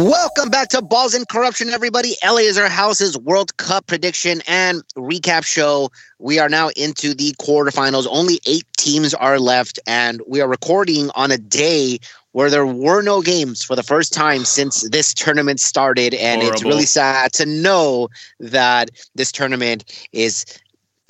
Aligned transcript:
Welcome 0.00 0.48
back 0.48 0.70
to 0.70 0.80
Balls 0.80 1.12
and 1.12 1.28
Corruption, 1.28 1.68
everybody. 1.68 2.14
Eliezer 2.24 2.70
House's 2.70 3.18
World 3.18 3.54
Cup 3.58 3.86
prediction 3.86 4.40
and 4.48 4.82
recap 4.96 5.44
show. 5.44 5.90
We 6.18 6.38
are 6.38 6.48
now 6.48 6.70
into 6.74 7.12
the 7.12 7.32
quarterfinals. 7.32 8.06
Only 8.10 8.40
eight 8.46 8.64
teams 8.78 9.12
are 9.12 9.38
left, 9.38 9.78
and 9.86 10.22
we 10.26 10.40
are 10.40 10.48
recording 10.48 11.10
on 11.14 11.30
a 11.30 11.36
day 11.36 11.98
where 12.32 12.48
there 12.48 12.64
were 12.64 13.02
no 13.02 13.20
games 13.20 13.62
for 13.62 13.76
the 13.76 13.82
first 13.82 14.14
time 14.14 14.46
since 14.46 14.88
this 14.88 15.12
tournament 15.12 15.60
started. 15.60 16.14
And 16.14 16.40
Horrible. 16.40 16.54
it's 16.54 16.64
really 16.64 16.86
sad 16.86 17.34
to 17.34 17.44
know 17.44 18.08
that 18.38 18.90
this 19.16 19.30
tournament 19.30 20.08
is 20.12 20.46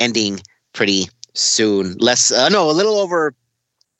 ending 0.00 0.40
pretty 0.72 1.08
soon. 1.34 1.96
Less, 1.98 2.32
uh, 2.32 2.48
no, 2.48 2.68
a 2.68 2.72
little 2.72 2.96
over 2.96 3.34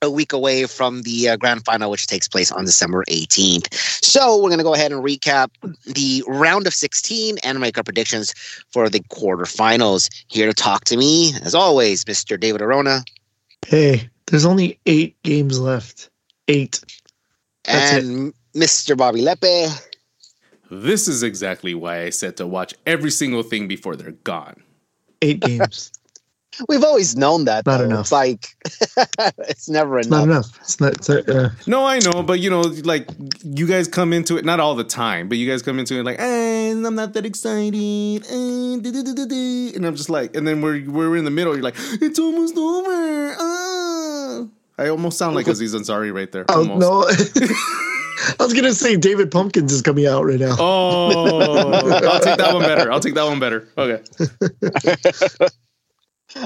a 0.03 0.11
week 0.11 0.33
away 0.33 0.67
from 0.67 1.03
the 1.03 1.29
uh, 1.29 1.37
grand 1.37 1.65
final, 1.65 1.91
which 1.91 2.07
takes 2.07 2.27
place 2.27 2.51
on 2.51 2.65
December 2.65 3.05
18th. 3.09 3.73
So 4.03 4.37
we're 4.37 4.49
going 4.49 4.59
to 4.59 4.65
go 4.65 4.75
ahead 4.75 4.93
and 4.93 5.05
recap 5.05 5.51
the 5.85 6.25
round 6.27 6.67
of 6.67 6.75
16 6.75 7.39
and 7.43 7.61
make 7.61 7.77
our 7.77 7.85
predictions 7.85 8.33
for 8.73 8.89
the 8.89 9.01
quarterfinals. 9.01 10.09
Here 10.29 10.47
to 10.47 10.55
talk 10.55 10.85
to 10.87 10.97
me, 10.97 11.35
as 11.43 11.55
always, 11.55 12.05
Mr. 12.05 12.39
David 12.39 12.63
Arona. 12.63 13.05
Hey, 13.67 14.09
there's 14.27 14.47
only 14.47 14.79
eight 14.87 15.21
games 15.23 15.61
left. 15.61 16.09
Eight. 16.49 16.81
That's 17.65 18.05
and 18.05 18.29
it. 18.29 18.59
Mr. 18.59 18.97
Bobby 18.97 19.21
Lepe. 19.21 19.71
This 20.71 21.09
is 21.09 21.23
exactly 21.23 21.75
why 21.75 22.03
I 22.03 22.11
said 22.11 22.37
to 22.39 22.47
watch 22.47 22.75
every 22.87 23.11
single 23.11 23.43
thing 23.43 23.69
before 23.69 23.97
they're 23.97 24.13
gone. 24.13 24.63
Eight 25.21 25.41
games. 25.41 25.93
We've 26.69 26.85
always 26.85 27.17
known 27.17 27.45
that. 27.47 27.65
Not 27.67 27.79
though. 27.79 27.85
enough. 27.85 28.01
It's 28.01 28.13
like 28.13 28.57
it's 29.49 29.69
never 29.69 29.99
enough. 29.99 30.11
Not 30.11 30.25
enough. 30.25 30.59
It's 30.61 30.81
not. 30.81 30.95
It's, 30.95 31.09
uh, 31.09 31.51
no, 31.67 31.87
I 31.87 31.99
know, 32.01 32.23
but 32.23 32.41
you 32.41 32.51
know, 32.51 32.61
like 32.61 33.09
you 33.43 33.67
guys 33.67 33.89
come 33.89 34.13
into 34.13 34.37
it 34.37 34.45
not 34.45 34.61
all 34.61 34.75
the 34.75 34.85
time, 34.85 35.29
but 35.29 35.39
you 35.39 35.49
guys 35.49 35.63
come 35.63 35.79
into 35.79 35.99
it 35.99 36.05
like, 36.05 36.19
eh, 36.19 36.71
I'm 36.73 36.95
not 36.95 37.13
that 37.15 37.25
excited, 37.25 38.25
eh, 38.29 39.77
and 39.77 39.87
I'm 39.87 39.97
just 39.97 40.11
like, 40.11 40.37
and 40.37 40.47
then 40.47 40.61
we're 40.61 40.89
we're 40.91 41.17
in 41.17 41.25
the 41.25 41.31
middle. 41.31 41.55
You're 41.55 41.63
like, 41.63 41.77
it's 41.79 42.19
almost 42.19 42.57
over. 42.57 43.35
Ah. 43.39 44.47
I 44.79 44.89
almost 44.89 45.19
sound 45.19 45.35
like 45.35 45.47
Aziz 45.47 45.75
Ansari 45.75 46.13
right 46.13 46.31
there. 46.33 46.47
Oh 46.49 46.69
almost. 46.69 47.37
no. 47.37 47.47
I 48.39 48.45
was 48.45 48.53
gonna 48.53 48.73
say 48.73 48.97
David 48.97 49.31
Pumpkins 49.31 49.73
is 49.73 49.83
coming 49.83 50.07
out 50.07 50.25
right 50.25 50.39
now. 50.39 50.57
Oh, 50.59 51.73
I'll 51.73 52.21
take 52.21 52.39
that 52.39 52.53
one 52.53 52.63
better. 52.63 52.93
I'll 52.93 53.01
take 53.01 53.15
that 53.15 53.25
one 53.25 53.41
better. 53.41 53.69
Okay. 53.79 54.03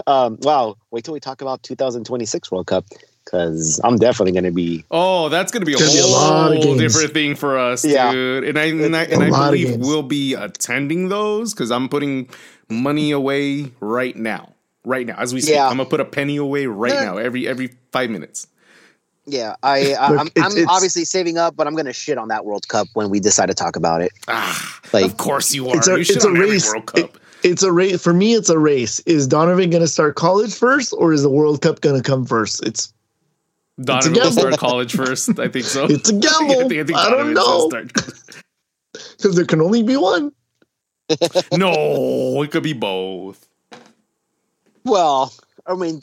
um, 0.07 0.39
wow, 0.43 0.77
wait 0.91 1.05
till 1.05 1.15
we 1.15 1.21
talk 1.21 1.43
about 1.43 1.63
2026 1.63 2.51
World 2.51 2.67
Cup 2.67 2.85
because 3.25 3.81
I'm 3.83 3.97
definitely 3.97 4.33
going 4.33 4.45
to 4.45 4.53
be. 4.53 4.85
Oh, 4.91 5.29
that's 5.29 5.51
going 5.51 5.63
to 5.63 5.67
be 5.67 5.75
a 5.75 5.79
whole 5.79 6.51
be 6.51 6.73
a 6.73 6.79
different 6.79 7.13
thing 7.13 7.35
for 7.35 7.59
us, 7.59 7.85
yeah. 7.85 8.13
dude. 8.13 8.45
And 8.45 8.59
I 8.59 8.65
and 8.65 8.97
I, 8.97 9.05
and 9.05 9.23
I 9.23 9.51
believe 9.51 9.77
we'll 9.77 10.03
be 10.03 10.35
attending 10.35 11.09
those 11.09 11.55
because 11.55 11.71
I'm 11.71 11.89
putting 11.89 12.29
money 12.69 13.11
away 13.11 13.71
right 13.81 14.17
now. 14.17 14.51
Right 14.87 15.07
now, 15.07 15.17
as 15.17 15.33
we 15.33 15.41
speak, 15.41 15.55
yeah. 15.55 15.67
I'm 15.67 15.79
gonna 15.79 15.89
put 15.89 16.01
a 16.01 16.05
penny 16.05 16.37
away 16.37 16.67
right 16.67 16.93
now. 16.93 17.17
Every 17.17 17.49
every 17.49 17.71
five 17.91 18.11
minutes. 18.11 18.47
Yeah, 19.25 19.57
I, 19.63 19.95
I 19.95 20.09
am 20.09 20.19
I'm, 20.19 20.29
I'm 20.37 20.69
obviously 20.69 21.07
saving 21.07 21.39
up, 21.39 21.57
but 21.57 21.67
I'm 21.67 21.75
gonna 21.75 21.95
shit 21.95 22.19
on 22.19 22.29
that 22.29 22.45
World 22.45 22.69
Cup 22.69 22.89
when 22.93 23.09
we 23.09 23.19
decide 23.19 23.47
to 23.47 23.55
talk 23.55 23.77
about 23.77 24.03
it. 24.03 24.13
Ah, 24.29 24.81
like, 24.93 25.07
of 25.07 25.17
course 25.17 25.55
you 25.55 25.71
are. 25.71 25.77
It's 25.79 25.89
a, 25.89 25.93
you 25.93 26.01
it's 26.01 26.23
a 26.23 26.31
race. 26.31 26.69
World 26.69 26.85
Cup. 26.85 26.99
It, 26.99 27.17
it's 27.45 27.63
a 27.63 27.71
race 27.71 28.03
for 28.03 28.15
me. 28.15 28.35
It's 28.35 28.49
a 28.49 28.59
race. 28.59 29.01
Is 29.01 29.27
Donovan 29.29 29.71
going 29.71 29.83
to 29.83 29.89
start 29.89 30.17
college 30.17 30.55
first, 30.55 30.95
or 30.97 31.13
is 31.13 31.23
the 31.23 31.29
World 31.29 31.61
Cup 31.61 31.83
going 31.83 32.01
to 32.01 32.03
come 32.03 32.25
first? 32.25 32.67
It's 32.67 32.93
Donovan 33.81 34.15
will 34.15 34.33
start 34.33 34.59
college 34.59 34.95
first. 34.95 35.39
I 35.39 35.49
think 35.49 35.67
so. 35.67 35.85
It's 35.91 36.09
a 36.09 36.15
gamble. 36.15 36.53
I, 36.65 36.69
think, 36.69 36.73
I, 36.73 36.85
think 36.85 36.99
I 36.99 37.11
don't 37.11 37.35
know 37.35 37.69
because 37.69 39.35
there 39.37 39.45
can 39.45 39.61
only 39.61 39.83
be 39.83 39.97
one. 39.97 40.33
no, 41.53 42.43
it 42.43 42.51
could 42.51 42.63
be 42.63 42.73
both. 42.73 43.47
Well, 44.85 45.33
I 45.67 45.75
mean, 45.75 46.01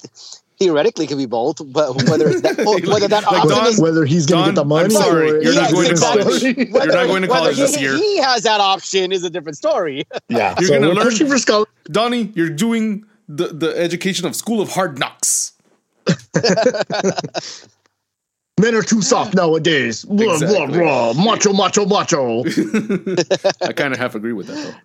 theoretically 0.62 1.08
could 1.08 1.18
be 1.18 1.26
both, 1.26 1.60
but 1.74 1.96
whether 2.04 2.30
it's 2.30 2.42
that, 2.42 2.56
whether 2.88 3.08
that 3.08 3.24
like 3.24 3.50
Don, 3.50 3.76
whether 3.82 4.06
he's 4.06 4.28
going 4.28 4.44
to 4.44 4.52
get 4.52 4.56
the 4.56 4.66
money. 4.66 4.86
I'm 4.86 4.92
sorry, 4.92 5.32
or, 5.32 5.42
you're 5.42 5.56
not 5.56 5.72
going 5.72 5.90
to 5.90 5.96
college. 5.96 6.28
Whether, 6.28 6.86
you're 6.86 6.96
not 6.96 7.08
going 7.08 7.24
to 7.24 7.28
college 7.28 7.56
he, 7.56 7.62
this 7.64 7.82
year. 7.82 7.98
He 7.98 8.18
has 8.20 8.44
that 8.44 8.62
option 8.62 9.12
is 9.12 9.24
a 9.24 9.30
different 9.32 9.58
story. 9.58 10.06
Yeah, 10.30 10.56
you're 10.60 10.68
so 10.68 10.80
going 10.80 10.96
to 10.96 11.02
learn 11.02 11.16
for 11.16 11.38
scholar. 11.40 11.66
Donnie, 11.86 12.32
you're 12.36 12.50
doing 12.50 13.06
the 13.28 13.48
the 13.48 13.76
education 13.76 14.28
of 14.28 14.36
School 14.36 14.62
of 14.62 14.70
Hard 14.70 15.00
Knocks. 15.00 15.54
Men 18.60 18.76
are 18.76 18.84
too 18.84 19.02
soft 19.02 19.34
nowadays. 19.34 20.04
Exactly. 20.04 20.48
Blah, 20.48 20.68
blah, 20.68 21.14
blah. 21.14 21.24
Macho, 21.24 21.54
macho, 21.54 21.88
macho. 21.88 22.44
I 23.62 23.74
kind 23.74 23.94
of 23.94 24.00
half 24.00 24.14
agree 24.14 24.34
with 24.34 24.46
that 24.48 24.76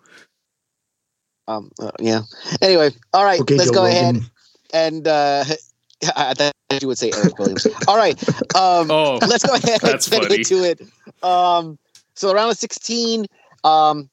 though. 1.46 1.52
Um. 1.52 1.70
Uh, 1.78 1.90
yeah. 2.00 2.22
Anyway, 2.62 2.90
all 3.12 3.24
right. 3.24 3.40
Okay, 3.40 3.56
let's 3.56 3.70
Joe 3.70 3.74
go 3.74 3.84
Rogan. 3.84 4.16
ahead 4.16 4.30
and 4.72 5.06
uh, 5.06 5.44
I 6.16 6.34
thought 6.34 6.54
you 6.80 6.88
would 6.88 6.98
say 6.98 7.10
Eric 7.16 7.38
Williams. 7.38 7.66
All 7.88 7.96
right, 7.96 8.16
um, 8.54 8.90
oh, 8.90 9.18
let's 9.26 9.44
go 9.44 9.54
ahead 9.54 9.82
and 9.82 9.92
get 9.92 10.04
funny. 10.04 10.34
into 10.36 10.64
it. 10.64 10.80
Um, 11.22 11.78
so 12.14 12.32
round 12.32 12.50
of 12.50 12.58
16 12.58 13.26
um, 13.64 14.08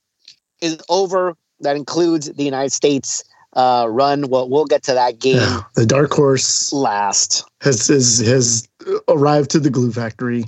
is 0.62 0.82
over. 0.90 1.36
That 1.60 1.78
includes 1.78 2.30
the 2.34 2.44
United 2.44 2.72
States 2.72 3.24
uh, 3.54 3.86
run. 3.90 4.28
Well, 4.28 4.50
we'll 4.50 4.66
get 4.66 4.84
to 4.84 4.94
that 4.94 5.20
game. 5.20 5.38
Yeah, 5.38 5.62
the 5.76 5.86
dark 5.86 6.12
horse 6.12 6.74
last 6.74 7.46
has 7.62 7.88
has, 7.88 8.20
has 8.20 8.68
arrived 9.08 9.52
to 9.52 9.60
the 9.60 9.70
glue 9.70 9.92
factory. 9.92 10.46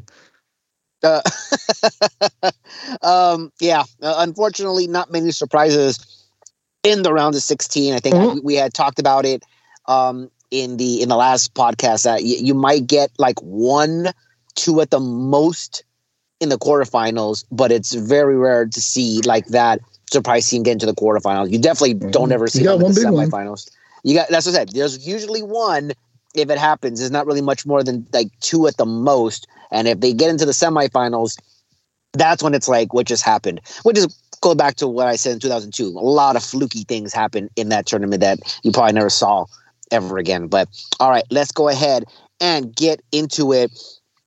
Uh, 1.04 1.22
um, 3.02 3.52
yeah, 3.60 3.84
uh, 4.02 4.16
unfortunately, 4.18 4.88
not 4.88 5.12
many 5.12 5.32
surprises 5.32 6.26
in 6.84 7.04
the 7.04 7.14
round 7.14 7.36
of 7.36 7.42
16. 7.42 7.94
I 7.94 8.00
think 8.00 8.16
mm-hmm. 8.16 8.38
I, 8.38 8.42
we 8.44 8.56
had 8.56 8.74
talked 8.74 9.00
about 9.00 9.26
it 9.26 9.44
um, 9.88 10.29
in 10.51 10.78
the 10.78 11.01
in 11.01 11.09
the 11.09 11.16
last 11.16 11.53
podcast 11.53 12.03
that 12.03 12.22
y- 12.22 12.40
you 12.41 12.53
might 12.53 12.88
get 12.88 13.12
like 13.18 13.40
one, 13.41 14.07
two 14.56 14.81
at 14.81 14.91
the 14.91 15.00
most 15.00 15.84
in 16.40 16.50
the 16.50 16.57
quarterfinals, 16.57 17.46
but 17.51 17.72
it's 17.72 17.94
very 17.94 18.38
rare 18.38 18.66
to 18.66 18.81
see 18.81 19.22
like 19.22 19.47
that 19.47 19.79
surprise 20.12 20.47
team 20.50 20.63
get 20.63 20.74
into 20.74 20.85
the 20.85 20.94
quarterfinals. 20.94 21.51
You 21.51 21.59
definitely 21.59 21.95
mm-hmm. 21.95 22.12
don't 22.12 22.31
ever 22.31 22.47
see 22.47 22.63
them 22.63 22.81
in 22.81 22.94
the 22.94 23.01
semifinals. 23.01 23.31
One. 23.31 23.57
You 24.03 24.16
got 24.16 24.29
that's 24.29 24.45
what 24.45 24.56
I 24.56 24.59
said. 24.59 24.69
There's 24.69 25.06
usually 25.07 25.41
one 25.41 25.91
if 26.35 26.50
it 26.50 26.57
happens. 26.57 27.01
It's 27.01 27.12
not 27.12 27.25
really 27.25 27.41
much 27.41 27.66
more 27.66 27.84
than 27.84 28.07
like 28.13 28.28
two 28.40 28.68
at 28.68 28.78
the 28.78 28.85
most. 28.85 29.47
And 29.72 29.88
if 29.88 30.00
they 30.00 30.13
get 30.13 30.29
into 30.29 30.45
the 30.45 30.51
semifinals, 30.51 31.38
that's 32.13 32.44
when 32.44 32.53
it's 32.53 32.68
like 32.68 32.94
what 32.94 33.07
just 33.07 33.24
happened. 33.24 33.62
Which 33.84 33.97
is 33.97 34.07
go 34.41 34.53
back 34.53 34.75
to 34.75 34.88
what 34.88 35.07
I 35.07 35.16
said 35.16 35.34
in 35.34 35.40
2002. 35.40 35.88
A 35.88 35.90
lot 35.90 36.35
of 36.35 36.44
fluky 36.44 36.84
things 36.84 37.13
happened 37.13 37.50
in 37.56 37.69
that 37.69 37.85
tournament 37.85 38.22
that 38.22 38.59
you 38.63 38.72
probably 38.72 38.94
never 38.94 39.09
saw 39.09 39.45
ever 39.91 40.18
again. 40.18 40.47
But 40.47 40.69
all 41.00 41.09
right, 41.09 41.23
let's 41.29 41.51
go 41.51 41.69
ahead 41.69 42.06
and 42.40 42.75
get 42.75 43.01
into 43.12 43.53
it. 43.53 43.72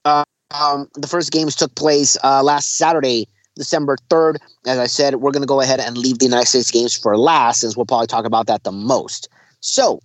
Uh, 0.05 0.25
um, 0.51 0.89
the 0.95 1.07
first 1.07 1.31
games 1.31 1.55
took 1.55 1.75
place 1.75 2.17
uh, 2.25 2.43
last 2.43 2.77
Saturday, 2.77 3.29
December 3.57 3.97
3rd. 4.09 4.37
As 4.67 4.79
I 4.79 4.87
said, 4.87 5.17
we're 5.17 5.33
going 5.33 5.43
to 5.43 5.47
go 5.47 5.61
ahead 5.61 5.81
and 5.81 5.99
leave 5.99 6.19
the 6.19 6.25
United 6.25 6.47
States 6.47 6.71
games 6.71 6.97
for 6.97 7.17
last, 7.19 7.61
since 7.61 7.77
we'll 7.77 7.87
probably 7.87 8.07
talk 8.07 8.25
about 8.25 8.47
that 8.47 8.65
the 8.65 8.73
most. 8.73 9.29
So, 9.61 10.01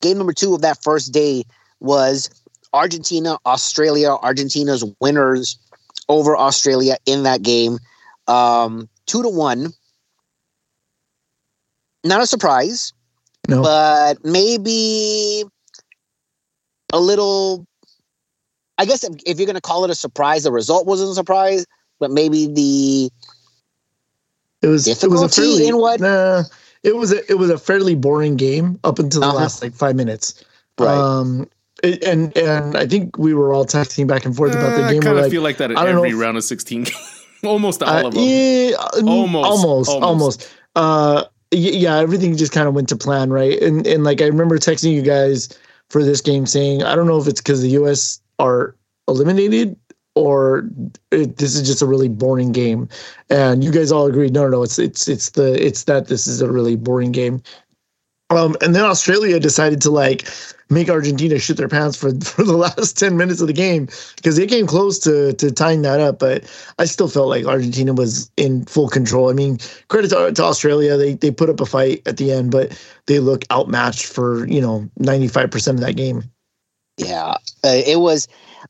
game 0.00 0.18
number 0.18 0.32
two 0.32 0.54
of 0.54 0.60
that 0.62 0.82
first 0.82 1.12
day 1.12 1.44
was 1.80 2.30
Argentina, 2.72 3.38
Australia. 3.46 4.10
Argentina's 4.10 4.84
winners 5.00 5.58
over 6.08 6.36
Australia 6.36 6.96
in 7.06 7.22
that 7.24 7.42
game, 7.42 7.78
um, 8.28 8.88
two 9.06 9.22
to 9.22 9.28
one. 9.28 9.72
Not 12.04 12.20
a 12.20 12.26
surprise. 12.26 12.92
No. 13.52 13.62
But 13.62 14.24
maybe 14.24 15.44
a 16.92 17.00
little 17.00 17.66
I 18.78 18.84
guess 18.84 19.04
if, 19.04 19.14
if 19.26 19.38
you're 19.38 19.46
going 19.46 19.54
to 19.54 19.60
call 19.60 19.84
it 19.84 19.90
a 19.90 19.94
surprise, 19.94 20.44
the 20.44 20.52
result 20.52 20.86
wasn't 20.86 21.10
a 21.10 21.14
surprise, 21.14 21.66
but 22.00 22.10
maybe 22.10 22.46
the 22.46 23.10
it 24.62 24.68
was 24.68 24.86
it 24.86 25.08
was 25.08 25.22
a 25.22 25.28
fairly 25.28 25.68
in 25.68 25.76
what 25.76 26.00
nah, 26.00 26.42
it 26.82 26.96
was 26.96 27.12
a, 27.12 27.30
it 27.30 27.38
was 27.38 27.50
a 27.50 27.58
fairly 27.58 27.94
boring 27.94 28.36
game 28.36 28.78
up 28.84 28.98
until 28.98 29.20
the 29.20 29.26
uh-huh. 29.26 29.36
last 29.36 29.62
like 29.62 29.72
five 29.72 29.96
minutes. 29.96 30.44
Right. 30.78 30.88
Um, 30.96 31.48
and 31.82 32.36
and 32.36 32.76
I 32.76 32.86
think 32.86 33.18
we 33.18 33.34
were 33.34 33.52
all 33.52 33.66
texting 33.66 34.06
back 34.06 34.24
and 34.24 34.34
forth 34.34 34.54
uh, 34.54 34.58
about 34.58 34.76
the 34.76 34.88
game. 34.88 35.00
I 35.00 35.04
kind 35.04 35.18
of 35.18 35.24
like, 35.24 35.30
feel 35.30 35.42
like 35.42 35.56
that 35.58 35.70
at 35.70 35.78
every 35.78 36.10
if, 36.10 36.18
round 36.18 36.36
of 36.36 36.44
sixteen. 36.44 36.86
almost 37.44 37.82
all 37.82 37.88
uh, 37.88 38.08
of 38.08 38.14
them. 38.14 38.22
Yeah, 38.24 38.76
almost, 38.76 39.48
almost, 39.48 39.90
almost. 39.90 39.90
almost. 39.90 40.54
Uh, 40.74 41.24
yeah, 41.52 41.98
everything 41.98 42.36
just 42.36 42.52
kind 42.52 42.68
of 42.68 42.74
went 42.74 42.88
to 42.88 42.96
plan, 42.96 43.30
right? 43.30 43.60
And 43.62 43.86
and 43.86 44.04
like 44.04 44.20
I 44.20 44.26
remember 44.26 44.58
texting 44.58 44.92
you 44.92 45.02
guys 45.02 45.48
for 45.90 46.02
this 46.02 46.20
game 46.20 46.46
saying, 46.46 46.82
I 46.82 46.94
don't 46.94 47.06
know 47.06 47.18
if 47.18 47.26
it's 47.26 47.40
because 47.40 47.62
the 47.62 47.70
U.S. 47.70 48.20
are 48.38 48.74
eliminated 49.08 49.76
or 50.14 50.68
it, 51.10 51.36
this 51.36 51.54
is 51.54 51.66
just 51.66 51.82
a 51.82 51.86
really 51.86 52.08
boring 52.08 52.52
game, 52.52 52.88
and 53.30 53.62
you 53.62 53.70
guys 53.70 53.92
all 53.92 54.06
agreed, 54.06 54.32
no, 54.32 54.42
no, 54.44 54.48
no, 54.48 54.62
it's 54.62 54.78
it's 54.78 55.08
it's 55.08 55.30
the 55.30 55.64
it's 55.64 55.84
that 55.84 56.08
this 56.08 56.26
is 56.26 56.40
a 56.40 56.50
really 56.50 56.76
boring 56.76 57.12
game. 57.12 57.42
Um, 58.30 58.56
and 58.62 58.74
then 58.74 58.84
Australia 58.84 59.38
decided 59.38 59.82
to 59.82 59.90
like 59.90 60.26
make 60.72 60.88
Argentina 60.88 61.38
shoot 61.38 61.56
their 61.56 61.68
pants 61.68 61.96
for, 61.96 62.12
for 62.24 62.44
the 62.44 62.56
last 62.56 62.98
10 62.98 63.16
minutes 63.16 63.40
of 63.40 63.46
the 63.46 63.52
game 63.52 63.86
because 64.16 64.36
they 64.36 64.46
came 64.46 64.66
close 64.66 64.98
to 65.00 65.32
to 65.34 65.50
tying 65.50 65.82
that 65.82 66.00
up. 66.00 66.18
But 66.18 66.44
I 66.78 66.84
still 66.84 67.08
felt 67.08 67.28
like 67.28 67.44
Argentina 67.44 67.92
was 67.92 68.30
in 68.36 68.64
full 68.64 68.88
control. 68.88 69.30
I 69.30 69.32
mean, 69.32 69.58
credit 69.88 70.08
to, 70.08 70.32
to 70.32 70.42
Australia. 70.42 70.96
They 70.96 71.14
they 71.14 71.30
put 71.30 71.50
up 71.50 71.60
a 71.60 71.66
fight 71.66 72.02
at 72.06 72.16
the 72.16 72.32
end, 72.32 72.50
but 72.50 72.76
they 73.06 73.18
look 73.18 73.44
outmatched 73.50 74.06
for, 74.06 74.46
you 74.46 74.60
know, 74.60 74.88
95% 75.00 75.68
of 75.68 75.80
that 75.80 75.96
game. 75.96 76.24
Yeah. 76.96 77.36
Uh, 77.64 77.80
it 77.86 78.00
was 78.00 78.28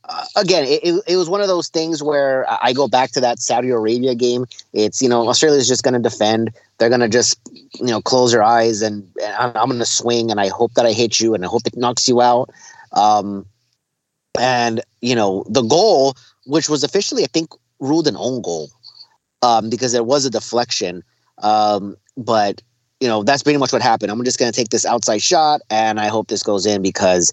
uh, 0.09 0.25
again, 0.37 0.65
it, 0.67 1.03
it 1.07 1.17
was 1.17 1.29
one 1.29 1.41
of 1.41 1.49
those 1.49 1.69
things 1.69 2.03
where 2.03 2.47
I 2.63 2.73
go 2.73 2.89
back 2.89 3.11
to 3.13 3.21
that 3.21 3.39
Saudi 3.39 3.71
Arabia 3.71 4.15
game. 4.15 4.47
It's, 4.73 5.03
you 5.03 5.09
know, 5.09 5.29
Australia's 5.29 5.69
just 5.69 5.83
going 5.83 5.95
to 5.95 6.01
defend. 6.01 6.53
They're 6.79 6.89
going 6.89 7.01
to 7.01 7.09
just, 7.09 7.39
you 7.75 7.87
know, 7.87 8.01
close 8.01 8.33
their 8.33 8.43
eyes 8.43 8.83
and, 8.83 9.09
and 9.23 9.35
I'm, 9.35 9.53
I'm 9.57 9.69
going 9.69 9.79
to 9.79 9.87
swing 9.87 10.31
and 10.31 10.41
I 10.41 10.49
hope 10.49 10.75
that 10.75 10.87
I 10.87 10.93
hit 10.93 11.21
you 11.21 11.35
and 11.35 11.45
I 11.45 11.49
hope 11.49 11.67
it 11.67 11.77
knocks 11.77 12.09
you 12.09 12.21
out. 12.21 12.51
Um, 12.93 13.47
and, 14.39 14.81
you 15.01 15.15
know, 15.15 15.45
the 15.49 15.63
goal, 15.63 16.15
which 16.47 16.69
was 16.69 16.83
officially, 16.83 17.23
I 17.23 17.29
think, 17.33 17.51
ruled 17.79 18.09
an 18.09 18.17
own 18.17 18.43
goal 18.43 18.71
um, 19.43 19.71
because 19.71 19.93
there 19.93 20.05
was 20.05 20.25
a 20.25 20.31
deflection. 20.31 21.03
Um, 21.39 21.97
but, 22.17 22.63
you 23.01 23.09
know, 23.09 23.23
that's 23.23 23.43
pretty 23.43 23.59
much 23.59 23.73
what 23.73 23.83
happened. 23.83 24.11
I'm 24.11 24.25
just 24.25 24.39
going 24.39 24.51
to 24.51 24.57
take 24.57 24.71
this 24.71 24.87
outside 24.87 25.23
shot 25.23 25.61
and 25.71 26.01
I 26.01 26.09
hope 26.09 26.29
this 26.29 26.43
goes 26.43 26.67
in 26.67 26.83
because 26.83 27.33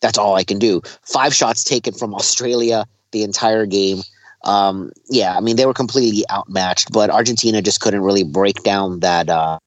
that's 0.00 0.18
all 0.18 0.34
I 0.34 0.44
can 0.44 0.58
do. 0.58 0.82
Five 1.02 1.34
shots 1.34 1.64
taken 1.64 1.94
from 1.94 2.14
Australia 2.14 2.86
the 3.12 3.22
entire 3.22 3.66
game. 3.66 4.02
Um, 4.44 4.92
yeah, 5.08 5.36
I 5.36 5.40
mean 5.40 5.56
they 5.56 5.66
were 5.66 5.74
completely 5.74 6.24
outmatched, 6.30 6.92
but 6.92 7.10
Argentina 7.10 7.60
just 7.60 7.80
couldn't 7.80 8.02
really 8.02 8.24
break 8.24 8.62
down 8.62 9.00
that 9.00 9.28
uh, 9.28 9.58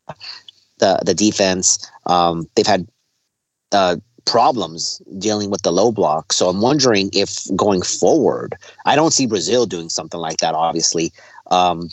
the 0.80 1.00
the 1.06 1.13
defense. 1.13 1.88
Um, 2.07 2.47
they've 2.56 2.65
had 2.65 2.88
uh, 3.71 3.97
problems 4.25 5.01
dealing 5.19 5.51
with 5.51 5.62
the 5.62 5.71
low 5.71 5.91
block, 5.91 6.33
so 6.33 6.50
I'm 6.50 6.62
wondering 6.62 7.12
if 7.13 7.45
going 7.56 7.83
forward, 7.83 8.56
I 8.85 8.95
don't 8.95 9.13
see 9.13 9.27
Brazil 9.27 9.65
doing 9.68 9.89
something 9.89 10.19
like 10.19 10.38
that, 10.38 10.56
obviously. 10.56 11.12
Um, 11.51 11.89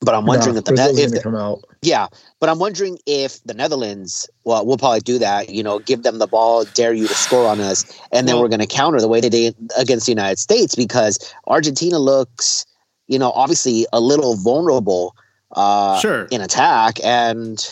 but 0.00 0.14
I'm 0.14 0.24
wondering 0.24 0.54
no, 0.54 0.58
if 0.58 0.64
the 0.64 0.72
Brazil's 0.72 1.12
if 1.12 1.22
come 1.22 1.36
out. 1.36 1.64
Yeah, 1.82 2.08
but 2.38 2.48
I'm 2.48 2.58
wondering 2.58 2.98
if 3.06 3.42
the 3.44 3.54
Netherlands, 3.54 4.28
well, 4.44 4.64
we'll 4.64 4.78
probably 4.78 5.00
do 5.00 5.18
that. 5.18 5.50
You 5.50 5.62
know, 5.62 5.78
give 5.78 6.02
them 6.02 6.18
the 6.18 6.26
ball, 6.26 6.64
dare 6.64 6.92
you 6.92 7.06
to 7.06 7.14
score 7.14 7.46
on 7.46 7.60
us, 7.60 7.84
and 8.10 8.26
then 8.26 8.36
well, 8.36 8.42
we're 8.42 8.48
going 8.48 8.60
to 8.60 8.66
counter 8.66 9.00
the 9.00 9.08
way 9.08 9.20
they 9.20 9.28
did 9.28 9.54
against 9.78 10.06
the 10.06 10.12
United 10.12 10.38
States 10.38 10.74
because 10.74 11.18
Argentina 11.46 11.98
looks, 11.98 12.64
you 13.08 13.18
know, 13.18 13.30
obviously 13.32 13.86
a 13.92 14.00
little 14.00 14.36
vulnerable 14.36 15.14
uh, 15.52 15.98
sure. 16.00 16.24
in 16.30 16.40
attack, 16.40 16.98
and 17.04 17.68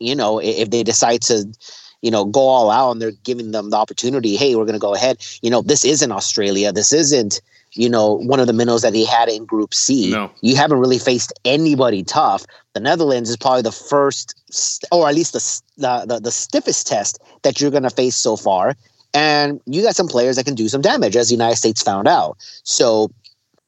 you 0.00 0.16
know, 0.16 0.40
if 0.40 0.70
they 0.70 0.82
decide 0.82 1.22
to 1.22 1.46
you 2.02 2.10
know, 2.10 2.24
go 2.24 2.40
all 2.40 2.70
out 2.70 2.90
and 2.90 3.02
they're 3.02 3.12
giving 3.24 3.50
them 3.50 3.70
the 3.70 3.76
opportunity. 3.76 4.36
Hey, 4.36 4.54
we're 4.54 4.64
going 4.64 4.72
to 4.72 4.78
go 4.78 4.94
ahead. 4.94 5.24
You 5.42 5.50
know, 5.50 5.62
this 5.62 5.84
isn't 5.84 6.10
Australia. 6.10 6.72
This 6.72 6.92
isn't, 6.92 7.42
you 7.74 7.88
know, 7.88 8.14
one 8.14 8.40
of 8.40 8.46
the 8.46 8.52
minnows 8.52 8.82
that 8.82 8.94
he 8.94 9.06
had 9.06 9.28
in 9.28 9.44
Group 9.44 9.72
C. 9.74 10.10
No. 10.10 10.30
You 10.40 10.56
haven't 10.56 10.78
really 10.78 10.98
faced 10.98 11.32
anybody 11.44 12.02
tough. 12.02 12.44
The 12.74 12.80
Netherlands 12.80 13.30
is 13.30 13.36
probably 13.36 13.62
the 13.62 13.72
first, 13.72 14.34
or 14.90 15.08
at 15.08 15.14
least 15.14 15.32
the 15.32 15.62
the, 15.76 16.14
the, 16.14 16.20
the 16.20 16.32
stiffest 16.32 16.86
test 16.86 17.20
that 17.42 17.60
you're 17.60 17.70
going 17.70 17.84
to 17.84 17.90
face 17.90 18.16
so 18.16 18.36
far. 18.36 18.74
And 19.12 19.60
you 19.66 19.82
got 19.82 19.96
some 19.96 20.08
players 20.08 20.36
that 20.36 20.44
can 20.44 20.54
do 20.54 20.68
some 20.68 20.80
damage, 20.80 21.16
as 21.16 21.28
the 21.28 21.34
United 21.34 21.56
States 21.56 21.82
found 21.82 22.06
out. 22.06 22.36
So 22.62 23.10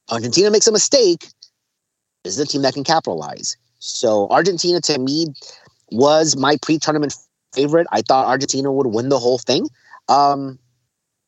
Argentina 0.09 0.49
makes 0.49 0.67
a 0.67 0.71
mistake. 0.71 1.27
This 2.23 2.33
is 2.33 2.39
a 2.39 2.45
team 2.45 2.61
that 2.61 2.73
can 2.73 2.85
capitalize. 2.85 3.57
So 3.79 4.27
Argentina, 4.29 4.79
to 4.81 4.97
me, 4.97 5.27
was 5.91 6.37
my 6.37 6.57
pre-tournament 6.61 7.15
favorite. 7.53 7.87
I 7.91 8.01
thought 8.01 8.25
Argentina 8.27 8.71
would 8.71 8.87
win 8.87 9.09
the 9.09 9.19
whole 9.19 9.37
thing. 9.37 9.67
Um, 10.07 10.59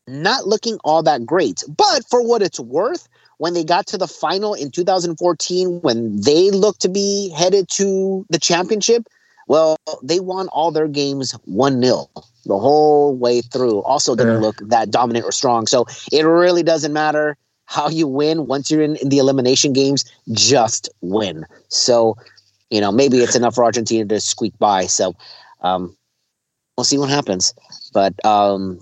not 0.07 0.47
looking 0.47 0.77
all 0.83 1.03
that 1.03 1.25
great. 1.25 1.63
But 1.67 2.05
for 2.09 2.21
what 2.21 2.41
it's 2.41 2.59
worth, 2.59 3.07
when 3.37 3.53
they 3.53 3.63
got 3.63 3.87
to 3.87 3.97
the 3.97 4.07
final 4.07 4.53
in 4.53 4.71
2014, 4.71 5.81
when 5.81 6.21
they 6.21 6.51
looked 6.51 6.81
to 6.81 6.89
be 6.89 7.29
headed 7.35 7.67
to 7.69 8.25
the 8.29 8.39
championship, 8.39 9.07
well, 9.47 9.77
they 10.01 10.19
won 10.19 10.47
all 10.49 10.71
their 10.71 10.87
games 10.87 11.31
1 11.45 11.81
0 11.83 12.09
the 12.45 12.57
whole 12.57 13.15
way 13.15 13.41
through. 13.41 13.81
Also 13.83 14.15
didn't 14.15 14.35
yeah. 14.35 14.39
look 14.39 14.57
that 14.69 14.91
dominant 14.91 15.25
or 15.25 15.31
strong. 15.31 15.67
So 15.67 15.85
it 16.11 16.23
really 16.23 16.63
doesn't 16.63 16.93
matter 16.93 17.37
how 17.65 17.89
you 17.89 18.07
win 18.07 18.47
once 18.47 18.69
you're 18.69 18.83
in, 18.83 18.95
in 18.97 19.09
the 19.09 19.17
elimination 19.17 19.73
games, 19.73 20.05
just 20.31 20.89
win. 21.01 21.45
So, 21.69 22.15
you 22.69 22.79
know, 22.79 22.91
maybe 22.91 23.17
it's 23.17 23.35
enough 23.35 23.55
for 23.55 23.63
Argentina 23.63 24.05
to 24.05 24.19
squeak 24.19 24.57
by. 24.59 24.85
So, 24.85 25.15
um, 25.61 25.95
we'll 26.77 26.83
see 26.83 26.97
what 26.97 27.09
happens. 27.09 27.53
But 27.93 28.23
um, 28.25 28.79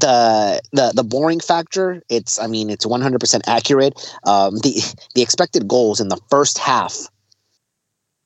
the 0.00 0.60
the 0.72 0.92
the 0.94 1.04
boring 1.04 1.40
factor, 1.40 2.02
it's 2.08 2.38
I 2.38 2.46
mean 2.46 2.70
it's 2.70 2.86
100% 2.86 3.40
accurate. 3.46 4.16
Um, 4.24 4.56
the 4.58 4.80
the 5.14 5.22
expected 5.22 5.68
goals 5.68 6.00
in 6.00 6.08
the 6.08 6.18
first 6.30 6.58
half 6.58 7.08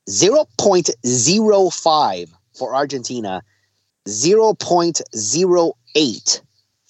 0.05 0.09 2.29
for 2.53 2.75
Argentina, 2.75 3.41
0.08 4.07 6.41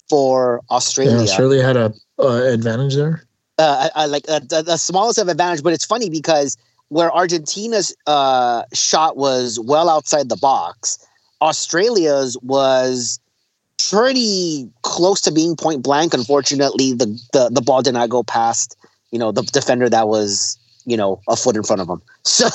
for 0.09 0.62
Australia. 0.69 1.15
Yeah, 1.15 1.24
Australia 1.24 1.63
had 1.63 1.77
a 1.77 1.94
uh, 2.19 2.44
advantage 2.44 2.95
there. 2.95 3.24
Uh, 3.59 3.89
uh, 3.95 4.07
like 4.09 4.27
uh, 4.27 4.39
the, 4.39 4.63
the 4.63 4.77
smallest 4.77 5.19
of 5.19 5.27
advantage, 5.27 5.62
but 5.63 5.74
it's 5.74 5.85
funny 5.85 6.09
because 6.09 6.57
where 6.89 7.12
Argentina's 7.12 7.95
uh, 8.07 8.63
shot 8.74 9.15
was 9.15 9.59
well 9.59 9.89
outside 9.89 10.30
the 10.30 10.38
box, 10.38 10.97
Australia's 11.41 12.35
was 12.41 13.19
pretty 13.89 14.69
close 14.81 15.21
to 15.21 15.31
being 15.31 15.55
point 15.55 15.83
blank. 15.83 16.13
Unfortunately, 16.13 16.93
the, 16.93 17.05
the, 17.33 17.49
the 17.51 17.61
ball 17.61 17.81
did 17.81 17.93
not 17.93 18.09
go 18.09 18.23
past, 18.23 18.77
you 19.11 19.19
know, 19.19 19.31
the 19.31 19.43
defender 19.43 19.89
that 19.89 20.07
was, 20.07 20.57
you 20.85 20.97
know, 20.97 21.21
a 21.27 21.35
foot 21.35 21.55
in 21.55 21.63
front 21.63 21.81
of 21.81 21.89
him. 21.89 22.01
So 22.25 22.49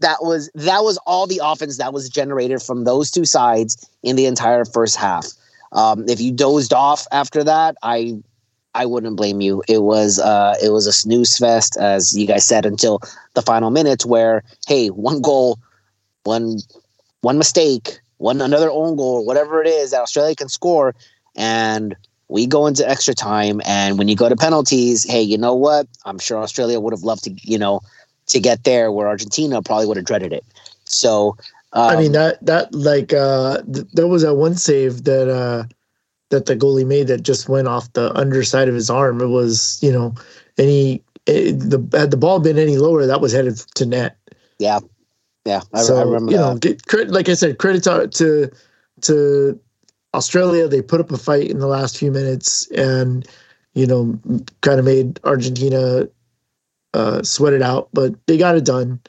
that 0.00 0.18
was 0.20 0.50
that 0.54 0.84
was 0.84 0.98
all 1.06 1.26
the 1.26 1.40
offense 1.42 1.78
that 1.78 1.94
was 1.94 2.10
generated 2.10 2.62
from 2.62 2.84
those 2.84 3.10
two 3.10 3.24
sides 3.24 3.88
in 4.02 4.16
the 4.16 4.26
entire 4.26 4.66
first 4.66 4.96
half. 4.96 5.26
Um, 5.72 6.08
if 6.08 6.20
you 6.20 6.30
dozed 6.30 6.74
off 6.74 7.06
after 7.10 7.42
that, 7.44 7.76
I 7.82 8.18
I 8.74 8.86
wouldn't 8.86 9.16
blame 9.16 9.40
you. 9.40 9.62
It 9.66 9.82
was 9.82 10.18
uh, 10.18 10.54
it 10.62 10.70
was 10.70 10.86
a 10.86 10.92
snooze 10.92 11.36
fest, 11.36 11.76
as 11.78 12.16
you 12.16 12.26
guys 12.26 12.46
said, 12.46 12.66
until 12.66 13.00
the 13.34 13.42
final 13.42 13.70
minutes, 13.70 14.06
where 14.06 14.44
hey, 14.66 14.88
one 14.88 15.20
goal, 15.20 15.58
one 16.24 16.58
one 17.22 17.38
mistake, 17.38 17.98
one 18.18 18.40
another 18.40 18.70
own 18.70 18.96
goal, 18.96 19.24
whatever 19.24 19.62
it 19.62 19.68
is 19.68 19.90
that 19.90 20.02
Australia 20.02 20.34
can 20.34 20.48
score, 20.48 20.94
and 21.34 21.96
we 22.28 22.46
go 22.46 22.66
into 22.66 22.88
extra 22.88 23.14
time. 23.14 23.60
And 23.64 23.98
when 23.98 24.08
you 24.08 24.16
go 24.16 24.28
to 24.28 24.36
penalties, 24.36 25.04
hey, 25.04 25.22
you 25.22 25.38
know 25.38 25.54
what? 25.54 25.86
I'm 26.04 26.18
sure 26.18 26.38
Australia 26.38 26.78
would 26.78 26.92
have 26.92 27.02
loved 27.02 27.24
to, 27.24 27.30
you 27.42 27.58
know, 27.58 27.80
to 28.26 28.40
get 28.40 28.64
there, 28.64 28.92
where 28.92 29.08
Argentina 29.08 29.62
probably 29.62 29.86
would 29.86 29.96
have 29.96 30.06
dreaded 30.06 30.32
it. 30.32 30.44
So, 30.84 31.36
um, 31.72 31.90
I 31.90 31.96
mean 31.96 32.08
um, 32.08 32.12
that 32.12 32.46
that 32.46 32.74
like 32.74 33.12
uh, 33.12 33.62
th- 33.72 33.86
there 33.92 34.06
was 34.06 34.22
that 34.22 34.34
one 34.34 34.56
save 34.56 35.04
that 35.04 35.28
uh, 35.28 35.64
that 36.30 36.46
the 36.46 36.56
goalie 36.56 36.86
made 36.86 37.08
that 37.08 37.22
just 37.22 37.48
went 37.48 37.68
off 37.68 37.92
the 37.92 38.12
underside 38.14 38.68
of 38.68 38.74
his 38.74 38.90
arm. 38.90 39.20
It 39.20 39.28
was 39.28 39.78
you 39.82 39.92
know 39.92 40.14
any 40.56 41.02
it, 41.26 41.52
the 41.58 41.98
had 41.98 42.10
the 42.10 42.16
ball 42.16 42.40
been 42.40 42.58
any 42.58 42.78
lower, 42.78 43.06
that 43.06 43.20
was 43.20 43.32
headed 43.32 43.58
to 43.74 43.86
net. 43.86 44.16
Yeah, 44.58 44.80
yeah, 45.48 45.62
I, 45.72 45.80
so, 45.80 45.96
I 45.96 46.02
remember. 46.02 46.30
You 46.30 46.36
that. 46.36 46.42
know, 46.44 46.58
get 46.58 46.86
credit. 46.86 47.10
Like 47.10 47.30
I 47.30 47.34
said, 47.34 47.58
credit 47.58 47.82
to, 47.84 48.06
to 48.06 48.50
to 49.00 49.60
Australia. 50.12 50.68
They 50.68 50.82
put 50.82 51.00
up 51.00 51.10
a 51.10 51.16
fight 51.16 51.50
in 51.50 51.58
the 51.58 51.66
last 51.66 51.96
few 51.96 52.12
minutes, 52.12 52.70
and 52.72 53.26
you 53.72 53.86
know, 53.86 54.20
kind 54.60 54.78
of 54.78 54.84
made 54.84 55.18
Argentina 55.24 56.06
uh, 56.92 57.22
sweat 57.22 57.54
it 57.54 57.62
out, 57.62 57.88
but 57.94 58.14
they 58.26 58.36
got 58.36 58.56
it 58.56 58.66
done. 58.66 59.00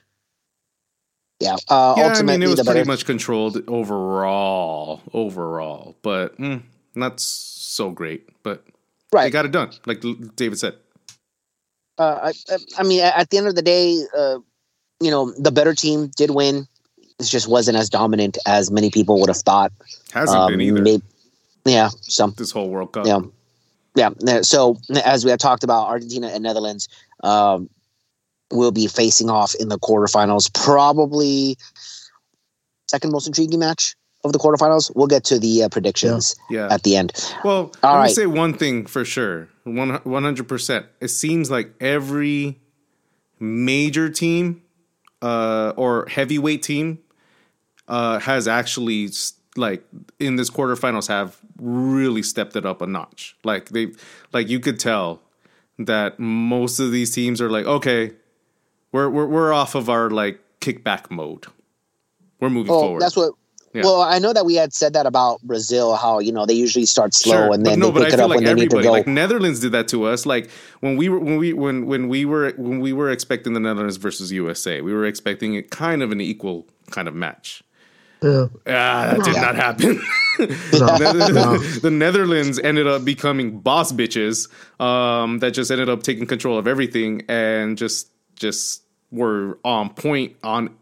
Yeah, 1.42 1.58
uh, 1.68 1.96
yeah. 1.98 2.14
I 2.16 2.22
mean, 2.22 2.42
it 2.42 2.48
was 2.48 2.64
pretty 2.64 2.88
much 2.88 3.06
controlled 3.06 3.62
overall, 3.68 5.02
overall, 5.14 5.98
but 6.02 6.38
mm, 6.40 6.62
not 6.96 7.20
so 7.20 7.92
great. 7.92 8.30
But 8.44 8.64
right, 9.12 9.26
they 9.26 9.30
got 9.30 9.44
it 9.44 9.52
done, 9.52 9.72
like 9.86 10.02
David 10.38 10.58
said. 10.58 10.76
Uh, 11.98 12.32
I, 12.50 12.58
I 12.78 12.84
mean, 12.84 13.02
at 13.02 13.30
the 13.30 13.38
end 13.38 13.48
of 13.48 13.56
the 13.56 13.62
day, 13.62 14.02
uh, 14.18 14.40
you 15.00 15.12
know, 15.12 15.32
the 15.32 15.52
better 15.52 15.74
team 15.74 16.12
did 16.16 16.32
win. 16.32 16.68
It 17.20 17.24
just 17.24 17.48
wasn't 17.48 17.78
as 17.78 17.90
dominant 17.90 18.38
as 18.46 18.72
many 18.72 18.90
people 18.90 19.20
would 19.20 19.30
have 19.30 19.38
thought. 19.38 19.72
Hasn't 20.14 20.38
um, 20.38 20.52
been 20.52 20.62
either. 20.62 20.82
Maybe, 20.82 21.04
yeah. 21.66 21.90
So 22.02 22.28
this 22.28 22.52
whole 22.52 22.70
World 22.70 22.94
Cup. 22.94 23.06
Yeah. 23.06 23.20
Yeah. 23.96 24.42
So 24.42 24.78
as 25.04 25.26
we 25.26 25.32
had 25.32 25.40
talked 25.40 25.64
about, 25.64 25.88
Argentina 25.88 26.28
and 26.28 26.44
Netherlands 26.44 26.88
um, 27.24 27.70
will 28.52 28.72
be 28.72 28.88
facing 28.88 29.30
off 29.30 29.54
in 29.56 29.68
the 29.68 29.78
quarterfinals. 29.78 30.54
Probably 30.54 31.58
second 32.90 33.12
most 33.12 33.28
intriguing 33.28 33.60
match 33.60 33.96
of 34.24 34.32
the 34.34 34.40
quarterfinals. 34.40 34.92
We'll 34.96 35.08
get 35.08 35.26
to 35.26 35.40
the 35.40 35.64
uh, 35.64 35.70
predictions 35.70 36.36
yeah. 36.50 36.68
Yeah. 36.68 36.74
at 36.74 36.84
the 36.84 36.96
end. 36.96 37.14
Well, 37.44 37.72
All 37.84 37.94
let 37.94 38.00
right. 38.00 38.08
me 38.08 38.14
say 38.14 38.26
one 38.26 38.54
thing 38.54 38.86
for 38.86 39.04
sure. 39.04 39.50
One 39.66 40.24
hundred 40.24 40.48
percent. 40.48 40.86
It 41.02 41.10
seems 41.10 41.52
like 41.52 41.74
every 41.82 42.60
major 43.40 44.10
team 44.10 44.62
uh, 45.22 45.74
or 45.76 46.08
heavyweight 46.08 46.64
team 46.64 47.00
uh, 47.88 48.20
has 48.20 48.48
actually 48.48 49.10
like 49.56 49.84
in 50.20 50.36
this 50.36 50.50
quarterfinals 50.50 51.08
have 51.08 51.38
really 51.60 52.24
stepped 52.24 52.56
it 52.56 52.66
up 52.66 52.82
a 52.82 52.88
notch. 52.88 53.36
Like 53.44 53.70
they, 53.70 53.94
like 54.32 54.50
you 54.50 54.60
could 54.60 54.80
tell 54.80 55.22
that 55.78 56.20
most 56.20 56.80
of 56.80 56.92
these 56.92 57.12
teams 57.12 57.42
are 57.42 57.50
like, 57.50 57.66
okay, 57.66 58.12
we're 58.92 59.10
we're 59.10 59.26
we're 59.26 59.54
off 59.54 59.76
of 59.76 59.90
our 59.90 60.10
like 60.10 60.40
kickback 60.62 61.10
mode. 61.10 61.48
We're 62.40 62.50
moving 62.50 62.72
oh, 62.72 62.82
forward. 62.82 63.02
That's 63.02 63.16
what 63.16 63.34
yeah. 63.74 63.84
Well, 63.84 64.02
I 64.02 64.18
know 64.18 64.34
that 64.34 64.46
we 64.46 64.56
had 64.56 64.74
said 64.74 64.94
that 64.94 65.06
about 65.06 65.42
Brazil, 65.44 65.96
how 65.96 66.20
you 66.20 66.32
know 66.32 66.46
they 66.46 66.54
usually 66.54 66.86
start 66.86 67.14
slow 67.14 67.34
sure. 67.34 67.54
and 67.54 67.66
then 67.66 67.80
no, 67.80 67.92
they 67.92 68.06
pick 68.06 68.14
it 68.14 68.20
up 68.20 68.30
like 68.30 68.38
when 68.38 68.46
they 68.46 68.54
need 68.56 68.72
to 68.72 68.82
go. 68.82 68.92
Like 68.92 69.08
Netherlands 69.08 69.60
did 69.60 69.72
that 69.74 69.88
to 69.90 70.06
us. 70.06 70.26
Like 70.26 70.50
when 70.80 70.98
we 70.98 71.10
were 71.10 71.20
when 71.20 71.38
we 71.38 71.54
when 71.54 71.86
when 71.86 72.10
we 72.10 72.26
were 72.26 72.52
when 72.58 72.80
we 72.80 72.94
were 72.94 73.12
expecting 73.12 73.54
the 73.54 73.60
Netherlands 73.60 73.98
versus 73.98 74.32
USA, 74.32 74.82
we 74.82 74.94
were 74.94 75.06
expecting 75.06 75.54
it 75.54 75.70
kind 75.70 76.02
of 76.02 76.12
an 76.12 76.20
equal 76.20 76.68
kind 76.90 77.08
of 77.08 77.14
match. 77.14 77.64
Yeah. 78.24 78.48
Ah, 78.68 79.14
that 79.14 79.24
did 79.24 79.36
yeah. 79.36 79.42
not 79.42 79.56
happen. 79.56 80.02
the, 80.38 81.80
the, 81.82 81.92
Netherlands 81.92 82.60
ended 82.60 82.86
up 82.86 83.06
becoming 83.06 83.60
boss 83.60 83.94
bitches 83.94 84.50
um, 84.82 85.40
that 85.40 85.52
just 85.52 85.72
ended 85.72 85.90
up 85.90 86.04
taking 86.04 86.26
control 86.26 86.58
of 86.58 86.68
everything 86.68 87.24
and 87.30 87.78
just 87.78 88.10
just 88.36 88.84
were 89.12 89.58
on 89.64 89.94
point 89.94 90.36
on 90.44 90.76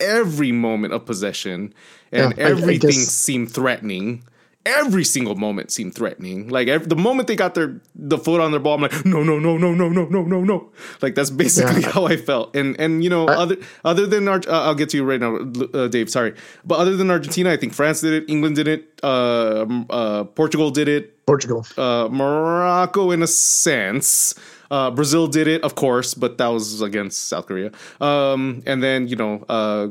every 0.00 0.52
moment 0.52 0.92
of 0.92 1.04
possession 1.06 1.74
and 2.12 2.34
yeah, 2.36 2.44
everything 2.44 2.90
I, 2.90 3.02
I 3.02 3.04
seemed 3.04 3.52
threatening. 3.52 4.24
Every 4.66 5.04
single 5.04 5.36
moment 5.36 5.70
seemed 5.70 5.94
threatening. 5.94 6.48
Like 6.48 6.68
every, 6.68 6.86
the 6.86 6.96
moment 6.96 7.28
they 7.28 7.36
got 7.36 7.54
their 7.54 7.80
the 7.94 8.18
foot 8.18 8.42
on 8.42 8.50
their 8.50 8.60
ball, 8.60 8.74
I'm 8.74 8.82
like, 8.82 9.06
no, 9.06 9.22
no, 9.22 9.38
no, 9.38 9.56
no, 9.56 9.72
no, 9.72 9.88
no, 9.88 10.04
no, 10.04 10.22
no, 10.22 10.44
no. 10.44 10.70
Like 11.00 11.14
that's 11.14 11.30
basically 11.30 11.80
yeah. 11.80 11.90
how 11.92 12.06
I 12.06 12.16
felt. 12.16 12.54
And 12.54 12.78
and 12.78 13.02
you 13.02 13.08
know, 13.08 13.26
I, 13.26 13.34
other 13.36 13.56
other 13.84 14.06
than 14.06 14.28
uh, 14.28 14.40
I'll 14.48 14.74
get 14.74 14.90
to 14.90 14.98
you 14.98 15.04
right 15.04 15.20
now, 15.20 15.36
uh, 15.72 15.88
Dave. 15.88 16.10
Sorry, 16.10 16.34
but 16.64 16.78
other 16.78 16.94
than 16.94 17.10
Argentina, 17.10 17.50
I 17.50 17.56
think 17.56 17.72
France 17.72 18.02
did 18.02 18.12
it, 18.12 18.28
England 18.28 18.56
did 18.56 18.68
it, 18.68 19.00
uh, 19.02 19.66
uh, 19.88 20.24
Portugal 20.24 20.70
did 20.70 20.88
it, 20.88 21.24
Portugal, 21.24 21.66
uh, 21.78 22.08
Morocco 22.10 23.12
in 23.12 23.22
a 23.22 23.26
sense. 23.26 24.34
Uh, 24.70 24.90
Brazil 24.90 25.26
did 25.26 25.48
it, 25.48 25.62
of 25.62 25.74
course, 25.74 26.14
but 26.14 26.38
that 26.38 26.48
was 26.48 26.80
against 26.80 27.28
South 27.28 27.46
Korea. 27.46 27.72
Um, 28.00 28.62
and 28.66 28.82
then 28.82 29.08
you 29.08 29.16
know, 29.16 29.44
uh, 29.48 29.88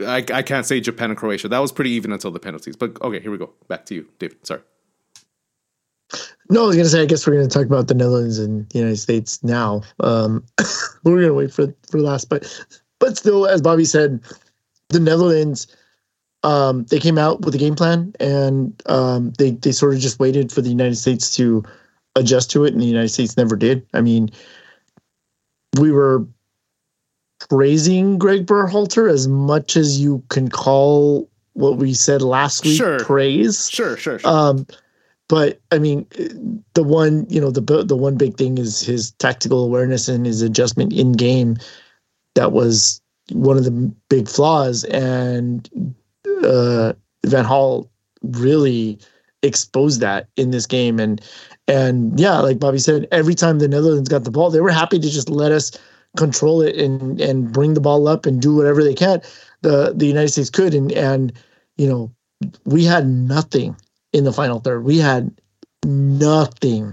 I, 0.00 0.24
I 0.32 0.42
can't 0.42 0.66
say 0.66 0.80
Japan 0.80 1.10
and 1.10 1.18
Croatia. 1.18 1.48
That 1.48 1.58
was 1.58 1.72
pretty 1.72 1.90
even 1.90 2.12
until 2.12 2.30
the 2.30 2.40
penalties. 2.40 2.76
But 2.76 3.00
okay, 3.02 3.20
here 3.20 3.30
we 3.30 3.38
go. 3.38 3.52
Back 3.68 3.86
to 3.86 3.94
you, 3.94 4.08
David. 4.18 4.44
Sorry. 4.46 4.60
No, 6.48 6.64
I 6.64 6.66
was 6.66 6.76
gonna 6.76 6.88
say. 6.88 7.02
I 7.02 7.06
guess 7.06 7.26
we're 7.26 7.34
gonna 7.34 7.48
talk 7.48 7.66
about 7.66 7.86
the 7.86 7.94
Netherlands 7.94 8.38
and 8.38 8.68
the 8.70 8.78
United 8.78 8.98
States 8.98 9.42
now. 9.44 9.82
Um, 10.00 10.44
we're 11.04 11.20
gonna 11.20 11.34
wait 11.34 11.52
for 11.52 11.72
for 11.88 12.00
last, 12.00 12.28
but 12.28 12.44
but 12.98 13.16
still, 13.16 13.46
as 13.46 13.62
Bobby 13.62 13.84
said, 13.84 14.20
the 14.88 14.98
Netherlands 14.98 15.68
um, 16.42 16.84
they 16.84 16.98
came 16.98 17.18
out 17.18 17.42
with 17.42 17.54
a 17.54 17.58
game 17.58 17.74
plan 17.74 18.12
and 18.18 18.80
um, 18.86 19.32
they 19.38 19.52
they 19.52 19.72
sort 19.72 19.94
of 19.94 20.00
just 20.00 20.18
waited 20.18 20.50
for 20.50 20.62
the 20.62 20.70
United 20.70 20.96
States 20.96 21.34
to 21.36 21.62
adjust 22.20 22.50
to 22.52 22.64
it, 22.64 22.72
and 22.72 22.80
the 22.80 22.86
United 22.86 23.08
States 23.08 23.36
never 23.36 23.56
did. 23.56 23.86
I 23.94 24.00
mean, 24.00 24.30
we 25.78 25.90
were 25.90 26.26
praising 27.48 28.18
Greg 28.18 28.46
Berhalter 28.46 29.10
as 29.10 29.26
much 29.26 29.76
as 29.76 30.00
you 30.00 30.22
can 30.28 30.48
call 30.48 31.28
what 31.54 31.76
we 31.78 31.94
said 31.94 32.22
last 32.22 32.64
week 32.64 32.76
sure. 32.76 33.00
praise. 33.00 33.68
Sure, 33.70 33.96
sure, 33.96 34.18
sure. 34.18 34.30
Um, 34.30 34.66
but 35.28 35.60
I 35.70 35.78
mean, 35.78 36.06
the 36.74 36.82
one 36.82 37.26
you 37.28 37.40
know 37.40 37.50
the 37.50 37.84
the 37.84 37.96
one 37.96 38.16
big 38.16 38.36
thing 38.36 38.58
is 38.58 38.80
his 38.80 39.12
tactical 39.12 39.64
awareness 39.64 40.08
and 40.08 40.26
his 40.26 40.42
adjustment 40.42 40.92
in 40.92 41.12
game. 41.12 41.56
That 42.34 42.52
was 42.52 43.00
one 43.32 43.56
of 43.56 43.64
the 43.64 43.92
big 44.08 44.28
flaws, 44.28 44.84
and 44.84 45.68
uh, 46.42 46.92
Van 47.26 47.44
Gaal 47.44 47.88
really 48.22 48.98
exposed 49.42 50.00
that 50.00 50.28
in 50.36 50.50
this 50.50 50.66
game. 50.66 50.98
And 50.98 51.20
and 51.70 52.18
yeah, 52.18 52.40
like 52.40 52.58
Bobby 52.58 52.78
said, 52.78 53.06
every 53.12 53.36
time 53.36 53.60
the 53.60 53.68
Netherlands 53.68 54.08
got 54.08 54.24
the 54.24 54.30
ball, 54.32 54.50
they 54.50 54.60
were 54.60 54.70
happy 54.70 54.98
to 54.98 55.08
just 55.08 55.30
let 55.30 55.52
us 55.52 55.70
control 56.16 56.60
it 56.60 56.74
and 56.76 57.20
and 57.20 57.52
bring 57.52 57.74
the 57.74 57.80
ball 57.80 58.08
up 58.08 58.26
and 58.26 58.42
do 58.42 58.56
whatever 58.56 58.82
they 58.82 58.94
can. 58.94 59.22
The 59.62 59.92
the 59.94 60.06
United 60.06 60.30
States 60.30 60.50
could 60.50 60.74
and 60.74 60.90
and 60.90 61.32
you 61.76 61.88
know 61.88 62.12
we 62.64 62.84
had 62.84 63.06
nothing 63.06 63.76
in 64.12 64.24
the 64.24 64.32
final 64.32 64.58
third. 64.58 64.82
We 64.82 64.98
had 64.98 65.30
nothing 65.84 66.92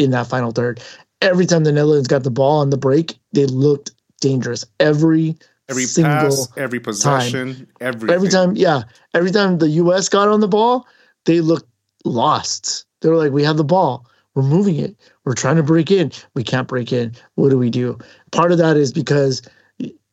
in 0.00 0.10
that 0.10 0.26
final 0.26 0.50
third. 0.50 0.82
Every 1.22 1.46
time 1.46 1.62
the 1.62 1.70
Netherlands 1.70 2.08
got 2.08 2.24
the 2.24 2.30
ball 2.30 2.58
on 2.58 2.70
the 2.70 2.76
break, 2.76 3.16
they 3.32 3.46
looked 3.46 3.92
dangerous. 4.20 4.64
Every 4.80 5.36
every 5.68 5.84
single 5.84 6.12
pass, 6.12 6.48
every 6.56 6.80
possession, 6.80 7.68
every 7.80 8.12
every 8.12 8.28
time, 8.28 8.56
yeah. 8.56 8.82
Every 9.14 9.30
time 9.30 9.58
the 9.58 9.68
US 9.68 10.08
got 10.08 10.26
on 10.26 10.40
the 10.40 10.48
ball, 10.48 10.84
they 11.26 11.40
looked 11.40 11.70
lost. 12.04 12.86
They 13.02 13.08
were 13.08 13.16
like, 13.16 13.30
"We 13.30 13.44
have 13.44 13.56
the 13.56 13.62
ball. 13.62 14.04
We're 14.36 14.42
moving 14.42 14.76
it. 14.76 14.94
We're 15.24 15.34
trying 15.34 15.56
to 15.56 15.62
break 15.62 15.90
in. 15.90 16.12
We 16.34 16.44
can't 16.44 16.68
break 16.68 16.92
in. 16.92 17.14
What 17.36 17.48
do 17.48 17.58
we 17.58 17.70
do? 17.70 17.98
Part 18.32 18.52
of 18.52 18.58
that 18.58 18.76
is 18.76 18.92
because 18.92 19.40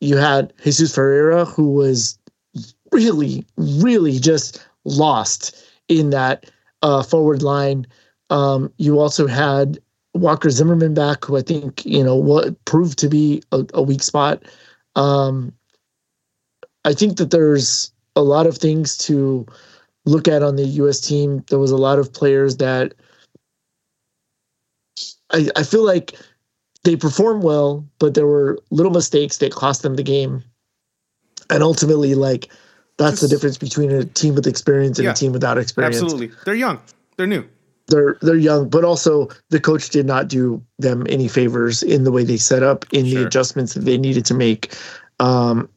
you 0.00 0.16
had 0.16 0.52
Jesus 0.64 0.94
Ferreira, 0.94 1.44
who 1.44 1.70
was 1.70 2.18
really, 2.90 3.44
really 3.58 4.18
just 4.18 4.66
lost 4.84 5.62
in 5.88 6.08
that 6.10 6.50
uh, 6.80 7.02
forward 7.02 7.42
line. 7.42 7.86
Um, 8.30 8.72
you 8.78 8.98
also 8.98 9.26
had 9.26 9.78
Walker 10.14 10.48
Zimmerman 10.48 10.94
back, 10.94 11.26
who 11.26 11.36
I 11.36 11.42
think 11.42 11.84
you 11.84 12.02
know 12.02 12.16
what 12.16 12.64
proved 12.64 12.98
to 13.00 13.10
be 13.10 13.42
a, 13.52 13.66
a 13.74 13.82
weak 13.82 14.02
spot. 14.02 14.42
Um, 14.96 15.52
I 16.86 16.94
think 16.94 17.18
that 17.18 17.30
there's 17.30 17.92
a 18.16 18.22
lot 18.22 18.46
of 18.46 18.56
things 18.56 18.96
to 18.98 19.44
look 20.06 20.28
at 20.28 20.42
on 20.42 20.56
the 20.56 20.64
U.S. 20.64 21.00
team. 21.00 21.44
There 21.50 21.58
was 21.58 21.72
a 21.72 21.76
lot 21.76 21.98
of 21.98 22.10
players 22.10 22.56
that 22.56 22.94
I, 25.32 25.48
I 25.56 25.62
feel 25.62 25.84
like 25.84 26.14
they 26.84 26.96
performed 26.96 27.42
well, 27.42 27.86
but 27.98 28.14
there 28.14 28.26
were 28.26 28.58
little 28.70 28.92
mistakes 28.92 29.38
that 29.38 29.52
cost 29.52 29.82
them 29.82 29.96
the 29.96 30.02
game. 30.02 30.42
And 31.50 31.62
ultimately, 31.62 32.14
like 32.14 32.50
that's 32.96 33.20
the 33.20 33.28
difference 33.28 33.58
between 33.58 33.90
a 33.90 34.04
team 34.04 34.34
with 34.34 34.46
experience 34.46 34.98
and 34.98 35.04
yeah, 35.04 35.12
a 35.12 35.14
team 35.14 35.32
without 35.32 35.58
experience. 35.58 36.00
Absolutely. 36.00 36.30
They're 36.44 36.54
young. 36.54 36.80
They're 37.16 37.26
new. 37.26 37.44
They're 37.86 38.16
they're 38.22 38.36
young, 38.36 38.68
but 38.68 38.84
also 38.84 39.28
the 39.50 39.60
coach 39.60 39.90
did 39.90 40.06
not 40.06 40.28
do 40.28 40.62
them 40.78 41.06
any 41.10 41.28
favors 41.28 41.82
in 41.82 42.04
the 42.04 42.12
way 42.12 42.24
they 42.24 42.38
set 42.38 42.62
up, 42.62 42.86
in 42.92 43.04
sure. 43.04 43.20
the 43.20 43.26
adjustments 43.26 43.74
that 43.74 43.84
they 43.84 43.98
needed 43.98 44.24
to 44.26 44.34
make. 44.34 44.74
Um, 45.20 45.68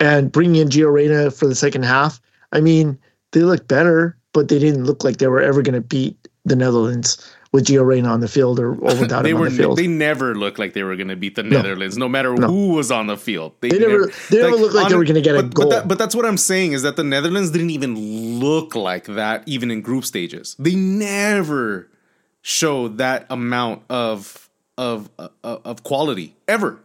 and 0.00 0.32
bringing 0.32 0.60
in 0.60 0.68
Gio 0.68 0.92
Reyna 0.92 1.30
for 1.30 1.46
the 1.46 1.54
second 1.54 1.84
half, 1.84 2.20
I 2.52 2.60
mean, 2.60 2.98
they 3.32 3.42
looked 3.42 3.68
better, 3.68 4.16
but 4.32 4.48
they 4.48 4.58
didn't 4.58 4.84
look 4.84 5.04
like 5.04 5.18
they 5.18 5.28
were 5.28 5.40
ever 5.40 5.62
going 5.62 5.74
to 5.74 5.80
beat 5.80 6.28
the 6.44 6.56
Netherlands 6.56 7.32
with 7.52 7.66
Gio 7.66 7.84
Reyna 7.84 8.08
on 8.08 8.20
the 8.20 8.28
field 8.28 8.60
or, 8.60 8.70
or 8.70 8.74
without 9.00 9.22
they 9.22 9.30
him 9.30 9.38
were, 9.38 9.46
on 9.46 9.52
the 9.52 9.58
field. 9.58 9.78
They 9.78 9.86
never 9.86 10.34
looked 10.34 10.58
like 10.58 10.74
they 10.74 10.82
were 10.82 10.96
going 10.96 11.08
to 11.08 11.16
beat 11.16 11.34
the 11.34 11.42
Netherlands, 11.42 11.96
no, 11.96 12.06
no 12.06 12.08
matter 12.08 12.34
no. 12.34 12.46
who 12.46 12.68
was 12.74 12.90
on 12.90 13.06
the 13.06 13.16
field. 13.16 13.54
They, 13.60 13.70
they 13.70 13.78
never, 13.78 14.12
they 14.30 14.42
never 14.42 14.52
like, 14.52 14.60
looked 14.60 14.74
like 14.74 14.84
on, 14.86 14.90
they 14.90 14.96
were 14.96 15.04
going 15.04 15.14
to 15.14 15.20
get 15.20 15.34
but, 15.34 15.44
a 15.44 15.48
goal. 15.48 15.68
But, 15.68 15.70
that, 15.70 15.88
but 15.88 15.98
that's 15.98 16.14
what 16.14 16.26
I'm 16.26 16.36
saying 16.36 16.72
is 16.72 16.82
that 16.82 16.96
the 16.96 17.04
Netherlands 17.04 17.50
didn't 17.50 17.70
even 17.70 18.38
look 18.38 18.74
like 18.74 19.04
that, 19.06 19.42
even 19.46 19.70
in 19.70 19.80
group 19.80 20.04
stages. 20.04 20.56
They 20.58 20.74
never 20.74 21.88
showed 22.42 22.98
that 22.98 23.26
amount 23.30 23.82
of 23.88 24.48
of 24.76 25.10
of, 25.18 25.30
of 25.42 25.82
quality 25.82 26.36
ever. 26.46 26.80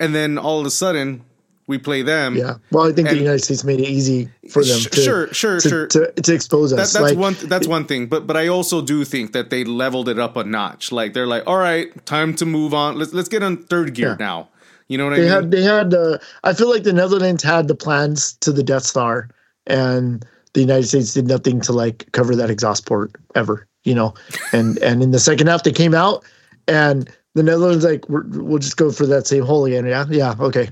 And 0.00 0.14
then 0.14 0.38
all 0.38 0.60
of 0.60 0.66
a 0.66 0.70
sudden, 0.70 1.24
we 1.66 1.78
play 1.78 2.02
them. 2.02 2.36
Yeah. 2.36 2.56
Well, 2.70 2.86
I 2.86 2.92
think 2.92 3.08
the 3.08 3.16
United 3.16 3.42
States 3.42 3.64
made 3.64 3.80
it 3.80 3.88
easy 3.88 4.28
for 4.50 4.62
them. 4.62 4.78
Sh- 4.78 4.86
to, 4.86 5.00
sure, 5.00 5.34
sure, 5.34 5.60
to, 5.60 5.68
sure. 5.68 5.86
To, 5.88 6.12
to 6.12 6.34
expose 6.34 6.72
us. 6.72 6.92
That, 6.92 7.00
that's 7.00 7.12
like, 7.12 7.18
one. 7.18 7.36
That's 7.48 7.66
one 7.66 7.86
thing. 7.86 8.06
But 8.06 8.26
but 8.26 8.36
I 8.36 8.48
also 8.48 8.82
do 8.82 9.04
think 9.04 9.32
that 9.32 9.50
they 9.50 9.64
leveled 9.64 10.08
it 10.08 10.18
up 10.18 10.36
a 10.36 10.44
notch. 10.44 10.92
Like 10.92 11.14
they're 11.14 11.26
like, 11.26 11.44
all 11.46 11.58
right, 11.58 12.04
time 12.06 12.34
to 12.36 12.46
move 12.46 12.74
on. 12.74 12.98
Let's 12.98 13.12
let's 13.12 13.28
get 13.28 13.42
on 13.42 13.56
third 13.64 13.94
gear 13.94 14.10
yeah. 14.10 14.26
now. 14.26 14.48
You 14.88 14.98
know 14.98 15.06
what 15.06 15.16
they 15.16 15.22
I 15.30 15.40
mean? 15.40 15.42
Had, 15.42 15.50
they 15.50 15.62
had. 15.62 15.94
Uh, 15.94 16.18
I 16.44 16.52
feel 16.52 16.70
like 16.70 16.82
the 16.82 16.92
Netherlands 16.92 17.42
had 17.42 17.68
the 17.68 17.74
plans 17.74 18.34
to 18.38 18.52
the 18.52 18.62
Death 18.62 18.84
Star, 18.84 19.30
and 19.66 20.24
the 20.52 20.60
United 20.60 20.86
States 20.86 21.14
did 21.14 21.26
nothing 21.26 21.60
to 21.62 21.72
like 21.72 22.10
cover 22.12 22.36
that 22.36 22.50
exhaust 22.50 22.86
port 22.86 23.12
ever. 23.34 23.66
You 23.84 23.94
know, 23.94 24.14
and 24.52 24.78
and 24.78 25.02
in 25.02 25.10
the 25.12 25.18
second 25.18 25.46
half 25.46 25.62
they 25.62 25.72
came 25.72 25.94
out 25.94 26.24
and 26.66 27.10
the 27.34 27.42
Netherlands 27.42 27.84
like 27.84 28.08
we 28.08 28.20
will 28.38 28.58
just 28.58 28.76
go 28.76 28.90
for 28.90 29.06
that 29.06 29.26
same 29.26 29.44
hole 29.44 29.64
again. 29.64 29.86
Yeah, 29.86 30.06
yeah, 30.08 30.34
okay. 30.38 30.70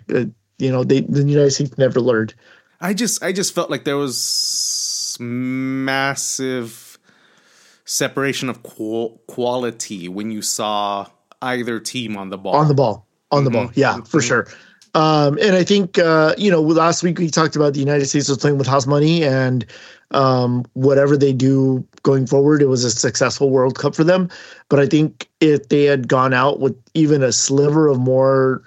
You 0.59 0.71
know, 0.71 0.85
they 0.85 1.01
the 1.01 1.25
United 1.25 1.51
States 1.51 1.77
never 1.79 2.01
learned. 2.01 2.35
I 2.81 2.95
just 2.95 3.23
I 3.23 3.33
just 3.33 3.55
felt 3.55 3.71
like 3.71 3.85
there 3.85 3.97
was 3.97 5.17
massive 5.21 6.99
separation 7.85 8.49
of 8.49 8.63
qual- 8.63 9.21
quality 9.27 10.09
when 10.09 10.31
you 10.31 10.43
saw 10.43 11.07
either 11.41 11.81
team 11.81 12.17
on 12.17 12.31
the 12.31 12.39
ball. 12.39 12.55
On 12.55 12.69
the 12.69 12.75
ball. 12.75 13.07
On 13.31 13.39
mm-hmm. 13.39 13.45
the 13.45 13.51
ball. 13.51 13.71
Yeah, 13.75 13.97
for 13.97 14.19
mm-hmm. 14.19 14.21
sure. 14.21 14.47
Um, 14.95 15.39
and 15.41 15.57
I 15.57 15.65
think 15.65 15.99
uh, 15.99 16.35
you 16.37 16.51
know 16.51 16.61
last 16.61 17.03
week 17.03 17.19
we 17.19 17.31
talked 17.31 17.57
about 17.57 17.73
the 17.73 17.81
United 17.81 18.07
States 18.07 18.29
was 18.29 18.39
playing 18.39 18.59
with 18.59 18.67
house 18.67 18.87
money 18.87 19.25
and 19.25 19.65
um, 20.11 20.65
whatever 20.75 21.17
they 21.17 21.33
do 21.33 21.87
going 22.03 22.27
forward, 22.27 22.63
it 22.63 22.67
was 22.67 22.85
a 22.85 22.91
successful 22.91 23.51
World 23.51 23.79
Cup 23.79 23.95
for 23.95 24.05
them. 24.05 24.29
But 24.69 24.81
I 24.81 24.87
think 24.87 25.29
if 25.41 25.69
they 25.69 25.85
had 25.85 26.09
gone 26.09 26.35
out 26.35 26.61
with 26.61 26.77
even 26.95 27.23
a 27.23 27.33
sliver 27.33 27.89
of 27.89 27.99
more 27.99 28.63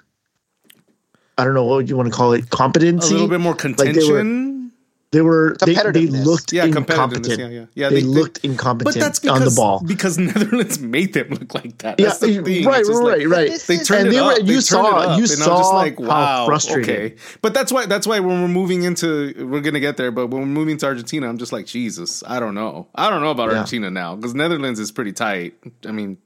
I 1.38 1.44
don't 1.44 1.54
know 1.54 1.64
what 1.64 1.88
you 1.88 1.96
want 1.96 2.10
to 2.10 2.14
call 2.14 2.32
it, 2.32 2.48
competency. 2.50 3.10
A 3.10 3.12
little 3.12 3.28
bit 3.28 3.40
more 3.40 3.54
contention. 3.54 4.72
they 5.10 5.20
were 5.20 5.56
they, 5.60 5.74
they 5.74 6.06
looked 6.06 6.50
yeah, 6.50 6.64
incompetent. 6.64 7.38
Yeah, 7.38 7.48
yeah, 7.48 7.66
yeah. 7.74 7.88
They, 7.90 7.96
they 7.96 8.00
looked 8.00 8.42
they, 8.42 8.48
incompetent 8.48 8.94
but 8.94 9.00
that's 9.00 9.18
because, 9.18 9.40
on 9.40 9.44
the 9.44 9.54
ball 9.54 9.82
because 9.86 10.16
Netherlands 10.18 10.78
made 10.78 11.12
them 11.12 11.28
look 11.28 11.54
like 11.54 11.76
that. 11.78 11.98
That's 11.98 12.26
yeah, 12.26 12.38
right, 12.38 12.84
right, 12.86 12.86
like, 12.86 13.28
right. 13.28 13.60
They 13.66 13.76
turned 13.78 14.08
it 14.08 14.16
up. 14.16 14.38
You 14.44 14.62
saw, 14.62 15.16
you 15.18 15.26
saw 15.26 15.58
just 15.58 15.74
like, 15.74 16.00
wow, 16.00 16.46
frustrating. 16.46 16.94
Okay, 16.94 17.16
but 17.42 17.52
that's 17.52 17.70
why 17.70 17.84
that's 17.84 18.06
why 18.06 18.18
when 18.20 18.40
we're 18.40 18.48
moving 18.48 18.84
into, 18.84 19.34
we're 19.46 19.60
gonna 19.60 19.80
get 19.80 19.98
there. 19.98 20.10
But 20.10 20.28
when 20.28 20.40
we're 20.40 20.46
moving 20.46 20.78
to 20.78 20.86
Argentina, 20.86 21.28
I'm 21.28 21.36
just 21.36 21.52
like, 21.52 21.66
Jesus, 21.66 22.22
I 22.26 22.40
don't 22.40 22.54
know, 22.54 22.88
I 22.94 23.10
don't 23.10 23.20
know 23.20 23.30
about 23.30 23.50
yeah. 23.50 23.58
Argentina 23.58 23.90
now 23.90 24.16
because 24.16 24.34
Netherlands 24.34 24.80
is 24.80 24.90
pretty 24.90 25.12
tight. 25.12 25.54
I 25.86 25.92
mean, 25.92 26.16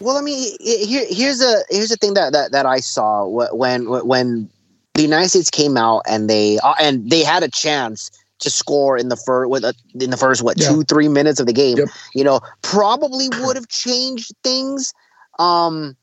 well, 0.00 0.16
I 0.16 0.22
mean, 0.22 0.56
here, 0.60 1.06
here's 1.08 1.42
a 1.42 1.62
here's 1.68 1.90
the 1.90 1.96
thing 1.96 2.14
that, 2.14 2.32
that 2.32 2.52
that 2.52 2.66
I 2.66 2.80
saw 2.80 3.26
when 3.26 3.88
when 3.88 4.48
the 4.94 5.02
United 5.02 5.28
States 5.28 5.50
came 5.50 5.76
out 5.76 6.02
and 6.08 6.28
they 6.28 6.58
uh, 6.58 6.74
and 6.80 7.10
they 7.10 7.22
had 7.22 7.42
a 7.42 7.48
chance 7.48 8.10
to 8.40 8.50
score 8.50 8.96
in 8.96 9.08
the 9.08 9.16
first 9.16 9.50
with 9.50 9.64
in 10.00 10.10
the 10.10 10.16
first 10.16 10.42
what 10.42 10.58
yeah. 10.58 10.68
two 10.68 10.84
three 10.84 11.08
minutes 11.08 11.40
of 11.40 11.46
the 11.46 11.52
game. 11.52 11.76
Yep. 11.78 11.88
You 12.14 12.24
know, 12.24 12.40
probably 12.62 13.28
would 13.40 13.56
have 13.56 13.68
changed 13.68 14.32
things, 14.42 14.94
um, 15.38 15.96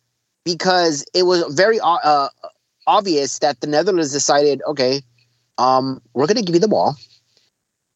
because 0.44 1.06
it 1.14 1.24
was 1.24 1.44
very 1.54 1.80
uh, 1.80 1.98
uh, 2.04 2.30
obvious 2.88 3.40
that 3.40 3.62
the 3.62 3.68
Netherlands 3.68 4.12
decided, 4.12 4.62
okay, 4.68 5.02
um, 5.58 6.02
we're 6.14 6.28
going 6.28 6.38
to 6.38 6.44
give 6.44 6.56
you 6.56 6.62
the 6.62 6.68
ball. 6.68 6.96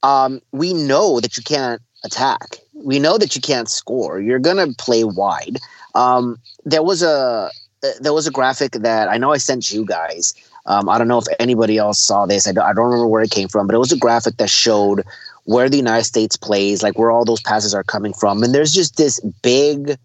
Um, 0.01 0.41
we 0.51 0.73
know 0.73 1.19
that 1.19 1.37
you 1.37 1.43
can't 1.43 1.81
attack 2.03 2.57
we 2.83 2.99
know 2.99 3.17
that 3.17 3.35
you 3.35 3.41
can't 3.41 3.69
score. 3.69 4.19
You're 4.19 4.39
gonna 4.39 4.73
play 4.73 5.03
wide. 5.03 5.57
Um, 5.95 6.39
there 6.65 6.83
was 6.83 7.01
a 7.03 7.51
there 7.99 8.13
was 8.13 8.27
a 8.27 8.31
graphic 8.31 8.73
that 8.73 9.09
I 9.09 9.17
know 9.17 9.31
I 9.31 9.37
sent 9.37 9.71
you 9.71 9.85
guys. 9.85 10.33
Um, 10.65 10.89
I 10.89 10.97
don't 10.97 11.07
know 11.07 11.17
if 11.17 11.25
anybody 11.39 11.77
else 11.77 11.99
saw 11.99 12.25
this. 12.25 12.47
I 12.47 12.51
don't, 12.51 12.63
I 12.63 12.73
don't 12.73 12.85
remember 12.85 13.07
where 13.07 13.23
it 13.23 13.31
came 13.31 13.47
from, 13.47 13.65
but 13.65 13.75
it 13.75 13.79
was 13.79 13.91
a 13.91 13.97
graphic 13.97 14.37
that 14.37 14.49
showed 14.49 15.03
where 15.45 15.69
the 15.69 15.77
United 15.77 16.03
States 16.03 16.37
plays, 16.37 16.83
like 16.83 16.99
where 16.99 17.09
all 17.09 17.25
those 17.25 17.41
passes 17.41 17.73
are 17.73 17.83
coming 17.83 18.13
from, 18.13 18.43
and 18.43 18.53
there's 18.53 18.73
just 18.73 18.97
this 18.97 19.19
big 19.41 19.97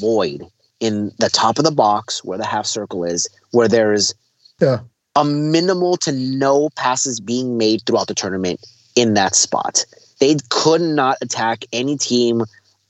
void 0.00 0.42
in 0.80 1.12
the 1.18 1.30
top 1.30 1.58
of 1.58 1.64
the 1.64 1.70
box 1.70 2.24
where 2.24 2.38
the 2.38 2.46
half 2.46 2.66
circle 2.66 3.04
is, 3.04 3.28
where 3.52 3.68
there's 3.68 4.14
yeah. 4.60 4.80
a 5.16 5.24
minimal 5.24 5.96
to 5.98 6.12
no 6.12 6.70
passes 6.70 7.20
being 7.20 7.56
made 7.56 7.82
throughout 7.82 8.08
the 8.08 8.14
tournament 8.14 8.60
in 8.96 9.14
that 9.14 9.34
spot. 9.34 9.84
They 10.20 10.36
could 10.50 10.80
not 10.80 11.18
attack 11.20 11.64
any 11.72 11.96
team 11.96 12.44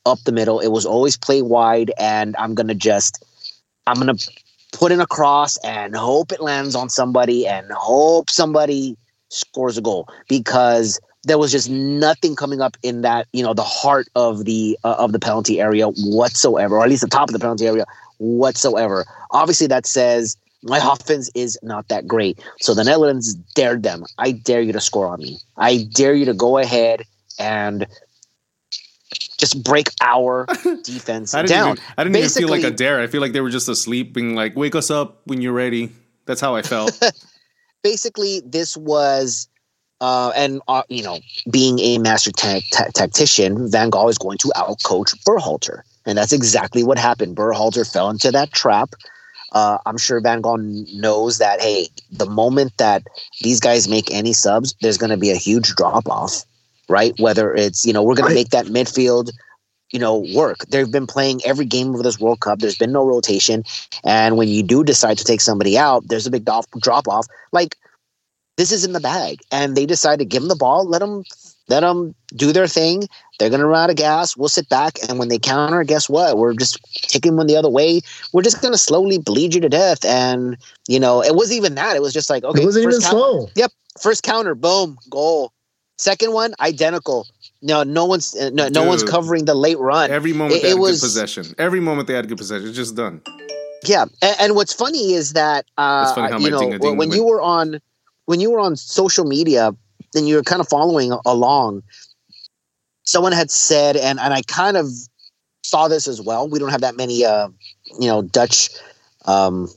up 0.07 0.19
the 0.25 0.33
middle. 0.33 0.61
It 0.61 0.69
was 0.69 0.87
always 0.87 1.16
play 1.16 1.43
wide, 1.43 1.93
and 1.99 2.37
I'm 2.37 2.54
gonna 2.54 2.75
just 2.75 3.25
I'm 3.87 3.97
gonna 3.97 4.14
put 4.73 4.93
in 4.93 5.00
a 5.00 5.07
cross 5.07 5.57
and 5.59 5.95
hope 5.97 6.33
it 6.33 6.40
lands 6.40 6.75
on 6.75 6.88
somebody 6.88 7.47
and 7.47 7.71
hope 7.73 8.31
somebody 8.31 8.97
scores 9.31 9.78
a 9.78 9.83
goal 9.83 10.09
because 10.28 11.00
there 11.25 11.38
was 11.38 11.50
just 11.50 11.71
nothing 11.71 12.37
coming 12.37 12.61
up 12.61 12.76
in 12.83 13.02
that 13.02 13.26
you 13.33 13.43
know 13.43 13.54
the 13.54 13.62
heart 13.62 14.09
of 14.14 14.45
the 14.45 14.78
uh, 14.85 14.97
of 14.99 15.12
the 15.12 15.19
penalty 15.19 15.61
area 15.61 15.88
whatsoever, 15.88 16.76
or 16.76 16.85
at 16.85 16.90
least 16.90 17.02
the 17.02 17.09
top 17.09 17.28
of 17.28 17.33
the 17.33 17.38
penalty 17.38 17.66
area 17.66 17.85
whatsoever. 18.19 19.04
Obviously, 19.31 19.66
that 19.66 19.87
says 19.87 20.37
my 20.62 20.78
offense 20.93 21.31
is 21.35 21.59
not 21.62 21.88
that 21.88 22.07
great. 22.07 22.38
So 22.61 22.75
the 22.75 22.85
Netherlands 22.85 23.35
dared 23.54 23.83
them. 23.83 24.04
I 24.19 24.33
dare 24.33 24.61
you 24.61 24.73
to 24.73 24.81
score 24.81 25.07
on 25.07 25.21
me. 25.21 25.38
I 25.57 25.88
dare 25.95 26.14
you 26.14 26.26
to 26.26 26.35
go 26.35 26.59
ahead 26.59 27.02
and 27.38 27.87
just 29.38 29.62
break 29.62 29.88
our 30.00 30.47
defense 30.83 31.35
I 31.35 31.43
down. 31.43 31.73
Even, 31.73 31.85
I 31.99 32.05
didn't 32.05 32.14
Basically, 32.14 32.45
even 32.45 32.55
feel 32.55 32.69
like 32.69 32.73
a 32.73 32.76
dare. 32.76 33.00
I 33.00 33.07
feel 33.07 33.21
like 33.21 33.33
they 33.33 33.41
were 33.41 33.50
just 33.50 33.69
asleep, 33.69 34.14
being 34.14 34.35
like, 34.35 34.57
"Wake 34.57 34.75
us 34.75 34.91
up 34.91 35.23
when 35.25 35.41
you're 35.41 35.53
ready." 35.53 35.91
That's 36.26 36.41
how 36.41 36.55
I 36.55 36.62
felt. 36.62 36.99
Basically, 37.83 38.41
this 38.47 38.76
was, 38.76 39.49
uh, 40.00 40.33
and 40.35 40.62
uh, 40.69 40.83
you 40.88 41.03
know, 41.03 41.19
being 41.50 41.79
a 41.81 41.99
master 41.99 42.33
ta- 42.33 42.61
ta- 42.73 42.88
tactician, 42.95 43.71
Van 43.71 43.91
Gaal 43.91 44.09
is 44.09 44.19
going 44.19 44.38
to 44.38 44.53
outcoach 44.57 45.14
Berhalter, 45.25 45.83
and 46.07 46.16
that's 46.16 46.33
exactly 46.33 46.83
what 46.83 46.99
happened. 46.99 47.37
Berhalter 47.37 47.90
fell 47.90 48.11
into 48.11 48.31
that 48.31 48.53
trap. 48.53 48.90
Uh, 49.53 49.79
I'm 49.87 49.99
sure 49.99 50.20
Van 50.20 50.42
Gaal 50.42 50.59
knows 50.94 51.38
that. 51.38 51.61
Hey, 51.61 51.88
the 52.11 52.29
moment 52.29 52.73
that 52.79 53.03
these 53.42 53.61
guys 53.61 53.87
make 53.87 54.11
any 54.11 54.33
subs, 54.33 54.75
there's 54.81 54.99
going 54.99 55.11
to 55.11 55.16
be 55.16 55.31
a 55.31 55.37
huge 55.37 55.75
drop 55.77 56.09
off 56.09 56.44
right? 56.88 57.12
Whether 57.18 57.55
it's, 57.55 57.85
you 57.85 57.92
know, 57.92 58.03
we're 58.03 58.14
going 58.14 58.29
to 58.29 58.35
make 58.35 58.51
that 58.51 58.66
midfield, 58.66 59.31
you 59.90 59.99
know, 59.99 60.25
work. 60.35 60.59
They've 60.68 60.90
been 60.90 61.07
playing 61.07 61.40
every 61.44 61.66
game 61.66 61.94
of 61.94 62.03
this 62.03 62.18
World 62.18 62.40
Cup. 62.40 62.59
There's 62.59 62.79
been 62.79 62.92
no 62.92 63.05
rotation. 63.05 63.64
And 64.03 64.37
when 64.37 64.49
you 64.49 64.62
do 64.62 64.83
decide 64.85 65.18
to 65.18 65.25
take 65.25 65.40
somebody 65.40 65.79
out, 65.79 66.05
there's 66.09 66.27
a 66.27 66.31
big 66.31 66.44
drop 66.81 67.09
off. 67.09 67.27
Like, 67.53 67.77
this 68.57 68.73
is 68.73 68.85
in 68.85 68.92
the 68.92 69.01
bag. 69.01 69.40
And 69.51 69.77
they 69.77 69.87
decide 69.87 70.18
to 70.18 70.25
give 70.25 70.42
them 70.42 70.49
the 70.49 70.57
ball, 70.57 70.87
let 70.87 71.01
them 71.01 71.25
let 71.68 71.81
them 71.81 72.14
do 72.37 72.53
their 72.53 72.66
thing. 72.66 73.09
They're 73.38 73.49
going 73.49 73.61
to 73.61 73.66
run 73.66 73.85
out 73.85 73.90
of 73.90 73.97
gas. 73.97 74.37
We'll 74.37 74.49
sit 74.49 74.68
back. 74.68 74.99
And 75.09 75.18
when 75.18 75.29
they 75.29 75.38
counter, 75.38 75.83
guess 75.83 76.09
what? 76.09 76.37
We're 76.37 76.55
just 76.55 76.79
taking 77.09 77.37
them 77.37 77.47
the 77.47 77.57
other 77.57 77.70
way. 77.70 78.01
We're 78.33 78.42
just 78.42 78.61
going 78.61 78.73
to 78.73 78.79
slowly 78.79 79.18
bleed 79.18 79.55
you 79.55 79.61
to 79.61 79.68
death. 79.68 80.05
And, 80.05 80.57
you 80.88 81.01
know, 81.01 81.23
it 81.23 81.35
wasn't 81.35 81.57
even 81.57 81.75
that. 81.77 81.97
It 81.97 82.03
was 82.03 82.12
just 82.12 82.31
like, 82.31 82.44
okay. 82.44 82.62
It 82.62 82.64
wasn't 82.64 82.85
even 82.85 83.01
counter, 83.01 83.16
slow. 83.16 83.49
Yep. 83.57 83.73
First 84.01 84.23
counter, 84.23 84.55
boom, 84.55 84.99
goal. 85.09 85.53
Second 85.96 86.33
one, 86.33 86.54
identical. 86.61 87.26
No, 87.62 87.83
no 87.83 88.04
one's 88.04 88.35
uh, 88.35 88.50
no, 88.52 88.68
no 88.68 88.85
one's 88.85 89.02
covering 89.02 89.44
the 89.46 89.54
late 89.54 89.78
run. 89.78 90.11
Every 90.11 90.33
moment 90.33 90.59
it, 90.59 90.62
they 90.62 90.68
had 90.70 90.78
was, 90.78 91.00
good 91.00 91.07
possession. 91.07 91.54
Every 91.57 91.80
moment 91.80 92.09
they 92.09 92.14
had 92.14 92.28
good 92.28 92.38
possession. 92.38 92.68
It's 92.68 92.76
just 92.76 92.96
done. 92.96 93.22
Yeah, 93.85 94.07
and, 94.22 94.37
and 94.40 94.54
what's 94.54 94.72
funny 94.72 95.14
is 95.14 95.35
that 95.35 95.64
uh, 95.78 96.38
you 96.40 96.50
know 96.50 96.94
when 96.94 97.12
you 97.12 97.24
were 97.24 97.40
on 97.40 97.80
when 98.26 98.40
you 98.40 98.50
were 98.50 98.61
on 98.61 98.76
social 98.76 99.24
media 99.24 99.74
and 100.14 100.28
you 100.28 100.37
were 100.37 100.42
kind 100.42 100.61
of 100.61 100.68
following 100.68 101.12
along, 101.24 101.83
someone 103.04 103.33
had 103.33 103.50
said, 103.50 103.96
and 103.96 104.18
and 104.18 104.35
I 104.35 104.42
kind 104.42 104.76
of 104.76 104.88
saw 105.62 105.88
this 105.88 106.07
as 106.09 106.20
well. 106.20 106.48
We 106.48 106.59
don't 106.59 106.70
have 106.70 106.83
that 106.83 106.96
many, 106.96 107.24
uh, 107.24 107.48
you 107.98 108.09
know, 108.09 108.22
Dutch, 108.22 108.68
um, 109.26 109.68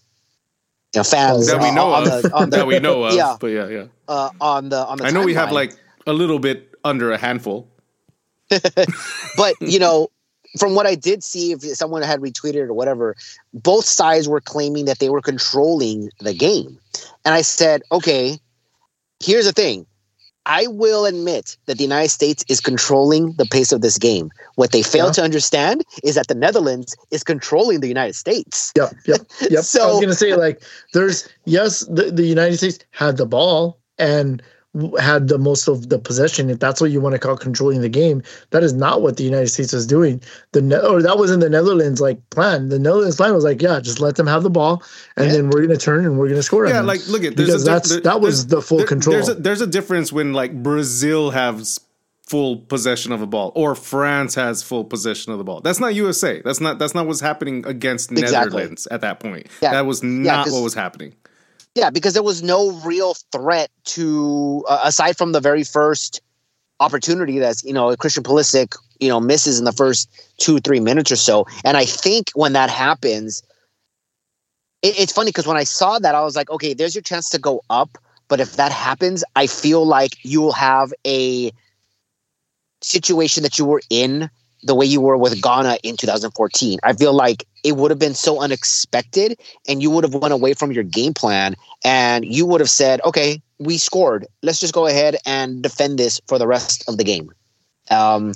you 0.93 0.99
know, 0.99 1.03
fans 1.03 1.47
that 1.47 1.61
we 1.61 1.71
know 1.71 1.93
of. 1.93 2.05
The, 2.05 2.29
the, 2.29 2.45
that 2.51 2.67
we 2.67 2.79
know 2.79 3.03
of. 3.05 3.13
Yeah, 3.13 3.37
but 3.39 3.47
yeah, 3.47 3.67
yeah. 3.67 3.85
Uh, 4.07 4.29
on 4.41 4.69
the 4.69 4.85
on 4.85 4.97
the. 4.97 5.05
I 5.05 5.11
know 5.11 5.23
we 5.23 5.33
have 5.33 5.51
like 5.51 5.77
a 6.07 6.13
little 6.13 6.39
bit 6.39 6.73
under 6.83 7.11
a 7.11 7.17
handful. 7.17 7.69
but 8.49 9.53
you 9.59 9.77
know, 9.77 10.09
from 10.57 10.73
what 10.73 10.87
I 10.87 10.95
did 10.95 11.23
see, 11.23 11.51
if 11.51 11.61
someone 11.61 12.01
had 12.01 12.21
retweeted 12.21 12.67
or 12.67 12.73
whatever, 12.73 13.15
both 13.53 13.85
sides 13.85 14.27
were 14.27 14.41
claiming 14.41 14.85
that 14.85 14.99
they 14.99 15.09
were 15.09 15.21
controlling 15.21 16.09
the 16.19 16.33
game, 16.33 16.79
and 17.25 17.35
I 17.35 17.41
said, 17.41 17.83
okay, 17.91 18.39
here's 19.19 19.45
the 19.45 19.51
thing. 19.51 19.85
I 20.47 20.65
will 20.67 21.05
admit 21.05 21.57
that 21.65 21.77
the 21.77 21.83
United 21.83 22.07
States 22.07 22.45
is 22.47 22.61
controlling 22.61 23.33
the 23.33 23.45
pace 23.45 23.73
of 23.73 23.81
this 23.81 23.97
game. 23.97 24.31
What 24.55 24.71
they 24.71 24.81
fail 24.81 25.07
yeah. 25.07 25.11
to 25.13 25.21
understand 25.21 25.83
is 26.05 26.15
that 26.15 26.29
the 26.29 26.35
Netherlands 26.35 26.95
is 27.11 27.21
controlling 27.21 27.81
the 27.81 27.89
United 27.89 28.13
States. 28.13 28.71
Yep, 28.77 28.93
yep, 29.05 29.21
yep. 29.49 29.63
so 29.65 29.83
I 29.89 29.91
was 29.91 29.99
gonna 29.99 30.13
say, 30.13 30.35
like, 30.35 30.63
there's 30.93 31.27
yes, 31.43 31.81
the, 31.81 32.11
the 32.11 32.25
United 32.25 32.57
States 32.57 32.79
had 32.91 33.17
the 33.17 33.25
ball 33.25 33.77
and 33.97 34.41
had 34.99 35.27
the 35.27 35.37
most 35.37 35.67
of 35.67 35.89
the 35.89 35.99
possession, 35.99 36.49
if 36.49 36.59
that's 36.59 36.81
what 36.81 36.91
you 36.91 37.01
want 37.01 37.13
to 37.13 37.19
call 37.19 37.37
controlling 37.37 37.81
the 37.81 37.89
game, 37.89 38.23
that 38.51 38.63
is 38.63 38.73
not 38.73 39.01
what 39.01 39.17
the 39.17 39.23
United 39.23 39.47
States 39.47 39.73
was 39.73 39.85
doing. 39.85 40.21
The 40.51 40.87
or 40.87 41.01
that 41.01 41.17
was 41.17 41.31
in 41.31 41.39
the 41.39 41.49
Netherlands 41.49 42.01
like 42.01 42.17
plan. 42.29 42.69
The 42.69 42.79
Netherlands 42.79 43.15
plan 43.15 43.33
was 43.33 43.43
like, 43.43 43.61
yeah, 43.61 43.79
just 43.79 43.99
let 43.99 44.15
them 44.15 44.27
have 44.27 44.43
the 44.43 44.49
ball, 44.49 44.83
and 45.15 45.27
yeah. 45.27 45.33
then 45.33 45.49
we're 45.49 45.61
gonna 45.61 45.77
turn 45.77 46.05
and 46.05 46.17
we're 46.17 46.29
gonna 46.29 46.43
score. 46.43 46.67
Yeah, 46.67 46.81
like 46.81 47.07
look 47.07 47.23
at 47.23 47.35
because 47.35 47.65
that's 47.65 47.89
there, 47.89 48.01
that 48.01 48.21
was 48.21 48.47
the 48.47 48.61
full 48.61 48.79
there, 48.79 48.87
control. 48.87 49.15
There's 49.15 49.29
a, 49.29 49.35
there's 49.35 49.61
a 49.61 49.67
difference 49.67 50.11
when 50.11 50.33
like 50.33 50.63
Brazil 50.63 51.31
has 51.31 51.79
full 52.27 52.57
possession 52.57 53.13
of 53.13 53.21
a 53.21 53.27
ball 53.27 53.53
or 53.55 53.73
France 53.73 54.35
has 54.35 54.61
full 54.61 54.83
possession 54.83 55.31
of 55.31 55.37
the 55.37 55.45
ball. 55.45 55.61
That's 55.61 55.79
not 55.79 55.95
USA. 55.95 56.41
That's 56.41 56.59
not 56.59 56.77
that's 56.77 56.93
not 56.93 57.07
what's 57.07 57.21
happening 57.21 57.65
against 57.65 58.11
exactly. 58.11 58.57
Netherlands 58.57 58.87
at 58.91 59.01
that 59.01 59.19
point. 59.19 59.47
Yeah. 59.61 59.71
That 59.71 59.85
was 59.85 60.03
not 60.03 60.47
yeah, 60.47 60.53
what 60.53 60.61
was 60.61 60.73
happening. 60.73 61.15
Yeah, 61.77 61.91
because 61.91 62.15
there 62.15 62.23
was 62.23 62.41
no 62.41 62.71
real 62.83 63.13
threat 63.31 63.69
to 63.97 64.65
uh, 64.67 64.79
aside 64.83 65.15
from 65.15 65.31
the 65.31 65.39
very 65.39 65.63
first 65.63 66.21
opportunity 66.79 67.37
that's 67.37 67.63
you 67.63 67.71
know 67.71 67.95
Christian 67.95 68.23
Pulisic 68.23 68.75
you 68.99 69.09
know 69.09 69.19
misses 69.19 69.59
in 69.59 69.65
the 69.65 69.71
first 69.71 70.09
two 70.39 70.57
three 70.57 70.79
minutes 70.79 71.11
or 71.11 71.15
so, 71.15 71.45
and 71.63 71.77
I 71.77 71.85
think 71.85 72.31
when 72.33 72.53
that 72.53 72.71
happens, 72.71 73.43
it, 74.81 74.99
it's 74.99 75.13
funny 75.13 75.29
because 75.29 75.45
when 75.45 75.55
I 75.55 75.65
saw 75.65 75.99
that 75.99 76.15
I 76.15 76.21
was 76.23 76.35
like, 76.35 76.49
okay, 76.49 76.73
there's 76.73 76.95
your 76.95 77.03
chance 77.03 77.29
to 77.29 77.37
go 77.37 77.61
up, 77.69 77.99
but 78.27 78.39
if 78.39 78.55
that 78.55 78.71
happens, 78.71 79.23
I 79.35 79.45
feel 79.45 79.85
like 79.85 80.15
you 80.23 80.41
will 80.41 80.53
have 80.53 80.91
a 81.05 81.51
situation 82.81 83.43
that 83.43 83.59
you 83.59 83.65
were 83.65 83.83
in 83.91 84.31
the 84.67 84.75
way 84.75 84.85
you 84.85 85.01
were 85.01 85.17
with 85.17 85.41
Ghana 85.41 85.79
in 85.81 85.97
2014. 85.97 86.79
I 86.83 86.93
feel 86.93 87.13
like 87.13 87.45
it 87.63 87.77
would 87.77 87.89
have 87.89 87.99
been 87.99 88.13
so 88.13 88.39
unexpected 88.41 89.39
and 89.67 89.81
you 89.81 89.89
would 89.89 90.03
have 90.03 90.13
went 90.13 90.33
away 90.33 90.53
from 90.53 90.71
your 90.71 90.83
game 90.83 91.13
plan 91.13 91.55
and 91.83 92.25
you 92.25 92.45
would 92.45 92.59
have 92.59 92.69
said, 92.69 93.01
okay, 93.03 93.41
we 93.59 93.77
scored. 93.77 94.27
Let's 94.43 94.59
just 94.59 94.73
go 94.73 94.85
ahead 94.85 95.15
and 95.25 95.63
defend 95.63 95.97
this 95.97 96.21
for 96.27 96.37
the 96.37 96.45
rest 96.45 96.87
of 96.87 96.97
the 96.97 97.03
game. 97.03 97.31
Um, 97.89 98.33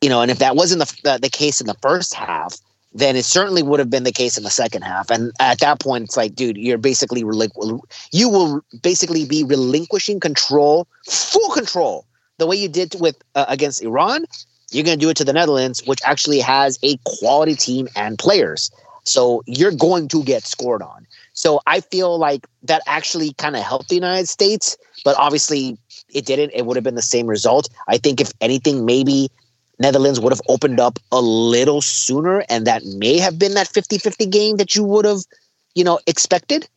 you 0.00 0.08
know, 0.08 0.22
and 0.22 0.30
if 0.30 0.38
that 0.38 0.56
wasn't 0.56 0.80
the, 0.80 1.18
the, 1.20 1.28
case 1.28 1.60
in 1.60 1.66
the 1.66 1.76
first 1.82 2.14
half, 2.14 2.56
then 2.94 3.16
it 3.16 3.24
certainly 3.24 3.62
would 3.62 3.80
have 3.80 3.90
been 3.90 4.04
the 4.04 4.12
case 4.12 4.38
in 4.38 4.44
the 4.44 4.50
second 4.50 4.82
half. 4.82 5.10
And 5.10 5.32
at 5.40 5.58
that 5.58 5.80
point, 5.80 6.04
it's 6.04 6.16
like, 6.16 6.34
dude, 6.34 6.56
you're 6.56 6.78
basically 6.78 7.24
relinqu- 7.24 7.80
you 8.12 8.28
will 8.28 8.62
basically 8.82 9.26
be 9.26 9.44
relinquishing 9.44 10.20
control, 10.20 10.86
full 11.06 11.50
control, 11.50 12.06
the 12.38 12.46
way 12.46 12.56
you 12.56 12.68
did 12.68 12.94
with 12.98 13.16
uh, 13.34 13.46
against 13.48 13.82
Iran. 13.82 14.24
You're 14.70 14.84
going 14.84 14.98
to 14.98 15.04
do 15.04 15.10
it 15.10 15.16
to 15.18 15.24
the 15.24 15.32
Netherlands, 15.32 15.82
which 15.86 16.00
actually 16.04 16.40
has 16.40 16.78
a 16.82 16.96
quality 17.04 17.54
team 17.54 17.88
and 17.96 18.18
players. 18.18 18.70
So 19.04 19.42
you're 19.46 19.72
going 19.72 20.08
to 20.08 20.22
get 20.22 20.46
scored 20.46 20.82
on. 20.82 21.06
So 21.32 21.60
I 21.66 21.80
feel 21.80 22.18
like 22.18 22.46
that 22.62 22.82
actually 22.86 23.32
kind 23.34 23.56
of 23.56 23.62
helped 23.62 23.88
the 23.88 23.94
United 23.94 24.28
States, 24.28 24.76
but 25.04 25.16
obviously 25.18 25.78
it 26.12 26.26
didn't. 26.26 26.50
It 26.54 26.66
would 26.66 26.76
have 26.76 26.84
been 26.84 26.94
the 26.94 27.02
same 27.02 27.26
result. 27.26 27.68
I 27.88 27.98
think 27.98 28.20
if 28.20 28.32
anything, 28.40 28.84
maybe 28.84 29.30
Netherlands 29.78 30.20
would 30.20 30.32
have 30.32 30.42
opened 30.48 30.78
up 30.78 30.98
a 31.10 31.20
little 31.20 31.80
sooner, 31.80 32.44
and 32.50 32.66
that 32.66 32.84
may 32.84 33.18
have 33.18 33.38
been 33.38 33.54
that 33.54 33.68
50-50 33.68 34.30
game 34.30 34.56
that 34.58 34.76
you 34.76 34.84
would 34.84 35.06
have, 35.06 35.20
you 35.74 35.82
know, 35.82 35.98
expected. 36.06 36.68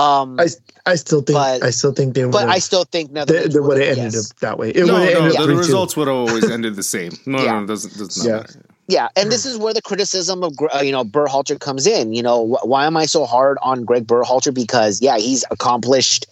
Um, 0.00 0.40
I, 0.40 0.46
I 0.86 0.94
still 0.94 1.20
think 1.20 1.36
but, 1.36 1.62
I 1.62 1.70
still 1.70 1.92
think 1.92 2.14
they 2.14 2.24
would. 2.24 2.32
But 2.32 2.48
I 2.48 2.58
still 2.58 2.84
think 2.84 3.10
Netherlands 3.12 3.48
they, 3.48 3.52
they 3.52 3.60
would 3.60 3.78
have 3.78 3.98
ended 3.98 4.14
yes. 4.14 4.30
up 4.30 4.38
that 4.38 4.58
way. 4.58 4.70
It 4.70 4.86
no, 4.86 4.96
no, 4.98 5.30
the, 5.30 5.46
the 5.46 5.56
results 5.56 5.96
would 5.96 6.08
have 6.08 6.16
always 6.16 6.50
ended 6.50 6.76
the 6.76 6.82
same. 6.82 7.12
No, 7.26 7.42
yeah. 7.42 7.52
no, 7.52 7.64
it 7.64 7.66
doesn't, 7.66 7.98
doesn't 7.98 8.26
yeah. 8.28 8.36
Matter. 8.38 8.64
Yeah, 8.88 9.08
and 9.14 9.30
this 9.30 9.46
is 9.46 9.56
where 9.56 9.72
the 9.72 9.82
criticism 9.82 10.42
of 10.42 10.54
uh, 10.74 10.78
you 10.78 10.90
know 10.90 11.04
Berhalter 11.04 11.60
comes 11.60 11.86
in. 11.86 12.12
You 12.12 12.22
know, 12.22 12.46
wh- 12.46 12.66
why 12.66 12.86
am 12.86 12.96
I 12.96 13.06
so 13.06 13.24
hard 13.24 13.58
on 13.62 13.84
Greg 13.84 14.06
Berhalter? 14.06 14.52
Because 14.52 15.00
yeah, 15.00 15.16
he's 15.16 15.44
accomplished. 15.50 16.26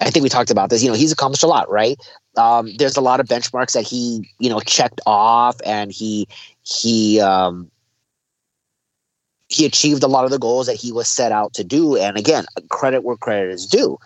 I 0.00 0.10
think 0.10 0.22
we 0.22 0.28
talked 0.28 0.50
about 0.50 0.70
this. 0.70 0.82
You 0.82 0.88
know, 0.88 0.96
he's 0.96 1.12
accomplished 1.12 1.44
a 1.44 1.46
lot, 1.46 1.70
right? 1.70 2.00
Um, 2.36 2.74
there's 2.78 2.96
a 2.96 3.00
lot 3.00 3.20
of 3.20 3.26
benchmarks 3.26 3.74
that 3.74 3.82
he 3.86 4.28
you 4.38 4.48
know 4.48 4.60
checked 4.60 5.00
off, 5.06 5.60
and 5.64 5.92
he 5.92 6.26
he 6.62 7.20
um, 7.20 7.70
he 9.50 9.66
achieved 9.66 10.02
a 10.02 10.08
lot 10.08 10.24
of 10.24 10.30
the 10.30 10.38
goals 10.38 10.66
that 10.66 10.76
he 10.76 10.92
was 10.92 11.08
set 11.08 11.32
out 11.32 11.52
to 11.54 11.64
do. 11.64 11.96
And 11.96 12.16
again, 12.16 12.46
credit 12.70 13.02
where 13.02 13.16
credit 13.16 13.50
is 13.50 13.66
due. 13.66 13.98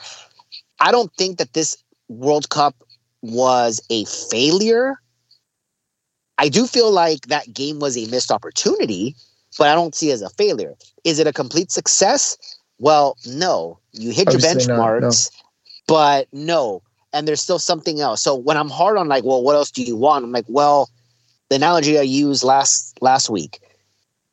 I 0.80 0.90
don't 0.90 1.12
think 1.16 1.38
that 1.38 1.52
this 1.52 1.76
World 2.08 2.48
Cup 2.48 2.74
was 3.22 3.80
a 3.90 4.04
failure. 4.06 4.96
I 6.38 6.48
do 6.48 6.66
feel 6.66 6.90
like 6.90 7.26
that 7.26 7.52
game 7.52 7.78
was 7.78 7.96
a 7.96 8.06
missed 8.06 8.32
opportunity, 8.32 9.14
but 9.58 9.68
I 9.68 9.74
don't 9.74 9.94
see 9.94 10.10
it 10.10 10.14
as 10.14 10.22
a 10.22 10.30
failure. 10.30 10.74
Is 11.04 11.18
it 11.18 11.26
a 11.26 11.32
complete 11.32 11.70
success? 11.70 12.36
Well, 12.78 13.16
no. 13.26 13.78
You 13.92 14.10
hit 14.10 14.32
your 14.32 14.40
benchmarks, 14.40 15.00
not, 15.00 15.02
no. 15.02 15.14
but 15.86 16.28
no. 16.32 16.82
And 17.12 17.28
there's 17.28 17.40
still 17.40 17.58
something 17.58 18.00
else. 18.00 18.22
So 18.22 18.34
when 18.34 18.56
I'm 18.56 18.70
hard 18.70 18.96
on 18.96 19.08
like, 19.08 19.24
well, 19.24 19.42
what 19.42 19.54
else 19.54 19.70
do 19.70 19.82
you 19.82 19.94
want? 19.94 20.24
I'm 20.24 20.32
like, 20.32 20.46
well, 20.48 20.90
the 21.50 21.56
analogy 21.56 21.98
I 21.98 22.02
used 22.02 22.42
last 22.42 23.00
last 23.00 23.28
week. 23.28 23.60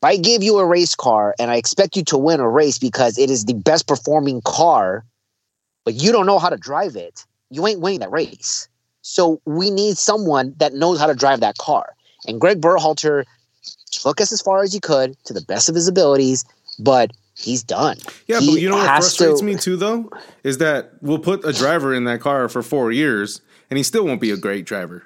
If 0.01 0.05
I 0.05 0.17
give 0.17 0.41
you 0.41 0.57
a 0.57 0.65
race 0.65 0.95
car 0.95 1.35
and 1.37 1.51
I 1.51 1.57
expect 1.57 1.95
you 1.95 2.03
to 2.05 2.17
win 2.17 2.39
a 2.39 2.49
race 2.49 2.79
because 2.79 3.19
it 3.19 3.29
is 3.29 3.45
the 3.45 3.53
best 3.53 3.87
performing 3.87 4.41
car, 4.41 5.05
but 5.85 5.93
you 5.93 6.11
don't 6.11 6.25
know 6.25 6.39
how 6.39 6.49
to 6.49 6.57
drive 6.57 6.95
it, 6.95 7.23
you 7.51 7.67
ain't 7.67 7.81
winning 7.81 7.99
that 7.99 8.11
race. 8.11 8.67
So 9.03 9.39
we 9.45 9.69
need 9.69 9.99
someone 9.99 10.55
that 10.57 10.73
knows 10.73 10.99
how 10.99 11.05
to 11.05 11.13
drive 11.13 11.41
that 11.41 11.59
car. 11.59 11.93
And 12.25 12.41
Greg 12.41 12.61
Berhalter 12.61 13.25
took 13.91 14.19
us 14.19 14.31
as 14.31 14.41
far 14.41 14.63
as 14.63 14.73
he 14.73 14.79
could 14.79 15.15
to 15.25 15.33
the 15.33 15.41
best 15.41 15.69
of 15.69 15.75
his 15.75 15.87
abilities, 15.87 16.45
but 16.79 17.11
he's 17.37 17.61
done. 17.61 17.97
Yeah, 18.25 18.39
he 18.39 18.53
but 18.53 18.61
you 18.61 18.69
know 18.69 18.77
what 18.77 18.87
frustrates 18.87 19.41
to, 19.41 19.45
me 19.45 19.55
too, 19.55 19.77
though, 19.77 20.09
is 20.43 20.57
that 20.57 20.93
we'll 21.01 21.19
put 21.19 21.45
a 21.45 21.53
driver 21.53 21.93
in 21.93 22.05
that 22.05 22.21
car 22.21 22.49
for 22.49 22.63
four 22.63 22.91
years 22.91 23.41
and 23.69 23.77
he 23.77 23.83
still 23.83 24.05
won't 24.05 24.19
be 24.21 24.31
a 24.31 24.37
great 24.37 24.65
driver. 24.65 25.05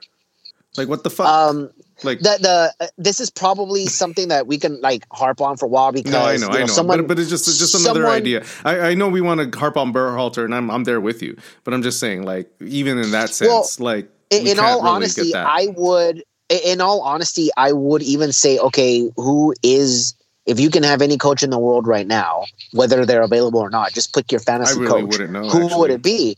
Like 0.78 0.88
what 0.88 1.04
the 1.04 1.10
fuck? 1.10 1.28
Um, 1.28 1.72
like 2.04 2.20
the 2.20 2.38
the 2.42 2.86
uh, 2.86 2.88
this 2.98 3.20
is 3.20 3.30
probably 3.30 3.86
something 3.88 4.28
that 4.28 4.48
we 4.48 4.58
can 4.58 4.80
like 4.82 5.06
harp 5.12 5.42
on 5.42 5.58
for 5.58 5.66
a 5.66 5.70
while 5.70 5.92
because 5.92 6.12
no, 6.12 6.20
I 6.20 6.24
know, 6.24 6.32
you 6.32 6.40
know, 6.40 6.48
I 6.50 6.60
know, 6.62 6.66
someone, 6.68 7.02
but, 7.02 7.10
but 7.10 7.20
it's 7.20 7.30
just 7.30 7.48
it's 7.48 7.58
just 7.58 7.76
another 7.76 8.02
someone, 8.02 8.18
idea. 8.18 8.46
I, 8.64 8.80
I 8.80 8.94
know 8.94 9.10
we 9.10 9.22
want 9.22 9.52
to 9.52 9.58
harp 9.58 9.78
on 9.78 9.94
Berhalter, 9.94 10.44
and 10.44 10.54
I'm 10.54 10.70
I'm 10.70 10.84
there 10.84 11.02
with 11.02 11.22
you, 11.22 11.38
but 11.64 11.74
I'm 11.74 11.82
just 11.82 12.00
saying, 12.00 12.24
like 12.24 12.50
even 12.62 12.98
in 12.98 13.12
that 13.12 13.30
sense, 13.30 13.80
well, 13.80 13.94
like 13.94 14.10
in, 14.30 14.48
in 14.48 14.60
all 14.60 14.82
really 14.82 14.96
honesty, 14.96 15.36
I 15.36 15.68
would. 15.76 16.24
In 16.48 16.80
all 16.80 17.02
honesty, 17.02 17.50
I 17.58 17.72
would 17.72 18.04
even 18.04 18.32
say, 18.32 18.60
okay, 18.60 19.10
who 19.16 19.56
is 19.64 20.14
if 20.46 20.60
you 20.60 20.70
can 20.70 20.84
have 20.84 21.02
any 21.02 21.18
coach 21.18 21.44
in 21.44 21.50
the 21.50 21.60
world 21.60 21.88
right 21.88 22.06
now, 22.06 22.46
whether 22.72 23.06
they're 23.06 23.24
available 23.24 23.60
or 23.60 23.70
not, 23.70 23.94
just 23.94 24.14
pick 24.14 24.32
your 24.32 24.40
fantasy 24.40 24.80
really 24.80 25.08
coach. 25.08 25.30
Know, 25.30 25.50
who 25.50 25.64
actually. 25.64 25.80
would 25.80 25.92
it 25.92 26.02
be? 26.02 26.38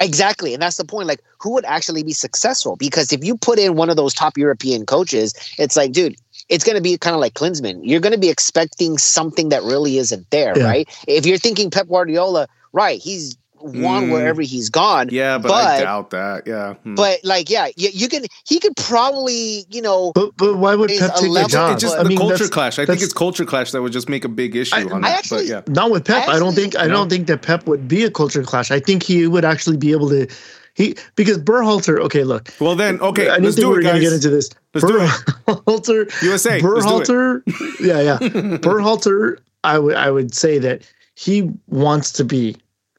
Exactly. 0.00 0.54
And 0.54 0.62
that's 0.62 0.76
the 0.76 0.84
point. 0.84 1.08
Like, 1.08 1.20
who 1.38 1.52
would 1.52 1.64
actually 1.64 2.02
be 2.02 2.12
successful? 2.12 2.76
Because 2.76 3.12
if 3.12 3.24
you 3.24 3.36
put 3.36 3.58
in 3.58 3.74
one 3.74 3.90
of 3.90 3.96
those 3.96 4.14
top 4.14 4.38
European 4.38 4.86
coaches, 4.86 5.34
it's 5.58 5.76
like, 5.76 5.92
dude, 5.92 6.16
it's 6.48 6.64
going 6.64 6.76
to 6.76 6.82
be 6.82 6.96
kind 6.96 7.14
of 7.14 7.20
like 7.20 7.34
Klinsmann. 7.34 7.80
You're 7.82 8.00
going 8.00 8.12
to 8.12 8.18
be 8.18 8.30
expecting 8.30 8.96
something 8.98 9.48
that 9.48 9.62
really 9.62 9.98
isn't 9.98 10.30
there, 10.30 10.56
yeah. 10.56 10.64
right? 10.64 11.04
If 11.06 11.26
you're 11.26 11.38
thinking 11.38 11.70
Pep 11.70 11.88
Guardiola, 11.88 12.48
right, 12.72 13.00
he's 13.00 13.36
won 13.60 14.04
mm. 14.04 14.12
wherever 14.12 14.42
he's 14.42 14.70
gone. 14.70 15.08
Yeah, 15.10 15.38
but, 15.38 15.48
but, 15.48 15.66
I 15.66 15.80
doubt 15.80 16.10
that. 16.10 16.46
Yeah, 16.46 16.74
hmm. 16.74 16.94
but 16.94 17.20
like, 17.24 17.50
yeah, 17.50 17.68
you, 17.76 17.90
you, 17.92 18.08
can. 18.08 18.24
He 18.46 18.60
could 18.60 18.76
probably, 18.76 19.64
you 19.70 19.82
know. 19.82 20.12
But 20.14 20.36
but 20.36 20.56
why 20.56 20.74
would 20.74 20.90
Pep 20.90 21.14
take 21.14 21.32
the 21.32 21.46
job? 21.48 21.72
It's 21.72 21.82
just 21.82 21.96
I 21.96 22.02
the 22.02 22.08
mean, 22.10 22.18
culture 22.18 22.48
clash. 22.48 22.78
I 22.78 22.86
think 22.86 23.02
it's 23.02 23.12
culture 23.12 23.44
clash 23.44 23.72
that 23.72 23.82
would 23.82 23.92
just 23.92 24.08
make 24.08 24.24
a 24.24 24.28
big 24.28 24.56
issue 24.56 24.76
I, 24.76 24.84
on 24.84 25.04
I 25.04 25.10
that. 25.10 25.18
Actually, 25.18 25.50
but 25.50 25.68
yeah, 25.68 25.74
not 25.74 25.90
with 25.90 26.04
Pep. 26.04 26.16
I, 26.16 26.18
actually, 26.20 26.34
I 26.34 26.38
don't 26.38 26.54
think. 26.54 26.78
I 26.78 26.86
no. 26.86 26.92
don't 26.94 27.10
think 27.10 27.26
that 27.26 27.42
Pep 27.42 27.66
would 27.66 27.88
be 27.88 28.04
a 28.04 28.10
culture 28.10 28.42
clash. 28.42 28.70
I 28.70 28.80
think 28.80 29.02
he 29.02 29.26
would 29.26 29.44
actually 29.44 29.76
be 29.76 29.92
able 29.92 30.08
to. 30.10 30.26
He 30.74 30.96
because 31.16 31.38
Berhalter. 31.38 31.98
Okay, 31.98 32.24
look. 32.24 32.54
Well 32.60 32.76
then, 32.76 33.00
okay. 33.00 33.28
I 33.28 33.38
don't 33.38 33.52
think 33.52 33.66
we're 33.66 33.82
going 33.82 33.96
to 33.96 34.00
get 34.00 34.12
into 34.12 34.30
this. 34.30 34.50
Let's 34.74 34.84
Berhalter, 34.84 35.84
do 35.84 36.00
it. 36.02 36.22
USA. 36.22 36.60
Berhalter. 36.62 37.42
yeah, 37.80 38.00
yeah. 38.00 38.18
Berhalter. 38.58 39.38
I 39.64 39.78
would. 39.78 39.96
I 39.96 40.10
would 40.10 40.34
say 40.34 40.58
that 40.58 40.88
he 41.14 41.50
wants 41.66 42.12
to 42.12 42.24
be 42.24 42.56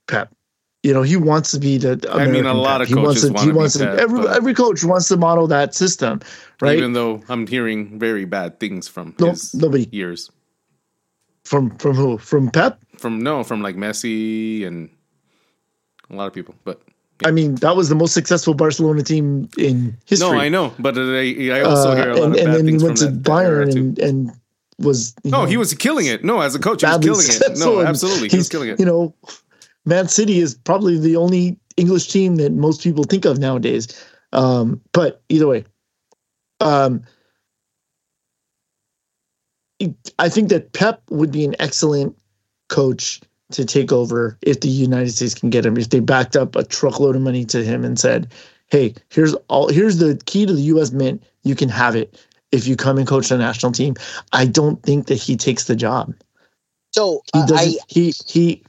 Pep 0.08 0.34
you 0.84 0.94
know, 0.94 1.02
he 1.02 1.18
wants 1.18 1.52
to 1.52 1.60
be 1.60 1.78
the. 1.78 1.94
American 2.12 2.20
I 2.20 2.28
mean, 2.28 2.46
a 2.46 2.54
lot 2.54 2.82
of 2.82 2.90
coaches 2.90 3.24
he 3.24 3.30
wants 3.30 3.40
to. 3.40 3.46
He 3.46 3.52
wants 3.52 3.78
to. 3.78 3.90
every 4.00 4.28
every 4.30 4.54
coach 4.54 4.84
wants 4.84 5.08
to 5.10 5.18
model 5.18 5.48
that 5.48 5.76
system, 5.76 6.22
right? 6.62 6.78
Even 6.78 6.94
though 6.94 7.22
I'm 7.28 7.48
hearing 7.48 8.00
very 8.00 8.26
bad 8.26 8.60
things 8.60 8.88
from 8.88 9.14
no, 9.20 9.32
his 9.32 9.54
nobody 9.54 9.90
years. 9.92 10.32
From 11.44 11.76
from 11.78 11.96
who? 11.96 12.18
From 12.18 12.50
Pep? 12.50 12.80
From 12.98 13.20
no, 13.20 13.44
from 13.44 13.62
like 13.62 13.76
Messi 13.76 14.66
and 14.66 14.90
a 16.10 16.16
lot 16.16 16.28
of 16.28 16.34
people, 16.34 16.56
but. 16.64 16.82
Yeah. 17.22 17.28
I 17.28 17.32
mean, 17.32 17.56
that 17.56 17.76
was 17.76 17.90
the 17.90 17.96
most 17.96 18.14
successful 18.14 18.54
Barcelona 18.54 19.04
team 19.04 19.50
in 19.58 19.98
history. 20.06 20.30
No, 20.30 20.40
I 20.40 20.48
know, 20.48 20.74
but 20.80 20.98
I, 20.98 21.50
I 21.52 21.62
also 21.64 21.90
uh, 21.90 21.96
hear 21.98 22.12
a 22.12 22.16
lot 22.16 22.24
and, 22.24 22.32
of 22.32 22.38
bad 22.38 22.46
and 22.46 22.56
then 22.56 22.66
things 22.66 22.82
he 22.82 22.88
went 22.88 22.98
to 23.00 23.06
that, 23.08 23.24
Bayern 23.24 23.76
and, 23.76 24.00
and 24.00 24.32
was. 24.78 25.14
no, 25.26 25.42
know, 25.42 25.46
he 25.46 25.58
was 25.58 25.74
killing 25.74 26.06
it. 26.06 26.24
No, 26.24 26.40
as 26.40 26.56
a 26.56 26.60
coach, 26.60 26.80
he 26.80 26.88
was 26.88 27.02
killing 27.02 27.52
it. 27.52 27.60
No, 27.60 27.82
absolutely, 27.82 28.30
he 28.30 28.38
was 28.38 28.48
killing 28.48 28.70
it. 28.70 28.80
You 28.80 28.86
know, 28.86 29.14
Man 29.90 30.08
City 30.08 30.40
is 30.40 30.56
probably 30.56 30.98
the 30.98 31.16
only 31.16 31.58
English 31.76 32.08
team 32.08 32.36
that 32.36 32.54
most 32.54 32.82
people 32.82 33.04
think 33.04 33.26
of 33.26 33.40
nowadays. 33.40 33.88
Um, 34.32 34.80
but 34.94 35.22
either 35.30 35.48
way, 35.48 35.66
um, 36.60 37.02
I 40.20 40.30
think 40.30 40.50
that 40.50 40.74
Pep 40.74 41.02
would 41.10 41.32
be 41.32 41.44
an 41.44 41.56
excellent 41.60 42.16
coach 42.68 43.20
to 43.52 43.66
take 43.66 43.92
over 43.92 44.38
if 44.44 44.60
the 44.60 44.70
United 44.70 45.12
States 45.12 45.34
can 45.34 45.50
get 45.50 45.66
him. 45.66 45.76
If 45.78 45.90
they 45.90 46.00
backed 46.00 46.36
up 46.36 46.56
a 46.56 46.64
truckload 46.64 47.16
of 47.16 47.24
money 47.24 47.44
to 47.46 47.64
him 47.64 47.84
and 47.84 47.98
said, 47.98 48.32
"Hey, 48.68 48.94
here's 49.10 49.34
all 49.48 49.70
here's 49.70 49.98
the 49.98 50.22
key 50.26 50.46
to 50.46 50.54
the 50.54 50.62
U.S. 50.74 50.92
Mint. 50.92 51.24
You 51.44 51.56
can 51.56 51.70
have 51.70 51.96
it 51.96 52.24
if 52.52 52.68
you 52.68 52.76
come 52.76 53.00
and 53.00 53.08
coach 53.08 53.30
the 53.30 53.38
national 53.38 53.72
team." 53.72 53.96
I 54.34 54.46
don't 54.46 54.84
think 54.84 55.08
that 55.08 55.16
he 55.16 55.36
takes 55.36 55.64
the 55.64 55.76
job. 55.76 56.14
So 56.92 57.24
he 57.34 57.40
doesn't. 57.48 57.80
I, 57.80 57.84
he 57.88 58.14
he 58.28 58.64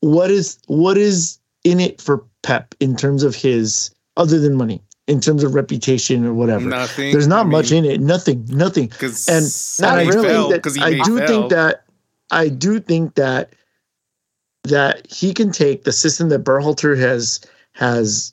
what 0.00 0.30
is 0.30 0.58
what 0.66 0.96
is 0.96 1.38
in 1.64 1.80
it 1.80 2.00
for 2.00 2.24
Pep 2.42 2.74
in 2.80 2.96
terms 2.96 3.22
of 3.22 3.34
his 3.34 3.90
other 4.16 4.38
than 4.38 4.54
money, 4.54 4.82
in 5.06 5.20
terms 5.20 5.42
of 5.42 5.54
reputation 5.54 6.24
or 6.24 6.34
whatever? 6.34 6.66
Nothing. 6.66 7.12
There's 7.12 7.26
not 7.26 7.46
I 7.46 7.48
much 7.48 7.72
in 7.72 7.84
it. 7.84 8.00
Nothing. 8.00 8.44
Nothing. 8.48 8.90
And 9.28 9.46
not 9.80 9.96
really. 10.06 10.58
That, 10.58 10.78
I 10.80 11.02
do 11.04 11.26
think 11.26 11.50
that 11.50 11.84
I 12.30 12.48
do 12.48 12.80
think 12.80 13.14
that 13.14 13.54
that 14.64 15.10
he 15.10 15.32
can 15.32 15.50
take 15.50 15.84
the 15.84 15.92
system 15.92 16.28
that 16.28 16.44
Berhalter 16.44 16.98
has 16.98 17.40
has 17.72 18.32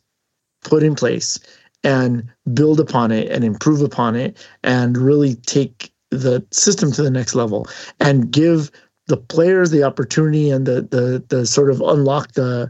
put 0.63 0.83
in 0.83 0.95
place 0.95 1.39
and 1.83 2.27
build 2.53 2.79
upon 2.79 3.11
it 3.11 3.29
and 3.31 3.43
improve 3.43 3.81
upon 3.81 4.15
it 4.15 4.37
and 4.63 4.97
really 4.97 5.35
take 5.35 5.91
the 6.09 6.45
system 6.51 6.91
to 6.91 7.03
the 7.03 7.11
next 7.11 7.35
level 7.35 7.67
and 7.99 8.31
give 8.31 8.71
the 9.07 9.17
players 9.17 9.71
the 9.71 9.83
opportunity 9.83 10.49
and 10.49 10.65
the 10.65 10.81
the 10.81 11.23
the 11.29 11.45
sort 11.45 11.69
of 11.69 11.81
unlock 11.81 12.31
the 12.33 12.69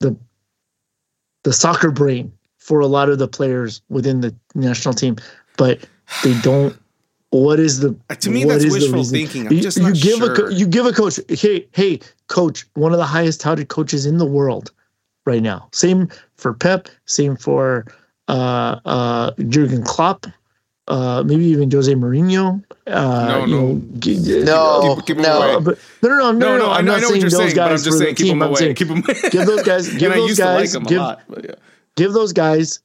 the 0.00 0.16
the 1.44 1.52
soccer 1.52 1.90
brain 1.90 2.32
for 2.58 2.80
a 2.80 2.86
lot 2.86 3.08
of 3.08 3.18
the 3.18 3.28
players 3.28 3.80
within 3.88 4.20
the 4.20 4.34
national 4.54 4.92
team, 4.92 5.16
but 5.56 5.78
they 6.24 6.38
don't. 6.40 6.76
What 7.30 7.60
is 7.60 7.80
the 7.80 7.94
uh, 8.08 8.14
to 8.14 8.30
me 8.30 8.44
that's 8.44 8.64
wishful 8.64 9.04
thinking? 9.04 9.46
I'm 9.46 9.52
you, 9.52 9.60
just 9.60 9.78
you 9.78 9.92
give 9.92 10.18
sure. 10.18 10.48
a 10.48 10.52
you 10.52 10.66
give 10.66 10.86
a 10.86 10.92
coach 10.92 11.20
hey 11.28 11.66
hey 11.72 12.00
coach 12.28 12.66
one 12.74 12.92
of 12.92 12.98
the 12.98 13.04
highest 13.04 13.40
touted 13.40 13.68
coaches 13.68 14.06
in 14.06 14.18
the 14.18 14.26
world 14.26 14.72
right 15.26 15.42
now. 15.42 15.68
Same 15.72 16.08
for 16.36 16.54
Pep. 16.54 16.88
Same 17.04 17.36
for 17.36 17.84
uh, 18.28 18.80
uh, 18.84 19.32
Jurgen 19.48 19.82
Klopp. 19.82 20.26
Uh, 20.88 21.22
maybe 21.24 21.44
even 21.46 21.70
Jose 21.70 21.92
Mourinho. 21.94 22.62
Uh, 22.86 23.26
no, 23.26 23.46
no, 23.46 23.46
know, 23.46 23.72
no, 24.44 24.96
keep, 24.96 25.06
keep 25.06 25.16
no. 25.16 25.60
But, 25.60 25.78
no, 26.02 26.08
no, 26.08 26.16
no, 26.16 26.32
no, 26.32 26.58
no. 26.58 26.70
I'm 26.70 26.84
not 26.84 27.00
saying 27.02 27.22
those 27.22 27.36
saying, 27.36 27.56
guys 27.56 27.84
for 27.84 27.94
the 27.94 28.14
team. 28.14 28.42
I'm 28.42 28.54
saying 28.54 28.74
keep 28.76 28.88
them 28.88 29.02
give 29.30 29.46
those 29.46 29.62
guys, 29.62 29.88
give 29.98 30.12
those 30.12 30.38
guys, 30.38 30.76
like 30.76 30.86
give, 30.86 30.98
lot, 30.98 31.22
yeah. 31.42 31.54
give 31.96 32.12
those 32.12 32.32
guys 32.32 32.80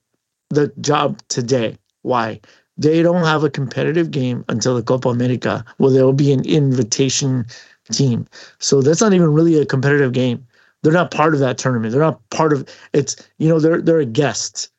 the 0.50 0.72
job 0.82 1.22
today. 1.28 1.78
Why? 2.02 2.40
They 2.78 3.04
don't 3.04 3.24
have 3.24 3.44
a 3.44 3.50
competitive 3.50 4.10
game 4.10 4.44
until 4.50 4.76
the 4.76 4.82
Copa 4.82 5.10
America, 5.10 5.64
where 5.78 5.92
there 5.92 6.06
will 6.06 6.14
be 6.14 6.32
an 6.32 6.44
invitation 6.46 7.46
team. 7.92 8.28
So 8.60 8.82
that's 8.82 9.02
not 9.02 9.14
even 9.14 9.34
really 9.34 9.60
a 9.60 9.66
competitive 9.66 10.14
game. 10.14 10.48
They're 10.82 10.92
not 10.92 11.12
part 11.12 11.36
of 11.36 11.40
that 11.42 11.60
tournament. 11.60 11.92
They're 11.92 12.02
not 12.02 12.28
part 12.32 12.54
of 12.54 12.68
it's. 12.94 13.16
You 13.38 13.50
know, 13.50 13.60
they're 13.60 13.82
they're 13.82 14.00
a 14.00 14.06
guest. 14.06 14.72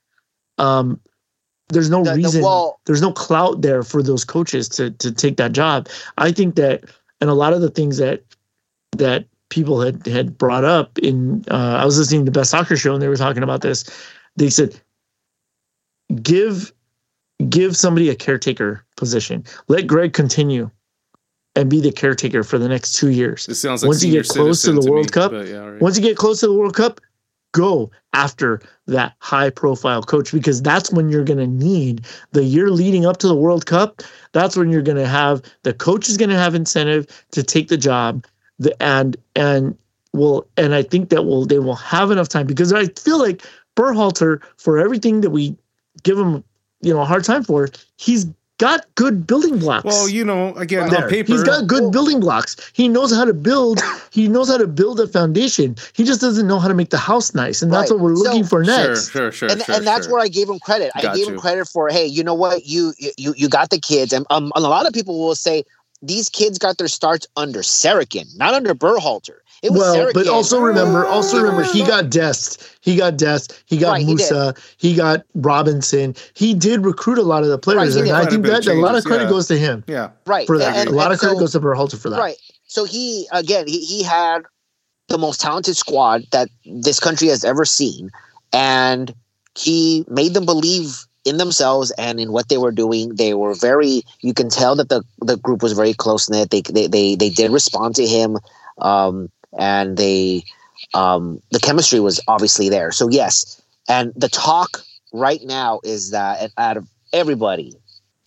Um, 0.59 1.01
there's 1.73 1.91
no 1.91 2.05
the, 2.05 2.15
reason. 2.15 2.41
The, 2.41 2.47
well, 2.47 2.81
there's 2.87 3.03
no 3.03 3.13
clout 3.13 3.63
there 3.63 3.83
for 3.83 4.03
those 4.03 4.25
coaches 4.25 4.69
to 4.71 4.91
to 4.91 5.13
take 5.13 5.37
that 5.37 5.53
job. 5.53 5.89
I 6.19 6.33
think 6.33 6.57
that, 6.57 6.85
and 7.21 7.31
a 7.31 7.35
lot 7.35 7.53
of 7.53 7.61
the 7.61 7.71
things 7.71 7.97
that 7.99 8.23
that 8.93 9.27
people 9.49 9.81
had 9.81 10.07
had 10.07 10.37
brought 10.39 10.65
up 10.65 10.99
in. 10.99 11.45
Uh, 11.51 11.79
I 11.81 11.85
was 11.85 11.99
listening 11.99 12.23
to 12.23 12.31
the 12.31 12.39
Best 12.39 12.51
Soccer 12.51 12.77
Show, 12.77 12.95
and 12.95 13.03
they 13.03 13.09
were 13.09 13.17
talking 13.17 13.43
about 13.43 13.63
this. 13.63 13.85
They 14.37 14.51
said, 14.51 14.81
give 16.23 16.73
give 17.49 17.77
somebody 17.77 18.09
a 18.09 18.15
caretaker 18.15 18.85
position. 18.97 19.45
Let 19.69 19.87
Greg 19.87 20.13
continue 20.13 20.71
and 21.55 21.69
be 21.69 21.81
the 21.81 21.93
caretaker 21.93 22.43
for 22.45 22.59
the 22.59 22.69
next 22.69 22.95
two 22.95 23.11
years. 23.11 23.49
It 23.49 23.57
sounds 23.57 23.83
like 23.83 23.89
once 23.89 24.03
you 24.03 24.13
get 24.13 24.29
close 24.29 24.63
to 24.63 24.73
the 24.73 24.81
to 24.81 24.91
World 24.91 25.07
me, 25.07 25.11
Cup, 25.11 25.33
yeah, 25.33 25.57
right. 25.57 25.81
once 25.81 25.97
you 25.97 26.03
get 26.03 26.17
close 26.17 26.41
to 26.41 26.47
the 26.47 26.55
World 26.55 26.75
Cup, 26.75 27.01
go 27.53 27.91
after 28.13 28.61
that 28.87 29.15
high 29.19 29.51
profile 29.51 30.03
coach 30.03 30.33
because 30.33 30.61
that's 30.61 30.91
when 30.91 31.09
you're 31.09 31.25
going 31.25 31.39
to 31.39 31.47
need 31.47 32.05
the 32.33 32.45
year 32.45 32.71
leading 32.71 33.07
up 33.07 33.19
to 33.19 33.29
the 33.29 33.35
World 33.35 33.67
Cup. 33.67 34.03
That's 34.33 34.57
when 34.57 34.71
you're 34.71 34.83
going 34.83 34.99
to 34.99 35.07
have 35.07 35.43
the 35.63 35.73
coach 35.73 36.09
is 36.09 36.17
going 36.17 36.31
to 36.31 36.39
have 36.39 36.55
incentive 36.55 37.07
to 37.33 37.43
take 37.43 37.69
the 37.69 37.77
job. 37.77 38.27
The 38.59 38.81
and 38.83 39.17
and 39.35 39.77
will 40.13 40.47
and 40.57 40.75
I 40.75 40.83
think 40.83 41.09
that 41.11 41.25
will 41.25 41.47
they 41.47 41.59
will 41.59 41.77
have 41.77 42.11
enough 42.11 42.29
time 42.29 42.47
because 42.47 42.73
I 42.73 42.87
feel 42.87 43.19
like 43.19 43.43
Berhalter 43.77 44.43
for 44.57 44.79
everything 44.79 45.23
that 45.23 45.31
we 45.31 45.57
give 46.03 46.19
him 46.19 46.45
you 46.81 46.93
know 46.93 47.01
a 47.01 47.05
hard 47.05 47.25
time 47.25 47.45
for 47.45 47.69
he's 47.97 48.27
got 48.63 48.95
good 48.95 49.27
building 49.27 49.59
blocks. 49.59 49.85
Well, 49.85 50.09
you 50.09 50.25
know, 50.25 50.55
again, 50.55 50.89
there. 50.89 51.05
on 51.05 51.11
paper, 51.11 51.33
he's 51.33 51.43
got 51.43 51.67
good 51.67 51.91
building 51.91 52.21
blocks. 52.21 52.57
He 52.73 52.87
knows 52.87 53.13
how 53.13 53.25
to 53.25 53.35
build. 53.35 53.81
He 54.13 54.29
knows 54.29 54.51
how 54.51 54.59
to 54.59 54.67
build 54.67 55.01
a 55.01 55.07
foundation. 55.07 55.75
He 55.95 56.05
just 56.05 56.21
doesn't 56.21 56.47
know 56.47 56.59
how 56.59 56.69
to 56.69 56.75
make 56.75 56.91
the 56.91 56.99
house 56.99 57.35
nice, 57.35 57.63
and 57.63 57.73
right. 57.73 57.79
that's 57.79 57.91
what 57.91 58.01
we're 58.01 58.13
looking 58.13 58.43
so, 58.45 58.49
for 58.51 58.63
next. 58.63 59.11
Sure, 59.11 59.33
sure, 59.33 59.33
sure. 59.33 59.51
And, 59.51 59.63
sure, 59.63 59.75
and 59.75 59.87
that's 59.87 60.05
sure. 60.05 60.13
where 60.13 60.23
I 60.23 60.29
gave 60.29 60.51
him 60.51 60.59
credit. 60.59 60.93
Got 60.93 61.05
I 61.07 61.15
gave 61.15 61.29
you. 61.29 61.33
him 61.33 61.41
credit 61.41 61.67
for, 61.67 61.89
hey, 61.89 62.05
you 62.05 62.23
know 62.23 62.35
what, 62.35 62.67
you 62.67 62.93
you 62.99 63.33
you 63.35 63.49
got 63.49 63.71
the 63.71 63.79
kids, 63.81 64.13
and 64.13 64.27
um, 64.29 64.53
and 64.55 64.67
a 64.67 64.69
lot 64.69 64.87
of 64.87 64.93
people 64.93 65.19
will 65.19 65.35
say 65.35 65.65
these 66.03 66.29
kids 66.29 66.59
got 66.59 66.77
their 66.77 66.89
starts 66.89 67.27
under 67.37 67.61
Sarachan, 67.61 68.37
not 68.37 68.53
under 68.53 68.75
Berhalter. 68.75 69.39
It 69.63 69.71
was 69.71 69.79
well, 69.79 70.11
but 70.13 70.27
also 70.27 70.59
remember, 70.59 71.07
also 71.07 71.41
remember, 71.41 71.63
he 71.63 71.85
got 71.85 72.11
Dest, 72.11 72.77
he 72.81 72.97
got 72.97 73.17
Dest, 73.17 73.63
he 73.67 73.79
got 73.79 73.93
right, 73.93 74.05
Musah, 74.05 74.59
he, 74.77 74.91
he, 74.91 74.97
got 74.97 75.23
Robinson. 75.35 76.17
He 76.35 76.53
did 76.53 76.85
recruit 76.85 77.17
a 77.17 77.23
lot 77.23 77.45
of 77.45 77.49
the 77.49 77.59
players, 77.59 77.95
right, 77.95 78.09
and 78.09 78.17
I 78.17 78.27
think 78.27 78.45
that 78.47 78.65
changes, 78.65 78.69
a 78.69 78.75
lot 78.75 78.97
of 78.97 79.05
credit 79.05 79.25
yeah. 79.25 79.31
goes 79.31 79.47
to 79.49 79.57
him. 79.57 79.85
Yeah, 79.87 80.11
right. 80.27 80.49
For 80.49 80.59
that, 80.59 80.77
and, 80.77 80.89
a 80.89 80.93
lot 80.93 81.07
and 81.07 81.15
of 81.15 81.21
credit 81.21 81.37
so, 81.37 81.41
goes 81.41 81.53
to 81.53 81.61
Berhalter 81.61 82.01
for 82.01 82.11
that. 82.11 82.19
Right. 82.19 82.37
So 82.67 82.85
he 82.85 83.29
again, 83.31 83.69
he 83.69 83.85
he 83.85 84.03
had 84.03 84.43
the 85.07 85.19
most 85.19 85.41
talented 85.41 85.77
squad 85.77 86.25
that 86.33 86.49
this 86.65 86.99
country 86.99 87.29
has 87.29 87.45
ever 87.45 87.65
seen, 87.65 88.11
and 88.53 89.15
he 89.57 90.05
made 90.09 90.35
them 90.35 90.45
believe 90.45 91.07
in 91.25 91.37
themselves 91.37 91.93
and 91.93 92.19
in 92.19 92.33
what 92.33 92.49
they 92.49 92.59
were 92.59 92.73
doing. 92.73 93.15
They 93.15 93.35
were 93.35 93.55
very. 93.55 94.03
You 94.23 94.35
can 94.35 94.49
tell 94.49 94.75
that 94.75 94.89
the 94.89 95.05
the 95.21 95.37
group 95.37 95.63
was 95.63 95.73
very 95.73 95.95
close 95.95 96.29
knit. 96.29 96.51
They 96.51 96.63
they 96.63 96.89
they 96.89 97.15
they 97.15 97.31
did 97.31 97.53
respond 97.53 97.95
to 97.95 98.07
him. 98.07 98.39
Um, 98.79 99.31
and 99.59 99.97
they 99.97 100.45
um, 100.95 101.41
the 101.51 101.61
chemistry 101.61 102.01
was 102.01 102.21
obviously 102.29 102.69
there. 102.69 102.93
So 102.93 103.09
yes, 103.09 103.61
and 103.89 104.13
the 104.17 104.29
talk 104.29 104.83
right 105.13 105.41
now 105.43 105.81
is 105.85 106.11
that 106.11 106.51
out 106.59 106.77
of 106.77 106.89
everybody, 107.13 107.75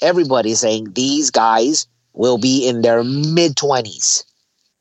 everybody 0.02 0.52
is 0.52 0.60
saying 0.60 0.94
these 0.94 1.32
guys 1.32 1.88
will 2.14 2.38
be 2.38 2.68
in 2.68 2.82
their 2.82 3.04
mid 3.04 3.56
twenties 3.56 4.24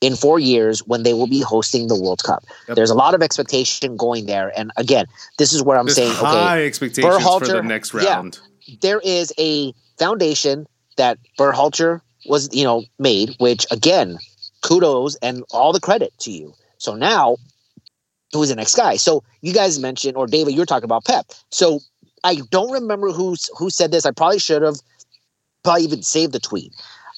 in 0.01 0.17
four 0.17 0.39
years 0.39 0.81
when 0.81 1.03
they 1.03 1.15
will 1.15 1.27
be 1.27 1.41
hosting 1.41 1.89
the 1.89 1.99
World 1.99 2.23
Cup. 2.23 2.45
Yep. 2.69 2.77
There's 2.77 2.91
a 2.91 2.95
lot 2.95 3.15
of 3.15 3.23
expectation 3.23 3.97
going 3.97 4.27
there, 4.27 4.53
and 4.57 4.71
again, 4.77 5.07
this 5.39 5.53
is 5.53 5.63
where 5.63 5.79
I'm 5.79 5.87
There's 5.87 5.97
saying 5.97 6.13
high 6.13 6.59
okay, 6.59 6.67
expectations 6.67 7.15
Berhalter, 7.15 7.47
for 7.47 7.53
the 7.53 7.63
next 7.63 7.95
round. 7.95 8.39
Yeah, 8.67 8.77
there 8.81 9.01
is 9.01 9.33
a 9.39 9.73
foundation 9.99 10.67
that 10.97 11.19
Berhalter 11.39 12.01
was, 12.27 12.49
you 12.53 12.65
know, 12.65 12.85
made, 12.99 13.35
which 13.39 13.67
again 13.71 14.19
kudos 14.65 15.15
and 15.17 15.45
all 15.53 15.73
the 15.73 15.81
credit 15.81 16.13
to 16.19 16.33
you. 16.33 16.53
So 16.79 16.97
now, 16.97 17.37
who's 18.33 18.49
the 18.49 18.57
next 18.57 18.75
guy? 18.75 18.97
So 18.97 19.23
you 19.43 19.53
guys 19.53 19.79
mentioned, 19.79 20.17
or 20.17 20.27
David, 20.27 20.55
you're 20.55 20.67
talking 20.67 20.85
about 20.85 21.05
Pep. 21.05 21.27
So 21.51 21.81
I 22.25 22.41
don't 22.51 22.73
remember 22.73 23.13
who 23.13 23.37
who 23.57 23.71
said 23.71 23.93
this. 23.93 24.05
I 24.05 24.11
probably 24.11 24.41
should 24.41 24.63
have 24.63 24.77
probably 25.63 25.85
even 25.85 26.03
saved 26.03 26.33
the 26.33 26.41
tweet. 26.41 26.73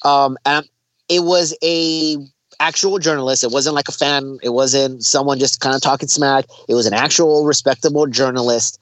Um, 0.05 0.37
and 0.45 0.67
it 1.09 1.23
was 1.23 1.57
a 1.63 2.17
actual 2.59 2.99
journalist. 2.99 3.43
It 3.43 3.51
wasn't 3.51 3.75
like 3.75 3.87
a 3.87 3.93
fan. 3.93 4.37
It 4.43 4.49
wasn't 4.49 5.03
someone 5.03 5.39
just 5.39 5.59
kind 5.59 5.75
of 5.75 5.81
talking 5.81 6.09
smack. 6.09 6.45
It 6.67 6.75
was 6.75 6.85
an 6.85 6.93
actual 6.93 7.45
respectable 7.45 8.07
journalist 8.07 8.79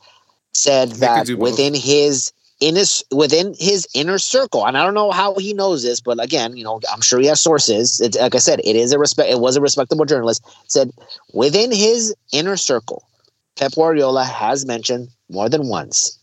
said 0.54 0.90
that 0.94 1.30
within 1.38 1.74
his 1.74 2.32
in 2.60 2.76
his 2.76 3.04
within 3.12 3.54
his 3.60 3.88
inner 3.94 4.18
circle. 4.18 4.66
And 4.66 4.78
i 4.78 4.84
don't 4.84 4.94
know 4.94 5.12
how 5.12 5.36
he 5.36 5.54
knows 5.54 5.84
this 5.84 6.00
but 6.02 6.24
again 6.24 6.56
you 6.56 6.64
know 6.64 6.80
i'm 6.92 7.02
sure 7.02 7.20
he 7.20 7.28
has 7.28 7.42
sources. 7.42 8.00
It's, 8.00 8.18
like 8.18 8.36
i 8.36 8.40
said 8.40 8.60
it 8.64 8.76
is 8.76 8.94
a 8.94 9.00
respect 9.00 9.30
it 9.30 9.40
was 9.40 9.56
a 9.56 9.62
respectable 9.62 10.06
journalist. 10.06 10.46
Said 10.68 10.92
within 11.34 11.72
his 11.72 12.16
inner 12.32 12.58
circle 12.58 13.08
pep 13.56 13.74
guardiola 13.74 14.24
has 14.24 14.66
mentioned 14.66 15.10
more 15.30 15.50
than 15.50 15.68
once 15.68 16.20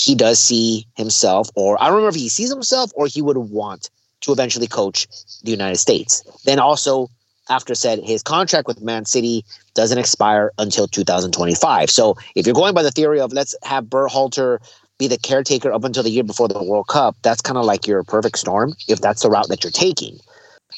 he 0.00 0.14
does 0.14 0.38
see 0.38 0.86
himself 0.96 1.48
or 1.54 1.80
i 1.80 1.86
don't 1.86 1.94
remember 1.94 2.10
if 2.10 2.20
he 2.20 2.28
sees 2.28 2.50
himself 2.50 2.90
or 2.94 3.06
he 3.06 3.22
would 3.22 3.38
want 3.38 3.90
to 4.20 4.32
eventually 4.32 4.66
coach 4.66 5.06
the 5.42 5.50
united 5.50 5.76
states. 5.76 6.22
Then 6.44 6.58
also 6.58 7.08
after 7.48 7.74
said 7.74 7.98
his 7.98 8.22
contract 8.22 8.68
with 8.68 8.80
man 8.80 9.04
city 9.04 9.44
doesn't 9.74 9.98
expire 9.98 10.52
until 10.58 10.86
2025 10.86 11.90
so 11.90 12.16
if 12.36 12.46
you're 12.46 12.54
going 12.54 12.72
by 12.72 12.84
the 12.84 12.90
theory 12.92 13.20
of 13.20 13.32
let's 13.32 13.54
have 13.64 13.84
Berhalter 13.86 14.58
be 15.02 15.08
the 15.08 15.18
caretaker 15.18 15.72
up 15.72 15.84
until 15.84 16.04
the 16.04 16.10
year 16.10 16.22
before 16.22 16.48
the 16.48 16.62
World 16.62 16.86
Cup, 16.86 17.16
that's 17.22 17.40
kind 17.40 17.58
of 17.58 17.64
like 17.64 17.86
your 17.86 18.04
perfect 18.04 18.38
storm 18.38 18.74
if 18.88 19.00
that's 19.00 19.22
the 19.22 19.30
route 19.30 19.48
that 19.48 19.64
you're 19.64 19.70
taking. 19.70 20.18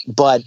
But 0.08 0.42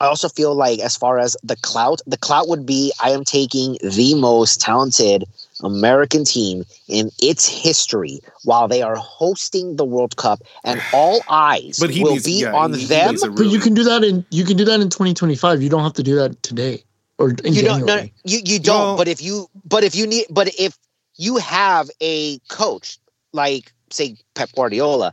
I 0.00 0.06
also 0.06 0.28
feel 0.28 0.54
like 0.54 0.78
as 0.78 0.96
far 0.96 1.18
as 1.18 1.36
the 1.42 1.56
clout, 1.56 2.00
the 2.06 2.16
clout 2.16 2.48
would 2.48 2.64
be 2.64 2.92
I 3.02 3.10
am 3.10 3.24
taking 3.24 3.76
the 3.82 4.14
most 4.14 4.60
talented 4.60 5.24
American 5.62 6.24
team 6.24 6.64
in 6.86 7.10
its 7.20 7.46
history 7.46 8.20
while 8.44 8.68
they 8.68 8.80
are 8.80 8.96
hosting 8.96 9.76
the 9.76 9.84
World 9.84 10.16
Cup, 10.16 10.40
and 10.64 10.80
all 10.94 11.20
eyes 11.28 11.78
but 11.78 11.90
he 11.90 12.02
will 12.02 12.12
needs, 12.12 12.24
be 12.24 12.40
yeah, 12.42 12.52
on 12.52 12.72
he, 12.72 12.86
them. 12.86 13.16
He 13.16 13.26
really, 13.26 13.44
but 13.44 13.52
you 13.52 13.58
can 13.58 13.74
do 13.74 13.84
that 13.84 14.02
in 14.02 14.24
you 14.30 14.44
can 14.44 14.56
do 14.56 14.64
that 14.64 14.80
in 14.80 14.88
2025. 14.88 15.62
You 15.62 15.68
don't 15.68 15.82
have 15.82 15.94
to 15.94 16.02
do 16.02 16.14
that 16.14 16.42
today 16.42 16.84
or 17.18 17.30
in 17.30 17.52
you 17.52 17.62
January. 17.62 17.86
don't. 17.86 17.86
No, 17.86 18.08
you 18.24 18.40
you 18.44 18.58
don't. 18.60 18.92
No. 18.92 18.96
But 18.96 19.08
if 19.08 19.20
you 19.20 19.50
but 19.64 19.84
if 19.84 19.94
you 19.94 20.06
need 20.06 20.26
but 20.30 20.48
if 20.58 20.78
you 21.18 21.36
have 21.36 21.90
a 22.00 22.38
coach 22.48 22.98
like 23.32 23.72
say 23.90 24.16
Pep 24.34 24.50
Guardiola, 24.54 25.12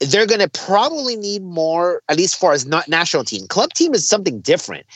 they're 0.00 0.26
going 0.26 0.40
to 0.40 0.48
probably 0.48 1.16
need 1.16 1.42
more, 1.42 2.02
at 2.08 2.16
least 2.16 2.38
for 2.38 2.52
as 2.52 2.66
not 2.66 2.88
national 2.88 3.24
team. 3.24 3.46
Club 3.48 3.72
team 3.72 3.94
is 3.94 4.08
something 4.08 4.40
different. 4.40 4.86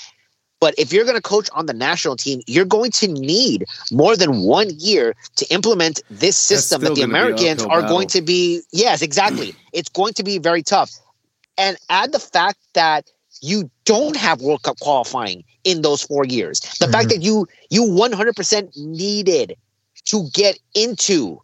But 0.60 0.74
if 0.76 0.92
you're 0.92 1.04
going 1.04 1.16
to 1.16 1.22
coach 1.22 1.48
on 1.54 1.64
the 1.64 1.72
national 1.72 2.16
team, 2.16 2.42
you're 2.46 2.66
going 2.66 2.90
to 2.92 3.08
need 3.08 3.64
more 3.90 4.14
than 4.14 4.42
one 4.42 4.68
year 4.76 5.16
to 5.36 5.46
implement 5.50 6.02
this 6.10 6.36
system 6.36 6.82
that 6.82 6.94
the 6.94 7.02
Americans 7.02 7.62
are 7.64 7.80
battle. 7.80 7.96
going 7.96 8.08
to 8.08 8.20
be. 8.20 8.60
Yes, 8.70 9.00
exactly. 9.00 9.54
it's 9.72 9.88
going 9.88 10.12
to 10.14 10.22
be 10.22 10.38
very 10.38 10.62
tough. 10.62 10.92
And 11.56 11.78
add 11.88 12.12
the 12.12 12.18
fact 12.18 12.58
that 12.74 13.10
you 13.40 13.70
don't 13.86 14.16
have 14.16 14.42
World 14.42 14.62
Cup 14.62 14.78
qualifying 14.80 15.44
in 15.64 15.80
those 15.80 16.02
four 16.02 16.26
years. 16.26 16.60
The 16.60 16.84
mm-hmm. 16.84 16.92
fact 16.92 17.08
that 17.08 17.22
you 17.22 17.46
you 17.70 17.84
100% 17.84 18.76
needed 18.76 19.56
to 20.10 20.28
get 20.32 20.58
into 20.74 21.40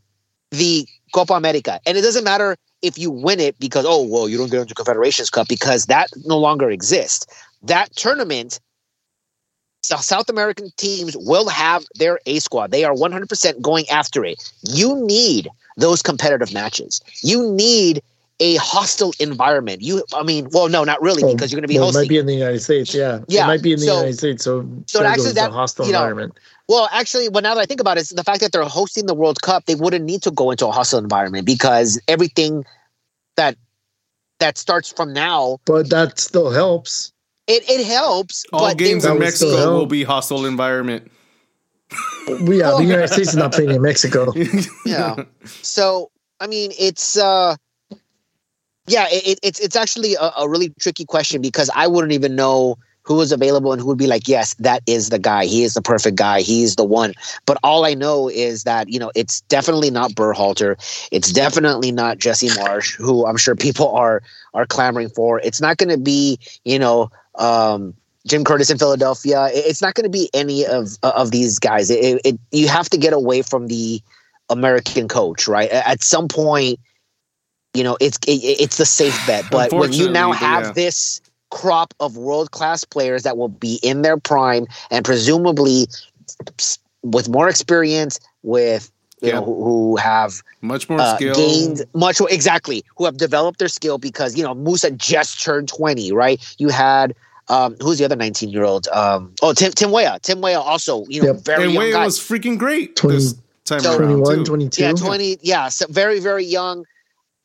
the 0.51 0.87
Copa 1.15 1.35
America. 1.35 1.81
And 1.87 1.97
it 1.97 2.01
doesn't 2.03 2.25
matter 2.25 2.57
if 2.83 2.99
you 2.99 3.11
win 3.11 3.41
it 3.41 3.59
because, 3.59 3.85
oh, 3.87 4.07
well, 4.07 4.29
you 4.29 4.37
don't 4.37 4.51
get 4.51 4.61
into 4.61 4.75
Confederations 4.75 5.31
Cup 5.31 5.49
because 5.49 5.87
that 5.87 6.09
no 6.25 6.39
longer 6.39 6.71
exists. 6.71 7.27
That 7.63 7.95
tournament, 7.95 8.61
South 9.83 10.29
American 10.29 10.71
teams 10.77 11.17
will 11.17 11.49
have 11.49 11.85
their 11.95 12.19
A 12.27 12.41
squad. 12.41 12.73
They 12.73 12.85
are 12.85 12.93
100% 12.93 13.61
going 13.63 13.89
after 13.89 14.25
it. 14.25 14.43
You 14.63 14.97
need 15.07 15.49
those 15.77 16.03
competitive 16.03 16.53
matches. 16.53 17.01
You 17.23 17.53
need 17.53 18.03
a 18.41 18.57
hostile 18.57 19.13
environment. 19.19 19.83
You, 19.83 20.05
I 20.15 20.23
mean, 20.23 20.49
well, 20.53 20.69
no, 20.69 20.85
not 20.85 21.01
really, 21.01 21.23
because 21.33 21.51
you're 21.51 21.59
going 21.59 21.69
to 21.69 21.73
be 21.73 21.79
well, 21.79 21.87
hosting. 21.87 22.03
It 22.03 22.05
might 22.05 22.09
be 22.09 22.19
in 22.19 22.27
the 22.27 22.35
United 22.35 22.61
States, 22.61 22.95
yeah. 22.95 23.21
Yeah, 23.29 23.45
it 23.45 23.47
might 23.47 23.63
be 23.63 23.73
in 23.73 23.79
the 23.79 23.87
so, 23.87 23.95
United 23.95 24.19
States, 24.19 24.45
so 24.45 24.69
so 24.87 25.05
actually 25.05 25.33
that 25.33 25.53
hostile 25.53 25.87
you 25.87 25.93
know, 25.93 26.01
environment. 26.01 26.35
Well, 26.69 26.89
actually, 26.91 27.29
well, 27.29 27.43
now 27.43 27.55
that 27.55 27.61
I 27.61 27.67
think 27.67 27.81
about 27.81 27.97
it, 27.97 28.11
the 28.15 28.25
fact 28.25 28.41
that 28.41 28.53
they're 28.53 28.65
hosting 28.65 29.07
the 29.07 29.15
World 29.15 29.41
Cup, 29.41 29.67
they 29.67 29.77
wouldn't 29.77 30.05
need 30.05 30.23
to 30.23 30.31
go 30.31 30.51
into 30.51 30.67
a 30.67 30.73
hostile 30.73 30.99
environment 30.99 31.47
because 31.47 32.01
everything 32.09 32.65
that 33.37 33.57
that 34.41 34.59
starts 34.59 34.93
from 34.93 35.13
now. 35.13 35.59
But 35.65 35.91
that 35.91 36.19
still 36.19 36.51
helps. 36.51 37.13
It 37.47 37.69
it 37.71 37.87
helps. 37.87 38.45
All 38.53 38.75
games 38.75 39.05
in 39.05 39.19
Mexico 39.19 39.79
will 39.79 39.87
be 39.87 40.03
hostile 40.03 40.45
environment. 40.45 41.11
yeah, 42.29 42.73
the 42.73 42.83
United 42.83 43.09
States 43.09 43.29
is 43.29 43.37
not 43.37 43.53
playing 43.53 43.71
in 43.71 43.83
Mexico. 43.83 44.33
yeah. 44.85 45.25
So 45.63 46.11
I 46.41 46.49
mean, 46.49 46.73
it's 46.77 47.17
uh, 47.17 47.55
yeah, 48.89 49.07
it, 49.11 49.39
it's 49.45 49.61
it's 49.61 49.77
actually 49.77 50.15
a, 50.15 50.33
a 50.39 50.49
really 50.49 50.71
tricky 50.81 51.05
question 51.05 51.41
because 51.41 51.71
I 51.75 51.87
wouldn't 51.87 52.13
even 52.13 52.35
know 52.35 52.77
who 53.07 53.15
was 53.15 53.31
available 53.31 53.73
and 53.73 53.81
who 53.81 53.87
would 53.87 53.99
be 53.99 54.09
like, 54.09 54.27
yes, 54.27 54.55
that 54.55 54.83
is 54.87 55.11
the 55.11 55.19
guy. 55.19 55.45
He 55.45 55.63
is 55.63 55.75
the 55.75 55.83
perfect 55.83 56.17
guy. 56.17 56.41
He's 56.41 56.75
the 56.75 56.85
one. 56.85 57.15
But 57.47 57.57
all 57.63 57.85
I 57.85 57.95
know 57.95 58.29
is 58.29 58.65
that, 58.65 58.89
you 58.89 58.99
know, 58.99 59.13
it's 59.15 59.43
definitely 59.43 59.91
not 59.91 60.11
Berhalter. 60.13 60.77
It's 61.13 61.33
definitely 61.33 61.93
not 61.93 62.19
Jesse 62.19 62.49
Marsch, 62.49 62.97
who 62.97 63.25
I'm 63.25 63.37
sure 63.37 63.55
people 63.55 63.91
are 63.91 64.23
are 64.55 64.67
clamoring 64.67 65.11
for. 65.11 65.41
It's 65.41 65.61
not 65.61 65.77
going 65.77 65.91
to 65.91 65.99
be, 65.99 66.41
you 66.65 66.81
know, 66.81 67.11
um, 67.37 67.95
Jim 68.27 68.43
Curtin 68.43 68.67
in 68.73 68.79
Philadelphia. 68.79 69.51
It's 69.53 69.81
not 69.81 69.95
going 69.95 70.05
to 70.05 70.11
be 70.11 70.29
any 70.35 70.67
of 70.67 70.97
of 71.05 71.31
these 71.31 71.61
guys. 71.61 71.91
It, 71.91 72.21
it, 72.25 72.41
you 72.51 72.67
have 72.67 72.91
to 72.91 72.99
get 72.99 73.13
away 73.13 73.43
from 73.43 73.69
the 73.69 74.03
American 74.51 75.07
coach, 75.07 75.47
right? 75.47 75.71
At 75.71 76.03
some 76.03 76.27
point, 76.27 76.81
you 77.73 77.85
know, 77.85 77.97
it's 78.01 78.19
it, 78.27 78.61
it's 78.61 78.79
the 78.79 78.87
safe 78.87 79.17
bet. 79.29 79.45
But 79.49 79.73
when 79.73 79.93
you 79.93 80.11
now 80.11 80.33
have 80.33 80.65
yeah. 80.65 80.73
this 80.73 81.21
crop 81.51 81.95
of 82.01 82.17
world 82.17 82.51
class 82.51 82.85
players 82.85 83.23
that 83.23 83.37
will 83.37 83.49
be 83.49 83.79
in 83.83 84.03
their 84.03 84.17
prime 84.17 84.67
and 84.91 85.05
presumably 85.05 85.87
with 87.03 87.29
more 87.29 87.49
experience, 87.49 88.21
with 88.43 88.91
you 89.21 89.29
yeah. 89.29 89.35
know 89.35 89.45
who, 89.45 89.65
who, 89.65 89.97
have 89.97 90.43
much 90.61 90.89
more 90.89 91.01
uh, 91.01 91.17
skill, 91.17 91.35
gained 91.35 91.83
much 91.95 92.21
more 92.21 92.31
exactly, 92.31 92.85
who 92.97 93.05
have 93.05 93.17
developed 93.17 93.59
their 93.59 93.69
skill 93.69 93.99
because 93.99 94.37
you 94.37 94.43
know 94.43 94.55
Musah 94.55 94.97
just 94.97 95.43
turned 95.43 95.69
twenty, 95.69 96.13
right? 96.13 96.43
You 96.59 96.69
had. 96.69 97.15
Um, 97.49 97.77
who's 97.81 97.99
the 97.99 98.05
other 98.05 98.17
19 98.17 98.49
year 98.49 98.65
old? 98.65 98.89
Um, 98.89 99.33
oh, 99.41 99.53
Tim 99.53 99.71
Tim 99.71 99.93
Weah. 99.93 100.19
Tim 100.21 100.41
Weah 100.41 100.59
also, 100.59 101.05
you 101.07 101.23
know, 101.23 101.35
yep. 101.35 101.45
very 101.45 101.63
and 101.67 101.75
young 101.75 101.85
Weah 101.85 101.93
guy. 101.93 102.05
was 102.05 102.19
freaking 102.19 102.59
great 102.59 102.97
20, 102.97 103.15
this 103.15 103.35
time 103.65 103.79
so, 103.79 103.97
21, 103.97 104.45
22. 104.45 104.83
Yeah, 104.83 104.93
20. 104.93 105.39
Yeah, 105.43 105.69
so 105.69 105.87
very, 105.89 106.19
very 106.19 106.45
young. 106.45 106.85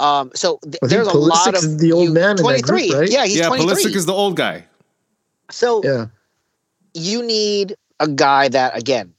Um, 0.01 0.31
so 0.33 0.59
th- 0.63 0.79
there's 0.81 1.07
a 1.07 1.17
lot 1.17 1.55
of 1.55 1.77
the 1.79 1.91
old 1.91 2.05
you, 2.05 2.13
man. 2.13 2.35
23. 2.37 2.93
Right? 2.93 3.09
Yeah, 3.09 3.25
he's 3.25 3.37
yeah. 3.37 3.47
23. 3.47 3.73
Pulisic 3.73 3.95
is 3.95 4.07
the 4.07 4.13
old 4.13 4.35
guy. 4.35 4.65
So 5.51 5.81
yeah, 5.83 6.07
you 6.93 7.21
need 7.21 7.75
a 7.99 8.07
guy 8.07 8.49
that 8.49 8.75
again, 8.75 9.13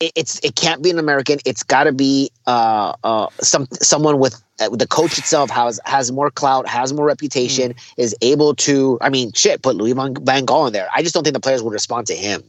it, 0.00 0.12
it's 0.16 0.40
it 0.40 0.56
can't 0.56 0.82
be 0.82 0.90
an 0.90 0.98
American. 0.98 1.38
It's 1.44 1.62
got 1.62 1.84
to 1.84 1.92
be 1.92 2.30
uh, 2.46 2.94
uh, 3.04 3.28
some 3.40 3.68
someone 3.72 4.18
with 4.18 4.42
uh, 4.60 4.70
the 4.70 4.86
coach 4.86 5.18
itself 5.18 5.50
has 5.50 5.78
has 5.84 6.10
more 6.10 6.30
clout, 6.30 6.66
has 6.66 6.92
more 6.92 7.04
reputation, 7.04 7.74
mm. 7.74 7.94
is 7.98 8.16
able 8.22 8.54
to. 8.56 8.96
I 9.02 9.10
mean, 9.10 9.32
shit, 9.32 9.62
put 9.62 9.76
Louis 9.76 9.92
Van, 9.92 10.14
Van 10.22 10.46
Gaal 10.46 10.68
in 10.68 10.72
there. 10.72 10.88
I 10.94 11.02
just 11.02 11.14
don't 11.14 11.24
think 11.24 11.34
the 11.34 11.40
players 11.40 11.62
would 11.62 11.72
respond 11.72 12.06
to 12.06 12.14
him. 12.14 12.42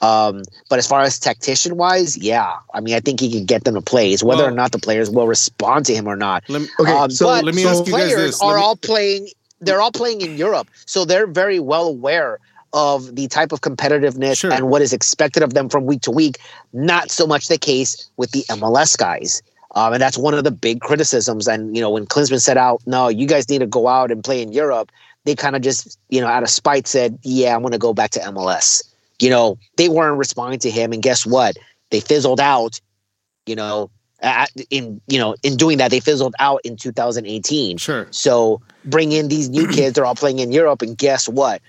Um, 0.00 0.42
but 0.68 0.78
as 0.78 0.86
far 0.86 1.02
as 1.02 1.18
tactician 1.18 1.76
wise, 1.76 2.16
yeah, 2.16 2.56
I 2.72 2.80
mean, 2.80 2.94
I 2.94 3.00
think 3.00 3.20
he 3.20 3.30
can 3.30 3.44
get 3.44 3.64
them 3.64 3.74
to 3.74 3.82
plays, 3.82 4.22
whether 4.22 4.44
well, 4.44 4.52
or 4.52 4.54
not 4.54 4.72
the 4.72 4.78
players 4.78 5.10
will 5.10 5.26
respond 5.26 5.86
to 5.86 5.94
him 5.94 6.06
or 6.06 6.16
not. 6.16 6.48
Me, 6.48 6.66
okay, 6.80 6.92
um, 6.92 7.10
so 7.10 7.28
let 7.28 7.54
me 7.54 7.66
ask 7.66 7.86
you 7.86 7.92
guys 7.92 8.14
this. 8.14 8.40
are 8.40 8.56
me, 8.56 8.62
all 8.62 8.76
playing. 8.76 9.28
They're 9.60 9.80
all 9.80 9.92
playing 9.92 10.20
in 10.20 10.36
Europe, 10.36 10.68
so 10.86 11.04
they're 11.04 11.26
very 11.26 11.58
well 11.58 11.88
aware 11.88 12.38
of 12.72 13.16
the 13.16 13.26
type 13.28 13.50
of 13.50 13.62
competitiveness 13.62 14.38
sure. 14.38 14.52
and 14.52 14.68
what 14.68 14.82
is 14.82 14.92
expected 14.92 15.42
of 15.42 15.54
them 15.54 15.68
from 15.68 15.86
week 15.86 16.02
to 16.02 16.10
week. 16.10 16.38
Not 16.72 17.10
so 17.10 17.26
much 17.26 17.48
the 17.48 17.58
case 17.58 18.08
with 18.16 18.30
the 18.32 18.44
MLS 18.50 18.96
guys. 18.96 19.42
Um, 19.74 19.94
and 19.94 20.02
that's 20.02 20.18
one 20.18 20.34
of 20.34 20.44
the 20.44 20.50
big 20.50 20.80
criticisms. 20.80 21.48
And, 21.48 21.74
you 21.74 21.82
know, 21.82 21.90
when 21.90 22.06
Klinsmann 22.06 22.40
said 22.40 22.56
out, 22.56 22.82
no, 22.86 23.08
you 23.08 23.26
guys 23.26 23.48
need 23.48 23.58
to 23.58 23.66
go 23.66 23.88
out 23.88 24.10
and 24.10 24.22
play 24.22 24.42
in 24.42 24.52
Europe, 24.52 24.92
they 25.24 25.34
kind 25.34 25.56
of 25.56 25.62
just, 25.62 25.98
you 26.08 26.20
know, 26.20 26.26
out 26.26 26.42
of 26.42 26.50
spite 26.50 26.86
said, 26.86 27.18
yeah, 27.22 27.54
I'm 27.54 27.62
going 27.62 27.72
to 27.72 27.78
go 27.78 27.94
back 27.94 28.10
to 28.12 28.20
MLS 28.20 28.82
you 29.20 29.30
know, 29.30 29.58
they 29.76 29.88
weren't 29.88 30.18
responding 30.18 30.60
to 30.60 30.70
him. 30.70 30.92
And 30.92 31.02
guess 31.02 31.26
what? 31.26 31.56
They 31.90 32.00
fizzled 32.00 32.40
out, 32.40 32.80
you 33.46 33.56
know, 33.56 33.90
at, 34.20 34.50
in 34.70 35.00
you 35.06 35.18
know 35.18 35.36
in 35.42 35.56
doing 35.56 35.78
that 35.78 35.90
they 35.90 36.00
fizzled 36.00 36.34
out 36.38 36.60
in 36.64 36.76
2018 36.76 37.76
sure 37.76 38.06
so 38.10 38.60
bring 38.84 39.12
in 39.12 39.28
these 39.28 39.48
new 39.48 39.68
kids 39.72 39.94
they're 39.94 40.04
all 40.04 40.14
playing 40.14 40.38
in 40.40 40.50
europe 40.50 40.82
and 40.82 40.98
guess 40.98 41.28
what 41.28 41.62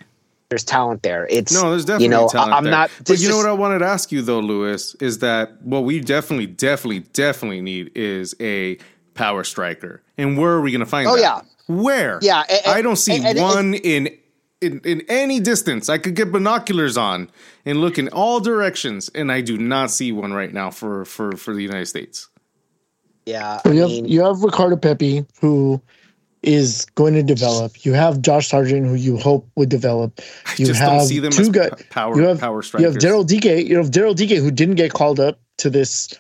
there's 0.50 0.64
talent 0.64 1.04
there 1.04 1.28
it's 1.28 1.54
no 1.54 1.70
there's 1.70 1.86
definitely 1.86 2.06
you 2.06 2.10
know 2.10 2.28
talent 2.28 2.54
i'm 2.54 2.64
there. 2.64 2.72
not 2.72 2.92
but 3.06 3.20
you 3.20 3.30
know 3.30 3.38
what 3.38 3.46
i 3.46 3.52
wanted 3.52 3.80
to 3.80 3.86
ask 3.86 4.12
you 4.12 4.22
though 4.22 4.40
lewis 4.40 4.96
is 4.96 5.20
that 5.20 5.62
what 5.62 5.82
we 5.82 6.00
definitely 6.00 6.48
definitely 6.48 7.00
definitely 7.14 7.62
need 7.62 7.92
is 7.96 8.36
a 8.40 8.78
power 9.14 9.44
striker 9.44 10.02
and 10.18 10.38
where 10.38 10.52
are 10.52 10.62
we 10.62 10.72
going 10.72 10.80
to 10.80 10.88
find 10.88 11.08
oh 11.08 11.16
that? 11.16 11.22
yeah 11.22 11.42
where 11.68 12.18
yeah 12.24 12.44
and, 12.50 12.62
i 12.66 12.82
don't 12.82 12.96
see 12.96 13.16
and, 13.16 13.26
and, 13.28 13.40
one 13.40 13.74
in 13.76 14.10
in, 14.62 14.82
in 14.84 15.02
any 15.08 15.40
distance. 15.40 15.90
I 15.90 15.98
could 15.98 16.16
get 16.16 16.32
binoculars 16.32 16.98
on 16.98 17.30
and 17.66 17.80
look 17.80 17.98
in 17.98 18.10
all 18.10 18.40
directions, 18.40 19.10
and 19.14 19.32
I 19.32 19.42
do 19.42 19.58
not 19.58 19.92
see 19.92 20.12
one 20.12 20.34
right 20.34 20.54
now 20.54 20.72
for 20.72 21.06
for 21.06 21.36
for 21.38 21.54
the 21.54 21.62
United 21.62 21.88
States. 21.88 22.30
Yeah, 23.26 23.62
you 23.66 23.72
mean, 23.72 23.82
have 23.82 24.10
you 24.10 24.24
have 24.24 24.44
Ricardo 24.44 24.76
Pepi 24.76 25.26
who 25.40 25.82
is 26.42 26.86
going 26.96 27.14
to 27.14 27.24
develop. 27.24 27.86
You 27.86 27.94
have 27.94 28.22
Josh 28.22 28.48
Sargent 28.48 28.88
who 28.88 28.96
you 28.96 29.18
hope 29.18 29.50
would 29.56 29.70
develop. 29.70 30.20
You 30.58 30.74
have 30.74 31.08
two 31.08 31.52
guys. 31.52 31.72
Power, 31.90 32.16
you 32.16 32.24
have 32.24 32.40
power 32.40 32.62
strikers. 32.62 32.84
You 32.84 32.94
have 32.94 32.98
Daryl 32.98 33.28
Dike. 33.28 33.68
You 33.68 33.78
have 33.78 33.92
Daryl 33.92 34.16
Dike 34.16 34.38
who 34.38 34.52
didn't 34.52 34.76
get 34.76 34.94
called 34.94 35.20
up 35.20 35.40
to 35.58 35.70
this 35.70 36.14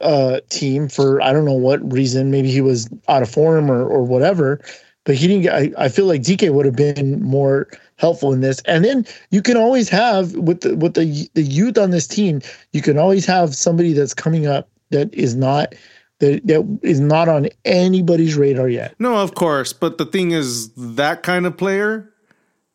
uh, 0.00 0.40
team 0.48 0.88
for 0.88 1.20
I 1.20 1.32
don't 1.32 1.44
know 1.44 1.52
what 1.52 1.92
reason. 1.92 2.30
Maybe 2.30 2.50
he 2.50 2.60
was 2.60 2.88
out 3.08 3.22
of 3.22 3.30
form 3.30 3.70
or 3.70 3.84
or 3.84 4.02
whatever. 4.02 4.60
But 5.04 5.16
he 5.16 5.26
didn't. 5.26 5.42
Get, 5.42 5.54
I, 5.54 5.72
I 5.76 5.88
feel 5.88 6.06
like 6.06 6.22
Dike 6.22 6.50
would 6.50 6.64
have 6.66 6.76
been 6.76 7.22
more 7.22 7.68
helpful 7.96 8.32
in 8.32 8.40
this. 8.40 8.60
And 8.66 8.84
then 8.84 9.06
you 9.30 9.42
can 9.42 9.56
always 9.56 9.88
have 9.88 10.34
with 10.34 10.60
the 10.60 10.76
with 10.76 10.94
the 10.94 11.28
the 11.34 11.42
youth 11.42 11.78
on 11.78 11.90
this 11.90 12.06
team, 12.06 12.40
you 12.72 12.82
can 12.82 12.98
always 12.98 13.26
have 13.26 13.54
somebody 13.54 13.92
that's 13.92 14.14
coming 14.14 14.46
up 14.46 14.68
that 14.90 15.12
is 15.14 15.34
not 15.34 15.74
that 16.20 16.46
that 16.46 16.78
is 16.82 17.00
not 17.00 17.28
on 17.28 17.48
anybody's 17.64 18.36
radar 18.36 18.68
yet. 18.68 18.94
No, 18.98 19.16
of 19.16 19.34
course, 19.34 19.72
but 19.72 19.98
the 19.98 20.06
thing 20.06 20.30
is 20.30 20.70
that 20.74 21.22
kind 21.22 21.46
of 21.46 21.56
player 21.56 22.10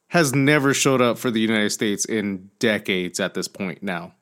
has 0.07 0.33
never 0.33 0.73
showed 0.73 1.01
up 1.01 1.17
for 1.17 1.29
the 1.29 1.39
United 1.39 1.69
States 1.69 2.03
in 2.05 2.49
decades 2.59 3.19
at 3.19 3.35
this 3.35 3.47
point 3.47 3.83
now. 3.83 4.13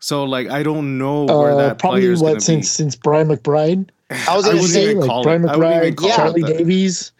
So 0.00 0.24
like 0.24 0.48
I 0.48 0.62
don't 0.62 0.98
know 0.98 1.24
where 1.24 1.52
uh, 1.52 1.56
that 1.56 1.78
probably 1.78 2.08
what 2.16 2.42
since 2.42 2.66
be. 2.66 2.68
since 2.68 2.96
Brian 2.96 3.28
McBride. 3.28 3.90
I 4.10 4.36
was 4.36 4.46
going 4.46 4.58
to 4.58 4.62
say 4.64 4.94
like 4.94 5.22
Brian 5.22 5.42
McBride, 5.42 5.98
Charlie 6.16 6.42
Davies. 6.42 7.12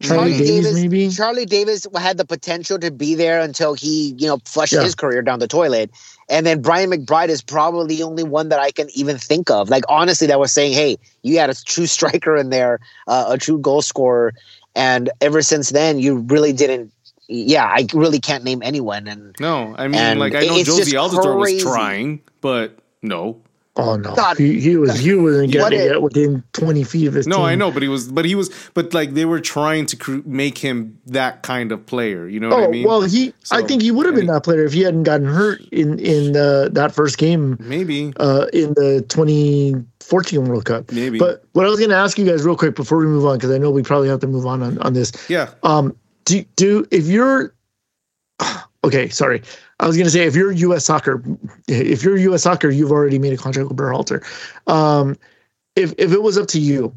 Charlie, 0.00 0.32
Charlie 0.32 0.38
Davies, 0.38 0.64
Davies, 0.64 0.82
maybe 0.82 1.08
Charlie 1.08 1.46
Davies 1.46 1.86
had 1.96 2.18
the 2.18 2.24
potential 2.24 2.78
to 2.78 2.90
be 2.90 3.14
there 3.14 3.40
until 3.40 3.74
he, 3.74 4.14
you 4.18 4.26
know, 4.26 4.38
flushed 4.44 4.74
yeah. 4.74 4.82
his 4.82 4.94
career 4.94 5.22
down 5.22 5.38
the 5.38 5.48
toilet. 5.48 5.90
And 6.28 6.44
then 6.44 6.60
Brian 6.60 6.90
McBride 6.90 7.28
is 7.28 7.40
probably 7.40 7.96
the 7.96 8.02
only 8.02 8.24
one 8.24 8.50
that 8.50 8.58
I 8.58 8.72
can 8.72 8.88
even 8.94 9.16
think 9.16 9.50
of. 9.50 9.70
Like 9.70 9.84
honestly, 9.88 10.26
that 10.26 10.38
was 10.38 10.52
saying, 10.52 10.72
"Hey, 10.72 10.98
you 11.22 11.38
had 11.38 11.50
a 11.50 11.54
true 11.54 11.86
striker 11.86 12.36
in 12.36 12.50
there, 12.50 12.80
uh, 13.06 13.26
a 13.28 13.38
true 13.38 13.58
goal 13.58 13.80
scorer." 13.80 14.34
And 14.74 15.08
ever 15.20 15.40
since 15.40 15.70
then, 15.70 15.98
you 15.98 16.18
really 16.18 16.52
didn't. 16.52 16.92
Yeah, 17.28 17.64
I 17.64 17.86
really 17.94 18.20
can't 18.20 18.44
name 18.44 18.62
anyone. 18.62 19.08
And 19.08 19.34
no, 19.40 19.74
I 19.78 19.88
mean, 19.88 20.18
like 20.18 20.34
I 20.34 20.40
know 20.40 20.56
Jozy 20.56 20.92
Altidore 20.92 21.38
was 21.38 21.62
trying, 21.62 22.20
but 22.40 22.78
no, 23.02 23.40
Oh 23.78 23.96
no, 23.96 24.14
God, 24.14 24.38
he, 24.38 24.58
he 24.58 24.76
was 24.76 24.98
he 24.98 25.14
wasn't 25.14 25.52
getting 25.52 25.78
it 25.78 26.00
within 26.00 26.42
twenty 26.54 26.82
feet 26.82 27.08
of 27.08 27.14
his. 27.14 27.26
No, 27.26 27.36
team. 27.36 27.44
I 27.44 27.54
know, 27.56 27.70
but 27.70 27.82
he 27.82 27.88
was, 27.88 28.10
but 28.10 28.24
he 28.24 28.34
was, 28.34 28.50
but 28.72 28.94
like 28.94 29.12
they 29.12 29.26
were 29.26 29.38
trying 29.40 29.84
to 29.86 29.96
cr- 29.96 30.20
make 30.24 30.56
him 30.56 30.98
that 31.06 31.42
kind 31.42 31.70
of 31.70 31.84
player. 31.84 32.26
You 32.26 32.40
know 32.40 32.50
oh, 32.52 32.60
what 32.60 32.68
I 32.68 32.68
mean? 32.68 32.86
Well, 32.86 33.02
he, 33.02 33.34
so, 33.42 33.54
I 33.54 33.62
think 33.62 33.82
he 33.82 33.90
would 33.90 34.06
have 34.06 34.14
been 34.14 34.28
that 34.28 34.44
player 34.44 34.64
if 34.64 34.72
he 34.72 34.80
hadn't 34.80 35.02
gotten 35.02 35.26
hurt 35.26 35.60
in 35.72 35.98
in 35.98 36.32
the, 36.32 36.70
that 36.72 36.92
first 36.94 37.18
game. 37.18 37.58
Maybe 37.60 38.14
uh, 38.16 38.46
in 38.54 38.72
the 38.74 39.04
twenty 39.10 39.74
fourteen 40.00 40.46
World 40.46 40.64
Cup. 40.64 40.90
Maybe. 40.90 41.18
But 41.18 41.44
what 41.52 41.66
I 41.66 41.68
was 41.68 41.78
going 41.78 41.90
to 41.90 41.96
ask 41.96 42.16
you 42.16 42.24
guys 42.24 42.44
real 42.44 42.56
quick 42.56 42.76
before 42.76 42.96
we 42.96 43.06
move 43.06 43.26
on, 43.26 43.36
because 43.36 43.50
I 43.50 43.58
know 43.58 43.70
we 43.70 43.82
probably 43.82 44.08
have 44.08 44.20
to 44.20 44.26
move 44.26 44.46
on 44.46 44.62
on, 44.62 44.78
on 44.78 44.94
this. 44.94 45.12
Yeah. 45.28 45.50
Um. 45.62 45.94
Do 46.24 46.42
do 46.56 46.86
if 46.90 47.06
you're 47.06 47.54
okay, 48.84 49.10
sorry. 49.10 49.42
I 49.78 49.86
was 49.86 49.96
going 49.96 50.06
to 50.06 50.10
say, 50.10 50.26
if 50.26 50.34
you're 50.34 50.52
U.S. 50.52 50.84
soccer, 50.86 51.22
if 51.68 52.02
you're 52.02 52.16
U.S. 52.16 52.42
soccer, 52.42 52.70
you've 52.70 52.92
already 52.92 53.18
made 53.18 53.32
a 53.34 53.36
contract 53.36 53.68
with 53.68 53.76
Berhalter. 53.76 54.24
Um, 54.66 55.16
if 55.74 55.92
if 55.98 56.12
it 56.12 56.22
was 56.22 56.38
up 56.38 56.48
to 56.48 56.60
you, 56.60 56.96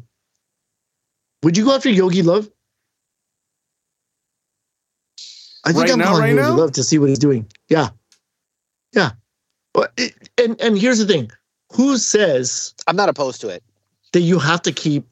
would 1.42 1.56
you 1.56 1.64
go 1.64 1.74
after 1.74 1.90
Jogi 1.90 2.22
Löw? 2.22 2.50
I 5.64 5.72
think 5.72 5.82
right 5.82 5.90
I'm 5.92 5.98
now, 5.98 6.04
calling 6.06 6.20
right 6.22 6.30
Yogi 6.30 6.40
now? 6.40 6.56
Love 6.56 6.72
to 6.72 6.82
see 6.82 6.98
what 6.98 7.10
he's 7.10 7.18
doing. 7.18 7.46
Yeah, 7.68 7.90
yeah. 8.92 9.10
But 9.74 9.92
it, 9.98 10.30
and 10.38 10.58
and 10.60 10.78
here's 10.78 10.98
the 10.98 11.06
thing: 11.06 11.30
who 11.72 11.98
says 11.98 12.74
I'm 12.86 12.96
not 12.96 13.10
opposed 13.10 13.42
to 13.42 13.48
it 13.48 13.62
that 14.12 14.20
you 14.20 14.38
have 14.38 14.62
to 14.62 14.72
keep 14.72 15.06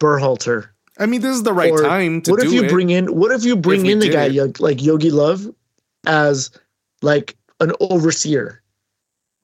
Berhalter? 0.00 0.68
I 0.98 1.06
mean, 1.06 1.20
this 1.20 1.34
is 1.34 1.42
the 1.42 1.52
right 1.52 1.72
or 1.72 1.82
time 1.82 2.22
to 2.22 2.30
What 2.30 2.40
if 2.40 2.52
you 2.52 2.62
it. 2.62 2.70
bring 2.70 2.90
in? 2.90 3.06
What 3.06 3.32
if 3.32 3.44
you 3.44 3.56
bring 3.56 3.86
If 3.86 3.92
in 3.92 3.98
the 3.98 4.06
did 4.06 4.12
guy 4.12 4.44
it. 4.44 4.60
like 4.60 4.78
Jogi 4.78 5.10
Löw 5.10 5.52
as 6.06 6.50
like 7.02 7.36
an 7.60 7.72
overseer 7.80 8.62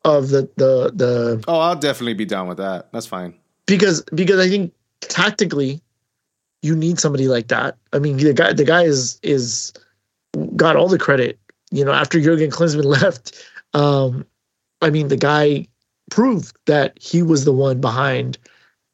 of 0.05 0.29
the 0.29 0.43
the 0.57 0.93
the. 0.95 1.45
Oh, 1.49 1.59
I'll 1.59 1.77
definitely 1.77 2.15
be 2.15 2.25
down 2.25 2.49
with 2.49 2.59
that. 2.59 2.93
That's 2.93 3.07
fine. 3.07 3.35
Because 3.67 4.03
because 4.15 4.41
I 4.41 4.49
think 4.49 4.73
tactically, 5.01 5.81
you 6.63 6.75
need 6.75 6.99
somebody 6.99 7.29
like 7.29 7.49
that. 7.49 7.77
I 7.93 7.99
mean, 7.99 8.17
the 8.17 8.33
guy 8.33 8.53
the 8.53 8.65
guy 8.65 8.83
is 8.83 9.19
is 9.23 9.73
got 10.57 10.77
all 10.77 10.89
the 10.89 10.99
credit. 10.99 11.39
You 11.71 11.85
know, 11.85 11.93
after 11.93 12.21
Jurgen 12.21 12.51
Klinsmann 12.51 12.85
left, 13.03 13.45
um, 13.75 14.27
I 14.83 14.91
mean, 14.91 15.09
the 15.09 15.17
guy 15.17 15.67
proved 16.11 16.57
that 16.67 16.99
he 17.01 17.23
was 17.23 17.45
the 17.45 17.53
one 17.53 17.81
behind, 17.81 18.39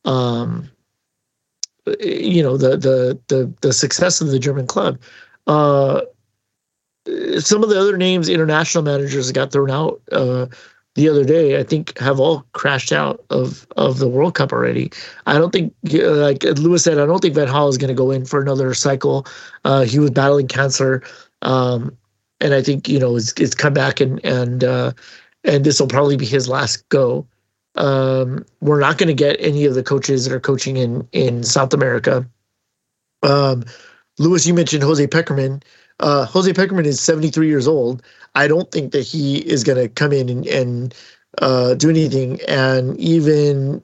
um, 0.04 0.70
you 2.00 2.42
know, 2.42 2.56
the 2.56 2.76
the 2.76 3.18
the 3.28 3.52
the 3.60 3.72
success 3.72 4.20
of 4.20 4.28
the 4.28 4.38
German 4.38 4.66
club. 4.66 4.98
Uh, 5.46 6.02
some 7.38 7.62
of 7.62 7.68
the 7.70 7.80
other 7.80 7.96
names, 7.96 8.28
international 8.28 8.84
managers 8.84 9.30
got 9.32 9.52
thrown 9.52 9.70
out 9.70 10.00
uh, 10.12 10.46
the 10.96 11.08
other 11.10 11.24
day, 11.24 11.58
I 11.58 11.62
think 11.62 11.96
have 11.98 12.18
all 12.18 12.44
crashed 12.52 12.90
out 12.90 13.22
of 13.28 13.66
of 13.76 13.98
the 13.98 14.08
World 14.08 14.34
Cup 14.34 14.50
already. 14.50 14.90
I 15.26 15.34
don't 15.34 15.52
think, 15.52 15.74
like 15.92 16.42
Lewis 16.42 16.84
said, 16.84 16.98
I 16.98 17.04
don't 17.04 17.20
think 17.20 17.34
Van 17.34 17.48
Gaal 17.48 17.68
is 17.68 17.76
going 17.76 17.88
to 17.88 17.94
go 17.94 18.10
in 18.10 18.24
for 18.24 18.40
another 18.40 18.72
cycle. 18.72 19.26
Uh, 19.64 19.82
he 19.82 19.98
was 19.98 20.10
battling 20.10 20.48
cancer, 20.48 21.02
um, 21.42 21.94
and 22.40 22.54
I 22.54 22.62
think 22.62 22.88
you 22.88 22.98
know 22.98 23.14
it's, 23.16 23.34
it's 23.34 23.54
come 23.54 23.74
back 23.74 24.00
and 24.00 24.24
and 24.24 24.64
uh, 24.64 24.92
and 25.44 25.64
this 25.64 25.78
will 25.78 25.86
probably 25.86 26.16
be 26.16 26.26
his 26.26 26.48
last 26.48 26.88
go. 26.88 27.26
Um, 27.74 28.46
we're 28.62 28.80
not 28.80 28.96
going 28.96 29.08
to 29.08 29.14
get 29.14 29.36
any 29.38 29.66
of 29.66 29.74
the 29.74 29.82
coaches 29.82 30.24
that 30.24 30.34
are 30.34 30.40
coaching 30.40 30.78
in 30.78 31.06
in 31.12 31.44
South 31.44 31.74
America. 31.74 32.26
Um, 33.22 33.64
Lewis, 34.18 34.46
you 34.46 34.54
mentioned 34.54 34.82
Jose 34.82 35.06
Pekerman. 35.08 35.62
Uh, 36.00 36.26
Jose 36.26 36.52
Pekerman 36.52 36.84
is 36.84 37.00
73 37.00 37.48
years 37.48 37.66
old. 37.66 38.02
I 38.34 38.48
don't 38.48 38.70
think 38.70 38.92
that 38.92 39.02
he 39.02 39.38
is 39.38 39.64
going 39.64 39.78
to 39.78 39.88
come 39.88 40.12
in 40.12 40.28
and, 40.28 40.46
and 40.46 40.94
uh, 41.38 41.74
do 41.74 41.88
anything. 41.88 42.38
And 42.48 42.98
even 42.98 43.82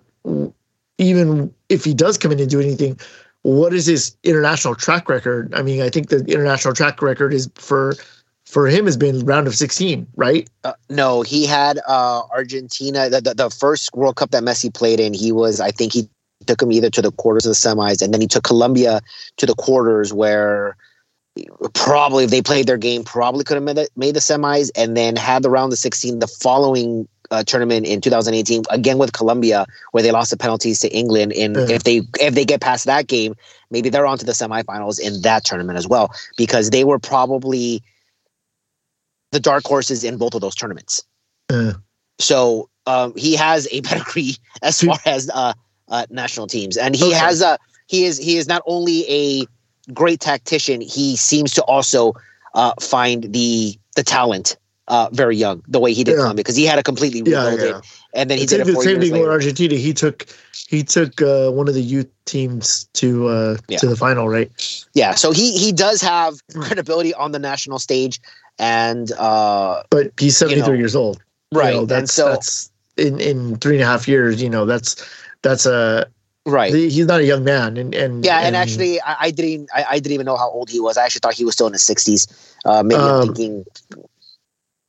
even 0.99 1.53
if 1.69 1.85
he 1.85 1.95
does 1.95 2.19
come 2.19 2.33
in 2.33 2.39
and 2.39 2.51
do 2.51 2.61
anything, 2.61 2.99
what 3.43 3.73
is 3.73 3.87
his 3.87 4.17
international 4.23 4.75
track 4.75 5.09
record? 5.09 5.53
I 5.55 5.63
mean, 5.63 5.83
I 5.83 5.89
think 5.89 6.11
the 6.11 6.25
international 6.27 6.75
track 6.75 7.03
record 7.03 7.35
is 7.35 7.51
for 7.55 7.97
for 8.45 8.67
him 8.67 8.85
has 8.85 8.97
been 8.97 9.25
round 9.25 9.47
of 9.47 9.55
16, 9.55 10.07
right? 10.17 10.49
Uh, 10.63 10.75
no, 10.91 11.23
he 11.23 11.47
had 11.47 11.81
uh, 11.89 12.23
Argentina, 12.33 13.09
the, 13.09 13.23
the, 13.23 13.35
the, 13.35 13.49
first 13.49 13.89
World 13.95 14.17
Cup 14.17 14.31
that 14.33 14.43
Messi 14.43 14.73
played 14.73 15.01
in. 15.01 15.15
He 15.15 15.33
was, 15.33 15.59
I 15.59 15.71
think 15.71 15.95
he 15.95 16.07
took 16.47 16.61
him 16.61 16.71
either 16.71 16.91
to 16.91 17.01
the 17.01 17.13
quarters 17.13 17.47
of 17.47 17.51
the 17.51 17.55
semis, 17.55 18.03
and 18.03 18.13
then 18.13 18.21
he 18.21 18.27
took 18.27 18.45
Colombia 18.45 19.01
to 19.39 19.47
the 19.47 19.55
quarters 19.55 20.13
where 20.13 20.77
probably 21.75 22.25
if 22.25 22.31
they 22.31 22.43
played 22.43 22.67
their 22.67 22.77
game, 22.77 23.05
probably 23.05 23.45
could 23.45 23.55
have 23.55 23.63
made, 23.63 23.89
made 23.97 24.15
the 24.15 24.21
semis, 24.21 24.71
and 24.77 24.97
then 24.97 25.17
had 25.17 25.43
the 25.43 25.51
round 25.51 25.73
of 25.73 25.79
16 25.79 26.19
the 26.19 26.27
following 26.27 27.09
uh, 27.31 27.43
tournament 27.43 27.87
in 27.87 28.01
2018 28.03 28.65
again 28.69 28.99
with 28.99 29.15
Colombia 29.15 29.65
where 29.93 30.03
they 30.03 30.11
lost 30.11 30.31
the 30.31 30.37
penalties 30.37 30.81
to 30.81 30.89
England 30.95 31.33
and 31.33 31.57
if 31.57 31.83
they 31.83 32.03
if 32.21 32.35
they 32.35 32.45
get 32.45 32.61
past 32.61 32.85
that 32.85 33.07
game 33.07 33.35
maybe 33.71 33.89
they're 33.89 34.05
on 34.05 34.19
to 34.19 34.27
the 34.27 34.33
semifinals 34.33 35.01
in 35.01 35.23
that 35.23 35.43
tournament 35.43 35.79
as 35.79 35.89
well 35.89 36.15
because 36.37 36.69
they 36.69 36.85
were 36.85 36.99
probably 36.99 37.83
the 39.33 39.41
dark 39.41 39.65
horses 39.65 40.05
in 40.05 40.19
both 40.19 40.35
of 40.35 40.41
those 40.41 40.55
tournaments. 40.55 41.03
So 42.19 42.69
um, 42.87 43.15
he 43.17 43.35
has 43.35 43.67
a 43.73 43.81
pedigree 43.83 44.37
as 44.63 44.81
far 44.81 44.99
as 45.05 45.29
uh, 45.35 45.55
uh, 45.89 46.07
national 46.11 46.47
teams, 46.47 46.77
and 46.77 46.95
he 46.95 47.07
okay. 47.07 47.15
has 47.15 47.41
a 47.43 47.59
he 47.89 48.05
is 48.05 48.19
he 48.19 48.37
is 48.37 48.47
not 48.47 48.63
only 48.67 49.05
a 49.11 49.47
great 49.93 50.21
tactician, 50.21 50.81
he 50.81 51.17
seems 51.17 51.53
to 51.53 51.63
also 51.65 52.15
uh, 52.55 52.73
find 52.81 53.33
the 53.33 53.79
the 53.97 54.03
talent 54.03 54.57
uh, 54.89 55.09
very 55.13 55.37
young, 55.37 55.63
the 55.69 55.79
way 55.79 55.93
he 55.93 56.05
did 56.05 56.19
yeah. 56.19 56.33
because 56.35 56.57
he 56.57 56.65
had 56.65 56.79
a 56.79 56.83
completely 56.83 57.23
reloaded, 57.23 57.61
yeah, 57.61 57.67
yeah. 57.67 57.81
and 58.15 58.31
then 58.31 58.39
he 58.39 58.47
did 58.47 58.67
the 58.67 58.75
same 58.83 59.01
thing 59.01 59.13
with 59.13 59.29
Argentina. 59.29 59.75
He 59.75 59.93
took 59.93 60.27
he 60.69 60.83
took 60.83 61.21
uh, 61.23 61.51
one 61.51 61.69
of 61.69 61.75
the 61.75 61.83
youth 61.83 62.09
teams 62.25 62.89
to 62.95 63.29
uh, 63.29 63.57
to 63.79 63.87
the 63.87 63.97
final, 63.97 64.29
right? 64.29 64.51
Yeah, 64.95 65.15
so 65.15 65.33
he 65.33 65.57
he 65.57 65.73
does 65.73 66.01
have 66.03 66.35
credibility 66.53 67.15
on 67.15 67.33
the 67.33 67.39
national 67.39 67.79
stage 67.79 68.21
and 68.59 69.13
uh, 69.13 69.83
but 69.91 70.13
he's 70.19 70.37
73 70.37 70.61
you 70.61 70.67
know, 70.67 70.79
years 70.79 70.97
old 70.97 71.23
right 71.53 71.75
you 71.75 71.81
know, 71.81 71.87
that's 71.87 72.13
so, 72.13 72.31
that's 72.31 72.71
in 72.97 73.21
in 73.21 73.57
three 73.57 73.75
and 73.75 73.83
a 73.83 73.87
half 73.87 74.07
years 74.07 74.43
you 74.43 74.49
know 74.49 74.65
that's 74.65 75.05
that's 75.43 75.67
a 75.67 76.07
right 76.47 76.75
he's 76.75 77.07
not 77.07 77.21
a 77.21 77.25
young 77.25 77.45
man 77.45 77.77
and, 77.77 77.95
and 77.95 78.25
yeah 78.25 78.39
and, 78.39 78.49
and 78.49 78.57
actually 78.57 79.01
I, 79.03 79.17
I 79.21 79.31
didn't 79.31 79.71
I, 79.75 79.85
I, 79.91 79.99
didn't 79.99 80.13
even 80.13 80.27
know 80.27 80.37
how 80.37 80.51
old 80.51 80.71
he 80.71 80.81
was 80.81 80.97
i 80.97 81.05
actually 81.05 81.21
thought 81.21 81.35
he 81.35 81.45
was 81.45 81.55
still 81.55 81.69
in 81.69 81.73
his 81.73 81.83
60s 81.83 82.27
uh 82.65 82.83
maybe 82.83 83.01
um, 83.01 83.11
i'm 83.11 83.27
thinking 83.27 83.65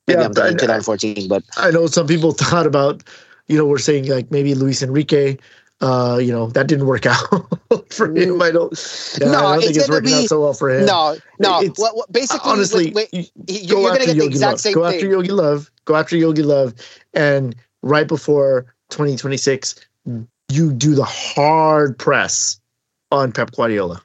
maybe 0.07 0.19
yeah, 0.19 0.25
i'm 0.25 0.33
thinking 0.33 0.57
2014 0.57 1.27
but 1.27 1.43
i 1.57 1.69
know 1.69 1.85
some 1.87 2.07
people 2.07 2.31
thought 2.43 2.65
about 2.65 3.03
you 3.47 3.57
know 3.57 3.65
we're 3.65 3.77
saying 3.77 4.07
like 4.07 4.31
maybe 4.31 4.55
luis 4.55 4.81
enrique 4.81 5.37
uh, 5.81 6.17
you 6.17 6.31
know 6.31 6.47
that 6.47 6.67
didn't 6.67 6.85
work 6.85 7.05
out 7.05 7.91
for 7.91 8.15
him. 8.15 8.41
I 8.41 8.51
don't. 8.51 9.17
Yeah, 9.19 9.31
no, 9.31 9.45
I 9.45 9.53
don't 9.53 9.63
think 9.63 9.75
it's 9.75 9.89
working 9.89 10.11
be, 10.11 10.13
out 10.15 10.29
so 10.29 10.41
well 10.41 10.53
for 10.53 10.69
him. 10.69 10.85
No, 10.85 11.17
no. 11.39 11.61
Well, 11.77 11.91
well, 11.95 12.05
basically, 12.09 12.49
honestly, 12.49 12.91
wait, 12.91 13.09
wait, 13.11 13.31
you're, 13.47 13.81
go 13.81 13.91
after 13.91 14.05
Yogi 14.05 14.19
the 14.19 14.25
exact 14.25 14.65
Love. 14.65 14.73
Go 14.75 14.85
after 14.85 15.07
Jogi 15.07 15.29
Löw. 15.29 15.69
Go 15.83 15.95
after 15.95 16.15
Jogi 16.15 16.43
Löw, 16.43 16.73
and 17.13 17.55
right 17.81 18.07
before 18.07 18.73
2026, 18.89 19.75
you 20.49 20.71
do 20.71 20.95
the 20.95 21.05
hard 21.05 21.97
press 21.97 22.59
on 23.11 23.31
Pep 23.31 23.51
Guardiola. 23.51 24.01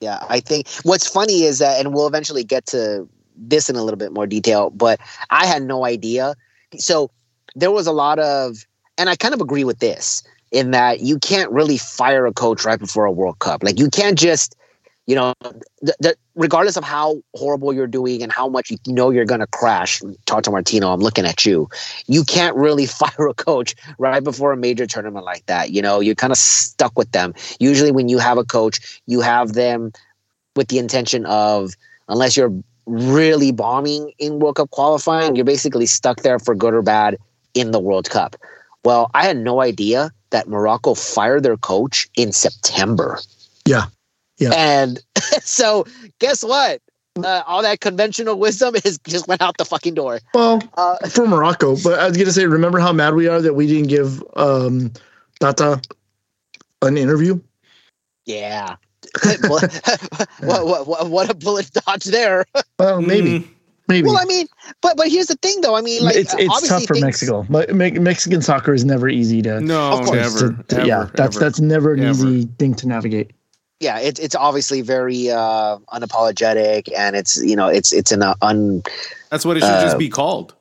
Yeah, 0.00 0.24
I 0.28 0.40
think 0.40 0.68
what's 0.82 1.06
funny 1.06 1.42
is 1.42 1.58
that, 1.58 1.78
and 1.78 1.94
we'll 1.94 2.06
eventually 2.06 2.42
get 2.44 2.66
to 2.66 3.08
this 3.36 3.70
in 3.70 3.76
a 3.76 3.82
little 3.82 3.98
bit 3.98 4.12
more 4.12 4.26
detail, 4.26 4.70
but 4.70 5.00
I 5.30 5.46
had 5.46 5.62
no 5.62 5.84
idea. 5.84 6.34
So 6.76 7.10
there 7.54 7.70
was 7.70 7.86
a 7.86 7.92
lot 7.92 8.18
of, 8.18 8.66
and 8.98 9.08
I 9.08 9.16
kind 9.16 9.34
of 9.34 9.40
agree 9.40 9.64
with 9.64 9.78
this 9.78 10.22
in 10.50 10.70
that 10.72 11.00
you 11.00 11.18
can't 11.18 11.50
really 11.50 11.78
fire 11.78 12.26
a 12.26 12.32
coach 12.32 12.64
right 12.64 12.78
before 12.78 13.04
a 13.04 13.12
World 13.12 13.38
Cup. 13.38 13.62
Like 13.62 13.78
you 13.78 13.88
can't 13.88 14.18
just, 14.18 14.56
you 15.12 15.16
know, 15.16 15.34
th- 15.84 15.98
th- 16.02 16.16
regardless 16.36 16.78
of 16.78 16.84
how 16.84 17.22
horrible 17.34 17.70
you're 17.70 17.86
doing 17.86 18.22
and 18.22 18.32
how 18.32 18.48
much 18.48 18.70
you 18.70 18.78
know 18.86 19.10
you're 19.10 19.26
going 19.26 19.42
to 19.42 19.46
crash. 19.46 20.00
Tata 20.24 20.50
Martino, 20.50 20.90
I'm 20.90 21.00
looking 21.00 21.26
at 21.26 21.44
you. 21.44 21.68
You 22.06 22.24
can't 22.24 22.56
really 22.56 22.86
fire 23.00 23.28
a 23.28 23.34
coach 23.34 23.74
right 23.98 24.24
before 24.24 24.52
a 24.52 24.56
major 24.56 24.86
tournament 24.86 25.26
like 25.26 25.44
that. 25.44 25.70
You 25.70 25.82
know, 25.82 26.00
you're 26.00 26.14
kind 26.14 26.30
of 26.30 26.38
stuck 26.38 26.98
with 26.98 27.12
them. 27.12 27.34
Usually, 27.60 27.92
when 27.92 28.08
you 28.08 28.16
have 28.16 28.38
a 28.38 28.44
coach, 28.44 29.02
you 29.04 29.20
have 29.20 29.52
them 29.52 29.92
with 30.56 30.68
the 30.68 30.78
intention 30.78 31.26
of, 31.26 31.74
unless 32.08 32.34
you're 32.34 32.54
really 32.86 33.52
bombing 33.52 34.12
in 34.18 34.38
World 34.38 34.56
Cup 34.56 34.70
qualifying, 34.70 35.36
you're 35.36 35.44
basically 35.44 35.84
stuck 35.84 36.22
there 36.22 36.38
for 36.38 36.54
good 36.54 36.72
or 36.72 36.80
bad 36.80 37.18
in 37.52 37.70
the 37.70 37.80
World 37.80 38.08
Cup. 38.08 38.34
Well, 38.82 39.10
I 39.12 39.26
had 39.26 39.36
no 39.36 39.60
idea 39.60 40.10
that 40.30 40.48
Morocco 40.48 40.94
fired 40.94 41.42
their 41.42 41.58
coach 41.58 42.08
in 42.16 42.32
September. 42.32 43.18
Yeah. 43.66 43.88
Yeah. 44.42 44.52
And 44.54 45.00
so 45.42 45.86
guess 46.18 46.42
what? 46.42 46.80
Uh, 47.22 47.42
all 47.46 47.60
that 47.62 47.80
conventional 47.80 48.38
wisdom 48.38 48.74
is 48.84 48.98
just 49.06 49.28
went 49.28 49.42
out 49.42 49.56
the 49.58 49.64
fucking 49.64 49.94
door. 49.94 50.20
Well, 50.34 50.62
uh, 50.74 50.96
for 51.08 51.26
Morocco, 51.26 51.76
but 51.82 51.98
I 51.98 52.08
was 52.08 52.16
gonna 52.16 52.32
say, 52.32 52.46
remember 52.46 52.78
how 52.78 52.92
mad 52.92 53.14
we 53.14 53.28
are 53.28 53.40
that 53.40 53.54
we 53.54 53.66
didn't 53.66 53.88
give 53.88 54.22
um, 54.34 54.92
Tata 55.40 55.80
an 56.80 56.96
interview? 56.96 57.40
Yeah. 58.24 58.76
what, 59.48 59.70
what, 60.40 60.86
what, 60.86 61.10
what 61.10 61.30
a 61.30 61.34
bullet 61.34 61.70
dodge 61.72 62.04
there. 62.04 62.46
well, 62.78 63.02
maybe. 63.02 63.40
Mm. 63.40 63.48
Maybe. 63.88 64.06
Well, 64.06 64.18
I 64.18 64.24
mean, 64.24 64.46
but 64.80 64.96
but 64.96 65.08
here's 65.08 65.26
the 65.26 65.34
thing, 65.36 65.60
though. 65.60 65.74
I 65.74 65.82
mean, 65.82 66.04
like 66.04 66.14
it's 66.14 66.34
it's 66.38 66.68
tough 66.68 66.84
for 66.84 66.94
things, 66.94 67.04
Mexico. 67.04 67.44
But 67.50 67.74
Mexican 67.74 68.40
soccer 68.40 68.72
is 68.72 68.84
never 68.84 69.08
easy 69.08 69.42
to. 69.42 69.60
No, 69.60 70.00
never. 70.04 70.52
To, 70.52 70.62
to, 70.62 70.76
ever, 70.76 70.86
yeah, 70.86 71.08
that's 71.14 71.36
ever, 71.36 71.44
that's 71.44 71.60
never 71.60 71.92
an 71.94 72.04
ever. 72.04 72.10
easy 72.10 72.48
thing 72.58 72.74
to 72.76 72.86
navigate. 72.86 73.32
Yeah, 73.82 73.98
it's 73.98 74.20
it's 74.20 74.36
obviously 74.36 74.80
very 74.80 75.28
uh, 75.28 75.78
unapologetic, 75.92 76.88
and 76.96 77.16
it's 77.16 77.42
you 77.42 77.56
know 77.56 77.66
it's 77.66 77.92
it's 77.92 78.12
an 78.12 78.22
uh, 78.22 78.34
un. 78.40 78.84
That's 79.28 79.44
what 79.44 79.56
it 79.56 79.60
should 79.60 79.70
uh, 79.70 79.82
just 79.82 79.98
be 79.98 80.08
called. 80.08 80.54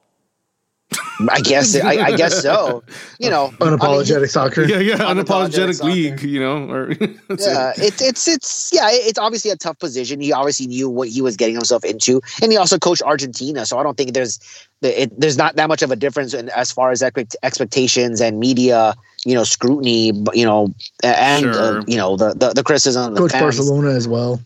I 1.29 1.39
guess 1.41 1.79
I, 1.79 1.89
I, 1.89 2.17
guess 2.17 2.41
so. 2.41 2.83
You 3.19 3.29
know, 3.29 3.53
unapologetic 3.59 4.15
I 4.15 4.19
mean, 4.19 4.27
soccer. 4.27 4.63
Yeah, 4.63 4.79
yeah, 4.79 4.95
unapologetic, 4.95 5.79
unapologetic 5.79 5.83
league. 5.83 6.21
You 6.23 6.39
know, 6.39 6.69
or 6.69 6.91
yeah, 7.39 7.73
it's 7.77 8.01
it's 8.01 8.27
it's 8.27 8.71
yeah, 8.73 8.89
it's 8.89 9.19
obviously 9.19 9.51
a 9.51 9.55
tough 9.55 9.77
position. 9.77 10.19
He 10.19 10.33
obviously 10.33 10.65
knew 10.65 10.89
what 10.89 11.09
he 11.09 11.21
was 11.21 11.37
getting 11.37 11.53
himself 11.53 11.85
into, 11.85 12.21
and 12.41 12.51
he 12.51 12.57
also 12.57 12.79
coached 12.79 13.03
Argentina. 13.03 13.67
So 13.67 13.77
I 13.77 13.83
don't 13.83 13.97
think 13.97 14.13
there's 14.13 14.39
it, 14.81 15.17
there's 15.19 15.37
not 15.37 15.57
that 15.57 15.67
much 15.67 15.83
of 15.83 15.91
a 15.91 15.95
difference 15.95 16.33
in, 16.33 16.49
as 16.49 16.71
far 16.71 16.89
as 16.89 17.03
expectations 17.03 18.19
and 18.19 18.39
media, 18.39 18.95
you 19.25 19.33
know, 19.33 19.43
scrutiny. 19.43 20.11
You 20.33 20.45
know, 20.45 20.73
and 21.03 21.45
uh, 21.45 21.53
sure. 21.53 21.79
uh, 21.79 21.83
you 21.87 21.97
know 21.97 22.17
the 22.17 22.33
the, 22.33 22.53
the 22.53 22.63
criticism. 22.63 23.15
Coach 23.15 23.31
Barcelona 23.31 23.91
as 23.91 24.07
well. 24.07 24.39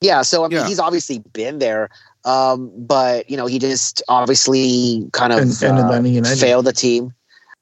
Yeah, 0.00 0.22
so 0.22 0.44
I 0.44 0.48
mean, 0.48 0.58
yeah. 0.58 0.68
he's 0.68 0.78
obviously 0.78 1.20
been 1.32 1.58
there. 1.58 1.88
Um, 2.24 2.72
but 2.76 3.30
you 3.30 3.36
know, 3.36 3.46
he 3.46 3.58
just 3.58 4.02
obviously 4.08 5.08
kind 5.12 5.32
of 5.32 5.38
and, 5.38 6.26
uh, 6.26 6.34
failed 6.34 6.66
the 6.66 6.72
team. 6.72 7.14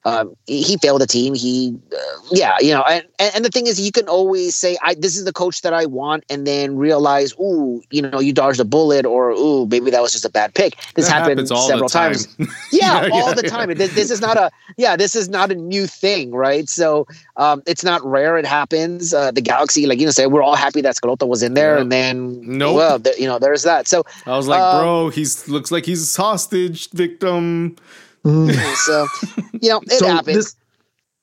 Um, 0.07 0.37
he 0.47 0.77
failed 0.77 1.01
the 1.01 1.07
team. 1.07 1.35
He, 1.35 1.75
uh, 1.93 1.97
yeah, 2.31 2.57
you 2.61 2.75
know, 2.75 2.83
and, 2.83 3.07
and 3.19 3.43
the 3.45 3.49
thing 3.49 3.67
is, 3.67 3.81
you 3.81 3.91
can 3.91 4.07
always 4.07 4.55
say, 4.55 4.77
"I 4.83 4.95
this 4.95 5.17
is 5.17 5.25
the 5.25 5.33
coach 5.33 5.63
that 5.63 5.73
I 5.73 5.87
want," 5.87 6.25
and 6.29 6.47
then 6.47 6.77
realize, 6.77 7.33
"Ooh, 7.41 7.83
you 7.91 8.03
know, 8.03 8.21
you 8.21 8.33
dodged 8.35 8.61
a 8.61 8.65
bullet," 8.67 9.07
or 9.07 9.31
"Ooh, 9.31 9.65
maybe 9.67 9.91
that 9.91 10.03
was 10.03 10.13
just 10.13 10.27
a 10.27 10.31
bad 10.31 10.53
pick." 10.55 10.77
This 10.95 11.07
That 11.07 11.13
happened 11.13 11.41
happens 11.41 11.67
several 11.67 11.89
time. 11.89 12.13
times. 12.13 12.29
Yeah, 12.71 13.07
Yeah, 13.07 13.11
all 13.13 13.29
yeah, 13.29 13.35
the 13.35 13.43
yeah. 13.45 13.49
time. 13.49 13.75
This, 13.75 13.95
this 13.95 14.11
is 14.11 14.21
not 14.21 14.37
a 14.37 14.51
yeah, 14.77 14.95
this 14.97 15.17
is 15.17 15.29
not 15.31 15.51
a 15.51 15.55
new 15.55 15.87
thing, 15.87 16.33
right? 16.33 16.69
So 16.69 17.07
um, 17.37 17.63
it's 17.67 17.83
not 17.85 18.05
rare. 18.05 18.37
It 18.37 18.45
happens. 18.47 19.15
Uh, 19.15 19.31
the 19.31 19.41
Galaxy, 19.41 19.87
like 19.87 19.99
you 20.01 20.05
know, 20.05 20.11
say 20.13 20.27
we're 20.27 20.43
all 20.43 20.57
happy 20.57 20.83
that 20.83 20.97
Schelotto 20.97 21.27
was 21.27 21.43
in 21.43 21.55
there, 21.55 21.77
Yeah. 21.77 21.81
and 21.83 21.91
then 21.93 22.41
Nope. 22.59 22.77
well, 22.77 23.01
th- 23.01 23.17
you 23.19 23.27
know, 23.27 23.39
there's 23.39 23.63
that. 23.63 23.89
So 23.89 24.05
I 24.27 24.37
was 24.37 24.49
like, 24.49 24.61
Um, 24.61 24.81
bro, 24.83 25.09
he's 25.09 25.49
looks 25.49 25.71
like 25.71 25.87
he's 25.87 26.19
a 26.19 26.21
hostage 26.23 26.91
victim. 26.91 27.77
Mm. 28.25 28.55
so 28.87 29.07
you 29.61 29.69
know, 29.69 29.81
it 29.83 29.91
so 29.99 30.07
happens. 30.07 30.37
this 30.37 30.57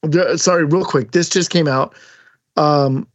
the- 0.03 0.37
sorry 0.37 0.65
real 0.65 0.85
quick 0.85 1.11
this 1.11 1.29
just 1.29 1.49
came 1.49 1.67
out 1.67 1.93
um 2.57 3.07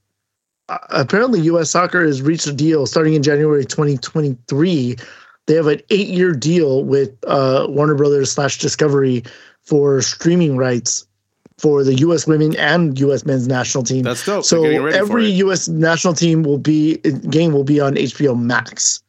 apparently 0.91 1.41
us 1.41 1.71
soccer 1.71 2.05
has 2.05 2.21
reached 2.23 2.47
a 2.47 2.53
deal 2.53 2.87
starting 2.87 3.15
in 3.15 3.23
january 3.23 3.65
2023 3.65 4.97
they 5.47 5.55
have 5.55 5.67
an 5.69 5.81
eight 5.91 6.09
year 6.09 6.33
deal 6.33 6.85
with 6.85 7.17
uh 7.29 7.67
warner 7.69 7.95
brothers 7.95 8.33
slash 8.33 8.59
discovery 8.59 9.23
for 9.63 10.03
streaming 10.03 10.57
rights 10.57 11.07
for 11.59 11.85
the 11.85 11.95
us 11.95 12.27
women 12.27 12.57
and 12.57 13.01
us 13.01 13.25
men's 13.25 13.47
national 13.49 13.85
team 13.85 14.03
That's 14.03 14.25
dope. 14.25 14.45
so 14.45 14.63
ready 14.63 14.97
every 14.99 15.31
us 15.33 15.69
national 15.69 16.15
team 16.15 16.43
will 16.43 16.59
be 16.59 16.97
game 17.31 17.53
will 17.53 17.65
be 17.65 17.81
on 17.81 17.95
hbo 17.95 18.39
max 18.41 18.99
Oof. 18.99 19.06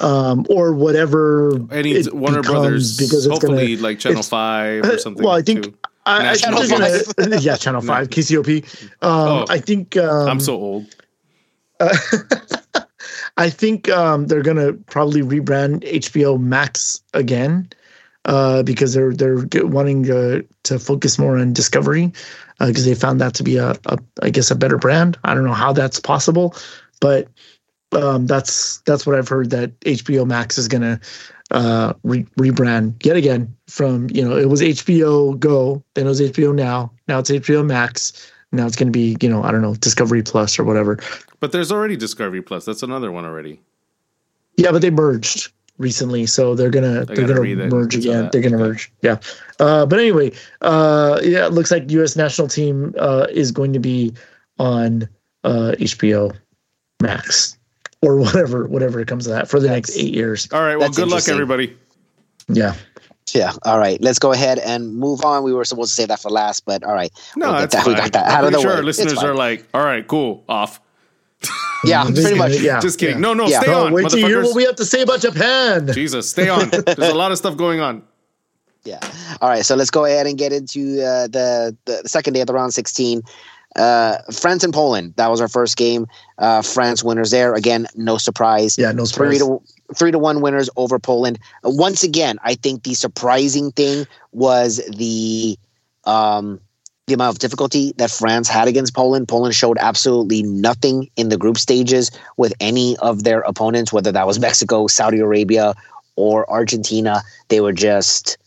Um, 0.00 0.46
or 0.48 0.72
whatever 0.72 1.52
Any 1.70 1.92
it 1.92 2.12
Warner 2.14 2.42
Brothers, 2.42 2.96
because 2.96 3.26
it's 3.26 3.38
gonna 3.38 3.76
like 3.76 3.98
Channel 3.98 4.22
Five 4.22 4.84
or 4.84 4.98
something. 4.98 5.24
well, 5.24 5.34
I 5.34 5.42
think 5.42 5.64
too. 5.64 5.74
I, 6.06 6.18
I 6.18 6.22
National 6.22 6.62
think 6.62 7.16
gonna, 7.18 7.36
yeah, 7.40 7.56
Channel 7.56 7.82
Five, 7.82 8.08
KCOP. 8.10 8.64
Um, 9.02 9.10
Oh. 9.10 9.44
I 9.48 9.58
think 9.58 9.96
um, 9.96 10.28
I'm 10.28 10.40
so 10.40 10.54
old. 10.54 10.94
I 13.38 13.50
think 13.50 13.88
um, 13.90 14.28
they're 14.28 14.42
gonna 14.42 14.72
probably 14.72 15.20
rebrand 15.20 15.82
HBO 15.82 16.40
Max 16.40 17.02
again 17.12 17.68
uh, 18.24 18.62
because 18.62 18.94
they're 18.94 19.12
they're 19.12 19.46
wanting 19.66 20.04
to 20.04 20.46
to 20.64 20.78
focus 20.78 21.18
more 21.18 21.36
on 21.36 21.52
Discovery 21.52 22.12
because 22.58 22.86
they 22.86 22.94
found 22.94 23.20
that 23.20 23.34
to 23.34 23.42
be 23.42 23.58
a, 23.58 23.72
a 23.86 23.98
I 24.22 24.30
guess 24.30 24.50
a 24.50 24.54
better 24.54 24.78
brand. 24.78 25.18
I 25.24 25.34
don't 25.34 25.44
know 25.44 25.52
how 25.52 25.72
that's 25.72 26.00
possible, 26.00 26.54
but 27.00 27.28
um, 27.92 28.26
that's 28.26 28.78
that's 28.78 29.06
what 29.06 29.16
I've 29.16 29.28
heard 29.28 29.50
that 29.50 29.78
HBO 29.80 30.26
Max 30.26 30.58
is 30.58 30.68
gonna 30.68 31.00
uh, 31.50 31.92
re- 32.02 32.26
rebrand 32.38 33.04
yet 33.04 33.16
again 33.16 33.54
from 33.68 34.08
you 34.10 34.24
know 34.26 34.36
it 34.36 34.48
was 34.48 34.60
HBO 34.60 35.38
Go, 35.38 35.82
then 35.94 36.06
it 36.06 36.08
was 36.08 36.20
HBO 36.20 36.54
Now, 36.54 36.92
now 37.08 37.18
it's 37.18 37.30
HBO 37.30 37.64
Max. 37.64 38.32
Now 38.52 38.64
it's 38.66 38.76
going 38.76 38.86
to 38.86 38.92
be, 38.92 39.16
you 39.20 39.28
know, 39.28 39.42
I 39.42 39.50
don't 39.50 39.60
know, 39.60 39.74
Discovery 39.74 40.22
Plus 40.22 40.56
or 40.58 40.64
whatever. 40.64 40.98
But 41.40 41.50
there's 41.52 41.72
already 41.72 41.96
Discovery 41.96 42.40
Plus. 42.40 42.64
That's 42.64 42.82
another 42.82 43.10
one 43.10 43.24
already. 43.24 43.60
Yeah, 44.56 44.70
but 44.70 44.82
they 44.82 44.90
merged 44.90 45.52
recently, 45.78 46.26
so 46.26 46.54
they're 46.54 46.70
gonna 46.70 47.04
they're 47.04 47.26
gonna 47.26 47.40
read 47.40 47.58
it. 47.58 47.70
merge 47.70 47.96
again. 47.96 48.30
They're 48.32 48.40
gonna 48.40 48.56
Okay. 48.56 48.64
merge. 48.68 48.92
Yeah. 49.02 49.18
Uh, 49.60 49.84
but 49.84 49.98
anyway, 49.98 50.32
uh, 50.62 51.20
yeah, 51.22 51.44
it 51.46 51.52
looks 51.52 51.70
like 51.70 51.90
U.S. 51.90 52.16
national 52.16 52.48
team 52.48 52.94
uh, 52.98 53.26
is 53.30 53.50
going 53.50 53.72
to 53.74 53.78
be 53.80 54.14
on 54.58 55.08
uh, 55.44 55.72
HBO 55.78 56.34
Max 57.02 57.55
or 58.06 58.16
whatever 58.16 58.66
whatever 58.66 59.00
it 59.00 59.08
comes 59.08 59.24
to 59.24 59.30
that 59.30 59.48
for 59.48 59.58
the 59.60 59.68
next 59.68 59.96
eight 59.96 60.14
years. 60.14 60.48
All 60.52 60.60
right. 60.62 60.76
Well, 60.76 60.86
That's 60.88 60.96
good 60.96 61.08
luck, 61.08 61.28
everybody. 61.28 61.76
Yeah. 62.48 62.74
Yeah. 63.34 63.52
All 63.64 63.78
right. 63.78 64.00
Let's 64.00 64.18
go 64.20 64.32
ahead 64.32 64.58
and 64.60 64.94
move 64.94 65.24
on. 65.24 65.42
We 65.42 65.52
were 65.52 65.64
supposed 65.64 65.90
to 65.90 65.94
say 66.02 66.06
that 66.06 66.20
for 66.20 66.30
last, 66.30 66.64
but 66.64 66.84
all 66.84 66.94
right. 66.94 67.10
No, 67.36 67.50
We'll 67.50 67.60
that's 67.60 67.74
that- 67.74 67.86
we 67.86 67.94
got 67.94 68.12
that 68.12 68.26
I'm 68.26 68.32
out 68.38 68.44
of 68.44 68.52
the 68.52 68.60
sure 68.60 68.70
way. 68.70 68.76
our 68.76 68.82
listeners 68.84 69.18
are 69.22 69.34
like, 69.34 69.66
all 69.74 69.82
right, 69.84 70.06
cool, 70.06 70.44
off. 70.48 70.80
Yeah, 71.84 72.04
This 72.10 72.24
pretty 72.24 72.38
much. 72.38 72.60
yeah. 72.60 72.78
Just 72.80 72.98
kidding. 73.00 73.16
yeah. 73.16 73.20
No, 73.20 73.34
no, 73.34 73.46
Yeah. 73.46 73.60
stay 73.60 73.70
No, 73.72 73.86
on, 73.86 73.92
wait 73.92 74.08
till 74.08 74.20
you 74.20 74.26
hear 74.26 74.42
what 74.42 74.54
we 74.54 74.64
have 74.64 74.76
to 74.76 74.84
say 74.86 75.02
about 75.02 75.20
Japan. 75.20 75.88
Jesus, 75.92 76.30
stay 76.30 76.48
on. 76.48 76.70
There's 76.70 76.98
a 76.98 77.14
lot 77.14 77.32
of 77.32 77.38
stuff 77.38 77.56
going 77.56 77.80
on. 77.80 78.02
Yeah. 78.84 79.00
All 79.40 79.48
right. 79.48 79.64
So 79.66 79.74
let's 79.74 79.90
go 79.90 80.04
ahead 80.04 80.28
and 80.28 80.38
get 80.38 80.52
into 80.52 81.02
uh, 81.04 81.26
the, 81.26 81.76
the 81.86 82.00
the 82.04 82.08
second 82.08 82.34
day 82.34 82.40
of 82.40 82.46
the 82.46 82.54
round 82.54 82.72
16. 82.72 83.22
Uh, 83.76 84.18
France 84.32 84.64
and 84.64 84.72
Poland. 84.72 85.12
That 85.16 85.28
was 85.30 85.40
our 85.40 85.48
first 85.48 85.76
game. 85.76 86.06
Uh, 86.38 86.62
France 86.62 87.04
winners 87.04 87.30
there. 87.30 87.54
Again, 87.54 87.86
no 87.94 88.16
surprise. 88.18 88.76
Yeah, 88.78 88.92
no 88.92 89.04
Three 89.04 89.36
surprise. 89.38 89.60
to 89.60 89.94
three 89.94 90.10
to 90.10 90.18
one 90.18 90.40
winners 90.40 90.68
over 90.76 90.98
Poland. 90.98 91.38
Uh, 91.64 91.70
once 91.70 92.02
again, 92.02 92.38
I 92.42 92.54
think 92.54 92.82
the 92.84 92.94
surprising 92.94 93.70
thing 93.72 94.06
was 94.32 94.80
the 94.96 95.58
um, 96.04 96.60
the 97.06 97.14
amount 97.14 97.36
of 97.36 97.38
difficulty 97.38 97.92
that 97.98 98.10
France 98.10 98.48
had 98.48 98.66
against 98.66 98.94
Poland. 98.94 99.28
Poland 99.28 99.54
showed 99.54 99.76
absolutely 99.78 100.42
nothing 100.42 101.08
in 101.16 101.28
the 101.28 101.36
group 101.36 101.58
stages 101.58 102.10
with 102.36 102.52
any 102.60 102.96
of 102.98 103.22
their 103.24 103.40
opponents, 103.40 103.92
whether 103.92 104.10
that 104.10 104.26
was 104.26 104.40
Mexico, 104.40 104.86
Saudi 104.86 105.20
Arabia, 105.20 105.74
or 106.16 106.48
Argentina. 106.50 107.22
They 107.48 107.60
were 107.60 107.72
just 107.72 108.38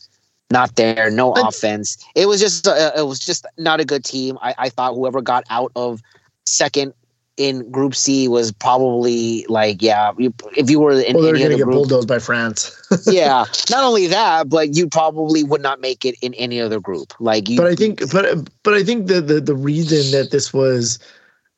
not 0.51 0.75
there. 0.75 1.09
No 1.11 1.33
And- 1.33 1.47
offense. 1.47 1.97
It 2.15 2.27
was 2.27 2.39
just 2.39 2.67
uh, 2.67 2.91
it 2.95 3.05
was 3.07 3.19
just 3.19 3.45
not 3.57 3.79
a 3.79 3.85
good 3.85 4.03
team. 4.03 4.37
I, 4.41 4.55
I 4.57 4.69
thought 4.69 4.95
whoever 4.95 5.21
got 5.21 5.43
out 5.49 5.71
of 5.75 6.01
second 6.45 6.93
in 7.37 7.71
Group 7.71 7.95
C 7.95 8.27
was 8.27 8.51
probably 8.51 9.45
like, 9.47 9.81
yeah, 9.81 10.11
you, 10.17 10.33
if 10.57 10.69
you 10.69 10.77
were 10.79 10.91
in 10.91 11.13
Well, 11.13 11.23
they're 11.23 11.35
any 11.35 11.39
going 11.39 11.39
to 11.39 11.45
other 11.45 11.57
get 11.57 11.63
group, 11.63 11.73
bulldozed 11.75 12.07
by 12.07 12.19
France. 12.19 12.75
yeah. 13.07 13.45
Not 13.69 13.85
only 13.85 14.07
that, 14.07 14.49
but 14.49 14.75
you 14.75 14.89
probably 14.89 15.45
would 15.45 15.61
not 15.61 15.79
make 15.79 16.03
it 16.03 16.15
in 16.21 16.33
any 16.33 16.59
other 16.59 16.81
group. 16.81 17.13
Like 17.21 17.47
you, 17.47 17.55
but 17.55 17.67
I 17.67 17.75
think, 17.75 18.11
but 18.11 18.49
but 18.63 18.73
I 18.73 18.83
think 18.83 19.07
the 19.07 19.21
the, 19.21 19.39
the 19.39 19.55
reason 19.55 20.11
that 20.11 20.31
this 20.31 20.53
was 20.53 20.99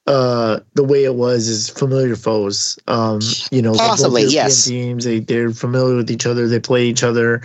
uh 0.08 0.60
the 0.74 0.84
way 0.84 1.04
it 1.04 1.16
was 1.16 1.48
is 1.48 1.70
familiar 1.70 2.16
foes. 2.16 2.78
Um, 2.88 3.20
you 3.52 3.62
know, 3.64 3.74
Possibly, 3.74 4.26
yes. 4.26 4.66
Teams 4.66 5.06
they 5.06 5.20
they're 5.20 5.50
familiar 5.52 5.96
with 5.96 6.12
each 6.12 6.28
other. 6.28 6.48
They 6.48 6.60
play 6.60 6.86
each 6.86 7.04
other, 7.04 7.42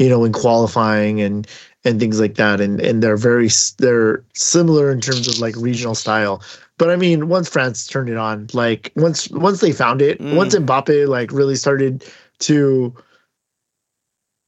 you 0.00 0.08
know, 0.08 0.24
in 0.24 0.32
qualifying 0.32 1.20
and 1.20 1.46
and 1.84 2.00
things 2.00 2.18
like 2.18 2.34
that. 2.36 2.60
And 2.60 2.80
and 2.80 3.02
they're 3.02 3.16
very 3.16 3.48
they're 3.78 4.24
similar 4.34 4.90
in 4.90 5.00
terms 5.00 5.28
of 5.28 5.38
like 5.38 5.54
regional 5.56 5.94
style. 5.94 6.42
But 6.78 6.88
I 6.90 6.96
mean, 6.96 7.28
once 7.28 7.48
France 7.48 7.86
turned 7.86 8.08
it 8.08 8.16
on, 8.16 8.48
like 8.54 8.90
once 8.96 9.30
once 9.30 9.60
they 9.60 9.72
found 9.72 10.00
it, 10.02 10.18
Mm. 10.18 10.34
once 10.36 10.54
Mbappe 10.54 11.06
like 11.06 11.30
really 11.30 11.54
started 11.56 12.04
to 12.40 12.94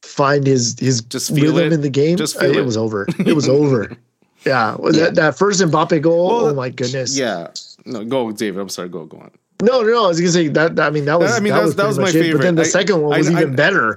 find 0.02 0.46
his 0.46 0.78
his 0.78 1.02
Just 1.02 1.34
feel 1.34 1.54
rhythm 1.54 1.72
it. 1.72 1.72
in 1.74 1.80
the 1.82 1.90
game, 1.90 2.16
Just 2.16 2.40
it. 2.42 2.56
it. 2.56 2.64
was 2.64 2.76
over. 2.76 3.06
It 3.18 3.34
was 3.36 3.48
over. 3.48 3.96
Yeah, 4.44 4.76
Yeah. 4.82 4.90
That, 4.92 5.14
that 5.16 5.38
first 5.38 5.60
Mbappe 5.60 6.00
goal. 6.02 6.26
Well, 6.28 6.46
oh 6.46 6.54
my 6.54 6.70
goodness. 6.70 7.16
Yeah. 7.16 7.48
No, 7.84 8.04
go, 8.04 8.32
David. 8.32 8.60
I'm 8.60 8.68
sorry. 8.68 8.88
Go, 8.88 9.04
go 9.06 9.18
on. 9.18 9.30
No, 9.62 9.82
no, 9.82 9.88
no. 9.88 10.04
I 10.06 10.08
was 10.08 10.18
gonna 10.20 10.32
say 10.32 10.48
that. 10.48 10.80
I 10.80 10.90
mean, 10.90 11.04
that 11.04 11.20
was. 11.20 11.32
I 11.32 11.38
mean, 11.40 11.52
that, 11.52 11.60
that 11.60 11.64
was, 11.64 11.76
that 11.76 11.86
was 11.86 11.98
my 11.98 12.08
it, 12.08 12.32
But 12.32 12.42
then 12.42 12.54
the. 12.56 12.62
I- 12.62 12.64
second 12.64 13.02
one 13.02 13.18
was 13.18 13.28
I- 13.28 13.32
even 13.32 13.54
better. 13.54 13.94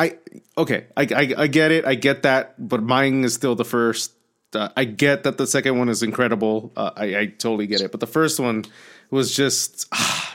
I, 0.00 0.18
okay, 0.56 0.86
I, 0.96 1.02
I, 1.02 1.34
I 1.42 1.46
get 1.46 1.70
it. 1.72 1.84
I 1.84 1.94
get 1.94 2.22
that, 2.22 2.54
but 2.58 2.82
mine 2.82 3.22
is 3.24 3.34
still 3.34 3.54
the 3.54 3.64
first. 3.64 4.12
Uh, 4.54 4.68
I 4.76 4.84
get 4.84 5.22
that 5.24 5.36
the 5.38 5.46
second 5.46 5.78
one 5.78 5.88
is 5.88 6.02
incredible. 6.02 6.72
Uh, 6.76 6.90
I, 6.96 7.04
I 7.16 7.26
totally 7.26 7.66
get 7.68 7.80
it, 7.82 7.90
but 7.92 8.00
the 8.00 8.06
first 8.06 8.40
one 8.40 8.64
was 9.10 9.36
just 9.36 9.86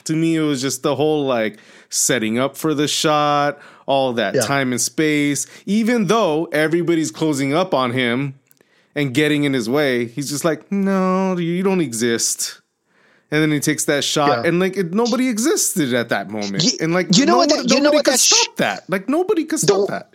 to 0.05 0.15
me. 0.15 0.35
It 0.35 0.41
was 0.41 0.61
just 0.61 0.83
the 0.83 0.95
whole 0.95 1.25
like 1.25 1.57
setting 1.89 2.37
up 2.39 2.55
for 2.55 2.73
the 2.73 2.87
shot, 2.87 3.59
all 3.87 4.13
that 4.13 4.35
Yeah. 4.35 4.41
time 4.41 4.71
and 4.71 4.79
space. 4.79 5.47
Even 5.65 6.07
though 6.07 6.45
everybody's 6.45 7.11
closing 7.11 7.53
up 7.53 7.73
on 7.73 7.91
him 7.91 8.35
and 8.95 9.13
getting 9.13 9.43
in 9.43 9.53
his 9.53 9.69
way, 9.69 10.05
he's 10.05 10.29
just 10.29 10.45
like, 10.45 10.71
no, 10.71 11.35
you 11.37 11.63
don't 11.63 11.81
exist. 11.81 12.61
And 13.31 13.41
then 13.41 13.51
he 13.51 13.59
takes 13.59 13.85
that 13.85 14.03
shot, 14.03 14.43
Yeah. 14.43 14.47
and 14.49 14.59
like 14.59 14.77
it, 14.77 14.93
nobody 14.93 15.29
existed 15.29 15.93
at 15.93 16.09
that 16.09 16.29
moment, 16.29 16.63
You- 16.63 16.77
and 16.79 16.93
like 16.93 17.17
you 17.17 17.25
know 17.25 17.37
what 17.37 17.49
nobody, 17.49 17.67
that- 17.67 17.75
you 17.75 17.81
know 17.81 17.91
what 17.91 18.05
could 18.05 18.13
that 18.13 18.19
sh- 18.19 18.33
stop 18.33 18.55
that. 18.57 18.83
Like 18.89 19.09
nobody 19.09 19.45
could 19.45 19.59
stop 19.59 19.77
Don't- 19.77 19.89
that. 19.89 20.09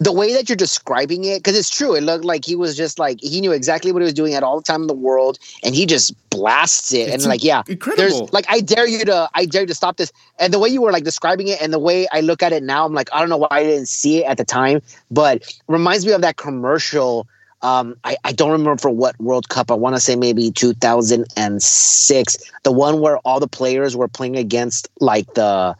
the 0.00 0.12
way 0.12 0.32
that 0.34 0.48
you're 0.48 0.56
describing 0.56 1.24
it, 1.24 1.38
because 1.38 1.56
it's 1.56 1.70
true. 1.70 1.94
It 1.94 2.00
looked 2.02 2.24
like 2.24 2.44
he 2.44 2.56
was 2.56 2.76
just 2.76 2.98
like 2.98 3.20
he 3.20 3.40
knew 3.40 3.52
exactly 3.52 3.92
what 3.92 4.02
he 4.02 4.04
was 4.04 4.12
doing 4.12 4.34
at 4.34 4.42
all 4.42 4.56
the 4.56 4.64
time 4.64 4.80
in 4.82 4.86
the 4.88 4.94
world, 4.94 5.38
and 5.62 5.72
he 5.76 5.86
just 5.86 6.12
blasts 6.30 6.92
it. 6.92 7.08
It's 7.08 7.22
and 7.22 7.30
like, 7.30 7.44
yeah, 7.44 7.62
incredible. 7.68 8.02
there's 8.18 8.32
like 8.32 8.46
I 8.48 8.58
dare 8.60 8.88
you 8.88 9.04
to, 9.04 9.30
I 9.34 9.44
dare 9.46 9.60
you 9.62 9.68
to 9.68 9.74
stop 9.74 9.96
this. 9.98 10.10
And 10.40 10.52
the 10.52 10.58
way 10.58 10.68
you 10.68 10.82
were 10.82 10.90
like 10.90 11.04
describing 11.04 11.46
it, 11.46 11.62
and 11.62 11.72
the 11.72 11.78
way 11.78 12.08
I 12.10 12.20
look 12.20 12.42
at 12.42 12.52
it 12.52 12.64
now, 12.64 12.84
I'm 12.84 12.92
like, 12.94 13.08
I 13.12 13.20
don't 13.20 13.28
know 13.28 13.36
why 13.36 13.46
I 13.52 13.62
didn't 13.62 13.86
see 13.86 14.18
it 14.18 14.26
at 14.26 14.36
the 14.36 14.44
time, 14.44 14.82
but 15.12 15.44
reminds 15.68 16.04
me 16.04 16.10
of 16.12 16.22
that 16.22 16.36
commercial. 16.36 17.28
Um, 17.62 17.96
I, 18.04 18.16
I 18.24 18.32
don't 18.32 18.50
remember 18.50 18.76
for 18.80 18.90
what 18.90 19.18
World 19.20 19.48
Cup. 19.48 19.70
I 19.70 19.74
want 19.74 19.94
to 19.96 20.00
say 20.00 20.16
maybe 20.16 20.50
2006. 20.50 22.36
The 22.64 22.72
one 22.72 23.00
where 23.00 23.18
all 23.18 23.40
the 23.40 23.46
players 23.48 23.96
were 23.96 24.08
playing 24.08 24.36
against 24.36 24.88
like 25.00 25.32
the 25.34 25.74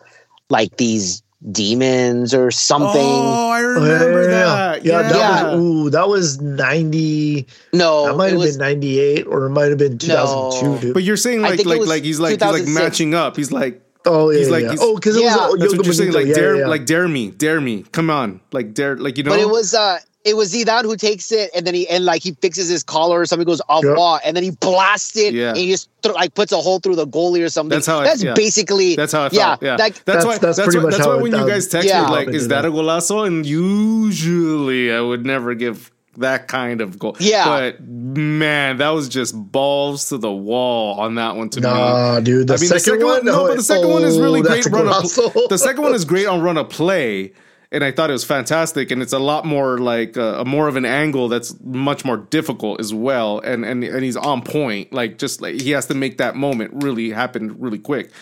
like 0.50 0.76
these 0.76 1.22
demons 1.50 2.32
or 2.34 2.50
something. 2.52 3.00
Oh, 3.02 3.48
I 3.50 3.62
Oh, 3.62 3.66
remember 3.74 4.26
that. 4.28 4.84
Yeah, 4.84 5.00
Yeah, 5.00 5.08
that 5.08 5.44
was 5.54 5.60
ooh, 5.60 5.90
that 5.90 6.08
was 6.08 6.40
ninety. 6.40 7.46
no, 7.72 8.06
that 8.06 8.16
might 8.16 8.30
have 8.30 8.38
was 8.38 8.56
been 8.56 8.66
ninety 8.66 9.00
eight, 9.00 9.24
or 9.26 9.46
it 9.46 9.50
might 9.50 9.68
have 9.70 9.78
been 9.78 9.98
two 9.98 10.06
thousand 10.08 10.60
two. 10.60 10.68
No. 10.74 10.78
Dude. 10.78 10.94
But 10.94 11.02
you're 11.02 11.16
saying 11.16 11.42
like 11.42 11.64
like 11.64 11.80
like 11.86 12.04
he's 12.04 12.20
like 12.20 12.40
he's 12.40 12.52
like 12.52 12.66
matching 12.68 13.14
up. 13.14 13.36
He's 13.36 13.50
like 13.50 13.80
oh 14.06 14.30
yeah, 14.30 14.38
he's 14.38 14.50
like- 14.50 14.62
yeah. 14.62 14.70
he's- 14.70 14.80
oh, 14.82 14.94
because 14.96 15.16
it 15.16 15.22
Yeah. 15.24 15.36
was 15.48 15.58
that's 15.58 15.76
what 15.76 15.84
you're 15.84 15.94
saying. 15.94 16.12
Like 16.12 16.26
yeah, 16.26 16.34
dare 16.34 16.56
yeah. 16.60 16.66
like 16.68 16.86
dare 16.86 17.08
me, 17.08 17.30
dare 17.32 17.60
me. 17.60 17.82
Come 17.92 18.08
on, 18.10 18.40
like 18.52 18.72
dare 18.74 18.96
like 18.96 19.18
you 19.18 19.24
know. 19.24 19.30
But 19.30 19.40
it 19.40 19.48
was 19.48 19.74
uh 19.74 19.98
it 20.24 20.36
was 20.36 20.52
Zidane 20.54 20.82
who 20.84 20.96
takes 20.96 21.32
it, 21.32 21.50
and 21.54 21.66
then 21.66 21.74
he 21.74 21.88
and 21.88 22.04
like 22.04 22.22
he 22.22 22.32
fixes 22.40 22.68
his 22.68 22.82
collar 22.82 23.20
or 23.20 23.26
something 23.26 23.46
goes 23.46 23.60
off 23.68 23.84
Yep. 23.84 23.96
wall, 23.96 24.20
and 24.24 24.36
then 24.36 24.42
he 24.44 24.50
blasts 24.52 25.16
it, 25.16 25.34
Yeah. 25.34 25.48
and 25.50 25.56
he 25.58 25.70
just 25.70 25.88
th- 26.02 26.14
like 26.14 26.34
puts 26.34 26.52
a 26.52 26.58
hole 26.58 26.78
through 26.78 26.96
the 26.96 27.06
goalie 27.06 27.44
or 27.44 27.48
something. 27.48 27.74
That's 27.76 27.86
how 27.86 28.00
I- 28.00 28.04
That's 28.04 28.22
yeah. 28.22 28.34
basically 28.34 28.94
That's 28.96 29.12
how 29.12 29.22
I 29.22 29.30
yeah, 29.32 29.48
felt. 29.56 29.62
Yeah, 29.62 29.76
like 29.76 29.94
that's, 29.94 30.00
That's- 30.04 30.24
why. 30.24 30.38
that's 30.38 30.56
That's, 30.58 30.66
pretty 30.66 30.78
why. 30.78 30.84
much 30.84 30.92
That's 30.98 31.06
why 31.06 31.16
when 31.16 31.32
you 31.32 31.46
guys 31.48 31.66
text 31.68 31.88
Yeah. 31.88 32.04
me 32.06 32.10
like, 32.12 32.28
"Is 32.28 32.48
that 32.48 32.64
a 32.64 32.70
them. 32.70 32.78
golazo?" 32.78 33.26
and 33.26 33.44
usually 33.46 34.92
I 34.92 35.00
would 35.00 35.24
never 35.26 35.54
give 35.54 35.90
that 36.18 36.46
kind 36.46 36.80
of 36.82 36.98
goal. 36.98 37.16
Yeah. 37.18 37.46
but 37.48 37.80
man, 37.82 38.76
that 38.78 38.90
was 38.90 39.08
just 39.08 39.34
balls 39.34 40.10
to 40.10 40.18
the 40.18 40.30
wall 40.30 41.00
on 41.00 41.14
that 41.14 41.36
one 41.36 41.48
to 41.50 41.60
me. 41.60 41.66
Nah, 41.66 42.20
dude. 42.20 42.48
The, 42.48 42.54
I 42.54 42.56
mean, 42.58 42.68
the 42.68 42.78
second, 42.80 43.04
one, 43.06 43.24
no, 43.24 43.46
but 43.48 43.56
the 43.56 43.62
second 43.62 43.88
one 43.88 44.04
is 44.04 44.18
really 44.20 44.40
oh, 44.40 44.42
great 44.42 44.64
that's 44.64 44.66
a 44.66 44.70
run 44.70 44.88
of, 44.88 44.94
golazo. 45.04 45.48
The 45.48 45.56
second 45.58 45.82
one 45.82 45.94
is 45.94 46.04
great 46.04 46.26
on 46.26 46.42
run 46.42 46.58
of 46.58 46.68
play, 46.68 47.32
and 47.72 47.82
I 47.82 47.90
thought 47.90 48.10
it 48.10 48.12
was 48.12 48.24
fantastic. 48.24 48.90
And 48.90 49.00
it's 49.00 49.14
a 49.14 49.18
lot 49.18 49.46
more 49.46 49.78
like 49.78 50.16
uh, 50.16 50.36
a 50.40 50.44
more 50.44 50.68
of 50.68 50.76
an 50.76 50.84
angle 50.84 51.28
that's 51.28 51.58
much 51.62 52.04
more 52.04 52.18
difficult 52.18 52.80
as 52.80 52.92
well. 52.92 53.40
And 53.40 53.64
and 53.64 53.82
and 53.82 54.04
he's 54.04 54.16
on 54.16 54.42
point. 54.42 54.92
Like 54.92 55.18
just 55.18 55.40
like 55.40 55.60
he 55.60 55.70
has 55.70 55.86
to 55.86 55.94
make 55.94 56.18
that 56.18 56.36
moment 56.36 56.84
really 56.84 57.10
happen 57.10 57.58
really 57.58 57.78
quick. 57.78 58.12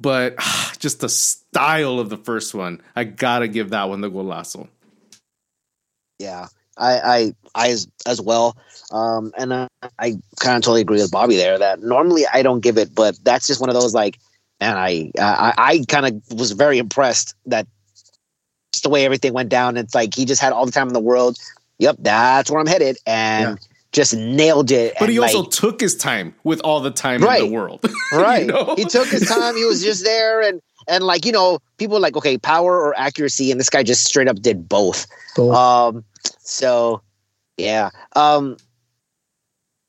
But 0.00 0.36
just 0.78 1.00
the 1.00 1.08
style 1.08 1.98
of 1.98 2.10
the 2.10 2.16
first 2.16 2.54
one, 2.54 2.80
I 2.94 3.04
gotta 3.04 3.48
give 3.48 3.70
that 3.70 3.88
one 3.88 4.00
the 4.00 4.10
golazo. 4.10 4.68
Yeah, 6.20 6.46
I, 6.78 6.92
I, 7.00 7.34
I 7.56 7.68
as, 7.70 7.88
as 8.06 8.20
well. 8.20 8.56
Um, 8.92 9.32
and 9.36 9.52
I, 9.52 9.68
I 9.98 10.12
kind 10.38 10.56
of 10.56 10.62
totally 10.62 10.82
agree 10.82 11.00
with 11.00 11.10
Bobby 11.10 11.34
there 11.34 11.58
that 11.58 11.82
normally 11.82 12.24
I 12.32 12.42
don't 12.42 12.60
give 12.60 12.78
it, 12.78 12.94
but 12.94 13.18
that's 13.24 13.48
just 13.48 13.60
one 13.60 13.68
of 13.68 13.74
those 13.74 13.92
like, 13.92 14.20
and 14.60 14.78
I, 14.78 15.10
I, 15.18 15.54
I 15.58 15.84
kind 15.88 16.06
of 16.06 16.38
was 16.38 16.52
very 16.52 16.78
impressed 16.78 17.34
that 17.46 17.66
just 18.72 18.82
the 18.82 18.88
way 18.90 19.04
everything 19.04 19.32
went 19.32 19.48
down. 19.48 19.76
It's 19.76 19.94
like 19.94 20.14
he 20.14 20.24
just 20.24 20.40
had 20.40 20.52
all 20.52 20.66
the 20.66 20.72
time 20.72 20.88
in 20.88 20.94
the 20.94 21.00
world. 21.00 21.38
Yep, 21.78 21.96
that's 22.00 22.50
where 22.50 22.60
I'm 22.60 22.66
headed, 22.66 22.96
and 23.06 23.58
just 23.92 24.14
nailed 24.16 24.70
it. 24.70 24.94
But 24.98 25.04
and 25.04 25.12
he 25.12 25.18
also 25.18 25.40
like, 25.42 25.50
took 25.50 25.80
his 25.80 25.96
time 25.96 26.34
with 26.44 26.60
all 26.60 26.80
the 26.80 26.90
time 26.90 27.22
Right. 27.22 27.42
in 27.42 27.48
the 27.48 27.52
world. 27.54 27.84
right. 28.12 28.46
know? 28.46 28.74
He 28.76 28.84
took 28.84 29.08
his 29.08 29.26
time. 29.28 29.56
He 29.56 29.64
was 29.64 29.82
just 29.82 30.04
there, 30.04 30.40
and 30.40 30.60
and 30.88 31.04
like 31.04 31.24
you 31.26 31.32
know, 31.32 31.58
people 31.78 31.96
are 31.96 32.00
like 32.00 32.16
okay, 32.16 32.38
power 32.38 32.80
or 32.80 32.98
accuracy, 32.98 33.50
and 33.50 33.60
this 33.60 33.70
guy 33.70 33.82
just 33.82 34.04
straight 34.04 34.28
up 34.28 34.40
did 34.40 34.68
both. 34.68 35.06
Both. 35.36 35.54
Um, 35.54 36.04
so 36.40 37.02
yeah. 37.56 37.90
Um, 38.16 38.56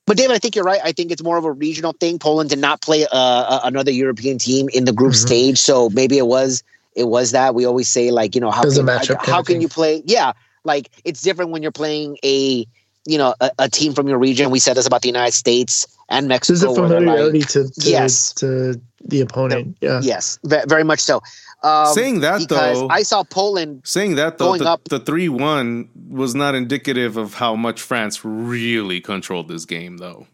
but 0.06 0.18
David, 0.18 0.36
I 0.36 0.40
think 0.40 0.56
you're 0.56 0.66
right. 0.66 0.82
I 0.84 0.92
think 0.92 1.12
it's 1.12 1.24
more 1.24 1.38
of 1.38 1.46
a 1.46 1.52
regional 1.52 1.94
thing. 1.94 2.20
Poland 2.20 2.50
did 2.50 2.60
not 2.60 2.82
play 2.82 3.08
uh, 3.10 3.60
another 3.64 3.92
European 3.92 4.38
team 4.38 4.68
in 4.74 4.84
the 4.84 4.92
group 4.92 5.14
Mhm. 5.14 5.28
stage, 5.28 5.60
so 5.60 5.90
maybe 5.92 6.18
it 6.18 6.28
was 6.28 6.62
it 6.96 7.06
was 7.06 7.32
that. 7.32 7.56
We 7.56 7.66
always 7.66 7.88
say 7.88 8.12
like 8.12 8.36
you 8.36 8.42
know 8.42 8.52
how 8.52 8.62
It 8.64 8.74
a 8.74 8.76
can, 8.78 8.86
matchup 8.86 9.18
kind 9.18 9.28
how 9.30 9.42
can 9.44 9.62
you 9.62 9.68
play? 9.70 10.02
Yeah, 10.06 10.34
like 10.64 10.90
it's 11.04 11.22
different 11.22 11.52
when 11.52 11.62
you're 11.64 11.72
playing 11.72 12.18
a 12.24 12.66
you 13.06 13.18
know 13.18 13.36
a, 13.42 13.52
a 13.60 13.70
team 13.70 13.94
from 13.94 14.08
your 14.08 14.18
region. 14.20 14.50
We 14.52 14.60
said 14.60 14.76
this 14.78 14.88
about 14.88 15.02
the 15.02 15.10
United 15.10 15.34
States 15.34 15.86
and 16.10 16.28
Mexico. 16.28 16.60
There's 16.60 16.78
a 16.78 16.82
where 16.82 16.90
they're 16.90 17.00
like- 17.02 17.08
familiarity 17.18 17.42
to, 17.42 17.70
to 17.82 17.90
Yes. 17.90 18.34
to 18.34 18.80
the 19.06 19.20
opponent. 19.22 19.78
Yeah. 19.82 20.00
yes, 20.02 20.40
ve- 20.46 20.64
very 20.68 20.84
much 20.86 21.00
so. 21.02 21.22
Um, 21.64 21.94
Saying 21.94 22.20
that 22.22 22.48
though, 22.50 22.88
I 22.90 23.04
saw 23.04 23.24
Poland 23.24 23.82
Saying 23.86 24.16
that 24.16 24.38
though, 24.38 24.48
Going 24.48 24.60
the, 24.64 24.70
up- 24.70 24.84
the 24.90 25.00
three 25.00 25.30
one 25.30 25.88
was 26.10 26.36
not 26.36 26.56
indicative 26.56 27.16
of 27.18 27.36
how 27.36 27.56
much 27.56 27.82
France 27.82 28.24
really 28.26 29.00
controlled 29.02 29.48
this 29.48 29.64
game, 29.66 29.98
though. 29.98 30.28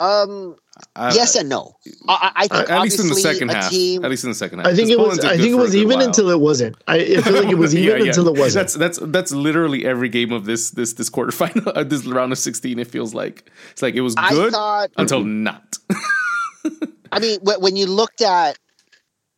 Um, 0.00 0.56
I- 0.96 1.12
yes 1.14 1.34
and 1.36 1.48
no. 1.48 1.76
I, 2.08 2.32
I 2.34 2.44
I 2.44 2.48
think 2.48 2.70
at 2.70 2.82
least 2.82 3.00
in 3.00 3.08
the 3.08 3.14
second 3.14 3.50
half. 3.50 3.70
Team, 3.70 4.04
at 4.04 4.10
least 4.10 4.24
in 4.24 4.30
the 4.30 4.34
second 4.34 4.60
half. 4.60 4.68
I 4.68 4.74
think 4.74 4.90
it 4.90 4.96
'Cause 4.96 5.16
was. 5.18 5.24
I 5.24 5.36
think 5.36 5.50
it 5.50 5.54
was 5.54 5.76
even 5.76 5.98
while. 5.98 6.06
until 6.06 6.30
it 6.30 6.40
wasn't. 6.40 6.76
I, 6.88 6.96
I 6.98 7.20
feel 7.20 7.34
like 7.34 7.48
it 7.50 7.58
was 7.58 7.74
even 7.76 7.88
Yeah, 7.98 8.02
yeah. 8.04 8.08
until 8.08 8.28
it 8.28 8.38
wasn't. 8.38 8.54
That's 8.54 8.74
that's 8.74 8.98
that's 9.12 9.32
literally 9.32 9.84
every 9.84 10.08
game 10.08 10.32
of 10.32 10.44
this 10.46 10.70
this 10.70 10.94
this 10.94 11.10
quarterfinal, 11.10 11.72
uh, 11.76 11.84
this 11.84 12.06
round 12.06 12.32
of 12.32 12.38
sixteen. 12.38 12.78
It 12.78 12.88
feels 12.88 13.12
like 13.14 13.50
it's 13.70 13.82
like 13.82 13.94
it 13.94 14.00
was 14.00 14.14
good 14.14 14.52
thought. 14.52 14.90
until 14.96 15.22
not. 15.24 15.76
I 17.12 17.18
mean, 17.18 17.38
when 17.42 17.76
you 17.76 17.86
looked 17.86 18.22
at 18.22 18.58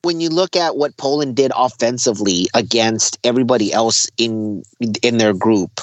when 0.03 0.21
you 0.21 0.29
look 0.29 0.55
at 0.55 0.77
what 0.77 0.97
Poland 0.99 1.35
did 1.35 1.51
offensively 1.57 2.47
against 2.55 3.19
everybody 3.25 3.73
else 3.73 4.09
in 4.19 4.63
in 5.03 5.19
their 5.19 5.33
group, 5.33 5.81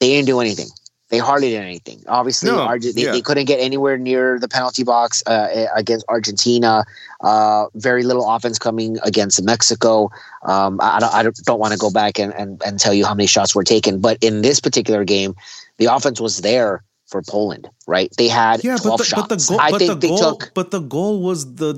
they 0.00 0.08
didn't 0.08 0.26
do 0.26 0.40
anything. 0.40 0.68
They 1.08 1.18
hardly 1.18 1.50
did 1.50 1.62
anything. 1.62 2.02
Obviously, 2.08 2.50
No, 2.50 2.58
Arge- 2.62 2.92
they, 2.92 3.02
yeah. 3.02 3.12
they 3.12 3.20
couldn't 3.20 3.44
get 3.44 3.60
anywhere 3.60 3.96
near 3.96 4.40
the 4.40 4.48
penalty 4.48 4.82
box 4.82 5.22
uh, 5.26 5.66
against 5.76 6.04
Argentina. 6.08 6.84
Uh, 7.20 7.66
very 7.74 8.02
little 8.02 8.28
offense 8.28 8.58
coming 8.58 8.98
against 9.04 9.40
Mexico. 9.44 10.10
Um, 10.42 10.80
I, 10.80 10.96
I 10.96 10.98
don't, 11.00 11.14
I 11.14 11.22
don't, 11.44 11.60
want 11.60 11.72
to 11.74 11.78
go 11.78 11.90
back 11.90 12.18
and, 12.18 12.34
and, 12.34 12.60
and 12.66 12.80
tell 12.80 12.92
you 12.92 13.06
how 13.06 13.14
many 13.14 13.28
shots 13.28 13.54
were 13.54 13.62
taken, 13.62 14.00
but 14.00 14.18
in 14.20 14.42
this 14.42 14.58
particular 14.58 15.04
game, 15.04 15.36
the 15.78 15.86
offense 15.86 16.20
was 16.20 16.40
there 16.40 16.82
for 17.06 17.22
Poland. 17.22 17.68
Right? 17.86 18.12
They 18.18 18.26
had 18.26 18.64
Yeah, 18.64 18.76
twelve 18.76 18.98
but 18.98 18.98
the, 18.98 19.04
shots. 19.04 19.28
but 19.28 19.38
the 19.38 19.46
goal, 19.48 19.60
I 19.60 19.70
but 19.70 19.78
think 19.78 19.88
the 19.92 19.94
they 19.98 20.08
goal, 20.08 20.18
took. 20.36 20.50
but 20.54 20.70
the 20.72 20.80
goal 20.80 21.22
was 21.22 21.54
the 21.54 21.74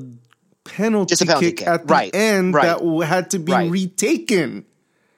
penalty, 0.64 1.16
penalty 1.16 1.46
kick 1.48 1.56
kick. 1.58 1.68
at 1.68 1.86
the 1.86 1.92
Right, 1.92 2.14
end 2.14 2.54
right. 2.54 2.78
that 2.78 3.06
had 3.06 3.30
to 3.32 3.38
be 3.38 3.52
Right. 3.52 3.70
retaken. 3.70 4.64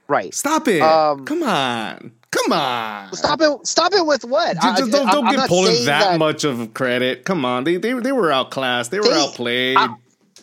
Right. 0.08 0.34
Stop 0.34 0.66
it! 0.66 0.82
Um, 0.82 1.24
Come 1.24 1.44
on, 1.44 2.10
come 2.30 2.52
on. 2.52 3.12
Stop 3.14 3.40
it! 3.40 3.66
Stop 3.66 3.92
it 3.94 4.04
with 4.06 4.24
what? 4.24 4.54
Just, 4.60 4.78
just 4.78 4.92
don't, 4.92 5.08
I- 5.08 5.12
don't 5.12 5.26
I'm 5.26 5.34
give 5.36 5.46
Poland 5.48 5.74
saying 5.76 5.86
that, 5.86 6.18
much 6.18 6.44
of 6.44 6.72
credit. 6.74 7.24
Come 7.24 7.44
on, 7.44 7.64
they 7.64 7.76
they, 7.76 7.92
they 7.94 8.12
were 8.12 8.30
outclassed. 8.32 8.90
They 8.90 8.98
were 9.00 9.08
They- 9.08 9.20
outplayed. 9.20 9.76
I- 9.76 9.94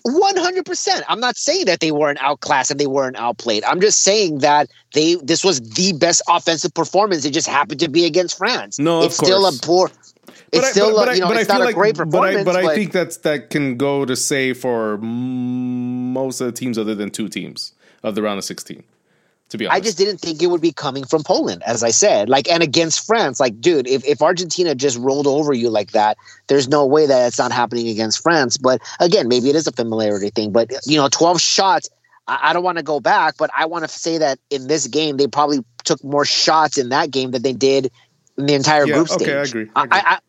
One 0.03 0.37
hundred 0.37 0.65
percent. 0.65 1.03
I'm 1.09 1.19
not 1.19 1.35
saying 1.35 1.65
that 1.65 1.79
they 1.81 1.91
weren't 1.91 2.19
outclassed 2.21 2.71
and 2.71 2.79
they 2.79 2.87
weren't 2.87 3.17
outplayed. 3.17 3.63
I'm 3.65 3.81
just 3.81 4.03
saying 4.03 4.39
that 4.39 4.69
they 4.93 5.15
this 5.15 5.43
was 5.43 5.59
the 5.59 5.91
best 5.93 6.21
offensive 6.29 6.73
performance. 6.73 7.25
It 7.25 7.31
just 7.31 7.47
happened 7.47 7.81
to 7.81 7.89
be 7.89 8.05
against 8.05 8.37
France. 8.37 8.79
No, 8.79 8.99
of 8.99 9.05
it's 9.07 9.17
still 9.17 9.45
a 9.45 9.51
poor. 9.61 9.91
It's 10.53 10.65
I- 10.65 10.71
still 10.71 10.95
but 10.95 11.09
a, 11.09 11.11
I- 11.11 11.13
you 11.15 11.19
know 11.21 11.27
but 11.27 11.37
I 11.37 11.39
it's 11.41 11.49
feel 11.49 11.55
not 11.59 11.63
a 11.63 11.65
like- 11.65 11.75
great 11.75 11.95
but 11.97 12.03
I- 12.03 12.05
performance. 12.05 12.45
But 12.45 12.55
I, 12.55 12.73
think 12.75 12.93
that's 12.93 13.17
that 13.17 13.49
can 13.49 13.75
go 13.75 14.05
to 14.05 14.15
say 14.15 14.53
for 14.53 14.97
most 14.97 16.39
of 16.39 16.47
the 16.47 16.53
teams 16.53 16.77
other 16.77 16.95
than 16.95 17.11
two 17.11 17.27
teams 17.27 17.73
of 18.03 18.15
the 18.15 18.21
round 18.21 18.37
of 18.37 18.45
sixteen. 18.45 18.83
To 19.49 19.57
be 19.57 19.65
honest, 19.65 19.77
I 19.77 19.83
just 19.83 19.97
didn't 19.97 20.17
think 20.17 20.41
it 20.41 20.47
would 20.47 20.61
be 20.61 20.73
coming 20.73 21.05
from 21.05 21.23
Poland, 21.23 21.63
as 21.65 21.81
I 21.81 21.91
said. 21.91 22.27
Like, 22.27 22.49
and 22.51 22.61
against 22.61 23.05
France, 23.05 23.39
like, 23.39 23.61
dude, 23.61 23.87
if, 23.87 24.03
if 24.05 24.21
Argentina 24.21 24.75
just 24.75 24.97
rolled 24.97 25.25
over 25.25 25.53
you 25.53 25.69
like 25.69 25.91
that, 25.91 26.17
there's 26.47 26.67
no 26.67 26.85
way 26.85 27.05
that 27.05 27.27
it's 27.27 27.39
not 27.39 27.53
happening 27.53 27.87
against 27.87 28.21
France. 28.21 28.57
But 28.57 28.81
again, 28.99 29.29
maybe 29.29 29.49
it 29.49 29.55
is 29.55 29.65
a 29.65 29.71
familiarity 29.71 30.31
thing. 30.31 30.51
But 30.51 30.71
you 30.85 30.97
know, 30.97 31.07
12 31.09 31.39
shots. 31.39 31.89
I, 32.27 32.49
I 32.49 32.53
don't 32.53 32.63
want 32.63 32.77
to 32.77 32.83
go 32.83 32.99
back, 32.99 33.35
but 33.37 33.49
I 33.57 33.65
want 33.67 33.85
to 33.85 33.87
say 33.87 34.17
that 34.17 34.37
in 34.49 34.67
this 34.67 34.87
game, 34.87 35.15
they 35.15 35.27
probably 35.27 35.63
took 35.85 36.03
more 36.03 36.25
shots 36.25 36.77
in 36.77 36.89
that 36.89 37.11
game 37.11 37.31
than 37.31 37.41
they 37.41 37.53
did 37.53 37.89
in 38.37 38.47
the 38.47 38.53
entire 38.53 38.85
yeah, 38.85 38.95
group 38.95 39.11
okay, 39.11 39.23
stage. 39.23 39.29
I 39.35 39.41
agree. 39.43 39.71
I 39.75 39.83
agree. 39.83 39.99
I, 39.99 40.19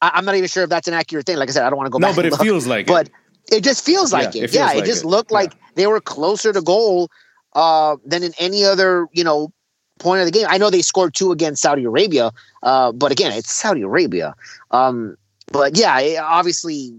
I, 0.00 0.10
I'm 0.14 0.24
not 0.24 0.34
even 0.36 0.48
sure 0.48 0.64
if 0.64 0.70
that's 0.70 0.88
an 0.88 0.94
accurate 0.94 1.26
thing. 1.26 1.36
Like 1.36 1.48
I 1.50 1.52
said, 1.52 1.64
I 1.64 1.70
don't 1.70 1.76
want 1.76 1.86
to 1.86 1.90
go 1.90 1.98
no, 1.98 2.08
back. 2.08 2.16
but 2.16 2.26
it 2.26 2.32
look 2.32 2.40
feels 2.40 2.66
like 2.66 2.86
but 2.86 3.08
it. 3.48 3.56
it 3.56 3.64
just 3.64 3.84
feels 3.84 4.12
like 4.12 4.34
Yeah, 4.34 4.42
it. 4.42 4.44
it 4.44 4.54
yeah, 4.54 4.68
feels 4.70 4.82
it 4.82 4.86
just 4.86 5.04
it. 5.04 5.06
looked 5.06 5.30
like 5.30 5.52
they 5.74 5.86
were 5.86 6.00
closer 6.00 6.52
to 6.52 6.60
goal 6.60 7.10
uh, 7.54 7.96
than 8.04 8.22
in 8.22 8.32
any 8.38 8.64
other, 8.64 9.06
you 9.12 9.24
know, 9.24 9.52
point 10.00 10.20
of 10.20 10.26
the 10.26 10.32
game. 10.32 10.46
I 10.48 10.58
know 10.58 10.70
they 10.70 10.82
scored 10.82 11.14
two 11.14 11.30
against 11.32 11.62
Saudi 11.62 11.84
Arabia, 11.84 12.32
uh, 12.62 12.92
but 12.92 13.12
again, 13.12 13.32
it's 13.32 13.52
Saudi 13.52 13.82
Arabia. 13.82 14.34
Um, 14.70 15.16
but 15.52 15.76
yeah, 15.76 15.98
it, 16.00 16.16
obviously, 16.18 16.94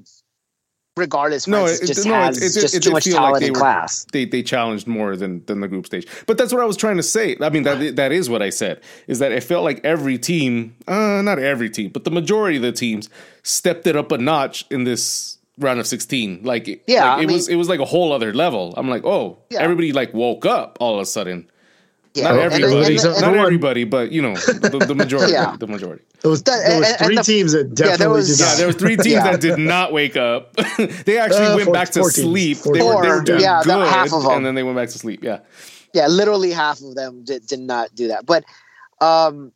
regardless, 0.97 1.45
No, 1.47 1.66
France 1.66 1.82
it- 1.82 1.88
just 1.88 2.06
no, 2.06 2.14
has 2.14 2.38
it- 2.41 2.56
it- 2.56 2.62
just 2.62 2.74
it 2.76 2.84
too 2.84 2.91
much 2.91 3.03
feel 3.03 3.16
like 3.16 3.22
talent 3.24 3.41
they 3.41 3.47
and 3.47 3.56
were- 3.56 3.60
class. 3.60 4.06
they 4.14 4.24
they 4.26 4.41
challenged 4.41 4.88
more 4.88 5.18
than 5.18 5.43
than 5.45 5.60
the 5.60 5.68
group 5.68 5.86
stage. 5.86 6.08
But 6.26 6.38
that's 6.38 6.53
what 6.53 6.62
I 6.62 6.66
was 6.66 6.78
trying 6.78 6.97
to 6.97 7.03
say. 7.03 7.36
I 7.41 7.49
mean 7.49 7.64
that 7.64 7.97
that 7.97 8.12
is 8.14 8.30
what 8.30 8.41
I 8.41 8.49
said 8.49 8.80
is 9.08 9.20
that 9.20 9.32
it 9.34 9.43
felt 9.43 9.64
like 9.66 9.82
every 9.84 10.18
team, 10.18 10.76
uh, 10.88 11.22
not 11.22 11.38
every 11.38 11.70
team, 11.70 11.89
but 11.91 12.06
the 12.06 12.12
majority 12.12 12.56
of 12.58 12.64
the 12.64 12.72
teams 12.72 13.10
stepped 13.43 13.86
it 13.88 13.95
up 13.97 14.12
a 14.14 14.18
notch 14.18 14.66
in 14.72 14.86
this 14.86 15.34
round 15.58 15.80
of 15.80 15.88
16. 15.88 16.41
Like 16.43 16.68
Yeah, 16.88 17.03
like 17.16 17.20
I 17.20 17.22
it 17.24 17.32
was 17.32 17.47
it 17.47 17.56
was 17.56 17.70
like 17.70 17.80
a 17.80 17.86
whole 17.86 18.12
other 18.12 18.34
level. 18.34 18.74
I'm 18.78 18.89
like, 18.89 19.06
"Oh, 19.06 19.38
Yeah. 19.49 19.62
everybody 19.62 19.91
like 19.93 20.14
woke 20.14 20.45
up 20.45 20.78
all 20.80 20.95
of 20.95 21.01
a 21.01 21.06
sudden." 21.06 21.49
Yeah, 22.14 22.24
Not 22.24 22.32
and- 22.32 22.39
and- 22.39 22.53
everybody, 22.64 22.95
and- 22.95 23.06
and- 23.06 23.22
not 23.22 23.34
and- 23.34 23.39
everybody, 23.41 23.84
but 23.84 24.12
you 24.12 24.22
know, 24.22 24.36
the, 24.36 24.86
the 24.88 24.95
majority, 24.95 25.34
Yeah. 25.39 25.56
the 25.60 25.68
majority. 25.68 26.01
There 26.22 26.32
was, 26.32 26.43
That- 26.43 26.64
there 26.66 26.80
was 26.80 26.88
and- 26.88 26.95
and 27.01 27.06
three 27.08 27.16
the- 27.18 27.24
teams 27.24 27.51
that 27.51 27.68
yeah, 27.68 27.74
there 27.76 27.88
definitely 27.97 28.16
was- 28.18 28.28
did 28.30 28.39
Yeah, 28.39 28.45
not. 28.47 28.58
there 28.58 28.68
were 28.68 28.74
three 28.74 28.95
teams 29.06 29.06
Yeah. 29.16 29.32
that 29.32 29.41
did 29.41 29.58
not 29.60 29.91
wake 29.91 30.16
up. 30.16 30.56
they 31.06 31.18
actually 31.18 31.45
Uh, 31.47 31.56
went 31.56 31.66
four- 31.66 31.74
back 31.74 31.89
to 31.91 31.99
four 31.99 32.10
teams. 32.12 32.26
sleep. 32.28 32.58
Four 32.58 32.74
They 32.74 32.82
were, 32.82 33.01
they 33.01 33.10
were 33.10 33.22
doing 33.22 33.41
Yeah, 33.41 33.60
the- 33.64 33.74
good, 33.76 33.88
half 33.88 34.14
of 34.14 34.24
them. 34.24 34.32
and 34.32 34.45
then 34.45 34.56
they 34.56 34.64
went 34.64 34.78
back 34.78 34.89
to 34.89 34.97
sleep. 34.97 35.24
Yeah. 35.24 35.39
yeah, 35.93 36.08
literally 36.08 36.51
half 36.51 36.80
of 36.82 36.95
them 36.95 37.24
did, 37.26 37.45
did 37.47 37.60
not 37.60 37.93
do 37.95 38.08
that. 38.08 38.26
But 38.26 38.45
um, 39.01 39.51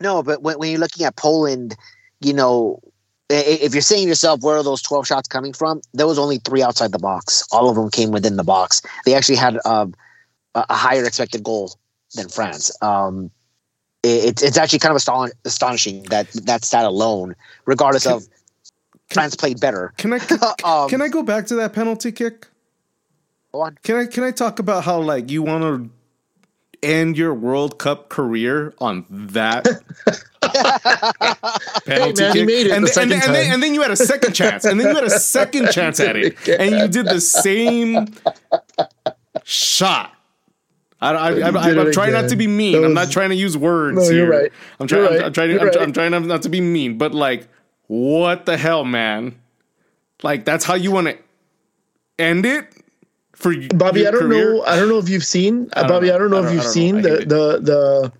no, 0.00 0.22
but 0.22 0.42
when, 0.42 0.58
when 0.58 0.70
you're 0.70 0.80
looking 0.80 1.04
at 1.06 1.16
Poland, 1.16 1.76
you 2.22 2.32
know, 2.32 2.80
i- 2.82 2.91
if 3.30 3.72
you're 3.74 3.80
saying 3.82 4.04
to 4.04 4.08
yourself, 4.08 4.42
where 4.42 4.56
are 4.56 4.62
those 4.62 4.82
12 4.82 5.06
shots 5.06 5.28
coming 5.28 5.52
from? 5.52 5.80
There 5.94 6.06
was 6.06 6.18
only 6.18 6.38
three 6.38 6.62
outside 6.62 6.92
the 6.92 6.98
box. 6.98 7.42
All 7.50 7.68
of 7.70 7.76
them 7.76 7.90
came 7.90 8.10
within 8.10 8.36
the 8.36 8.44
box. 8.44 8.82
They 9.06 9.14
actually 9.14 9.36
had 9.36 9.58
um, 9.64 9.94
a, 10.54 10.72
higher 10.74 11.04
expected 11.04 11.42
goal 11.42 11.74
than 12.14 12.28
France. 12.28 12.70
Um, 12.82 13.30
it, 14.02 14.24
it's- 14.24 14.42
it's 14.42 14.58
actually 14.58 14.80
kind 14.80 14.90
of 14.90 14.96
aston- 14.96 15.32
astonishing 15.44 16.02
that 16.04 16.30
that 16.44 16.64
stat 16.64 16.84
alone, 16.84 17.34
regardless 17.66 18.04
of 18.06 18.26
France 19.10 19.34
played 19.36 19.60
better. 19.60 19.92
Can 19.96 20.12
I 20.12 20.18
can, 20.20 20.38
Um, 20.64 20.88
can 20.90 21.00
I 21.02 21.08
go 21.08 21.22
back 21.22 21.46
to 21.46 21.54
that 21.56 21.72
penalty 21.72 22.12
kick? 22.12 22.48
Go 23.52 23.60
on. 23.60 23.78
Can 23.82 23.96
I 23.96 24.06
can 24.06 24.24
I 24.24 24.30
talk 24.30 24.58
about 24.58 24.84
how 24.84 25.00
like 25.00 25.30
you 25.30 25.42
want 25.42 25.62
to 25.62 25.90
end 26.82 27.16
your 27.16 27.34
World 27.34 27.78
Cup 27.78 28.08
career 28.08 28.74
on 28.78 29.04
that 29.10 29.64
penalty 31.86 32.22
man, 32.24 32.32
kick. 32.32 32.70
and, 32.70 32.86
the 32.86 32.92
then, 32.94 33.12
and, 33.12 33.12
and, 33.12 33.34
then, 33.34 33.52
and 33.52 33.62
then 33.62 33.74
you 33.74 33.82
had 33.82 33.90
a 33.90 33.96
second 33.96 34.34
chance, 34.34 34.64
and 34.64 34.80
then 34.80 34.88
you 34.88 34.94
had 34.94 35.04
a 35.04 35.10
second 35.10 35.70
chance 35.72 36.00
at 36.00 36.16
it, 36.16 36.48
and 36.48 36.76
you 36.76 36.88
did 36.88 37.06
the 37.06 37.20
same 37.20 38.08
shot. 39.44 40.14
I, 41.00 41.14
I, 41.14 41.14
I, 41.14 41.30
You 41.30 41.44
I, 41.44 41.50
did 41.50 41.78
I'm 41.78 41.92
trying 41.92 42.12
not 42.12 42.28
to 42.28 42.36
be 42.36 42.46
mean. 42.46 42.80
That 42.80 42.84
I'm 42.84 42.94
not 42.94 43.10
trying 43.10 43.30
to 43.30 43.34
use 43.36 43.56
words 43.56 43.96
No, 43.96 44.02
here. 44.02 44.12
you're 44.14 44.30
right. 44.30 44.52
I'm 44.78 44.86
trying. 44.86 45.02
You're 45.02 45.18
I'm. 45.20 45.24
I'm 45.26 45.32
trying. 45.32 45.50
I'm, 45.58 45.66
right. 45.66 45.76
I'm 45.80 45.92
trying 45.92 46.28
not 46.28 46.42
to 46.42 46.48
be 46.48 46.60
mean, 46.60 46.98
but 46.98 47.12
like, 47.12 47.48
what 47.88 48.46
the 48.46 48.56
hell, 48.56 48.84
man? 48.84 49.40
Like 50.22 50.44
that's 50.44 50.64
how 50.64 50.74
you 50.74 50.92
want 50.92 51.08
to 51.08 51.18
end 52.18 52.46
it 52.46 52.81
for 53.42 53.54
Bobby, 53.74 54.06
I 54.06 54.10
don't 54.10 54.20
career? 54.22 54.54
know. 54.54 54.62
I 54.64 54.76
don't 54.76 54.88
know 54.88 54.98
if 54.98 55.08
you've 55.08 55.24
seen 55.24 55.66
don't 55.74 55.88
Bobby. 55.88 56.08
know. 56.08 56.14
I 56.14 56.18
don't 56.18 56.30
know 56.30 56.36
I 56.38 56.40
if 56.40 56.46
don't- 56.46 56.54
you've 56.54 56.64
seen. 56.64 57.02
The 57.02 57.10
the 57.26 57.58
the. 57.60 58.12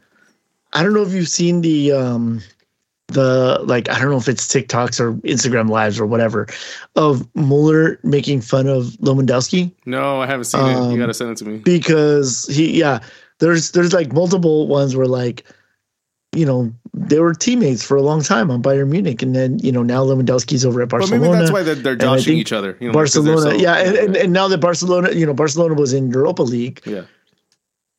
I 0.75 0.83
don't 0.83 0.95
know 0.95 1.03
if 1.03 1.13
you've 1.13 1.29
seen 1.29 1.61
the 1.61 1.93
um 1.93 2.41
the 3.09 3.61
like 3.65 3.91
I 3.91 3.99
don't 4.01 4.11
know 4.11 4.17
if 4.17 4.27
it's 4.29 4.47
TikToks 4.49 4.99
or 4.99 5.13
Instagram 5.29 5.69
lives 5.69 6.01
or 6.01 6.07
whatever 6.07 6.47
of 6.97 7.29
Mueller 7.35 7.99
making 8.03 8.41
fun 8.41 8.67
of 8.67 8.85
Lewandowski 9.03 9.71
No, 9.85 10.21
I 10.23 10.27
haven't 10.27 10.45
seen 10.47 10.61
it. 10.63 10.75
Um, 10.75 10.91
You 10.93 10.99
gotta 10.99 11.13
send 11.13 11.31
it 11.31 11.37
to 11.39 11.45
me. 11.45 11.59
because 11.59 12.47
he 12.51 12.79
yeah 12.79 13.01
there's 13.39 13.73
there's 13.73 13.93
like 13.93 14.13
multiple 14.15 14.67
ones 14.67 14.97
where 14.97 15.07
like 15.07 15.45
you 16.35 16.47
know 16.47 16.73
they 16.95 17.19
were 17.21 17.35
teammates 17.35 17.83
for 17.83 17.97
a 17.97 18.03
long 18.03 18.23
time 18.23 18.51
on 18.51 18.63
Bayern 18.63 18.89
Munich 18.89 19.23
and 19.23 19.35
then 19.35 19.59
you 19.59 19.71
know 19.73 19.83
now 19.83 20.05
Lewandowski's 20.05 20.65
over 20.65 20.83
at 20.83 20.89
But 20.89 20.99
Barcelona. 21.01 21.23
maybe 21.31 21.39
that's 21.39 21.53
why 21.53 21.63
they're, 21.63 21.75
they're 21.75 21.97
joshing 21.97 22.39
each 22.39 22.53
other. 22.53 22.77
You 22.81 22.89
know, 22.89 22.93
Barcelona, 22.95 23.41
so- 23.41 23.53
yeah, 23.53 23.77
and, 23.79 23.97
and, 23.97 24.17
and 24.17 24.33
now 24.33 24.49
that 24.49 24.59
Barcelona, 24.59 25.13
you 25.13 25.27
know, 25.27 25.35
Barcelona 25.35 25.75
was 25.75 25.93
in 25.93 26.11
Europa 26.11 26.43
League, 26.43 26.81
yeah. 26.87 27.03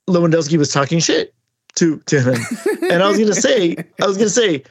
Lewandowski 0.09 0.57
was 0.57 0.71
talking 0.71 0.99
shit 0.99 1.33
to 1.75 1.97
to 2.07 2.21
him. 2.21 2.41
and 2.89 3.03
I 3.03 3.07
was 3.09 3.17
gonna 3.19 3.33
say, 3.33 3.75
I 4.01 4.07
was 4.07 4.17
gonna 4.17 4.29
say, 4.29 4.63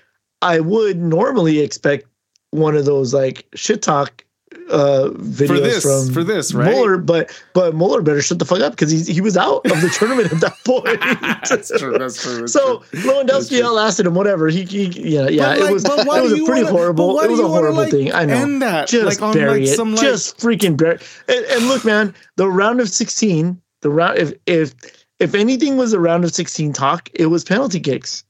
I 0.43 0.61
would 0.61 0.99
normally 0.99 1.61
expect 1.61 2.07
one 2.51 2.77
of 2.77 2.85
those 2.85 3.15
like 3.15 3.47
shit 3.55 3.81
talk 3.83 4.22
uh 4.71 5.11
this, 5.17 5.83
from 5.83 6.13
for 6.15 6.25
this, 6.25 6.55
right? 6.55 6.71
Mueller, 6.71 6.99
but 6.99 7.31
but 7.53 7.75
Mueller 7.75 8.01
better 8.03 8.23
shut 8.23 8.39
the 8.39 8.45
fuck 8.45 8.61
up 8.61 8.73
because 8.73 8.91
he 8.91 9.03
he 9.13 9.21
was 9.21 9.37
out 9.37 9.65
of 9.67 9.81
the 9.81 9.89
tournament 9.99 10.33
at 10.33 10.41
that 10.41 10.57
point. 10.65 11.01
that's 11.49 11.71
true. 11.79 11.99
That's 11.99 12.23
true. 12.23 12.41
That's 12.41 12.53
So 12.53 12.79
true. 12.91 13.01
Lewandowski 13.01 13.63
outlasted 13.63 14.07
him. 14.07 14.15
Whatever 14.15 14.49
he, 14.49 14.63
he 14.65 14.85
yeah 15.15 15.29
yeah 15.29 15.49
like, 15.49 15.61
it 15.61 15.73
was 15.73 15.85
it 15.85 15.91
was 15.91 16.33
a 16.33 16.45
pretty 16.45 16.63
wanna- 16.65 16.67
horrible 16.71 17.21
it 17.21 17.31
was 17.31 17.39
a 17.39 17.43
wanna, 17.43 17.55
horrible 17.55 17.77
like, 17.83 17.91
thing. 17.91 18.13
I 18.13 18.25
know. 18.25 18.35
end 18.35 18.63
that, 18.63 18.89
Just 18.89 19.21
like, 19.21 19.23
on, 19.23 19.35
bury 19.35 19.61
like, 19.61 19.63
it. 19.69 19.75
some, 19.77 19.95
like- 19.95 20.03
just 20.05 20.39
freaking 20.39 20.77
bury. 20.77 20.99
And, 21.29 21.45
and 21.47 21.67
look, 21.69 21.85
man, 21.85 22.15
the 22.37 22.49
round 22.49 22.81
of 22.81 22.89
sixteen, 22.89 23.61
the 23.83 23.91
round 23.91 24.19
if 24.19 24.33
if 24.47 24.75
if 25.21 25.35
anything 25.35 25.77
was 25.77 25.93
a 25.93 26.01
round 26.01 26.25
of 26.25 26.35
sixteen 26.35 26.73
talk, 26.73 27.09
it 27.15 27.27
was 27.27 27.45
penalty 27.45 27.81
kicks. 27.81 28.25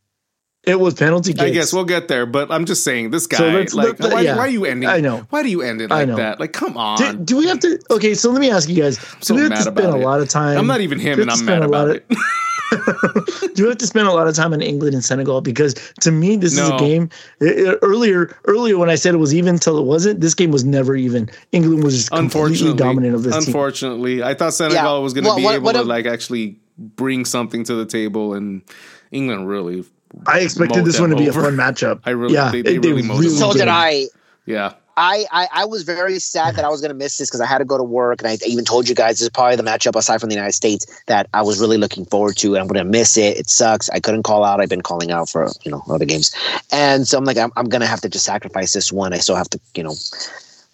It 0.64 0.78
was 0.78 0.94
penalty 0.94 1.32
kicks. 1.32 1.42
I 1.42 1.50
guess 1.50 1.72
we'll 1.72 1.84
get 1.84 2.06
there, 2.06 2.24
but 2.24 2.52
I'm 2.52 2.66
just 2.66 2.84
saying 2.84 3.10
this 3.10 3.26
guy. 3.26 3.38
So 3.38 3.48
let's- 3.48 3.74
like, 3.74 3.98
let- 3.98 4.12
why, 4.12 4.20
yeah. 4.20 4.36
why 4.36 4.42
are 4.42 4.48
you 4.48 4.64
ending? 4.64 4.88
I 4.88 5.00
know. 5.00 5.26
Why 5.30 5.42
do 5.42 5.48
you 5.50 5.60
end 5.62 5.80
it 5.80 5.90
I 5.90 6.00
like 6.00 6.08
know. 6.08 6.16
that? 6.16 6.38
Like, 6.38 6.52
come 6.52 6.76
on. 6.76 6.98
Do, 6.98 7.12
do 7.16 7.36
we 7.36 7.48
have 7.48 7.58
to? 7.60 7.80
Okay, 7.90 8.14
so 8.14 8.30
let 8.30 8.40
me 8.40 8.48
ask 8.50 8.68
you 8.68 8.80
guys. 8.80 8.98
so 9.20 9.34
do 9.34 9.34
we 9.34 9.40
have 9.42 9.50
mad 9.50 9.56
to 9.56 9.62
spend 9.72 9.86
a 9.88 9.96
lot 9.96 10.20
of 10.20 10.28
time? 10.28 10.56
I'm 10.56 10.68
not 10.68 10.80
even 10.80 11.00
him, 11.00 11.20
and 11.20 11.30
I'm 11.30 11.44
mad 11.44 11.44
spend 11.44 11.64
a 11.64 11.68
lot 11.68 11.88
about 11.90 11.96
of- 11.96 12.02
it. 12.08 12.16
do 13.54 13.64
we 13.64 13.68
have 13.68 13.76
to 13.78 13.86
spend 13.86 14.08
a 14.08 14.12
lot 14.12 14.26
of 14.28 14.34
time 14.34 14.52
in 14.54 14.62
England 14.62 14.94
and 14.94 15.04
Senegal? 15.04 15.40
Because 15.42 15.74
to 16.00 16.10
me, 16.10 16.36
this 16.36 16.52
is 16.54 16.68
a 16.68 16.76
game. 16.78 17.10
i- 17.42 17.44
i- 17.46 17.76
earlier, 17.82 18.34
earlier 18.46 18.78
when 18.78 18.88
I 18.88 18.94
said 18.94 19.14
it 19.14 19.18
was 19.18 19.34
even 19.34 19.58
till 19.58 19.76
it 19.78 19.84
wasn't, 19.84 20.20
this 20.20 20.34
game 20.34 20.50
was 20.52 20.64
never 20.64 20.94
even. 20.96 21.28
England 21.50 21.84
was 21.84 21.96
just 21.96 22.10
completely 22.10 22.24
Unfortunately, 22.48 22.78
dominant 22.78 23.14
of 23.14 23.24
this 23.24 23.34
team. 23.34 23.42
unfortunately, 23.46 24.22
I 24.22 24.32
thought 24.34 24.54
Senegal 24.54 24.96
Yeah. 24.98 25.02
was 25.02 25.12
going 25.12 25.24
to 25.24 25.28
Well, 25.30 25.36
be 25.38 25.44
what- 25.44 25.54
able 25.56 25.64
what 25.64 25.72
to 25.72 25.80
if- 25.80 25.86
like 25.86 26.06
actually 26.06 26.60
bring 26.78 27.24
something 27.26 27.64
to 27.64 27.74
the 27.74 27.84
table, 27.84 28.32
and 28.32 28.62
England 29.10 29.48
really, 29.48 29.84
I 30.26 30.40
expected 30.40 30.84
this 30.84 31.00
one 31.00 31.10
to 31.10 31.16
be 31.16 31.28
over. 31.28 31.40
a 31.40 31.44
fun 31.44 31.56
matchup. 31.56 32.00
I 32.06 32.10
really- 32.10 32.34
yeah, 32.34 32.50
they- 32.50 32.62
they 32.62 32.74
it- 32.76 32.80
really 32.84 33.02
mowed 33.02 33.22
them 33.24 33.30
so 33.30 33.52
did 33.52 33.68
I. 33.68 34.06
yeah, 34.46 34.74
I, 34.94 35.24
I 35.32 35.48
I 35.52 35.64
was 35.64 35.84
very 35.84 36.18
sad 36.18 36.56
that 36.56 36.66
I 36.66 36.68
was 36.68 36.82
going 36.82 36.90
to 36.90 36.94
miss 36.94 37.16
this 37.16 37.30
because 37.30 37.40
I 37.40 37.46
had 37.46 37.58
to 37.58 37.64
go 37.64 37.78
to 37.78 37.82
work, 37.82 38.20
and 38.20 38.28
I 38.28 38.36
even 38.46 38.64
told 38.66 38.88
you 38.90 38.94
guys 38.94 39.14
this 39.16 39.22
is 39.22 39.30
probably 39.30 39.56
the 39.56 39.62
matchup 39.62 39.96
aside 39.96 40.20
from 40.20 40.28
the 40.28 40.34
United 40.34 40.52
States 40.52 40.84
that 41.06 41.28
I 41.32 41.40
was 41.40 41.60
really 41.60 41.78
looking 41.78 42.04
forward 42.04 42.36
to, 42.38 42.54
and 42.54 42.60
I'm 42.60 42.66
going 42.68 42.84
to 42.84 42.90
miss 42.90 43.16
it. 43.16 43.38
It 43.38 43.48
sucks. 43.48 43.88
I 43.88 44.00
couldn't 44.00 44.24
call 44.24 44.44
out. 44.44 44.60
I've 44.60 44.68
been 44.68 44.82
calling 44.82 45.10
out 45.10 45.30
for 45.30 45.48
you 45.64 45.70
know 45.70 45.82
other 45.88 46.04
games, 46.04 46.30
and 46.70 47.08
so 47.08 47.16
I'm 47.16 47.24
like 47.24 47.38
I'm, 47.38 47.50
I'm 47.56 47.70
going 47.70 47.80
to 47.80 47.86
have 47.86 48.02
to 48.02 48.08
just 48.10 48.26
sacrifice 48.26 48.74
this 48.74 48.92
one. 48.92 49.14
I 49.14 49.18
still 49.18 49.36
have 49.36 49.48
to 49.50 49.60
you 49.74 49.82
know, 49.84 49.94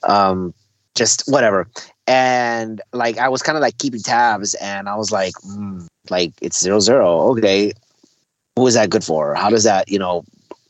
um, 0.03 0.53
just 0.97 1.23
whatever. 1.31 1.69
And 2.09 2.81
like 2.93 3.19
I 3.19 3.29
was 3.29 3.43
kind 3.43 3.57
of 3.57 3.63
like 3.63 3.79
keeping 3.79 4.01
tabs, 4.01 4.55
and 4.55 4.89
I 4.89 4.97
was 4.97 5.13
like, 5.13 5.35
mm, 5.47 5.87
like 6.11 6.33
it's 6.41 6.59
zero 6.61 6.81
zero. 6.81 7.21
Okay, 7.37 7.73
who 8.59 8.67
is 8.67 8.75
that 8.75 8.91
good 8.91 9.05
for? 9.05 9.35
How 9.35 9.51
does 9.51 9.65
that 9.65 9.89
you 9.89 9.99
know? 9.99 10.25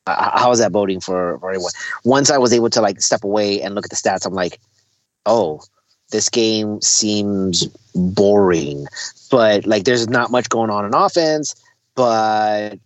How 0.07 0.51
is 0.53 0.59
that 0.59 0.73
voting 0.73 1.01
for, 1.01 1.39
for 1.39 1.51
everyone? 1.51 1.73
once 2.05 2.31
I 2.31 2.39
was 2.39 2.55
able 2.55 2.71
to 2.71 2.81
like 2.81 2.99
step 3.03 3.25
away 3.25 3.61
and 3.61 3.75
look 3.75 3.85
at 3.85 3.91
the 3.91 3.97
stats, 3.97 4.25
I'm 4.25 4.33
like, 4.33 4.59
oh, 5.27 5.61
this 6.11 6.31
game 6.31 6.81
seems 6.81 7.67
boring. 7.95 8.87
But 9.31 9.67
like, 9.67 9.85
there's 9.85 10.09
not 10.09 10.31
much 10.31 10.49
going 10.49 10.71
on 10.71 10.87
in 10.87 10.95
offense. 10.95 11.55
But 11.95 12.79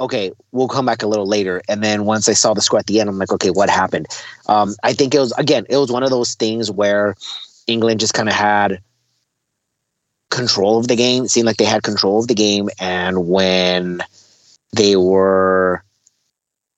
okay, 0.00 0.32
we'll 0.52 0.68
come 0.68 0.84
back 0.84 1.02
a 1.02 1.06
little 1.06 1.26
later. 1.26 1.62
And 1.68 1.82
then 1.82 2.04
once 2.04 2.28
I 2.28 2.34
saw 2.34 2.54
the 2.54 2.60
score 2.60 2.78
at 2.78 2.86
the 2.86 3.00
end, 3.00 3.08
I'm 3.08 3.18
like, 3.18 3.32
okay, 3.32 3.50
what 3.50 3.70
happened? 3.70 4.06
Um, 4.46 4.74
I 4.82 4.92
think 4.92 5.14
it 5.14 5.20
was 5.20 5.32
again, 5.32 5.64
it 5.70 5.76
was 5.76 5.90
one 5.90 6.02
of 6.02 6.10
those 6.10 6.34
things 6.34 6.70
where 6.70 7.14
England 7.66 8.00
just 8.00 8.14
kind 8.14 8.28
of 8.28 8.34
had 8.34 8.80
control 10.30 10.78
of 10.78 10.88
the 10.88 10.96
game. 10.96 11.24
It 11.24 11.30
seemed 11.30 11.46
like 11.46 11.56
they 11.56 11.64
had 11.64 11.82
control 11.82 12.18
of 12.20 12.28
the 12.28 12.34
game, 12.34 12.68
and 12.78 13.28
when 13.28 14.02
they 14.72 14.96
were 14.96 15.82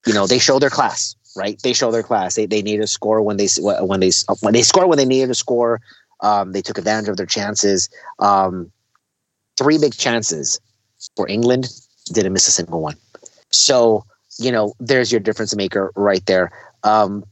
you 0.05 0.13
know 0.13 0.27
they 0.27 0.39
show 0.39 0.59
their 0.59 0.69
class 0.69 1.15
right? 1.35 1.61
They 1.61 1.73
show 1.73 1.91
their 1.91 2.03
class. 2.03 2.35
They, 2.35 2.45
they 2.45 2.61
needed 2.61 2.81
to 2.81 2.87
score 2.87 3.21
when 3.21 3.37
they 3.37 3.47
when 3.59 3.99
they 3.99 4.11
when 4.41 4.53
they 4.53 4.61
score 4.61 4.87
when 4.87 4.97
they 4.97 5.05
needed 5.05 5.27
to 5.27 5.35
score. 5.35 5.81
Um, 6.21 6.51
they 6.51 6.61
took 6.61 6.77
advantage 6.77 7.09
of 7.09 7.17
their 7.17 7.25
chances. 7.25 7.89
Um, 8.19 8.71
three 9.57 9.77
big 9.77 9.93
chances 9.93 10.59
for 11.15 11.27
england 11.27 11.67
didn't 12.13 12.33
miss 12.33 12.47
a 12.47 12.51
single 12.51 12.81
one. 12.81 12.95
So 13.49 14.05
you 14.37 14.51
know 14.51 14.73
there's 14.79 15.11
your 15.11 15.19
difference 15.21 15.55
maker 15.55 15.91
right 15.95 16.25
there. 16.25 16.51
Um, 16.83 17.23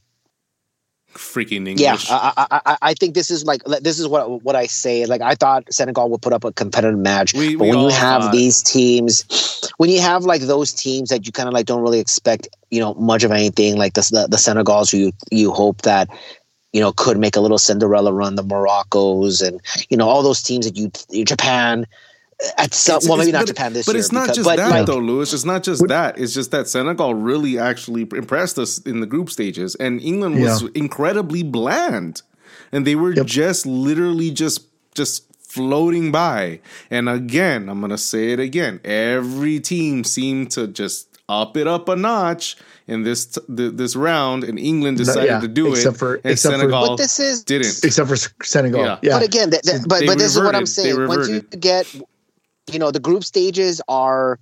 freaking 1.14 1.66
English. 1.68 1.80
yeah, 1.80 1.96
I, 2.08 2.46
I, 2.50 2.60
I, 2.66 2.78
I 2.82 2.94
think 2.94 3.14
this 3.14 3.30
is 3.30 3.44
like 3.44 3.62
this 3.64 3.98
is 3.98 4.06
what 4.08 4.42
what 4.42 4.56
I 4.56 4.66
say. 4.66 5.06
Like 5.06 5.20
I 5.20 5.34
thought 5.34 5.72
Senegal 5.72 6.08
would 6.10 6.22
put 6.22 6.32
up 6.32 6.44
a 6.44 6.52
competitive 6.52 6.98
match, 6.98 7.34
We- 7.34 7.56
but 7.56 7.64
we 7.64 7.70
when 7.70 7.80
you 7.80 7.88
have 7.90 8.22
thought. 8.22 8.32
these 8.32 8.62
teams, 8.62 9.24
when 9.78 9.90
you 9.90 10.00
have 10.00 10.24
like 10.24 10.42
those 10.42 10.72
teams 10.72 11.08
that 11.10 11.26
you 11.26 11.32
kind 11.32 11.48
of 11.48 11.54
like 11.54 11.66
don't 11.66 11.82
really 11.82 12.00
expect, 12.00 12.48
you 12.70 12.80
know, 12.80 12.94
much 12.94 13.24
of 13.24 13.32
anything, 13.32 13.76
like 13.76 13.94
the 13.94 14.02
the, 14.12 14.28
the 14.30 14.36
Senegals, 14.36 14.90
who 14.90 14.98
you 14.98 15.12
you 15.30 15.50
hope 15.52 15.82
that 15.82 16.08
you 16.72 16.80
know 16.80 16.92
could 16.92 17.18
make 17.18 17.36
a 17.36 17.40
little 17.40 17.58
Cinderella 17.58 18.12
run, 18.12 18.36
the 18.36 18.42
Moroccos, 18.44 19.42
and 19.46 19.60
you 19.88 19.96
know 19.96 20.08
all 20.08 20.22
those 20.22 20.42
teams 20.42 20.66
that 20.70 20.76
you 20.76 21.24
Japan. 21.24 21.86
At 22.56 22.72
some, 22.74 22.96
It's- 22.96 23.08
well, 23.08 23.18
maybe 23.18 23.32
not 23.32 23.40
but- 23.40 23.48
Japan 23.48 23.72
this 23.74 23.84
but 23.86 23.94
year. 23.94 24.00
it's 24.00 24.12
not 24.12 24.22
because- 24.22 24.36
just 24.38 24.48
but, 24.48 24.56
that 24.56 24.70
like, 24.70 24.86
though, 24.86 24.98
Lewis. 24.98 25.32
It's 25.34 25.44
not 25.44 25.62
just 25.62 25.86
that. 25.88 26.18
It's 26.18 26.32
just 26.32 26.50
that 26.52 26.68
Senegal 26.68 27.14
really 27.14 27.58
actually 27.58 28.02
impressed 28.02 28.58
us 28.58 28.78
in 28.78 29.00
the 29.00 29.06
group 29.06 29.28
stages, 29.30 29.74
and 29.74 30.00
England 30.00 30.40
was 30.40 30.62
Yeah. 30.62 30.68
incredibly 30.74 31.42
bland, 31.42 32.22
and 32.72 32.86
they 32.86 32.94
were 32.94 33.12
Yep. 33.12 33.26
just 33.26 33.66
literally 33.66 34.30
just 34.30 34.62
just 34.94 35.24
floating 35.46 36.10
by. 36.12 36.60
And 36.90 37.08
again, 37.08 37.68
I'm 37.68 37.80
gonna 37.80 37.98
say 37.98 38.32
it 38.32 38.40
again. 38.40 38.80
Every 38.84 39.60
team 39.60 40.04
seemed 40.04 40.50
to 40.52 40.66
just 40.66 41.08
up 41.28 41.56
it 41.56 41.66
up 41.68 41.88
a 41.88 41.94
notch 41.94 42.56
in 42.88 43.04
this 43.04 43.24
t- 43.26 43.40
th- 43.56 43.74
this 43.76 43.94
round, 43.94 44.42
and 44.42 44.58
England 44.58 44.96
decided 44.98 45.26
yeah, 45.26 45.40
to 45.40 45.46
do 45.46 45.68
except 45.72 45.94
it, 45.94 45.98
for- 45.98 46.14
and 46.24 46.32
except 46.32 46.54
for- 46.54 46.58
Senegal 46.60 46.88
But 46.88 46.96
this 46.96 47.20
is 47.20 47.44
didn't. 47.44 47.84
except 47.84 48.08
for 48.08 48.16
Senegal. 48.42 48.80
Yeah. 48.82 48.98
Yeah, 49.02 49.12
But 49.18 49.22
again, 49.22 49.50
th- 49.50 49.62
th- 49.62 49.82
but 49.86 50.04
but 50.06 50.18
this 50.18 50.34
is 50.34 50.42
what 50.42 50.56
I'm 50.56 50.66
saying. 50.66 51.06
Once 51.06 51.28
you 51.28 51.42
get, 51.42 51.86
you 52.72 52.78
know, 52.78 52.90
the 52.90 53.00
group 53.00 53.24
stages 53.24 53.80
are, 53.88 54.38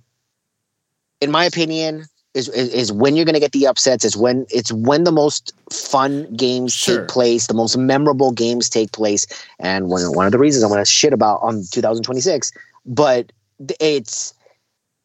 in 1.21 1.31
my 1.31 1.45
opinion, 1.45 2.05
is 2.33 2.47
is, 2.49 2.73
is 2.73 2.91
when 2.91 3.15
you're 3.15 3.25
going 3.25 3.33
to 3.33 3.39
get 3.39 3.51
the 3.51 3.67
upsets. 3.67 4.05
Is 4.05 4.15
when 4.15 4.45
it's 4.49 4.71
when 4.71 5.03
the 5.03 5.11
most 5.11 5.51
fun 5.71 6.33
games 6.35 6.73
Sure. 6.73 6.99
take 6.99 7.07
place, 7.09 7.47
the 7.47 7.53
most 7.53 7.75
memorable 7.77 8.31
games 8.31 8.69
take 8.69 8.91
place, 8.91 9.25
and 9.59 9.87
one 9.89 10.03
one 10.13 10.25
of 10.25 10.31
the 10.31 10.39
reasons 10.39 10.63
I'm 10.63 10.69
going 10.69 10.79
to 10.83 10.85
shit 10.89 11.13
about 11.13 11.39
on 11.41 11.63
2026. 11.71 12.51
But 12.85 13.31
it's 13.79 14.33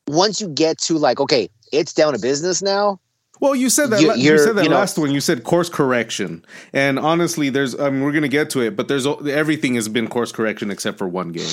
once 0.06 0.40
you 0.40 0.48
get 0.48 0.78
to 0.78 0.98
like, 0.98 1.18
okay, 1.18 1.48
it's 1.72 1.92
down 1.94 2.12
to 2.12 2.18
business 2.18 2.62
now. 2.62 3.00
Well, 3.40 3.54
you 3.56 3.68
said 3.68 3.90
that. 3.90 4.00
You- 4.00 4.14
you, 4.14 4.38
said 4.38 4.54
that 4.56 4.62
you 4.64 4.70
know- 4.70 4.76
last 4.76 4.96
one. 4.96 5.10
You 5.10 5.20
said 5.20 5.42
course 5.44 5.68
correction, 5.68 6.44
and 6.72 6.98
honestly, 6.98 7.48
there's. 7.50 7.78
I 7.78 7.90
mean, 7.90 8.02
we're 8.02 8.12
gonna 8.12 8.28
get 8.28 8.50
to 8.50 8.60
it, 8.60 8.76
but 8.76 8.86
there's 8.88 9.06
everything 9.06 9.74
has 9.74 9.88
been 9.88 10.08
course 10.08 10.30
correction 10.30 10.70
except 10.70 10.98
for 10.98 11.08
one 11.08 11.32
game. 11.32 11.50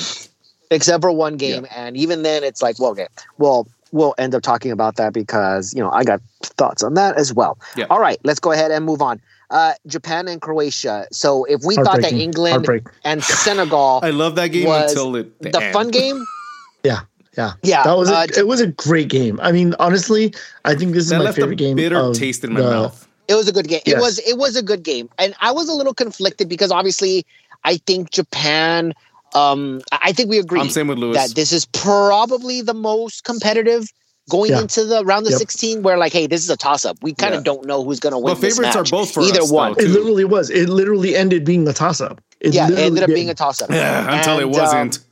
Except 0.72 1.02
for 1.02 1.12
one 1.12 1.36
game. 1.36 1.66
And 1.74 1.96
even 1.96 2.22
then, 2.22 2.44
it's 2.44 2.62
like, 2.62 2.78
well, 2.78 2.90
okay, 2.92 3.06
well, 3.38 3.66
we'll 3.92 4.14
end 4.18 4.34
up 4.34 4.42
talking 4.42 4.70
about 4.72 4.96
that 4.96 5.12
because, 5.12 5.74
you 5.74 5.80
know, 5.82 5.90
I 5.90 6.02
got 6.04 6.20
thoughts 6.42 6.82
on 6.82 6.94
that 6.94 7.16
as 7.16 7.32
well. 7.32 7.58
Yeah. 7.76 7.86
All 7.90 8.00
right, 8.00 8.18
let's 8.24 8.40
go 8.40 8.52
ahead 8.52 8.70
and 8.70 8.84
move 8.84 9.02
on. 9.02 9.20
Uh, 9.50 9.74
Japan 9.86 10.28
and 10.28 10.40
Croatia. 10.40 11.06
So 11.12 11.44
if 11.44 11.60
we 11.64 11.74
thought 11.76 12.00
that 12.00 12.12
England 12.12 12.52
Heartbreak. 12.54 12.84
and 13.04 13.22
Senegal, 13.22 14.00
I 14.02 14.10
love 14.10 14.34
that 14.36 14.48
game 14.48 14.66
until 14.70 15.14
it, 15.16 15.38
the, 15.42 15.50
the 15.50 15.62
end. 15.62 15.72
fun 15.74 15.90
game, 15.90 16.24
Yeah. 16.84 17.00
yeah, 17.36 17.52
Yeah, 17.62 17.82
That 17.82 17.96
was 17.98 18.08
a, 18.10 18.14
uh, 18.16 18.26
it 18.36 18.46
was 18.46 18.60
a 18.62 18.68
great 18.68 19.08
game. 19.08 19.38
I 19.42 19.52
mean, 19.52 19.74
honestly, 19.78 20.32
I 20.64 20.74
think 20.74 20.94
this 20.94 21.04
is 21.04 21.12
my 21.12 21.18
left 21.18 21.36
a 21.36 21.42
favorite 21.42 21.56
game. 21.56 21.76
bitter 21.76 21.96
of 21.98 22.16
taste 22.16 22.44
in 22.44 22.54
my 22.54 22.60
the- 22.62 22.70
mouth. 22.70 23.08
It 23.28 23.34
was 23.36 23.46
a 23.46 23.52
good 23.52 23.68
game. 23.68 23.82
It 23.86 23.98
was 23.98 24.18
it 24.20 24.36
was 24.36 24.56
a 24.56 24.62
good 24.62 24.82
game, 24.82 25.08
and 25.16 25.32
I 25.40 25.52
was 25.52 25.68
a 25.68 25.72
little 25.72 25.94
conflicted 25.94 26.48
because 26.48 26.72
obviously 26.72 27.24
I 27.64 27.76
think 27.76 28.10
Japan. 28.10 28.94
Um, 29.34 29.80
I 29.92 29.98
I 30.08 30.12
think 30.12 30.28
we 30.30 30.38
agree 30.38 30.60
I'm 30.60 30.68
same 30.70 30.88
with 30.88 30.98
Lewis. 30.98 31.16
that 31.16 31.34
this 31.34 31.52
is 31.52 31.64
probably 31.66 32.60
the 32.60 32.74
most 32.74 33.24
competitive 33.24 33.86
going 34.30 34.50
Yeah. 34.52 34.60
into 34.60 34.84
the 34.84 35.04
round 35.04 35.26
of 35.26 35.30
Yep. 35.32 35.38
16. 35.40 35.82
Where 35.82 35.96
like, 35.98 36.12
hey, 36.12 36.26
this 36.26 36.42
is 36.44 36.50
a 36.50 36.56
toss 36.56 36.84
up. 36.84 36.96
We 37.02 37.12
kind 37.14 37.34
of 37.34 37.40
Yeah. 37.40 37.44
don't 37.44 37.66
know 37.66 37.82
who's 37.82 37.98
going 37.98 38.12
to 38.12 38.18
win. 38.18 38.34
But 38.34 38.40
this 38.40 38.56
favorites 38.56 38.76
are 38.76 38.84
both 38.84 39.10
for 39.12 39.22
either 39.22 39.40
us, 39.42 39.50
one. 39.50 39.72
though, 39.78 39.84
It 39.84 39.88
literally 39.90 40.24
was. 40.24 40.50
It 40.50 40.68
literally 40.68 41.16
ended 41.16 41.44
being 41.44 41.66
a 41.66 41.72
toss 41.72 42.00
up. 42.00 42.20
It 42.40 42.54
yeah, 42.54 42.68
it 42.70 42.78
ended 42.78 43.02
up 43.02 43.08
did. 43.08 43.14
being 43.14 43.30
a 43.30 43.34
toss 43.34 43.60
up. 43.62 43.70
Yeah, 43.70 44.16
until 44.18 44.38
it 44.38 44.48
wasn't. 44.48 44.98
um, 44.98 45.04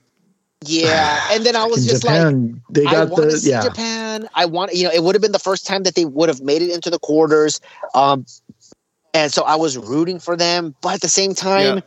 yeah, 0.66 1.20
and 1.32 1.44
then 1.46 1.56
I 1.56 1.64
was 1.64 1.84
in 1.84 1.88
just 1.90 2.04
like, 2.04 2.16
Japan. 2.16 2.60
they 2.70 2.84
I 2.84 2.90
got 2.92 3.08
want 3.10 3.22
to 3.24 3.30
the 3.30 3.38
see 3.38 3.50
yeah. 3.50 3.62
Japan. 3.62 4.28
I 4.34 4.44
want 4.44 4.74
you 4.74 4.84
know 4.84 4.90
it 4.92 5.02
would 5.02 5.14
have 5.14 5.22
been 5.22 5.32
the 5.32 5.38
first 5.38 5.66
time 5.66 5.84
that 5.84 5.94
they 5.94 6.04
would 6.04 6.28
have 6.28 6.42
made 6.42 6.60
it 6.62 6.70
into 6.70 6.90
the 6.90 6.98
quarters. 6.98 7.60
Um, 7.94 8.26
and 9.14 9.32
so 9.32 9.42
I 9.42 9.56
was 9.56 9.76
rooting 9.78 10.18
for 10.20 10.36
them, 10.36 10.74
but 10.82 10.94
at 10.94 11.00
the 11.00 11.08
same 11.08 11.34
time, 11.34 11.82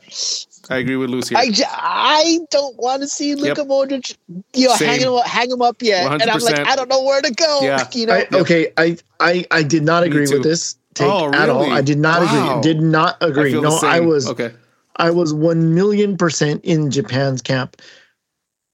I 0.70 0.78
agree 0.78 0.96
with 0.96 1.10
Lucy. 1.10 1.36
I 1.36 2.40
don't 2.50 2.78
want 2.78 3.02
to 3.02 3.08
see 3.08 3.36
Luka 3.36 3.64
Modric, 3.66 4.16
you 4.54 4.68
know, 4.68 4.76
Same. 4.76 4.90
hang 4.90 5.00
him, 5.02 5.14
hang 5.26 5.52
him 5.52 5.62
up 5.62 5.82
yet. 5.82 6.10
And 6.22 6.30
I'm 6.30 6.40
like, 6.40 6.56
I 6.56 6.76
don't 6.76 6.90
know 6.90 7.04
where 7.04 7.22
to 7.22 7.32
go. 7.32 7.60
Yeah. 7.64 7.88
You 7.94 8.06
know, 8.08 8.14
I, 8.14 8.28
okay, 8.34 8.72
I, 8.78 8.98
I 9.20 9.46
I 9.52 9.64
did 9.64 9.84
not 9.84 10.04
agree 10.04 10.28
with 10.28 10.44
this 10.44 10.76
take 10.94 11.08
Oh, 11.12 11.32
at 11.34 11.50
all. 11.50 11.72
I 11.72 11.82
did 11.82 11.98
not 12.00 12.22
Wow. 12.22 12.60
agree. 12.60 12.74
Did 12.74 12.82
not 12.82 13.18
agree. 13.22 13.52
feel 13.52 13.62
the 13.62 13.70
No, 13.70 13.88
I 13.88 14.00
was 14.00 14.28
okay. 14.30 14.52
I 14.98 15.10
was 15.12 15.34
one 15.34 15.74
million 15.76 16.18
percent 16.18 16.64
in 16.64 16.90
Japan's 16.92 17.42
camp. 17.42 17.82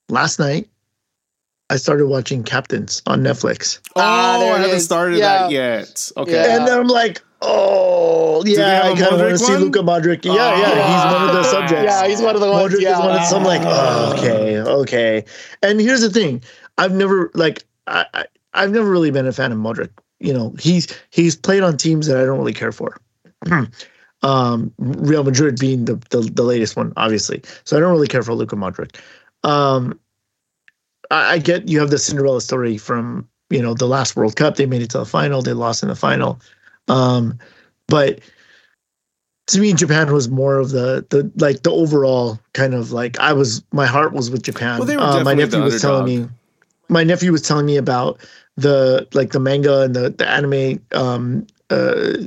Last 0.10 0.40
night, 0.40 0.68
I 1.70 1.76
started 1.78 2.08
watching 2.08 2.44
Captains 2.44 3.02
on 3.08 3.22
Netflix, 3.22 3.80
Oh, 3.96 4.02
Ah, 4.02 4.34
I 4.40 4.60
haven't 4.60 4.78
is. 4.78 4.86
started 4.86 5.18
Yeah. 5.20 5.44
that 5.44 5.52
yet. 5.52 6.12
Okay. 6.18 6.32
Yeah. 6.34 6.58
and 6.58 6.70
I'm 6.70 6.88
like, 6.88 7.22
oh 7.42 8.44
yeah, 8.46 8.82
I 8.84 8.96
kind 8.96 9.02
of 9.02 9.12
want 9.12 9.22
Modric 9.22 9.30
to 9.32 9.38
see 9.38 9.54
one? 9.54 9.62
Luka 9.62 9.80
Modric. 9.80 10.26
Yeah, 10.26 10.32
Oh, 10.32 10.36
yeah, 10.36 11.04
he's 11.04 11.14
one 11.14 11.30
of 11.30 11.36
the 11.36 11.44
subjects. 11.44 11.84
yeah, 11.86 12.08
he's 12.08 12.22
one 12.22 12.36
of 12.36 12.42
the 12.42 12.50
ones. 12.50 12.74
Modric 12.74 12.82
yeah. 12.82 12.94
is 12.94 13.00
one 13.00 13.18
of 13.18 13.26
so 13.26 13.38
I'm 13.38 13.44
like, 13.44 13.62
oh, 13.64 14.14
okay, 14.18 14.60
okay. 14.60 15.26
And 15.62 15.80
here's 15.80 16.02
the 16.02 16.10
thing: 16.10 16.42
I've 16.78 16.94
never 16.94 17.32
like 17.34 17.66
I, 17.88 18.06
I 18.14 18.26
I've 18.54 18.72
never 18.72 18.90
really 18.90 19.12
been 19.12 19.28
a 19.28 19.34
fan 19.34 19.52
of 19.52 19.58
Modric. 19.58 19.90
You 20.20 20.34
know, 20.34 20.56
he's 20.60 20.88
he's 21.12 21.36
played 21.36 21.64
on 21.64 21.78
teams 21.78 22.08
that 22.08 22.18
I 22.18 22.26
don't 22.26 22.38
really 22.38 22.54
care 22.54 22.72
for. 22.72 23.00
um, 24.24 24.74
Real 24.78 25.24
Madrid 25.24 25.60
being 25.60 25.86
the, 25.86 25.96
the 26.10 26.22
the 26.22 26.44
latest 26.44 26.76
one, 26.76 26.94
obviously. 26.98 27.42
So 27.64 27.78
I 27.78 27.80
don't 27.80 27.92
really 27.92 28.08
care 28.08 28.24
for 28.24 28.34
Luka 28.34 28.56
Modric. 28.56 28.98
Um, 29.44 30.00
I, 31.12 31.34
I 31.34 31.38
get 31.38 31.68
you 31.68 31.80
have 31.80 31.90
the 31.90 31.98
Cinderella 31.98 32.42
story 32.42 32.78
from 32.78 33.28
you 33.50 33.62
know 33.62 33.74
the 33.74 33.88
last 33.88 34.16
World 34.16 34.36
Cup. 34.36 34.56
They 34.56 34.66
made 34.66 34.82
it 34.82 34.90
to 34.92 35.00
the 35.00 35.06
final. 35.06 35.42
They 35.42 35.54
lost 35.54 35.84
in 35.84 35.90
the 35.90 35.96
final. 35.96 36.40
Um, 36.90 37.40
but 37.88 38.20
to 39.48 39.60
me, 39.60 39.74
Japan 39.74 40.14
was 40.14 40.30
more 40.30 40.58
of 40.58 40.70
the 40.72 41.06
the 41.10 41.32
like 41.38 41.64
the 41.64 41.72
overall 41.72 42.40
kind 42.54 42.74
of 42.74 42.92
like 42.92 43.20
I 43.20 43.34
was 43.34 43.64
my 43.72 43.86
heart 43.86 44.14
was 44.14 44.30
with 44.30 44.44
Japan. 44.44 44.80
Well, 44.80 44.88
they 44.88 44.98
were 44.98 45.04
Uh, 45.04 45.24
my 45.24 45.34
nephew 45.34 45.62
was 45.62 45.82
telling 45.82 46.06
me 46.06 46.28
my 46.90 47.04
nephew 47.04 47.32
was 47.32 47.42
telling 47.42 47.66
me 47.66 47.78
about 47.78 48.20
the 48.58 49.08
like 49.14 49.32
the 49.32 49.40
manga 49.40 49.82
and 49.82 49.96
the 49.96 50.10
the 50.10 50.28
anime 50.28 50.84
um 50.94 51.48
uh 51.70 52.18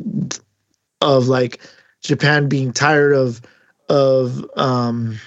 of 1.00 1.28
like 1.28 1.60
Japan 2.00 2.48
being 2.48 2.72
tired 2.72 3.12
of 3.12 3.40
of 3.88 4.44
um 4.56 5.18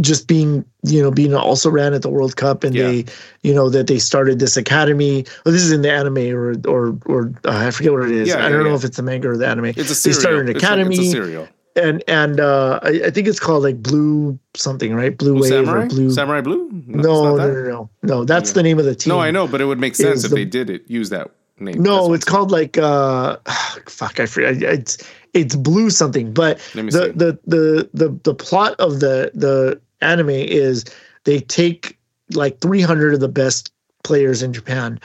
just 0.00 0.28
being 0.28 0.64
you 0.84 1.02
know 1.02 1.10
being 1.10 1.34
also 1.34 1.68
ran 1.70 1.92
at 1.92 2.02
the 2.02 2.08
World 2.08 2.36
Cup 2.36 2.62
and 2.64 2.74
Yeah. 2.74 2.86
they 2.88 3.04
you 3.42 3.52
know 3.54 3.68
that 3.70 3.86
they 3.88 3.98
started 3.98 4.38
this 4.38 4.56
academy 4.56 5.24
well 5.44 5.52
this 5.52 5.62
is 5.62 5.72
in 5.72 5.82
the 5.82 5.90
anime 5.92 6.18
or 6.34 6.54
or 6.68 6.96
or 7.06 7.32
uh, 7.44 7.66
I 7.66 7.70
forget 7.72 7.92
what 7.92 8.02
it 8.04 8.12
is 8.12 8.28
Yeah, 8.28 8.36
I 8.36 8.42
yeah, 8.44 8.48
don't 8.50 8.64
know 8.64 8.74
if 8.74 8.84
it's 8.84 8.96
the 8.96 9.02
manga 9.02 9.28
or 9.30 9.36
the 9.36 9.46
anime 9.48 9.66
It's 9.66 9.90
a 9.90 9.94
serial. 9.94 10.14
they 10.14 10.20
started 10.20 10.40
an 10.40 10.48
It's 10.56 10.62
like- 10.62 10.72
academy 10.72 10.96
It's 10.96 11.08
a 11.08 11.10
cereal. 11.10 11.48
and 11.74 12.02
and 12.06 12.38
uh 12.40 12.78
I, 12.82 12.88
I 13.06 13.10
think 13.10 13.26
it's 13.26 13.40
called 13.40 13.64
like 13.64 13.82
blue 13.82 14.38
something 14.54 14.94
right 14.94 15.16
blue, 15.18 15.32
Blue 15.34 15.42
wave 15.42 15.50
Samurai? 15.66 15.84
or 15.84 15.88
blue 15.88 16.10
Samurai 16.12 16.40
Blue? 16.42 16.70
no 16.86 17.02
no, 17.02 17.36
no 17.36 17.46
no 17.52 17.62
no 17.68 17.90
no 18.02 18.24
that's 18.24 18.50
Yeah. 18.50 18.54
the 18.54 18.62
name 18.62 18.78
of 18.78 18.84
the 18.84 18.94
team 18.94 19.10
No, 19.12 19.18
I 19.20 19.30
know, 19.32 19.48
but 19.48 19.60
it 19.60 19.64
would 19.64 19.80
make 19.80 19.96
sense 19.96 20.22
if 20.24 20.30
the- 20.30 20.36
they 20.36 20.44
did 20.44 20.70
it. 20.70 20.82
Use 20.88 21.10
that 21.10 21.30
name. 21.58 21.82
no, 21.82 22.12
it's 22.14 22.24
called 22.24 22.52
like 22.52 22.78
uh 22.78 23.36
fuck, 23.86 24.20
I 24.20 24.26
forget. 24.26 24.62
It's 24.62 24.98
it's 25.34 25.54
blue 25.56 25.90
something. 25.90 26.32
But 26.32 26.58
the, 26.74 26.82
the 27.14 27.38
the 27.46 27.90
the 27.92 28.08
the 28.22 28.34
plot 28.34 28.74
of 28.78 29.00
the 29.00 29.30
the 29.34 29.80
anime 30.00 30.30
is 30.30 30.84
they 31.24 31.40
take 31.40 31.98
like 32.34 32.60
300 32.60 33.14
of 33.14 33.20
the 33.20 33.28
best 33.28 33.72
players 34.04 34.42
in 34.42 34.52
Japan 34.52 34.98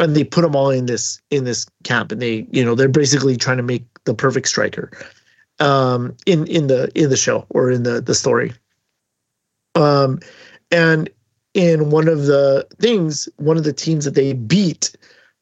and 0.00 0.16
they 0.16 0.24
put 0.24 0.42
them 0.42 0.56
all 0.56 0.70
in 0.70 0.86
this 0.86 1.20
in 1.30 1.44
this 1.44 1.66
camp 1.84 2.12
and 2.12 2.20
they 2.20 2.46
you 2.50 2.64
know 2.64 2.74
they're 2.74 2.88
basically 2.88 3.36
trying 3.36 3.56
to 3.56 3.62
make 3.62 3.84
the 4.04 4.14
perfect 4.14 4.48
striker 4.48 4.90
um 5.60 6.16
in 6.26 6.46
in 6.46 6.66
the 6.66 6.90
in 6.94 7.10
the 7.10 7.16
show 7.16 7.46
or 7.50 7.70
in 7.70 7.82
the 7.82 8.00
the 8.00 8.14
story. 8.14 8.52
Um 9.74 10.20
and 10.70 11.08
in 11.54 11.90
one 11.90 12.08
of 12.08 12.26
the 12.26 12.66
things 12.80 13.28
one 13.36 13.56
of 13.56 13.64
the 13.64 13.72
teams 13.72 14.04
that 14.04 14.14
they 14.14 14.32
beat 14.32 14.96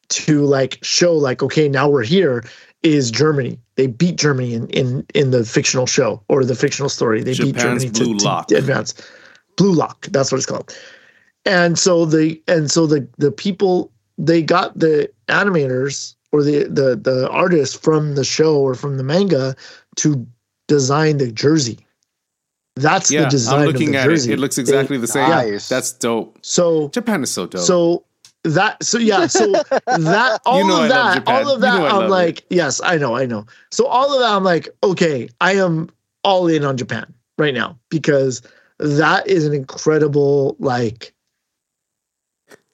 to 0.09 0.45
like 0.45 0.77
show 0.83 1.13
like 1.13 1.41
okay 1.41 1.67
now 1.67 1.89
we're 1.89 2.03
here 2.03 2.43
is 2.83 3.09
Germany. 3.09 3.57
They 3.75 3.87
beat 3.87 4.17
Germany 4.17 4.53
in 4.53 4.67
in 4.69 5.05
in 5.15 5.31
the 5.31 5.45
fictional 5.45 5.87
show 5.87 6.21
or 6.27 6.43
the 6.45 6.55
fictional 6.55 6.89
story. 6.89 7.23
They 7.23 7.33
beat 7.33 7.55
Germany 7.55 7.89
Blue 7.89 8.17
to, 8.19 8.25
Lock. 8.25 8.47
to 8.47 8.55
advance. 8.55 8.93
Blue 9.57 9.73
Lock, 9.73 10.07
that's 10.07 10.31
what 10.31 10.37
it's 10.37 10.45
called. 10.45 10.75
And 11.45 11.79
so 11.79 12.05
the 12.05 12.41
and 12.47 12.69
so 12.69 12.85
the 12.85 13.07
the 13.17 13.31
people 13.31 13.91
they 14.17 14.41
got 14.41 14.77
the 14.77 15.09
animators 15.27 16.15
or 16.31 16.43
the 16.43 16.65
the 16.65 16.95
the 16.95 17.29
artists 17.29 17.75
from 17.75 18.15
the 18.15 18.23
show 18.23 18.59
or 18.59 18.75
from 18.75 18.97
the 18.97 19.03
manga 19.03 19.55
to 19.97 20.27
design 20.67 21.17
the 21.17 21.31
jersey. 21.31 21.79
That's 22.75 23.11
yeah, 23.11 23.23
the 23.23 23.29
design 23.29 23.61
I'm 23.61 23.67
looking 23.67 23.95
at 23.95 24.05
jersey. 24.05 24.31
it. 24.31 24.35
It 24.35 24.39
looks 24.39 24.57
exactly 24.57 24.97
the 24.97 25.07
same. 25.07 25.29
Nice. 25.29 25.69
That's 25.69 25.93
dope. 25.93 26.39
so 26.41 26.89
Japan 26.89 27.23
is 27.23 27.31
so 27.31 27.45
dope. 27.45 27.61
so 27.61 28.03
that 28.43 28.83
so 28.83 28.97
yeah 28.97 29.25
so 29.27 29.51
that 29.51 30.39
all 30.45 30.67
know 30.67 30.81
I 30.81 30.83
of 30.83 30.89
that 30.89 31.27
all 31.27 31.49
of 31.49 31.59
You 31.59 31.61
that 31.61 31.77
know 31.77 31.85
I 31.85 32.03
I'm 32.03 32.09
like 32.09 32.45
yes 32.49 32.81
I 32.83 32.97
know 32.97 33.15
I 33.15 33.25
know 33.25 33.45
so 33.71 33.85
all 33.87 34.13
of 34.13 34.19
that 34.19 34.31
I'm 34.31 34.43
like 34.43 34.69
okay 34.83 35.29
I 35.39 35.53
am 35.53 35.89
all 36.23 36.47
in 36.47 36.63
on 36.63 36.77
Japan 36.77 37.13
right 37.37 37.53
now 37.53 37.79
because 37.89 38.41
that 38.79 39.27
is 39.27 39.45
an 39.45 39.53
incredible 39.53 40.55
like 40.59 41.13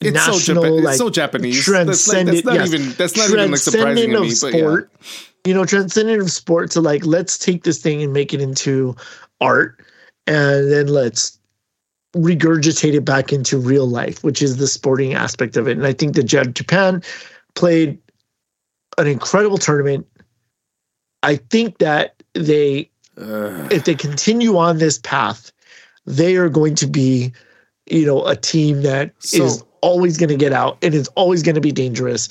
it's 0.01 0.25
so 0.25 0.31
national 0.31 0.63
Japan, 0.63 0.83
like 0.83 0.91
it's 0.93 0.97
so 0.97 1.09
Japanese. 1.09 1.65
That's, 1.65 1.67
like, 1.67 1.85
that's 1.87 2.05
transcendent 2.05 2.45
not 2.45 2.55
yes, 2.55 2.73
even 2.73 2.89
that's 2.93 3.17
not 3.17 3.29
even 3.29 3.51
like 3.51 3.59
surprising 3.59 4.11
to 4.11 4.17
transcendent 4.17 4.21
me. 4.21 4.31
of 4.31 4.41
But 4.41 4.53
yeah. 4.53 4.59
sport 4.59 4.91
you 5.45 5.53
know 5.53 5.65
transcendent 5.65 6.21
of 6.21 6.31
sport 6.31 6.71
to 6.71 6.81
like 6.81 7.05
let's 7.05 7.37
take 7.37 7.63
this 7.63 7.81
thing 7.81 8.01
and 8.01 8.13
make 8.13 8.33
it 8.33 8.41
into 8.41 8.95
art 9.41 9.79
and 10.27 10.71
then 10.71 10.87
let's 10.87 11.38
regurgitate 12.15 12.93
it 12.95 13.05
back 13.05 13.31
into 13.31 13.57
real 13.57 13.87
life 13.87 14.23
which 14.23 14.41
is 14.41 14.57
the 14.57 14.67
sporting 14.67 15.13
aspect 15.13 15.55
of 15.57 15.67
it. 15.67 15.77
And 15.77 15.85
i 15.85 15.93
think 15.93 16.15
that 16.15 16.31
Ja- 16.31 16.43
japan 16.43 17.01
played 17.55 17.97
an 18.97 19.07
incredible 19.07 19.57
tournament. 19.57 20.05
I 21.23 21.35
think 21.37 21.77
that 21.79 22.21
they 22.33 22.89
Ugh. 23.17 23.71
if 23.71 23.83
they 23.85 23.95
continue 23.95 24.57
on 24.57 24.77
this 24.79 24.97
path 24.99 25.51
they 26.05 26.35
are 26.37 26.49
going 26.49 26.75
to 26.75 26.87
be 26.87 27.31
you 27.89 28.05
know 28.05 28.25
a 28.25 28.35
team 28.35 28.81
that 28.81 29.13
is 29.33 29.59
So- 29.59 29.67
always 29.81 30.17
going 30.17 30.29
to 30.29 30.35
get 30.35 30.51
out 30.51 30.77
and 30.81 30.93
is 30.93 31.07
always 31.15 31.41
going 31.41 31.55
to 31.55 31.61
be 31.61 31.71
dangerous. 31.71 32.27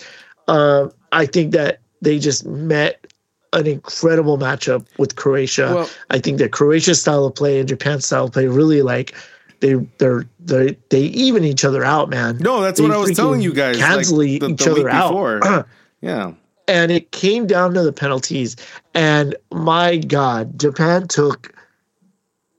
Uh, 0.49 0.89
i 1.13 1.25
think 1.25 1.53
that 1.53 1.81
they 2.03 2.19
just 2.19 2.45
met 2.47 3.07
an 3.55 3.67
incredible 3.67 4.37
matchup 4.39 4.87
with 4.99 5.17
croatia. 5.17 5.73
Well, 5.75 5.91
I 6.11 6.19
think 6.19 6.39
that 6.39 6.53
Croatia's 6.53 7.01
style 7.01 7.25
of 7.25 7.35
play 7.35 7.59
and 7.59 7.67
Japan's 7.69 8.05
style 8.07 8.25
of 8.27 8.33
play 8.33 8.47
really 8.47 8.83
like 8.83 9.15
they 9.61 9.75
they're 9.99 10.25
they 10.41 10.77
they 10.91 11.01
even 11.01 11.45
each 11.45 11.65
other 11.65 11.85
out, 11.85 12.09
man. 12.11 12.39
no, 12.39 12.61
that's 12.61 12.79
They 12.79 12.87
what 12.87 12.95
I 12.95 12.99
was 12.99 13.17
telling 13.17 13.41
you 13.43 13.53
guys. 13.53 13.79
cancel 13.79 14.19
like, 14.19 14.41
the, 14.41 14.49
each 14.51 14.59
the 14.59 14.71
other 14.73 14.89
out. 14.89 15.67
yeah, 16.01 16.33
and 16.67 16.91
it 16.93 17.13
came 17.13 17.47
down 17.47 17.75
to 17.75 17.83
the 17.83 17.93
penalties, 17.93 18.57
and 18.95 19.35
my 19.51 19.97
God, 19.99 20.59
Japan 20.59 21.09
took 21.09 21.53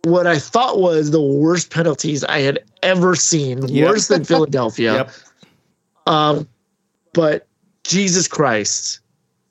what 0.04 0.28
I 0.28 0.40
thought 0.40 0.80
was 0.80 1.12
the 1.12 1.22
worst 1.22 1.72
penalties 1.72 2.24
I 2.24 2.40
had 2.40 2.60
ever 2.84 3.16
seen, 3.16 3.68
Yep. 3.68 3.90
worse 3.90 4.08
than 4.08 4.24
Philadelphia. 4.24 4.94
Yep. 4.94 5.12
Um, 6.08 6.48
but 7.14 7.48
Jesus 7.84 8.28
Christ, 8.28 9.00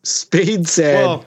Spain 0.05 0.65
said, 0.65 0.95
Well, 0.95 1.25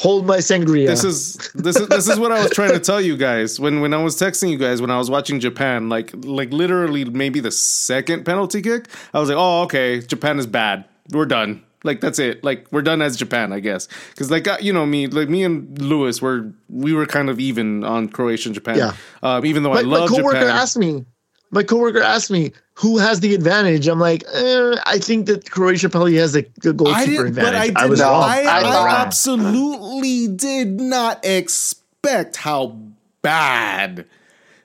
"Hold 0.00 0.26
my 0.26 0.38
sangria." 0.38 0.86
this 0.86 1.04
is 1.04 1.34
this 1.54 1.76
is 1.76 1.88
this 1.88 2.08
is 2.08 2.18
what 2.18 2.32
I 2.32 2.42
was 2.42 2.50
trying 2.52 2.72
to 2.72 2.80
tell 2.80 3.00
you 3.00 3.16
guys 3.16 3.60
when 3.60 3.80
when 3.80 3.92
I 3.92 4.02
was 4.02 4.16
texting 4.16 4.50
you 4.50 4.56
guys 4.56 4.80
when 4.80 4.90
I 4.90 4.98
was 4.98 5.10
watching 5.10 5.40
Japan. 5.40 5.88
Like 5.88 6.10
like 6.24 6.52
literally 6.52 7.04
maybe 7.04 7.40
the 7.40 7.50
second 7.50 8.24
penalty 8.24 8.62
kick, 8.62 8.88
I 9.12 9.20
was 9.20 9.28
like, 9.28 9.38
oh 9.38 9.62
okay, 9.62 10.00
Japan 10.00 10.38
is 10.38 10.46
bad. 10.46 10.86
We're 11.12 11.26
done. 11.26 11.62
Like 11.84 12.00
that's 12.00 12.18
it. 12.18 12.42
Like 12.42 12.66
we're 12.70 12.82
done 12.82 13.02
as 13.02 13.16
Japan, 13.16 13.52
I 13.52 13.60
guess. 13.60 13.88
Because 14.10 14.30
like 14.30 14.48
uh, 14.48 14.58
you 14.60 14.72
know 14.72 14.86
me, 14.86 15.06
like 15.06 15.28
me 15.28 15.44
and 15.44 15.80
Lewis 15.80 16.22
were 16.22 16.52
we 16.68 16.92
were 16.92 17.06
kind 17.06 17.28
of 17.30 17.38
even 17.38 17.84
on 17.84 18.08
Croatia 18.08 18.48
and 18.48 18.54
Japan. 18.54 18.78
Yeah. 18.78 18.92
Um, 19.22 19.44
even 19.44 19.62
though 19.62 19.74
my, 19.74 19.80
I 19.80 19.82
my 19.82 19.98
love 19.98 20.10
coworker 20.10 20.40
Japan. 20.40 20.56
asked 20.56 20.78
me 20.78 21.04
my 21.50 21.62
coworker 21.62 22.02
asked 22.02 22.30
me 22.30 22.52
who 22.80 22.96
has 22.96 23.20
the 23.20 23.34
advantage. 23.34 23.86
I'm 23.88 24.00
like, 24.00 24.24
eh, 24.32 24.74
I 24.86 24.98
think 24.98 25.26
that 25.26 25.50
Croatia 25.50 25.90
probably 25.90 26.16
has 26.16 26.32
the, 26.32 26.48
the 26.62 26.72
goalkeeper 26.72 27.26
advantage. 27.26 27.52
But 27.52 27.54
I, 27.54 27.66
did, 27.66 27.76
I 27.76 27.86
was 27.86 28.00
wrong. 28.00 28.22
I, 28.22 28.42
I, 28.42 28.60
I 28.62 29.02
absolutely 29.02 30.28
did 30.28 30.80
not 30.80 31.22
expect 31.22 32.36
how 32.36 32.78
bad 33.20 34.06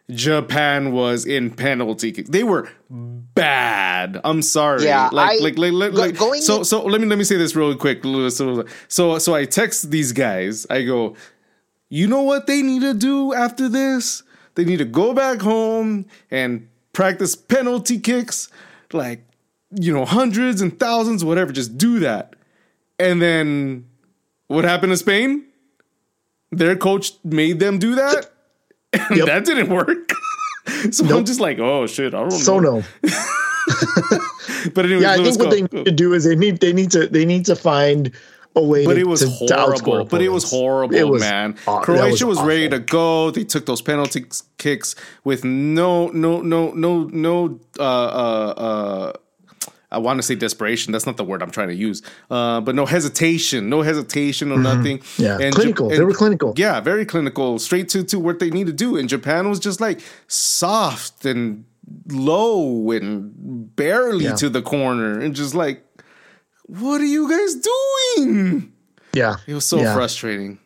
Japan 0.09 0.93
was 0.93 1.25
in 1.25 1.51
penalty 1.51 2.13
kicks. 2.13 2.29
They 2.29 2.43
were 2.43 2.69
bad. 2.89 4.21
I'm 4.23 4.41
sorry. 4.41 4.85
Yeah, 4.85 5.09
like, 5.11 5.41
I, 5.41 5.43
like, 5.43 5.57
like, 5.57 5.73
like, 5.73 5.91
like 5.91 6.17
going 6.17 6.39
so, 6.39 6.63
so 6.63 6.85
let 6.85 7.01
me 7.01 7.07
let 7.07 7.17
me 7.17 7.25
say 7.25 7.35
this 7.35 7.53
really 7.53 7.75
quick. 7.75 8.01
So, 8.03 8.63
so, 8.87 9.17
so 9.19 9.35
I 9.35 9.43
text 9.43 9.91
these 9.91 10.13
guys. 10.13 10.65
I 10.69 10.83
go, 10.83 11.17
you 11.89 12.07
know 12.07 12.21
what 12.21 12.47
they 12.47 12.61
need 12.61 12.81
to 12.83 12.93
do 12.93 13.33
after 13.33 13.67
this? 13.67 14.23
They 14.53 14.63
need 14.63 14.77
to 14.77 14.85
go 14.85 15.13
back 15.13 15.41
home 15.41 16.05
and 16.31 16.69
practice 16.95 17.35
penalty 17.35 17.99
kicks, 17.99 18.49
like 18.91 19.21
you 19.71 19.93
know, 19.93 20.05
hundreds 20.05 20.61
and 20.61 20.79
thousands, 20.79 21.23
whatever. 21.23 21.51
Just 21.51 21.77
do 21.77 21.99
that. 21.99 22.35
And 22.97 23.21
then, 23.21 23.85
what 24.47 24.63
happened 24.63 24.91
to 24.93 24.97
Spain? 24.97 25.45
Their 26.51 26.75
coach 26.75 27.11
made 27.23 27.59
them 27.59 27.77
do 27.79 27.95
that 27.95 28.31
Yep. 29.15 29.25
that 29.25 29.45
didn't 29.45 29.69
work. 29.69 30.13
so 30.91 31.03
nope. 31.05 31.19
I'm 31.19 31.25
just 31.25 31.39
like, 31.39 31.59
oh 31.59 31.85
shit, 31.85 32.13
I 32.13 32.19
don't 32.19 32.31
so 32.31 32.59
know. 32.59 32.81
So 32.81 33.07
no. 33.07 34.19
but 34.73 34.85
anyway, 34.85 35.01
yeah, 35.01 35.11
I 35.13 35.17
think 35.17 35.37
what 35.37 35.45
go, 35.45 35.51
they 35.51 35.61
need 35.63 35.85
to 35.85 35.91
do 35.91 36.13
is 36.13 36.23
they 36.23 36.35
need 36.35 36.59
they 36.61 36.73
need 36.73 36.91
to 36.91 37.07
they 37.07 37.25
need 37.25 37.45
to 37.45 37.55
find 37.55 38.11
a 38.55 38.63
way. 38.63 38.85
But 38.85 38.95
to, 38.95 38.99
it 38.99 39.07
was 39.07 39.21
horrible. 39.21 40.05
But 40.05 40.21
it 40.21 40.29
was 40.29 40.49
horrible, 40.49 40.95
it 40.95 41.07
was, 41.07 41.21
man. 41.21 41.57
Uh, 41.67 41.79
Croatia 41.81 42.25
was, 42.25 42.37
was 42.37 42.47
ready 42.47 42.69
to 42.69 42.79
go. 42.79 43.31
They 43.31 43.43
took 43.43 43.65
those 43.65 43.81
penalty 43.81 44.25
kicks 44.57 44.95
with 45.23 45.43
no 45.43 46.07
no 46.09 46.41
no 46.41 46.71
no 46.71 47.03
no 47.03 47.59
uh 47.79 47.83
uh 47.83 48.53
uh 48.57 49.13
I 49.91 49.97
want 49.99 50.19
to 50.19 50.23
say 50.23 50.35
desperation. 50.35 50.91
That's 50.91 51.05
not 51.05 51.15
the 51.15 51.23
word 51.23 51.41
I'm 51.41 51.51
trying 51.51 51.69
to 51.69 51.75
use. 51.75 52.01
Uh, 52.29 52.59
but 52.59 52.75
no 52.75 52.85
hesitation, 52.85 53.69
no 53.69 53.81
hesitation, 53.81 54.51
or 54.51 54.55
mm-hmm. 54.55 54.63
nothing. 54.63 55.01
Yeah, 55.17 55.37
and 55.39 55.55
clinical. 55.55 55.89
and, 55.89 55.97
they 55.97 56.03
were 56.03 56.13
clinical. 56.13 56.53
Yeah, 56.57 56.81
very 56.81 57.05
clinical. 57.05 57.59
Straight 57.59 57.87
to 57.89 58.03
to 58.03 58.19
what 58.19 58.39
they 58.39 58.49
need 58.49 58.67
to 58.67 58.73
do. 58.73 58.97
And 58.97 59.07
Japan 59.07 59.49
was 59.49 59.59
just 59.59 59.79
like 59.79 60.01
soft 60.27 61.25
and 61.25 61.65
low 62.07 62.91
and 62.91 63.75
barely 63.75 64.25
yeah. 64.25 64.35
to 64.35 64.49
the 64.49 64.61
corner, 64.61 65.19
and 65.19 65.33
just 65.33 65.55
like, 65.55 65.83
what 66.67 67.01
are 67.01 67.05
you 67.05 67.29
guys 67.29 67.55
doing? 67.55 68.73
Yeah, 69.13 69.35
it 69.47 69.53
was 69.53 69.65
so 69.65 69.79
yeah. 69.79 69.93
frustrating. 69.93 70.59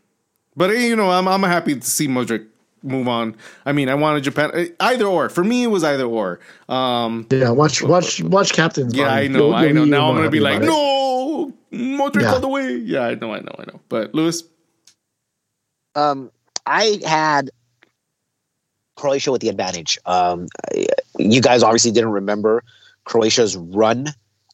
But 0.55 0.71
you 0.71 0.95
know, 0.95 1.09
I'm 1.09 1.27
I'm 1.27 1.43
happy 1.43 1.75
to 1.75 1.87
see 1.87 2.07
Modric 2.07 2.47
move 2.83 3.07
on. 3.07 3.35
I 3.65 3.71
mean, 3.71 3.89
I 3.89 3.95
wanted 3.95 4.23
Japan 4.23 4.51
eh, 4.53 4.67
either 4.79 5.05
or. 5.05 5.29
For 5.29 5.43
me, 5.43 5.63
it 5.63 5.67
was 5.67 5.83
either 5.83 6.05
or. 6.05 6.39
Um, 6.67 7.27
yeah, 7.29 7.49
watch 7.49 7.81
watch 7.81 8.21
watch 8.23 8.53
captains. 8.53 8.95
Yeah, 8.95 9.09
I 9.09 9.27
know, 9.27 9.47
you'll, 9.47 9.55
I 9.55 9.71
know. 9.71 9.85
Now 9.85 10.09
I'm 10.09 10.15
gonna 10.15 10.29
be 10.29 10.39
like, 10.39 10.61
no, 10.61 11.53
Modric 11.71 12.21
yeah. 12.21 12.33
all 12.33 12.39
the 12.39 12.47
way. 12.47 12.75
Yeah, 12.75 13.01
I 13.01 13.15
know, 13.15 13.33
I 13.33 13.39
know, 13.39 13.55
I 13.57 13.65
know. 13.65 13.79
But 13.89 14.15
Lewis, 14.15 14.43
um, 15.95 16.31
I 16.65 16.99
had 17.05 17.51
Croatia 18.95 19.31
with 19.31 19.41
the 19.41 19.49
advantage. 19.49 19.97
Um, 20.05 20.47
you 21.17 21.41
guys 21.41 21.63
obviously 21.63 21.91
didn't 21.91 22.11
remember 22.11 22.63
Croatia's 23.05 23.55
run 23.55 24.07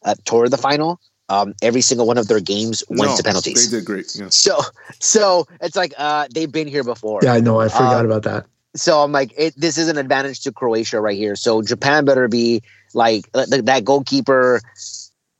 uh, 0.04 0.16
toward 0.26 0.52
the 0.52 0.58
final 0.58 1.00
um, 1.30 1.54
every 1.62 1.82
single 1.82 2.08
one 2.08 2.18
of 2.18 2.28
their 2.28 2.40
games 2.40 2.84
went 2.90 3.12
no, 3.12 3.18
to 3.18 3.24
penalties. 3.24 3.70
They 3.70 3.78
did 3.78 3.86
great. 3.86 4.16
Yeah. 4.16 4.30
So, 4.30 4.60
so 5.00 5.48
it's 5.62 5.76
like 5.76 5.94
uh, 5.98 6.28
they've 6.34 6.52
been 6.52 6.68
here 6.68 6.84
before. 6.84 7.22
Yeah, 7.24 7.34
I 7.34 7.40
know. 7.40 7.60
I 7.60 7.70
forgot 7.70 8.02
um, 8.02 8.06
about 8.06 8.24
that. 8.24 8.46
So 8.76 9.02
I'm 9.02 9.12
like, 9.12 9.34
it, 9.38 9.54
this 9.56 9.78
is 9.78 9.88
an 9.88 9.98
advantage 9.98 10.42
to 10.42 10.52
Croatia 10.52 11.00
right 11.00 11.18
here. 11.18 11.36
So 11.36 11.62
Japan 11.62 12.06
better 12.06 12.28
be 12.28 12.62
like 12.94 13.32
that 13.32 13.84
goalkeeper. 13.84 14.62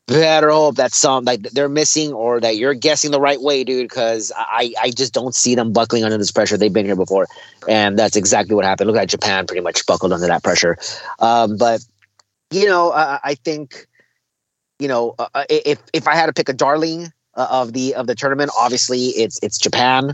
Better 0.08 0.52
hope 0.52 0.76
that 0.76 0.94
some 0.94 1.26
like 1.26 1.42
they're 1.42 1.68
missing 1.68 2.14
or 2.14 2.40
that 2.40 2.58
you're 2.58 2.76
guessing 2.76 3.10
the 3.10 3.20
right 3.20 3.42
way, 3.42 3.64
dude. 3.64 3.90
Because 3.90 4.32
I 4.36 4.72
I 4.80 4.92
just 4.92 5.16
don't 5.16 5.34
see 5.34 5.56
them 5.56 5.74
buckling 5.74 6.04
under 6.04 6.18
this 6.18 6.32
pressure. 6.32 6.58
They've 6.58 6.72
been 6.72 6.86
here 6.86 6.96
before, 6.96 7.28
and 7.68 7.98
that's 7.98 8.16
exactly 8.16 8.56
what 8.56 8.66
happened. 8.66 8.88
Look 8.88 9.02
at 9.02 9.10
Japan 9.10 9.48
pretty 9.48 9.64
much 9.64 9.84
buckled 9.88 10.14
under 10.14 10.28
that 10.28 10.44
pressure. 10.44 10.78
Um, 11.18 11.58
but 11.58 11.84
you 12.52 12.68
know, 12.68 12.92
I, 12.92 13.20
I 13.24 13.36
think 13.36 13.88
you 14.80 14.88
know, 14.88 15.16
uh, 15.20 15.28
uh 15.34 15.46
if 15.50 15.80
if 15.94 16.08
I 16.08 16.16
had 16.16 16.28
to 16.28 16.34
pick 16.34 16.50
a 16.50 16.54
darling 16.54 17.12
uh, 17.36 17.48
of 17.50 17.74
the 17.74 17.96
of 17.96 18.08
the 18.08 18.16
tournament, 18.16 18.52
obviously 18.58 19.08
it's 19.10 19.40
it's 19.42 19.58
Japan. 19.58 20.14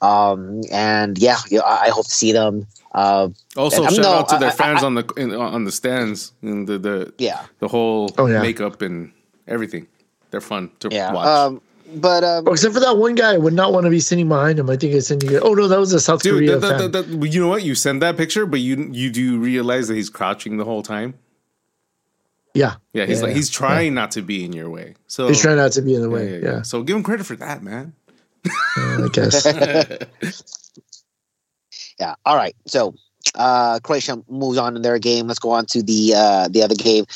Um, 0.00 0.62
and 0.72 1.16
yeah, 1.18 1.38
yeah, 1.48 1.60
I 1.64 1.90
hope 1.90 2.06
to 2.06 2.10
see 2.10 2.32
them. 2.32 2.66
Uh, 2.92 3.28
also, 3.56 3.84
shout 3.84 3.98
no, 3.98 4.12
out 4.12 4.28
to 4.30 4.38
their 4.38 4.50
I, 4.50 4.52
fans 4.52 4.82
I, 4.82 4.86
on 4.86 4.94
the 4.96 5.04
in, 5.16 5.32
on 5.34 5.64
the 5.64 5.72
stands 5.72 6.32
and 6.42 6.66
the 6.66 6.78
the 6.78 7.14
yeah 7.18 7.46
the 7.60 7.68
whole 7.68 8.10
oh, 8.18 8.26
yeah. 8.26 8.42
makeup 8.42 8.82
and 8.82 9.12
everything. 9.46 9.86
They're 10.30 10.40
fun 10.40 10.70
to 10.80 10.88
yeah. 10.90 11.12
watch. 11.12 11.26
Um, 11.26 11.60
but 11.94 12.24
um, 12.24 12.48
oh, 12.48 12.52
except 12.52 12.74
for 12.74 12.80
that 12.80 12.96
one 12.96 13.14
guy, 13.14 13.34
I 13.34 13.38
would 13.38 13.52
not 13.52 13.72
want 13.72 13.84
to 13.84 13.90
be 13.90 14.00
sitting 14.00 14.28
behind 14.28 14.58
him. 14.58 14.70
I 14.70 14.76
think 14.76 14.94
I 14.94 14.98
sent 14.98 15.22
you. 15.22 15.38
Oh 15.40 15.54
no, 15.54 15.68
that 15.68 15.78
was 15.78 15.92
a 15.92 16.00
South 16.00 16.22
Dude, 16.22 16.34
Korea 16.34 16.58
the, 16.58 16.88
the, 16.88 17.02
the, 17.02 17.28
you 17.28 17.40
know 17.40 17.48
what? 17.48 17.62
You 17.62 17.74
send 17.74 18.02
that 18.02 18.16
picture, 18.16 18.46
but 18.46 18.60
you 18.60 18.88
you 18.92 19.10
do 19.10 19.38
realize 19.38 19.88
that 19.88 19.94
he's 19.94 20.10
crouching 20.10 20.56
the 20.56 20.64
whole 20.64 20.82
time. 20.82 21.14
Yeah. 22.54 22.74
Yeah. 22.92 23.06
He's 23.06 23.18
yeah, 23.18 23.22
like 23.22 23.30
yeah. 23.30 23.36
he's 23.36 23.50
trying 23.50 23.94
yeah. 23.94 24.00
not 24.00 24.10
to 24.12 24.22
be 24.22 24.44
in 24.44 24.52
your 24.52 24.70
way. 24.70 24.94
So 25.06 25.28
he's 25.28 25.40
trying 25.40 25.56
not 25.56 25.72
to 25.72 25.82
be 25.82 25.94
in 25.94 26.02
the 26.02 26.10
way. 26.10 26.40
Yeah. 26.42 26.62
So 26.62 26.82
give 26.82 26.96
him 26.96 27.02
credit 27.02 27.26
for 27.26 27.36
that, 27.36 27.62
man. 27.62 27.94
Uh, 28.76 29.04
I 29.04 29.08
guess. 29.12 29.46
yeah. 32.00 32.14
All 32.24 32.36
right. 32.36 32.56
So 32.66 32.94
uh 33.34 33.78
Croatia 33.80 34.22
moves 34.28 34.58
on 34.58 34.76
in 34.76 34.82
their 34.82 34.98
game. 34.98 35.26
Let's 35.26 35.38
go 35.38 35.50
on 35.50 35.66
to 35.66 35.82
the 35.82 36.14
uh 36.14 36.48
the 36.48 36.62
other 36.62 36.74
game. 36.74 37.06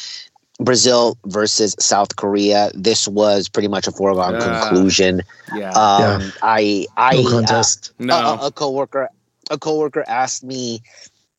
Brazil 0.58 1.18
versus 1.26 1.76
South 1.78 2.16
Korea. 2.16 2.70
This 2.74 3.06
was 3.06 3.48
pretty 3.48 3.68
much 3.68 3.86
a 3.86 3.92
foregone 3.92 4.40
conclusion. 4.40 5.20
Yeah. 5.54 5.70
Um, 5.72 6.22
yeah. 6.22 6.30
I 6.42 6.86
I 6.96 7.22
no 7.22 7.30
contest. 7.30 7.92
Uh, 8.00 8.04
no. 8.04 8.16
A, 8.16 8.46
a 8.46 8.50
coworker 8.52 9.10
a 9.50 9.58
coworker 9.58 10.04
asked 10.06 10.44
me. 10.44 10.82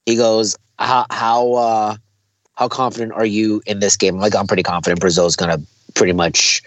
He 0.05 0.15
goes, 0.15 0.57
"How 0.77 1.05
how 1.09 1.53
uh 1.53 1.95
how 2.57 2.67
confident 2.67 3.13
are 3.13 3.25
you 3.25 3.61
in 3.67 3.79
this 3.79 3.95
game? 3.95 4.17
Like, 4.17 4.35
I'm 4.35 4.47
pretty 4.47 4.63
confident 4.63 4.99
Brazil's 4.99 5.35
going 5.35 5.55
to 5.55 5.63
pretty 5.93 6.13
much 6.13 6.63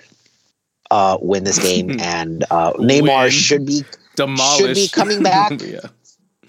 uh, 0.91 1.19
win 1.21 1.43
this 1.43 1.59
game, 1.59 1.91
and 2.01 2.45
uh, 2.51 2.73
Neymar 2.75 3.25
win. 3.25 3.31
should 3.31 3.67
be 3.67 3.83
Demolish. 4.15 4.59
should 4.59 4.75
be 4.75 4.89
coming 4.89 5.23
back. 5.23 5.53
yeah. 5.61 5.81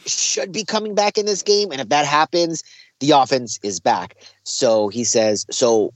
Should 0.06 0.52
be 0.52 0.64
coming 0.64 0.96
back 0.96 1.18
in 1.18 1.26
this 1.26 1.42
game, 1.42 1.72
and 1.72 1.82
if 1.82 1.90
that 1.90 2.06
happens, 2.06 2.64
the 3.00 3.12
offense 3.12 3.60
is 3.64 3.80
back. 3.80 4.16
So 4.44 4.88
he 4.88 5.04
says, 5.04 5.46
"So, 5.52 5.94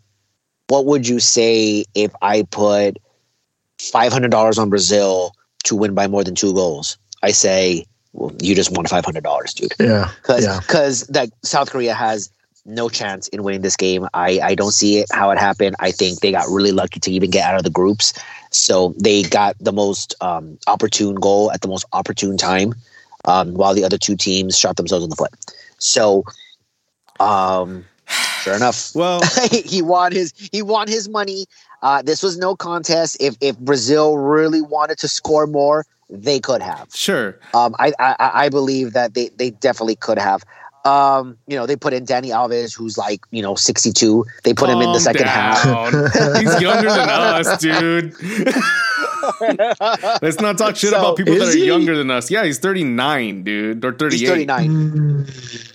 what 0.67 0.85
would 0.85 1.07
you 1.07 1.19
say 1.19 1.85
if 1.95 2.11
I 2.21 2.43
put 2.43 2.97
five 3.79 4.11
hundred 4.11 4.29
dollars 4.29 4.59
on 4.59 4.69
Brazil 4.69 5.33
to 5.63 5.75
win 5.75 5.95
by 5.95 6.07
more 6.07 6.23
than 6.23 6.35
two 6.35 6.53
goals?" 6.53 6.97
I 7.23 7.31
say, 7.31 7.85
well, 8.13 8.31
you 8.39 8.53
just 8.53 8.71
won 8.71 8.85
five 8.85 9.05
hundred 9.05 9.23
dollars, 9.23 9.55
dude. 9.55 9.73
Yeah, 9.79 10.11
because 10.21 10.45
yeah. 10.45 10.59
because 10.59 11.07
that 11.07 11.29
South 11.43 11.71
Korea 11.71 11.95
has 11.95 12.29
no 12.65 12.89
chance 12.89 13.27
in 13.29 13.43
winning 13.43 13.61
this 13.61 13.75
game. 13.75 14.07
I, 14.13 14.39
I 14.41 14.55
don't 14.55 14.71
see 14.71 14.97
it 14.97 15.07
how 15.11 15.29
it 15.31 15.37
happened. 15.37 15.75
I 15.79 15.91
think 15.91 16.19
they 16.19 16.31
got 16.31 16.47
really 16.49 16.71
lucky 16.71 16.99
to 16.99 17.11
even 17.11 17.29
get 17.29 17.47
out 17.47 17.55
of 17.55 17.63
the 17.63 17.69
groups. 17.69 18.13
So 18.49 18.93
they 18.97 19.23
got 19.23 19.55
the 19.59 19.71
most 19.71 20.15
um, 20.21 20.57
opportune 20.67 21.15
goal 21.15 21.51
at 21.51 21.61
the 21.61 21.67
most 21.67 21.85
opportune 21.93 22.37
time, 22.37 22.73
um, 23.25 23.53
while 23.53 23.73
the 23.73 23.83
other 23.83 23.97
two 23.97 24.15
teams 24.15 24.57
shot 24.57 24.77
themselves 24.77 25.03
in 25.03 25.09
the 25.09 25.15
foot. 25.15 25.33
So, 25.77 26.23
um, 27.19 27.85
sure 28.41 28.55
enough, 28.55 28.91
well, 28.95 29.21
he 29.51 29.81
won 29.81 30.11
his 30.11 30.33
he 30.51 30.61
won 30.61 30.87
his 30.87 31.07
money. 31.07 31.45
Uh, 31.81 32.01
this 32.01 32.23
was 32.23 32.37
no 32.37 32.55
contest. 32.55 33.17
If 33.19 33.35
if 33.41 33.57
Brazil 33.59 34.17
really 34.17 34.61
wanted 34.61 34.97
to 34.99 35.07
score 35.07 35.45
more, 35.45 35.85
they 36.09 36.39
could 36.39 36.61
have. 36.61 36.87
Sure. 36.93 37.37
Um, 37.53 37.75
I, 37.77 37.93
I 37.99 38.15
I 38.19 38.49
believe 38.49 38.93
that 38.93 39.13
they 39.13 39.29
they 39.29 39.51
definitely 39.51 39.97
could 39.97 40.17
have. 40.17 40.43
Um, 40.85 41.37
you 41.47 41.55
know, 41.55 41.65
they 41.65 41.75
put 41.75 41.93
in 41.93 42.05
Dani 42.05 42.27
Alves, 42.27 42.75
who's 42.75 42.97
like, 42.97 43.21
you 43.31 43.41
know, 43.41 43.55
62. 43.55 44.23
They 44.43 44.53
put 44.53 44.69
Calm 44.69 44.81
him 44.81 44.87
in 44.87 44.93
the 44.93 44.99
second 44.99 45.25
down. 45.25 45.55
half. 45.55 45.91
He's 46.39 46.61
younger 46.61 46.89
than 46.89 47.09
us, 47.09 47.57
dude. 47.59 48.13
Let's 50.21 50.39
not 50.39 50.57
talk 50.57 50.75
shit 50.75 50.91
so, 50.91 50.99
about 50.99 51.17
people 51.17 51.35
that 51.35 51.49
are 51.49 51.57
he? 51.57 51.65
younger 51.65 51.95
than 51.97 52.11
us. 52.11 52.29
Yeah, 52.31 52.43
he's 52.43 52.59
39, 52.59 53.43
dude, 53.43 53.85
or 53.85 53.93
38. 53.93 54.19
He's 54.19 54.29
39. 54.29 55.27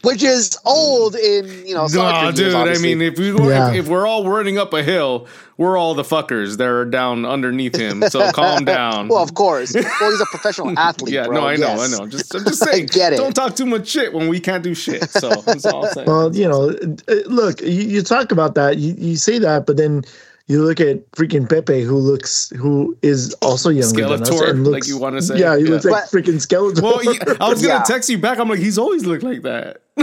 Which 0.03 0.22
is 0.22 0.59
old 0.64 1.14
in, 1.14 1.66
you 1.66 1.74
know, 1.74 1.86
no, 1.86 2.32
dude, 2.32 2.53
years, 2.53 2.55
I 2.55 2.82
mean, 2.82 3.03
if, 3.03 3.18
we, 3.18 3.32
yeah. 3.32 3.70
if, 3.70 3.84
if 3.84 3.88
we're 3.88 4.07
all 4.07 4.28
running 4.28 4.59
up 4.59 4.72
a 4.72 4.82
hill, 4.82 5.26
we're 5.61 5.76
all 5.76 5.92
the 5.92 6.03
fuckers 6.03 6.57
that 6.57 6.66
are 6.66 6.86
down 6.86 7.26
underneath 7.26 7.76
him. 7.76 8.03
So 8.09 8.32
calm 8.32 8.64
down. 8.64 9.09
well, 9.09 9.22
of 9.22 9.34
course. 9.34 9.74
Well, 9.74 10.11
he's 10.11 10.20
a 10.20 10.26
professional 10.26 10.70
athlete. 10.78 11.12
yeah, 11.12 11.26
bro. 11.26 11.40
no, 11.40 11.46
I 11.46 11.57
know, 11.57 11.66
yes. 11.66 11.80
I 11.80 11.96
know. 11.96 12.05
I'm 12.05 12.11
just, 12.11 12.34
I'm 12.34 12.44
just 12.44 12.64
saying. 12.64 12.86
get 12.86 13.12
it. 13.12 13.18
Don't 13.18 13.34
talk 13.34 13.57
too 13.57 13.66
much 13.66 13.86
shit 13.86 14.14
when 14.14 14.28
we 14.28 14.40
can't 14.40 14.64
do 14.64 14.74
shit. 14.74 15.11
So 15.11 15.28
that's 15.28 15.66
all 15.66 15.84
I'm 15.84 15.92
saying. 15.92 16.07
Well, 16.07 16.34
you 16.34 16.48
know, 16.48 16.70
uh, 16.70 17.14
look, 17.26 17.61
you, 17.61 17.68
you 17.68 18.03
talk 18.03 18.32
about 18.32 18.55
that, 18.55 18.78
you, 18.78 18.94
you 18.96 19.16
say 19.16 19.38
that, 19.38 19.66
but 19.66 19.76
then 19.76 20.03
you 20.51 20.64
look 20.64 20.80
at 20.80 21.09
freaking 21.12 21.48
Pepe, 21.48 21.82
who 21.82 21.96
looks, 21.96 22.51
who 22.51 22.96
is 23.03 23.34
also 23.34 23.70
younger 23.70 24.03
Skeletor, 24.03 24.24
than 24.24 24.34
us, 24.34 24.40
and 24.40 24.64
looks, 24.64 24.72
like 24.72 24.88
you 24.88 24.98
want 24.98 25.14
to 25.14 25.22
say. 25.22 25.38
Yeah, 25.38 25.57
he 25.57 25.62
yeah. 25.62 25.70
looks 25.70 25.84
like 25.84 26.03
but, 26.03 26.11
freaking 26.11 26.44
Skeletor. 26.44 26.82
Well, 26.82 26.98
I 27.40 27.48
was 27.48 27.62
gonna 27.62 27.74
yeah. 27.74 27.82
text 27.84 28.11
you 28.11 28.18
back. 28.18 28.38
I'm 28.38 28.48
like, 28.48 28.59
he's 28.59 28.76
always 28.76 29.07
looked 29.07 29.22
like 29.22 29.42
that. 29.42 29.82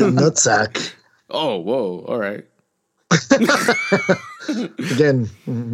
Nutsack. 0.00 0.92
Oh, 1.30 1.58
whoa! 1.58 2.04
All 2.08 2.18
right. 2.18 2.44
Again, 4.48 5.28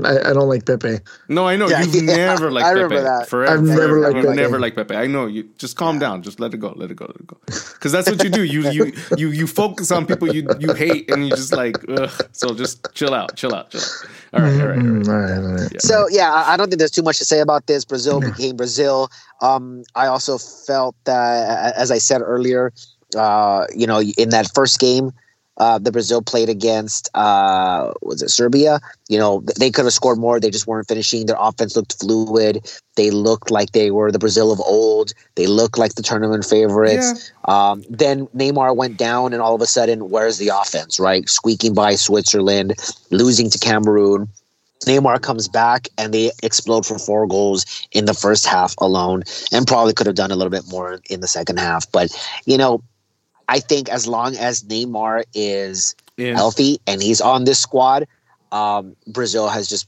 I, 0.05 0.30
I, 0.30 0.32
don't 0.32 0.49
like 0.49 0.64
Pepe. 0.64 0.99
No, 1.28 1.47
I 1.47 1.57
know 1.57 1.68
yeah, 1.68 1.82
you've 1.82 1.95
yeah, 1.95 2.16
never 2.16 2.51
liked 2.51 2.66
I 2.66 2.74
Pepe. 2.74 2.95
That. 2.97 3.28
Forever, 3.28 3.53
I've 3.53 3.62
never 3.62 4.01
liked 4.01 4.14
Pepe. 4.14 4.36
Never 4.36 4.59
liked 4.59 4.76
Pepe. 4.76 4.95
I 4.95 5.07
know 5.07 5.26
you. 5.26 5.49
Just 5.59 5.76
calm 5.76 5.97
yeah. 5.97 6.01
down. 6.01 6.22
Just 6.22 6.40
let 6.40 6.55
it 6.55 6.57
go. 6.59 6.72
Let 6.74 6.90
it 6.90 6.95
go. 6.95 7.05
Let 7.07 7.16
it 7.16 7.26
go. 7.26 7.36
Because 7.47 7.93
that's 7.93 8.11
what 8.11 8.22
you 8.24 8.30
do. 8.30 8.45
You 8.45 8.70
you 8.70 8.93
you 9.18 9.28
you 9.30 9.47
focus 9.47 9.90
on 9.90 10.07
people 10.07 10.34
you 10.34 10.49
you 10.59 10.72
hate, 10.72 11.11
and 11.11 11.24
you 11.28 11.30
just 11.30 11.53
like 11.53 11.76
ugh. 11.88 12.11
So 12.32 12.55
just 12.55 12.93
chill 12.95 13.12
out. 13.12 13.36
Chill 13.36 13.55
out. 13.55 13.70
Chill 13.70 13.80
out. 13.80 14.07
All 14.32 14.40
right. 14.40 14.61
All 14.61 14.68
right. 14.68 14.78
All 14.78 14.84
right. 14.84 15.09
All 15.09 15.14
right, 15.14 15.36
all 15.36 15.53
right. 15.53 15.72
Yeah. 15.72 15.78
So 15.80 16.09
yeah, 16.11 16.32
I 16.32 16.57
don't 16.57 16.68
think 16.68 16.78
there's 16.78 16.90
too 16.90 17.03
much 17.03 17.18
to 17.18 17.24
say 17.24 17.40
about 17.40 17.66
this. 17.66 17.84
Brazil 17.84 18.20
became 18.20 18.57
Brazil. 18.57 19.11
Um, 19.43 19.82
I 19.95 20.07
also 20.07 20.38
felt 20.38 20.95
that, 21.05 21.74
as 21.76 21.90
I 21.90 21.99
said 21.99 22.22
earlier, 22.22 22.72
uh, 23.16 23.66
you 23.74 23.86
know, 23.86 24.01
in 24.01 24.30
that 24.30 24.51
first 24.55 24.78
game 24.78 25.12
uh, 25.59 25.78
the 25.78 25.92
Brazil 25.92 26.22
played 26.22 26.48
against 26.48 27.11
uh, 27.14 27.92
was 28.03 28.22
it 28.22 28.30
Serbia? 28.30 28.80
You 29.09 29.18
know, 29.18 29.44
they 29.59 29.70
could 29.70 29.84
have 29.84 29.92
scored 29.92 30.18
more. 30.18 30.40
They 30.40 30.50
just 30.50 30.66
weren't 30.66 30.88
finishing. 30.88 31.26
Their 31.26 31.36
offense 31.38 31.76
looked 31.76 31.98
fluid. 32.00 32.66
They 32.96 33.11
looked 33.11 33.50
like 33.50 33.72
they 33.72 33.90
were 33.90 34.11
the 34.11 34.18
Brazil 34.18 34.50
of 34.50 34.61
old. 34.61 35.12
They 35.34 35.46
looked 35.46 35.78
like 35.78 35.94
the 35.94 36.03
tournament 36.03 36.44
favorites. 36.44 37.32
Yeah. 37.46 37.70
Um, 37.70 37.84
then 37.88 38.26
Neymar 38.28 38.76
went 38.76 38.96
down, 38.96 39.32
and 39.32 39.42
all 39.42 39.55
of 39.55 39.61
a 39.61 39.66
sudden, 39.66 40.11
where's 40.11 40.38
the 40.38 40.48
offense? 40.48 40.98
Right, 40.98 41.28
squeaking 41.28 41.74
by 41.74 41.96
Switzerland, 41.96 42.74
losing 43.11 43.50
to 43.50 43.59
Cameroon. 43.59 44.28
Neymar 44.86 45.22
comes 45.22 45.46
back 45.46 45.86
and 45.96 46.12
they 46.12 46.32
explode 46.42 46.84
for 46.84 46.98
four 46.98 47.26
goals 47.28 47.64
in 47.92 48.07
the 48.07 48.14
first 48.14 48.46
half 48.46 48.74
alone, 48.78 49.22
and 49.53 49.66
probably 49.66 49.92
could 49.92 50.07
have 50.07 50.16
done 50.16 50.30
a 50.30 50.36
little 50.36 50.50
bit 50.50 50.64
more 50.68 50.98
in 51.09 51.20
the 51.20 51.28
second 51.28 51.59
half. 51.59 51.90
But 51.92 52.11
you 52.46 52.59
know, 52.59 52.82
I 53.53 53.61
think 53.61 53.90
as 53.90 54.07
long 54.09 54.34
as 54.36 54.62
Neymar 54.62 55.24
is 55.34 55.94
yeah. 56.16 56.32
healthy 56.32 56.80
and 56.86 57.03
he's 57.03 57.20
on 57.20 57.44
this 57.44 57.59
squad, 57.59 58.09
um, 58.50 58.96
Brazil 59.07 59.46
has 59.46 59.68
just 59.68 59.86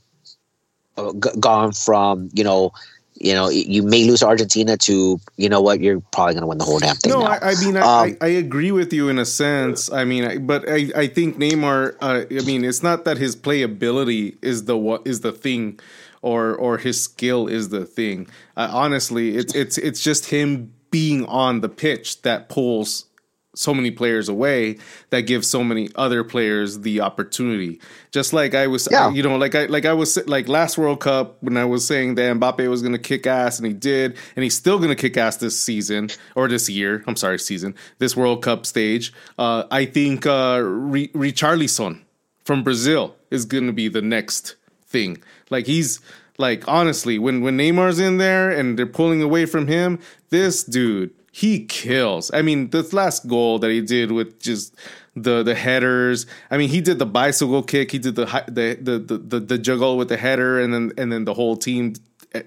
uh, 0.98 1.14
g- 1.14 1.40
gone 1.40 1.72
from 1.72 2.28
you 2.34 2.44
know 2.44 2.74
you 3.16 3.32
know, 3.32 3.48
you 3.48 3.84
may 3.84 4.04
lose 4.04 4.24
Argentina 4.24 4.76
to, 4.76 5.20
you 5.36 5.48
know 5.48 5.60
what, 5.60 5.80
you're 5.80 6.00
probably 6.00 6.34
going 6.34 6.42
to 6.42 6.48
win 6.48 6.58
the 6.58 6.64
whole 6.64 6.80
damn 6.80 6.96
thing. 6.96 7.12
No, 7.12 7.22
I, 7.22 7.52
I, 7.52 7.54
mean, 7.64 7.76
um, 7.76 7.84
I, 7.84 8.16
I, 8.20 8.26
agree 8.26 8.72
with 8.72 8.92
you 8.92 9.08
in 9.08 9.20
a 9.20 9.24
sense. 9.24 9.90
I 9.90 10.04
mean, 10.04 10.24
I, 10.24 10.38
but 10.38 10.68
I, 10.68 10.90
I 10.96 11.06
think 11.06 11.38
Neymar, 11.38 11.94
uh, 12.02 12.24
I 12.28 12.44
mean, 12.44 12.64
it's 12.64 12.82
not 12.82 13.04
that 13.04 13.16
his 13.18 13.36
playability 13.36 14.36
is 14.42 14.64
the 14.64 14.76
what 14.76 15.06
is 15.06 15.20
the 15.20 15.30
thing, 15.30 15.78
or 16.22 16.56
or 16.56 16.78
his 16.78 17.02
skill 17.02 17.46
is 17.46 17.68
the 17.68 17.86
thing. 17.86 18.26
Uh, 18.56 18.68
honestly, 18.72 19.36
it's 19.36 19.54
it's 19.54 19.78
it's 19.78 20.02
just 20.02 20.26
him 20.26 20.74
being 20.90 21.24
on 21.26 21.60
the 21.60 21.68
pitch 21.68 22.22
that 22.22 22.48
pulls 22.48 23.06
so 23.54 23.72
many 23.74 23.90
players 23.90 24.28
away 24.28 24.78
that 25.10 25.22
gives 25.22 25.48
so 25.48 25.64
many 25.64 25.88
other 25.94 26.24
players 26.24 26.80
the 26.80 27.00
opportunity. 27.00 27.80
Just 28.10 28.32
like 28.32 28.54
I 28.54 28.66
was, 28.66 28.88
yeah. 28.90 29.10
you 29.10 29.22
know, 29.22 29.36
like 29.36 29.54
I 29.54 29.66
like 29.66 29.86
I 29.86 29.92
was 29.92 30.16
like 30.26 30.48
last 30.48 30.78
World 30.78 31.00
Cup 31.00 31.42
when 31.42 31.56
I 31.56 31.64
was 31.64 31.86
saying 31.86 32.16
that 32.16 32.36
Mbappe 32.36 32.68
was 32.68 32.82
going 32.82 32.92
to 32.92 32.98
kick 32.98 33.26
ass, 33.26 33.58
and 33.58 33.66
he 33.66 33.72
did, 33.72 34.16
and 34.36 34.42
he's 34.42 34.54
still 34.54 34.78
going 34.78 34.90
to 34.90 34.96
kick 34.96 35.16
ass 35.16 35.36
this 35.36 35.58
season 35.58 36.10
or 36.34 36.48
this 36.48 36.68
year. 36.68 37.04
I'm 37.06 37.16
sorry, 37.16 37.38
season 37.38 37.74
this 37.98 38.16
World 38.16 38.42
Cup 38.42 38.66
stage. 38.66 39.12
Uh, 39.38 39.64
I 39.70 39.86
think 39.86 40.26
uh, 40.26 40.58
Richarlison 40.58 42.02
from 42.44 42.62
Brazil 42.62 43.16
is 43.30 43.44
going 43.44 43.66
to 43.66 43.72
be 43.72 43.88
the 43.88 44.02
next 44.02 44.56
thing. 44.86 45.22
Like 45.50 45.66
he's 45.66 46.00
like 46.38 46.66
honestly, 46.68 47.18
when 47.18 47.42
when 47.42 47.56
Neymar's 47.56 47.98
in 47.98 48.18
there 48.18 48.50
and 48.50 48.78
they're 48.78 48.86
pulling 48.86 49.22
away 49.22 49.46
from 49.46 49.66
him, 49.66 49.98
this 50.30 50.62
dude 50.64 51.12
he 51.36 51.64
kills. 51.64 52.30
I 52.32 52.42
mean, 52.42 52.70
this 52.70 52.92
last 52.92 53.26
goal 53.26 53.58
that 53.58 53.68
he 53.72 53.80
did 53.80 54.12
with 54.12 54.40
just 54.40 54.72
the 55.16 55.42
the 55.42 55.56
headers. 55.56 56.26
I 56.48 56.56
mean, 56.58 56.68
he 56.68 56.80
did 56.80 57.00
the 57.00 57.06
bicycle 57.06 57.64
kick. 57.64 57.90
He 57.90 57.98
did 57.98 58.14
the 58.14 58.24
the 58.46 58.78
the 58.80 58.98
the, 59.00 59.18
the, 59.18 59.40
the 59.40 59.58
juggle 59.58 59.96
with 59.96 60.08
the 60.08 60.16
header, 60.16 60.60
and 60.60 60.72
then 60.72 60.92
and 60.96 61.10
then 61.10 61.24
the 61.24 61.34
whole 61.34 61.56
team 61.56 61.94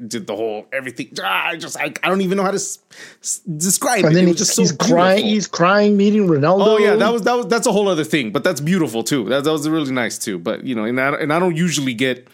did 0.07 0.25
the 0.27 0.35
whole 0.37 0.67
everything. 0.71 1.09
Ah, 1.21 1.47
I 1.47 1.57
just 1.57 1.75
I, 1.77 1.93
I 2.01 2.07
don't 2.07 2.21
even 2.21 2.37
know 2.37 2.43
how 2.43 2.51
to 2.51 2.55
s- 2.55 2.79
s- 3.21 3.39
describe 3.57 4.05
and 4.05 4.13
it. 4.13 4.15
then 4.15 4.27
it 4.29 4.37
just 4.37 4.57
he's 4.57 4.71
crying. 4.71 5.25
He's 5.25 5.47
crying 5.47 5.97
meeting 5.97 6.25
Ronaldo. 6.25 6.65
Oh 6.65 6.77
yeah, 6.77 6.95
that 6.95 7.11
was 7.11 7.23
that 7.23 7.33
was 7.33 7.47
that's 7.47 7.67
a 7.67 7.73
whole 7.73 7.89
other 7.89 8.05
thing. 8.05 8.31
But 8.31 8.45
that's 8.45 8.61
beautiful 8.61 9.03
too. 9.03 9.25
That, 9.27 9.43
that 9.43 9.51
was 9.51 9.67
really 9.67 9.91
nice 9.91 10.17
too. 10.17 10.39
But 10.39 10.63
you 10.63 10.75
know, 10.75 10.85
and 10.85 10.97
I, 10.99 11.09
and 11.15 11.33
I 11.33 11.39
don't 11.39 11.57
usually 11.57 11.93
get 11.93 12.25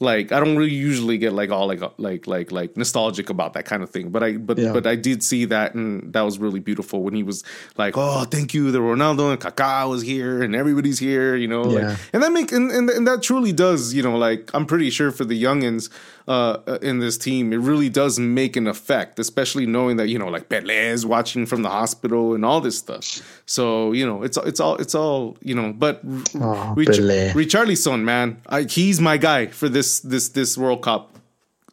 like 0.00 0.32
I 0.32 0.40
don't 0.40 0.56
really 0.56 0.72
usually 0.72 1.18
get 1.18 1.32
like 1.32 1.50
all 1.50 1.68
like 1.68 1.80
uh, 1.80 1.90
like 1.98 2.26
like 2.26 2.50
like 2.50 2.76
nostalgic 2.76 3.30
about 3.30 3.52
that 3.54 3.64
kind 3.64 3.82
of 3.82 3.90
thing. 3.90 4.10
But 4.10 4.22
I 4.22 4.36
but 4.36 4.58
yeah. 4.58 4.72
but 4.72 4.86
I 4.86 4.96
did 4.96 5.22
see 5.22 5.44
that 5.46 5.74
and 5.74 6.12
that 6.12 6.22
was 6.22 6.38
really 6.38 6.60
beautiful 6.60 7.02
when 7.02 7.14
he 7.14 7.22
was 7.22 7.44
like, 7.76 7.94
oh, 7.96 8.24
thank 8.24 8.54
you, 8.54 8.70
the 8.70 8.80
Ronaldo 8.80 9.30
and 9.32 9.40
Kaká 9.40 9.88
was 9.88 10.02
here 10.02 10.42
and 10.42 10.54
everybody's 10.54 10.98
here, 10.98 11.36
you 11.36 11.46
know, 11.46 11.70
yeah. 11.70 11.88
like, 11.88 11.98
and 12.12 12.22
that 12.22 12.32
make 12.32 12.52
and, 12.52 12.70
and 12.72 12.90
and 12.90 13.06
that 13.06 13.22
truly 13.22 13.52
does, 13.52 13.94
you 13.94 14.02
know, 14.02 14.16
like 14.16 14.50
I'm 14.52 14.66
pretty 14.66 14.90
sure 14.90 15.12
for 15.12 15.24
the 15.24 15.40
youngins 15.40 15.90
uh, 16.26 16.58
uh, 16.66 16.78
in 16.80 17.00
this 17.00 17.18
team, 17.18 17.52
it 17.52 17.58
really 17.58 17.88
does 17.88 18.18
make 18.18 18.56
an 18.56 18.66
effect, 18.66 19.18
especially 19.18 19.66
knowing 19.66 19.96
that 19.98 20.08
you 20.08 20.18
know 20.18 20.28
like 20.28 20.48
Pelé 20.48 20.90
is 20.90 21.04
watching 21.04 21.44
from 21.44 21.62
the 21.62 21.68
hospital 21.68 22.34
and 22.34 22.44
all 22.44 22.60
this 22.60 22.78
stuff. 22.78 23.42
So 23.46 23.92
you 23.92 24.06
know 24.06 24.22
it's 24.22 24.38
it's 24.38 24.58
all 24.60 24.76
it's 24.76 24.94
all 24.94 25.36
you 25.42 25.54
know. 25.54 25.72
But 25.72 26.00
oh, 26.36 26.72
Rich- 26.76 26.98
Richarlison, 26.98 28.02
man, 28.04 28.40
I, 28.48 28.62
he's 28.62 29.00
my 29.00 29.18
guy 29.18 29.48
for 29.48 29.68
this 29.68 30.00
this 30.00 30.30
this 30.30 30.56
World 30.56 30.82
Cup. 30.82 31.10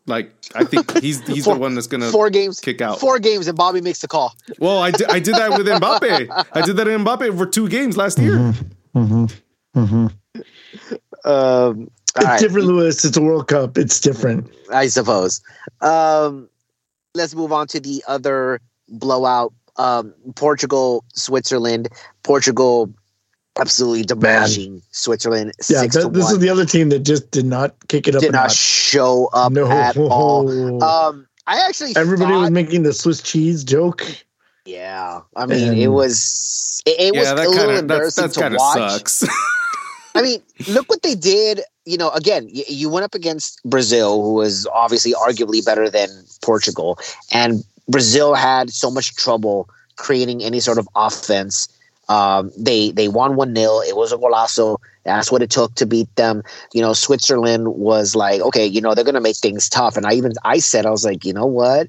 Like 0.06 0.34
I 0.54 0.66
think 0.66 1.00
he's 1.00 1.22
he's 1.28 1.46
four, 1.46 1.54
the 1.54 1.60
one 1.62 1.76
that's 1.76 1.88
gonna 1.88 2.12
four 2.12 2.30
games 2.30 2.60
kick 2.60 2.82
out 2.82 3.00
four 3.00 3.20
games 3.20 3.48
and 3.48 3.58
Bobby 3.58 3.80
makes 3.80 4.00
the 4.00 4.08
call. 4.08 4.36
Well, 4.60 4.80
I 4.80 4.92
did 4.92 5.10
I 5.10 5.20
did 5.20 5.36
that 5.36 5.52
with 5.52 5.68
Mbappe. 5.68 6.46
I 6.52 6.62
did 6.62 6.76
that 6.76 6.88
in 6.88 7.06
Mbappe 7.06 7.38
for 7.38 7.46
two 7.46 7.70
games 7.70 7.96
last 7.96 8.20
year. 8.20 8.36
Mm-hmm. 8.36 9.00
Mm-hmm. 9.00 9.80
Mm-hmm. 9.80 10.08
Um, 11.24 11.92
it's 12.16 12.26
right. 12.26 12.40
different, 12.40 12.68
Lewis. 12.68 13.06
It's 13.06 13.18
a 13.18 13.22
World 13.22 13.48
Cup. 13.48 13.78
It's 13.78 14.00
different. 14.00 14.50
I 14.72 14.88
suppose. 14.88 15.42
Um, 15.82 16.50
let's 17.14 17.36
move 17.36 17.52
on 17.52 17.68
to 17.68 17.80
the 17.80 18.04
other 18.08 18.60
blowout. 18.90 19.54
Um, 19.78 20.14
Portugal, 20.36 21.04
Switzerland. 21.14 21.90
Portugal 22.24 22.94
absolutely 23.60 24.04
demolishing 24.04 24.74
Man. 24.74 24.82
Switzerland. 24.92 25.52
Yeah, 25.70 25.86
that, 25.86 26.12
this 26.14 26.32
is 26.32 26.40
the 26.40 26.50
other 26.50 26.66
team 26.66 26.90
that 26.90 27.00
just 27.00 27.32
did 27.32 27.46
not 27.46 27.76
kick 27.88 28.08
it 28.08 28.16
up. 28.16 28.22
Did 28.22 28.32
not 28.32 28.44
notch. 28.44 28.56
show 28.56 29.30
up 29.34 29.52
no. 29.52 29.70
at 29.70 29.98
all. 29.98 30.82
Um, 30.92 31.28
I 31.48 31.66
actually 31.68 31.96
everybody 31.96 32.32
thought, 32.32 32.42
was 32.42 32.52
making 32.52 32.84
the 32.84 32.94
Swiss 32.94 33.22
cheese 33.22 33.64
joke. 33.64 34.04
Yeah, 34.66 35.22
I 35.36 35.46
mean 35.46 35.70
and, 35.70 35.78
it 35.78 35.88
was 35.88 36.82
it, 36.86 37.00
it 37.00 37.16
yeah, 37.16 37.20
was 37.20 37.30
a 37.32 37.36
little 37.36 37.54
kinda, 37.54 37.80
embarrassing 37.80 38.24
that's, 38.24 38.38
that's 38.38 38.54
to 38.54 38.58
watch. 38.58 38.92
Sucks. 38.92 39.28
I 40.16 40.22
mean, 40.22 40.42
look 40.70 40.90
what 40.90 41.02
they 41.02 41.16
did. 41.16 41.62
You 41.86 41.98
know, 41.98 42.10
again, 42.12 42.48
you, 42.52 42.90
went 42.90 43.06
up 43.06 43.16
against 43.16 43.60
Brazil, 43.64 44.22
who 44.22 44.34
was 44.34 44.68
obviously 44.68 45.14
arguably 45.14 45.66
better 45.66 45.90
than 45.90 46.10
Portugal, 46.44 47.00
and 47.32 47.64
Brazil 47.88 48.36
had 48.36 48.70
so 48.70 48.92
much 48.92 49.16
trouble 49.16 49.68
creating 49.96 50.44
any 50.44 50.60
sort 50.60 50.78
of 50.78 50.88
offense. 50.96 51.68
Um, 52.08 52.52
they 52.58 52.92
they 52.92 53.08
won 53.08 53.36
one 53.36 53.56
0 53.56 53.82
It 53.82 53.96
was 53.96 54.12
a 54.12 54.18
golazo. 54.18 54.78
That's 55.06 55.32
what 55.32 55.42
it 55.42 55.50
took 55.50 55.74
to 55.76 55.86
beat 55.86 56.14
them. 56.16 56.44
You 56.74 56.82
know, 56.82 56.94
Switzerland 56.94 57.70
was 57.70 58.16
like, 58.16 58.42
okay, 58.42 58.66
you 58.66 58.82
know, 58.82 58.94
they're 58.94 59.06
gonna 59.06 59.22
make 59.22 59.38
things 59.38 59.70
tough. 59.70 59.98
And 59.98 60.06
I 60.06 60.14
even 60.14 60.34
I 60.44 60.60
said, 60.60 60.86
I 60.86 60.92
was 60.92 61.06
like, 61.06 61.26
you 61.26 61.34
know 61.34 61.46
what? 61.46 61.88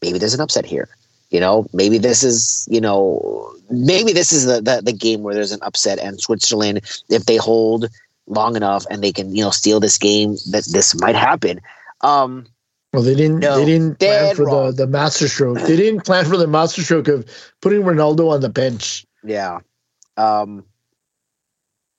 Maybe 0.00 0.18
there's 0.18 0.34
an 0.34 0.40
upset 0.40 0.66
here. 0.66 0.88
You 1.30 1.40
know, 1.40 1.66
maybe 1.72 1.96
this 1.96 2.22
is, 2.22 2.68
you 2.70 2.80
know, 2.80 3.54
maybe 3.70 4.12
this 4.12 4.32
is 4.32 4.44
the, 4.44 4.60
the, 4.60 4.82
the 4.84 4.92
game 4.92 5.22
where 5.22 5.34
there's 5.34 5.52
an 5.52 5.62
upset 5.62 5.98
and 5.98 6.20
Switzerland, 6.20 6.82
if 7.08 7.24
they 7.24 7.36
hold 7.36 7.88
long 8.26 8.56
enough 8.56 8.86
and 8.90 9.02
they 9.02 9.12
can, 9.12 9.34
you 9.34 9.42
know, 9.42 9.50
steal 9.50 9.80
this 9.80 9.98
game, 9.98 10.36
that 10.50 10.66
this 10.70 10.98
might 11.00 11.16
happen. 11.16 11.60
Um, 12.00 12.46
well, 12.92 13.02
they 13.02 13.14
didn't. 13.14 13.38
No, 13.38 13.58
they 13.58 13.64
didn't 13.64 13.98
plan 13.98 14.36
for 14.36 14.44
wrong. 14.44 14.66
the 14.66 14.72
the 14.72 14.86
masterstroke. 14.86 15.58
They 15.60 15.76
didn't 15.76 16.04
plan 16.04 16.26
for 16.26 16.36
the 16.36 16.46
masterstroke 16.46 17.08
of 17.08 17.26
putting 17.62 17.82
Ronaldo 17.82 18.30
on 18.30 18.42
the 18.42 18.50
bench. 18.50 19.06
Yeah, 19.24 19.60
um, 20.18 20.64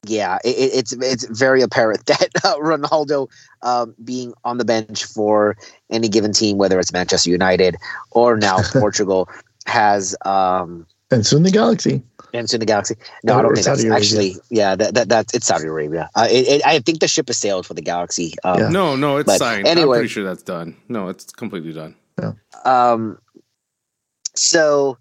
yeah. 0.05 0.37
It, 0.43 0.49
it's 0.49 0.93
it's 0.93 1.25
very 1.25 1.63
apparent 1.63 2.05
that 2.05 2.29
uh, 2.43 2.57
Ronaldo 2.57 3.27
um, 3.63 3.95
being 4.03 4.33
on 4.43 4.59
the 4.59 4.65
bench 4.65 5.05
for 5.05 5.57
any 5.89 6.09
given 6.09 6.31
team, 6.31 6.59
whether 6.59 6.79
it's 6.79 6.93
Manchester 6.93 7.31
United 7.31 7.75
or 8.11 8.37
now 8.37 8.59
Portugal, 8.73 9.27
has 9.65 10.15
um, 10.25 10.85
and 11.09 11.25
soon 11.25 11.41
the 11.41 11.51
Galaxy. 11.51 12.03
And 12.33 12.49
soon 12.49 12.59
the 12.59 12.65
Galaxy. 12.65 12.95
No, 13.23 13.35
or 13.35 13.39
I 13.39 13.41
don't 13.43 13.53
think 13.53 13.63
Saudi 13.63 13.87
that's 13.87 14.11
Arabia. 14.11 14.31
actually. 14.31 14.35
Yeah, 14.49 14.75
that, 14.75 14.95
that 14.95 15.09
that's 15.09 15.33
it's 15.35 15.45
Saudi 15.45 15.67
Arabia. 15.67 16.09
Uh, 16.15 16.27
it, 16.29 16.47
it, 16.47 16.65
I 16.65 16.79
think 16.79 16.99
the 16.99 17.07
ship 17.07 17.27
has 17.27 17.37
sailed 17.37 17.67
for 17.67 17.75
the 17.75 17.81
Galaxy. 17.81 18.33
Um, 18.43 18.59
yeah. 18.59 18.69
No, 18.69 18.95
no, 18.95 19.17
it's 19.17 19.37
signed. 19.37 19.67
Anyway, 19.67 19.97
I'm 19.97 20.01
pretty 20.01 20.13
sure 20.13 20.23
that's 20.23 20.41
done. 20.41 20.75
No, 20.89 21.09
it's 21.09 21.31
completely 21.31 21.73
done. 21.73 21.95
Yeah. 22.19 22.31
Um. 22.65 23.19
So, 24.35 24.97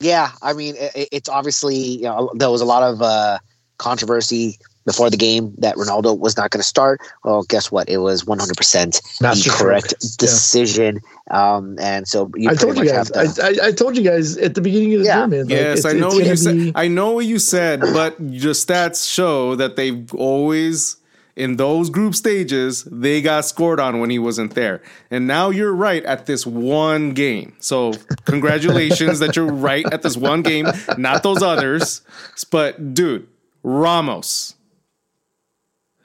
yeah, 0.00 0.32
I 0.42 0.54
mean, 0.54 0.74
it, 0.76 1.08
it's 1.12 1.28
obviously 1.28 1.76
you 1.76 2.02
know 2.02 2.32
there 2.34 2.50
was 2.50 2.62
a 2.62 2.66
lot 2.66 2.82
of 2.82 3.00
uh, 3.00 3.38
controversy 3.78 4.58
before 4.90 5.08
the 5.08 5.16
game 5.16 5.54
that 5.58 5.76
Ronaldo 5.76 6.18
was 6.18 6.36
not 6.36 6.50
going 6.50 6.60
to 6.60 6.66
start. 6.66 7.00
Well, 7.24 7.42
guess 7.44 7.70
what? 7.70 7.88
It 7.88 7.98
was 7.98 8.24
100% 8.24 9.18
the 9.20 9.50
correct 9.56 9.94
decision. 10.18 11.00
Yeah. 11.30 11.54
Um, 11.54 11.78
and 11.78 12.08
so 12.08 12.30
I 12.46 12.54
told 12.54 12.76
you 12.76 12.86
guys. 12.86 13.10
To, 13.12 13.42
I, 13.42 13.68
I, 13.68 13.72
told 13.72 13.96
you 13.96 14.02
guys 14.02 14.36
at 14.36 14.56
the 14.56 14.60
beginning 14.60 14.94
of 14.94 15.00
the 15.00 15.06
yeah. 15.06 15.14
tournament. 15.14 15.50
Yes, 15.50 15.84
like, 15.84 15.94
I 15.94 15.98
know 15.98 16.08
what 16.08 16.24
you 16.24 16.30
be... 16.30 16.36
said. 16.36 16.72
I 16.74 16.88
know 16.88 17.12
what 17.12 17.26
you 17.26 17.38
said, 17.38 17.80
but 17.80 18.18
your 18.20 18.52
stats 18.52 19.08
show 19.08 19.54
that 19.54 19.76
they've 19.76 20.12
always 20.14 20.96
in 21.36 21.56
those 21.56 21.88
group 21.88 22.14
stages, 22.14 22.84
they 22.84 23.22
got 23.22 23.44
scored 23.44 23.80
on 23.80 24.00
when 24.00 24.10
he 24.10 24.18
wasn't 24.18 24.54
there. 24.54 24.82
And 25.10 25.26
now 25.26 25.50
you're 25.50 25.72
right 25.72 26.04
at 26.04 26.26
this 26.26 26.44
one 26.44 27.14
game. 27.14 27.54
So 27.60 27.92
congratulations 28.24 29.20
that 29.20 29.36
you're 29.36 29.50
right 29.50 29.86
at 29.92 30.02
this 30.02 30.16
one 30.16 30.42
game, 30.42 30.66
not 30.98 31.22
those 31.22 31.42
others. 31.42 32.02
But 32.50 32.94
dude, 32.94 33.28
Ramos, 33.62 34.54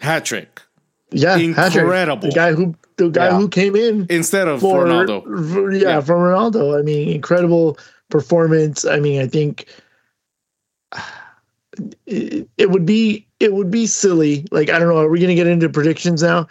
hat 0.06 0.26
trick. 0.26 0.62
Yeah, 1.12 1.38
incredible. 1.38 2.30
The 2.30 2.34
guy 2.34 2.54
who 2.54 2.76
the 2.98 3.10
guy 3.10 3.28
yeah. 3.28 3.38
who 3.38 3.50
came 3.50 3.76
in 3.76 4.08
instead 4.10 4.48
of 4.48 4.62
for, 4.62 4.86
Ronaldo. 4.86 5.24
For, 5.54 5.72
yeah, 5.72 5.82
yeah, 5.82 6.02
for 6.02 6.16
Ronaldo. 6.16 6.80
I 6.80 6.82
mean, 6.82 7.10
incredible 7.10 7.78
performance. 8.10 8.86
I 8.86 9.00
mean, 9.00 9.22
I 9.22 9.28
think 9.28 9.68
it, 12.06 12.48
it 12.58 12.70
would 12.70 12.86
be 12.86 13.28
it 13.40 13.54
would 13.54 13.72
be 13.72 13.86
silly. 13.86 14.46
Like 14.52 14.70
I 14.70 14.80
don't 14.80 14.88
know. 14.88 14.98
Are 14.98 15.10
we 15.10 15.20
going 15.20 15.30
to 15.30 15.36
get 15.36 15.48
into 15.48 15.70
predictions 15.70 16.24
now? 16.24 16.48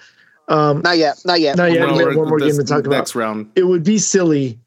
Um, 0.48 0.82
not 0.82 0.98
yet. 0.98 1.20
Not 1.24 1.40
yet. 1.40 1.56
Not 1.56 1.72
yet. 1.72 1.90
we 1.90 1.98
have 1.98 2.16
one 2.16 2.28
more 2.28 2.38
game 2.38 2.56
to 2.56 2.64
talk 2.64 2.80
about. 2.80 2.98
Next 2.98 3.14
round. 3.14 3.50
It 3.56 3.64
would 3.64 3.82
be 3.82 3.98
silly 3.98 4.58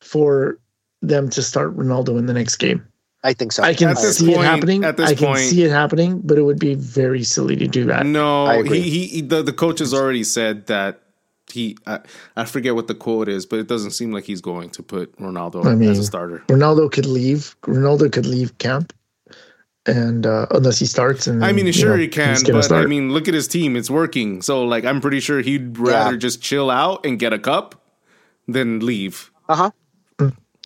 for 0.00 0.58
them 1.02 1.30
to 1.30 1.42
start 1.42 1.76
Ronaldo 1.76 2.18
in 2.18 2.26
the 2.26 2.34
next 2.34 2.56
game. 2.56 2.84
I 3.22 3.34
think 3.34 3.52
so. 3.52 3.62
I 3.62 3.74
can 3.74 3.94
see 3.96 4.26
point, 4.26 4.40
it 4.40 4.44
happening. 4.44 4.84
At 4.84 4.96
this 4.96 5.10
I 5.10 5.14
can 5.14 5.26
point, 5.26 5.40
see 5.40 5.62
it 5.62 5.70
happening, 5.70 6.20
but 6.20 6.38
it 6.38 6.42
would 6.42 6.58
be 6.58 6.74
very 6.74 7.22
silly 7.22 7.56
to 7.56 7.66
do 7.66 7.84
that. 7.86 8.06
No, 8.06 8.62
he, 8.62 9.06
he 9.06 9.20
the 9.20 9.42
the 9.42 9.52
coach 9.52 9.80
has 9.80 9.92
already 9.92 10.24
said 10.24 10.66
that 10.68 11.02
he 11.52 11.76
I, 11.86 12.00
I, 12.36 12.44
forget 12.44 12.74
what 12.74 12.86
the 12.86 12.94
quote 12.94 13.28
is, 13.28 13.44
but 13.44 13.58
it 13.58 13.66
doesn't 13.66 13.90
seem 13.90 14.12
like 14.12 14.24
he's 14.24 14.40
going 14.40 14.70
to 14.70 14.82
put 14.82 15.14
Ronaldo 15.18 15.66
I 15.66 15.74
mean, 15.74 15.90
as 15.90 15.98
a 15.98 16.04
starter. 16.04 16.42
Ronaldo 16.46 16.90
could 16.90 17.06
leave. 17.06 17.56
Ronaldo 17.62 18.10
could 18.10 18.26
leave 18.26 18.56
camp 18.58 18.94
and 19.86 20.26
uh, 20.26 20.46
unless 20.50 20.78
he 20.78 20.86
starts 20.86 21.26
and 21.26 21.44
I 21.44 21.52
mean 21.52 21.70
sure 21.72 21.96
know, 21.96 22.02
he 22.02 22.08
can 22.08 22.36
but 22.52 22.62
start. 22.62 22.84
I 22.84 22.86
mean 22.86 23.12
look 23.12 23.28
at 23.28 23.34
his 23.34 23.48
team 23.48 23.76
it's 23.76 23.88
working 23.88 24.42
so 24.42 24.64
like 24.64 24.84
I'm 24.84 25.00
pretty 25.00 25.20
sure 25.20 25.40
he'd 25.40 25.78
rather 25.78 26.12
yeah. 26.12 26.18
just 26.18 26.42
chill 26.42 26.70
out 26.70 27.04
and 27.06 27.18
get 27.18 27.32
a 27.32 27.38
cup 27.38 27.82
than 28.46 28.80
leave 28.80 29.30
uh-huh 29.48 29.70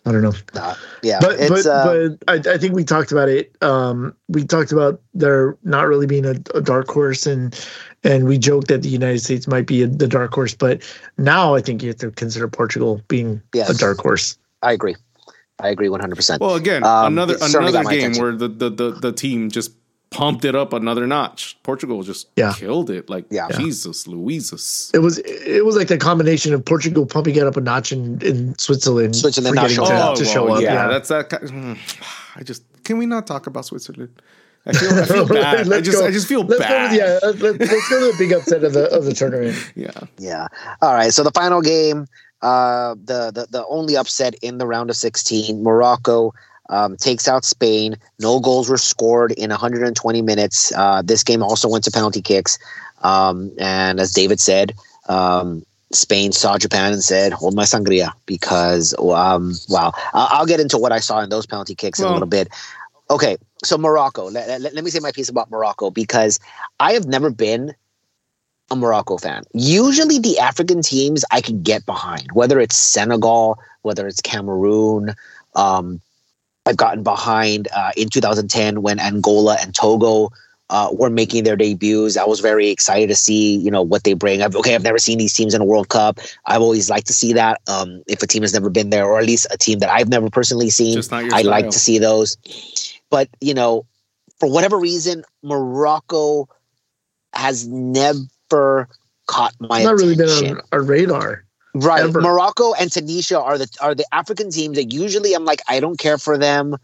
I 0.05 0.11
don't 0.11 0.21
know 0.21 0.33
uh, 0.53 0.75
yeah 1.01 1.19
but 1.19 1.37
but, 1.49 1.65
uh, 1.65 1.85
but 1.85 2.23
I, 2.27 2.53
I, 2.53 2.57
think 2.57 2.73
we 2.73 2.83
talked 2.83 3.11
about 3.11 3.27
it 3.27 3.55
um, 3.61 4.15
we 4.27 4.43
talked 4.43 4.71
about 4.71 5.01
there 5.13 5.57
not 5.63 5.87
really 5.87 6.07
being 6.07 6.25
a, 6.25 6.35
a, 6.53 6.61
dark 6.61 6.87
horse 6.87 7.25
and 7.25 7.59
and 8.03 8.27
we 8.27 8.37
joked 8.37 8.67
that 8.67 8.83
the 8.83 8.89
United 8.89 9.19
States 9.19 9.47
might 9.47 9.65
be 9.65 9.83
a, 9.83 9.87
the 9.87 10.07
dark 10.07 10.33
horse 10.33 10.53
but 10.53 10.81
now 11.17 11.55
I 11.55 11.61
think 11.61 11.81
you 11.81 11.89
have 11.89 11.97
to 11.97 12.11
consider 12.11 12.47
Portugal 12.47 13.01
being 13.07 13.41
yes. 13.53 13.69
a 13.69 13.77
dark 13.77 13.97
horse 13.99 14.37
I 14.61 14.73
agree 14.73 14.95
I 15.59 15.69
agree 15.69 15.87
100%. 15.87 16.39
Well, 16.39 16.55
again, 16.55 16.83
um, 16.83 17.13
another 17.13 17.37
another 17.41 17.83
game 17.85 18.13
where 18.15 18.33
the, 18.33 18.49
the, 18.49 18.69
the, 18.69 18.91
the, 18.91 19.11
team 19.13 19.49
just 19.49 19.71
pumped 20.15 20.45
it 20.45 20.55
up 20.55 20.73
another 20.73 21.05
notch. 21.05 21.57
Portugal 21.63 22.01
just 22.03 22.29
yeah. 22.35 22.53
killed 22.53 22.89
it. 22.89 23.09
Like 23.09 23.25
yeah. 23.29 23.49
Jesus, 23.49 24.07
Louises. 24.07 24.91
It 24.93 24.99
was 24.99 25.19
it 25.19 25.65
was 25.65 25.75
like 25.75 25.87
the 25.87 25.97
combination 25.97 26.53
of 26.53 26.63
Portugal 26.63 27.05
pumping 27.05 27.35
it 27.35 27.43
up 27.43 27.57
a 27.57 27.61
notch 27.61 27.91
in, 27.91 28.21
in 28.21 28.57
Switzerland, 28.57 29.15
Switzerland 29.15 29.55
not 29.55 29.69
showing 29.69 29.89
to, 29.89 30.07
oh, 30.09 30.15
to 30.15 30.25
show 30.25 30.47
up. 30.53 30.61
Yeah, 30.61 30.73
yeah, 30.73 30.87
that's 30.87 31.09
that. 31.09 31.29
Kind 31.29 31.43
of, 31.43 31.79
I 32.35 32.43
just 32.43 32.63
can 32.83 32.97
we 32.97 33.05
not 33.05 33.27
talk 33.27 33.47
about 33.47 33.65
Switzerland? 33.65 34.21
I 34.65 34.73
feel, 34.73 34.93
I 34.97 35.05
feel 35.05 35.27
bad. 35.41 35.71
I 35.71 35.81
just, 35.81 35.99
go, 35.99 36.07
I 36.07 36.11
just 36.11 36.27
feel 36.27 36.43
bad. 36.43 36.89
To, 36.89 36.95
yeah, 36.95 37.19
let's, 37.21 37.41
let's 37.41 37.89
go 37.89 37.99
to 37.99 38.11
the 38.11 38.15
big 38.17 38.31
upset 38.31 38.63
of 38.63 38.73
the 38.73 38.85
of 38.95 39.05
the 39.05 39.13
tournament. 39.13 39.55
Yeah, 39.75 39.91
yeah. 40.17 40.47
All 40.81 40.93
right. 40.93 41.13
So 41.13 41.23
the 41.23 41.31
final 41.31 41.61
game, 41.61 42.07
uh, 42.41 42.95
the, 42.95 43.31
the 43.31 43.47
the 43.49 43.65
only 43.67 43.97
upset 43.97 44.35
in 44.41 44.57
the 44.57 44.65
round 44.65 44.89
of 44.89 44.95
16. 44.95 45.61
Morocco 45.61 46.33
um, 46.69 46.97
takes 46.97 47.27
out 47.27 47.45
Spain. 47.45 47.97
No 48.19 48.39
goals 48.39 48.69
were 48.69 48.77
scored 48.77 49.31
in 49.33 49.49
120 49.49 50.21
minutes. 50.21 50.71
Uh, 50.75 51.01
this 51.03 51.23
game 51.23 51.43
also 51.43 51.67
went 51.67 51.83
to 51.85 51.91
penalty 51.91 52.21
kicks. 52.21 52.57
Um, 53.03 53.51
and 53.59 53.99
as 53.99 54.11
David 54.11 54.39
said, 54.39 54.73
um, 55.07 55.65
Spain 55.91 56.31
saw 56.31 56.57
Japan 56.57 56.93
and 56.93 57.03
said, 57.03 57.31
"Hold 57.31 57.55
my 57.55 57.63
sangria," 57.63 58.11
because 58.25 58.93
um, 58.99 59.53
wow. 59.69 59.93
I'll 60.13 60.45
get 60.45 60.59
into 60.59 60.77
what 60.77 60.91
I 60.91 60.99
saw 60.99 61.21
in 61.21 61.29
those 61.29 61.45
penalty 61.45 61.75
kicks 61.75 61.99
well, 61.99 62.07
in 62.07 62.11
a 62.11 62.15
little 62.15 62.29
bit. 62.29 62.49
Okay, 63.09 63.37
so 63.63 63.77
Morocco. 63.77 64.29
Let, 64.29 64.61
let, 64.61 64.73
let 64.73 64.83
me 64.83 64.89
say 64.89 64.99
my 64.99 65.11
piece 65.11 65.29
about 65.29 65.51
Morocco 65.51 65.91
because 65.91 66.39
I 66.79 66.93
have 66.93 67.05
never 67.05 67.29
been 67.29 67.75
a 68.71 68.75
Morocco 68.75 69.17
fan. 69.17 69.43
Usually, 69.53 70.19
the 70.19 70.39
African 70.39 70.81
teams 70.81 71.23
I 71.31 71.41
can 71.41 71.61
get 71.61 71.85
behind, 71.85 72.31
whether 72.33 72.59
it's 72.59 72.75
Senegal, 72.75 73.59
whether 73.83 74.07
it's 74.07 74.21
Cameroon. 74.21 75.13
Um, 75.53 76.01
I've 76.65 76.77
gotten 76.77 77.03
behind 77.03 77.67
uh, 77.75 77.91
in 77.95 78.09
2010 78.09 78.81
when 78.81 78.99
Angola 78.99 79.57
and 79.61 79.73
Togo 79.73 80.31
uh, 80.69 80.89
were 80.91 81.09
making 81.09 81.43
their 81.43 81.55
debuts. 81.55 82.17
I 82.17 82.25
was 82.25 82.39
very 82.39 82.69
excited 82.69 83.07
to 83.09 83.15
see, 83.15 83.55
you 83.57 83.69
know, 83.69 83.83
what 83.83 84.03
they 84.03 84.13
bring. 84.13 84.41
I've, 84.41 84.55
okay, 84.55 84.73
I've 84.73 84.83
never 84.83 84.97
seen 84.97 85.19
these 85.19 85.33
teams 85.33 85.53
in 85.53 85.61
a 85.61 85.65
World 85.65 85.89
Cup. 85.89 86.19
I've 86.47 86.61
always 86.61 86.89
liked 86.89 87.07
to 87.07 87.13
see 87.13 87.33
that. 87.33 87.61
Um, 87.67 88.01
if 88.07 88.23
a 88.23 88.27
team 88.27 88.41
has 88.41 88.53
never 88.53 88.69
been 88.69 88.89
there, 88.89 89.05
or 89.05 89.19
at 89.19 89.25
least 89.25 89.45
a 89.51 89.57
team 89.57 89.79
that 89.79 89.89
I've 89.89 90.09
never 90.09 90.29
personally 90.29 90.71
seen, 90.71 91.01
I 91.11 91.43
like 91.43 91.69
to 91.69 91.79
see 91.79 91.99
those. 91.99 92.37
But 93.11 93.29
you 93.41 93.53
know, 93.53 93.85
for 94.39 94.49
whatever 94.49 94.79
reason, 94.79 95.23
Morocco 95.43 96.49
has 97.33 97.67
never 97.67 98.25
never 98.51 98.89
caught 99.27 99.53
my 99.59 99.77
it's 99.77 99.85
not 99.85 99.95
attention. 99.95 100.07
really 100.07 100.15
been 100.15 100.57
on 100.57 100.61
our 100.71 100.81
radar. 100.81 101.44
Right. 101.75 102.03
Ever. 102.03 102.21
Morocco 102.21 102.73
and 102.73 102.89
Tunisia 102.91 103.39
are 103.39 103.57
the 103.57 103.67
are 103.81 103.93
the 103.93 104.05
African 104.13 104.49
teams 104.49 104.77
that 104.77 104.93
usually 104.93 105.33
I'm 105.33 105.43
like, 105.43 105.61
I 105.67 105.81
don't 105.81 105.99
care 105.99 106.17
for 106.17 106.37
them. 106.37 106.77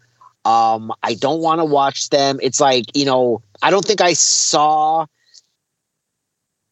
Um, 0.43 0.91
I 1.01 1.13
don't 1.13 1.41
want 1.41 1.59
to 1.59 1.65
watch 1.65 2.09
them. 2.09 2.39
It's 2.43 2.59
like, 2.59 2.85
you 2.93 3.05
know, 3.05 3.41
I 3.61 3.71
don't 3.71 3.85
think 3.85 4.01
I 4.01 4.13
saw 4.13 5.05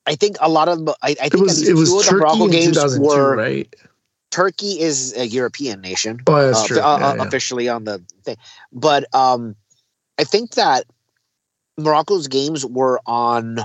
I 0.05 0.15
think 0.15 0.37
a 0.41 0.49
lot 0.49 0.67
of 0.67 0.89
I, 1.01 1.11
I 1.11 1.13
think 1.13 1.35
it 1.35 1.41
was, 1.41 1.69
it 1.69 1.75
was 1.75 2.07
the 2.07 2.13
Morocco 2.13 2.47
games 2.47 2.77
were 2.97 3.37
right. 3.37 3.73
Turkey 4.31 4.79
is 4.79 5.15
a 5.15 5.25
European 5.25 5.81
nation. 5.81 6.19
Oh, 6.27 6.47
that's 6.47 6.63
uh, 6.63 6.67
true. 6.67 6.79
Uh, 6.79 6.97
yeah, 6.99 7.15
yeah. 7.15 7.23
Officially 7.23 7.69
on 7.69 7.83
the 7.83 8.03
thing. 8.23 8.37
But 8.73 9.05
um 9.13 9.55
I 10.17 10.25
think 10.25 10.51
that 10.51 10.85
Morocco's 11.77 12.27
games 12.27 12.65
were 12.65 12.99
on 13.05 13.59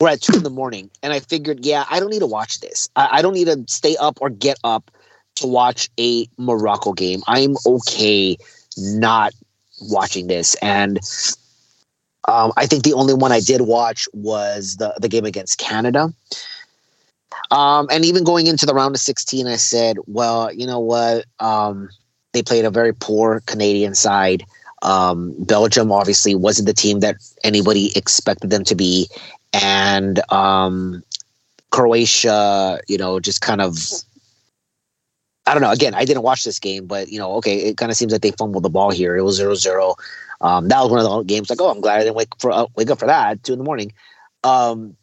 we're 0.00 0.08
at 0.08 0.20
two 0.20 0.36
in 0.36 0.42
the 0.42 0.50
morning, 0.50 0.90
and 1.02 1.12
I 1.12 1.20
figured, 1.20 1.64
yeah, 1.64 1.84
I 1.90 2.00
don't 2.00 2.10
need 2.10 2.20
to 2.20 2.26
watch 2.26 2.60
this. 2.60 2.88
I, 2.96 3.08
I 3.12 3.22
don't 3.22 3.34
need 3.34 3.46
to 3.46 3.64
stay 3.68 3.96
up 3.96 4.18
or 4.20 4.30
get 4.30 4.58
up 4.64 4.90
to 5.36 5.46
watch 5.46 5.88
a 5.98 6.26
Morocco 6.36 6.92
game. 6.92 7.22
I'm 7.26 7.56
okay 7.66 8.36
not 8.76 9.32
watching 9.80 10.26
this, 10.26 10.54
and 10.56 10.98
um, 12.26 12.52
I 12.56 12.66
think 12.66 12.84
the 12.84 12.94
only 12.94 13.14
one 13.14 13.32
I 13.32 13.40
did 13.40 13.62
watch 13.62 14.08
was 14.12 14.76
the 14.76 14.94
the 15.00 15.08
game 15.08 15.24
against 15.24 15.58
Canada. 15.58 16.12
Um, 17.50 17.88
and 17.90 18.04
even 18.04 18.24
going 18.24 18.46
into 18.46 18.66
the 18.66 18.74
round 18.74 18.94
of 18.94 19.00
16, 19.00 19.46
I 19.46 19.56
said, 19.56 19.96
well, 20.06 20.52
you 20.52 20.66
know 20.66 20.80
what? 20.80 21.24
Um, 21.40 21.90
they 22.32 22.42
played 22.42 22.64
a 22.64 22.70
very 22.70 22.92
poor 22.92 23.42
Canadian 23.46 23.94
side. 23.94 24.44
Um, 24.82 25.34
Belgium 25.38 25.90
obviously 25.90 26.34
wasn't 26.34 26.66
the 26.66 26.74
team 26.74 27.00
that 27.00 27.16
anybody 27.42 27.96
expected 27.96 28.50
them 28.50 28.64
to 28.64 28.74
be 28.74 29.08
and 29.54 30.20
um, 30.32 31.02
Croatia, 31.70 32.80
you 32.88 32.98
know, 32.98 33.20
just 33.20 33.40
kind 33.40 33.60
of. 33.60 33.78
I 35.46 35.52
don't 35.52 35.62
know. 35.62 35.70
Again, 35.70 35.94
I 35.94 36.06
didn't 36.06 36.22
watch 36.22 36.44
this 36.44 36.58
game, 36.58 36.86
but 36.86 37.08
you 37.08 37.18
know, 37.18 37.34
okay, 37.34 37.56
it 37.56 37.76
kind 37.76 37.92
of 37.92 37.98
seems 37.98 38.12
like 38.12 38.22
they 38.22 38.30
fumbled 38.30 38.62
the 38.62 38.70
ball 38.70 38.90
here. 38.90 39.14
It 39.14 39.22
was 39.22 39.38
0-0. 39.38 39.94
Um, 40.40 40.68
that 40.68 40.80
was 40.80 40.90
one 40.90 41.00
of 41.00 41.04
the 41.04 41.24
games. 41.24 41.50
Like, 41.50 41.60
oh, 41.60 41.70
I'm 41.70 41.82
glad 41.82 42.00
I 42.00 42.04
didn't 42.04 42.16
wake 42.16 42.28
for 42.38 42.50
uh, 42.50 42.66
wake 42.76 42.90
up 42.90 42.98
for 42.98 43.06
that 43.06 43.42
two 43.42 43.52
in 43.52 43.58
the 43.58 43.64
morning. 43.64 43.92
Um, 44.42 44.96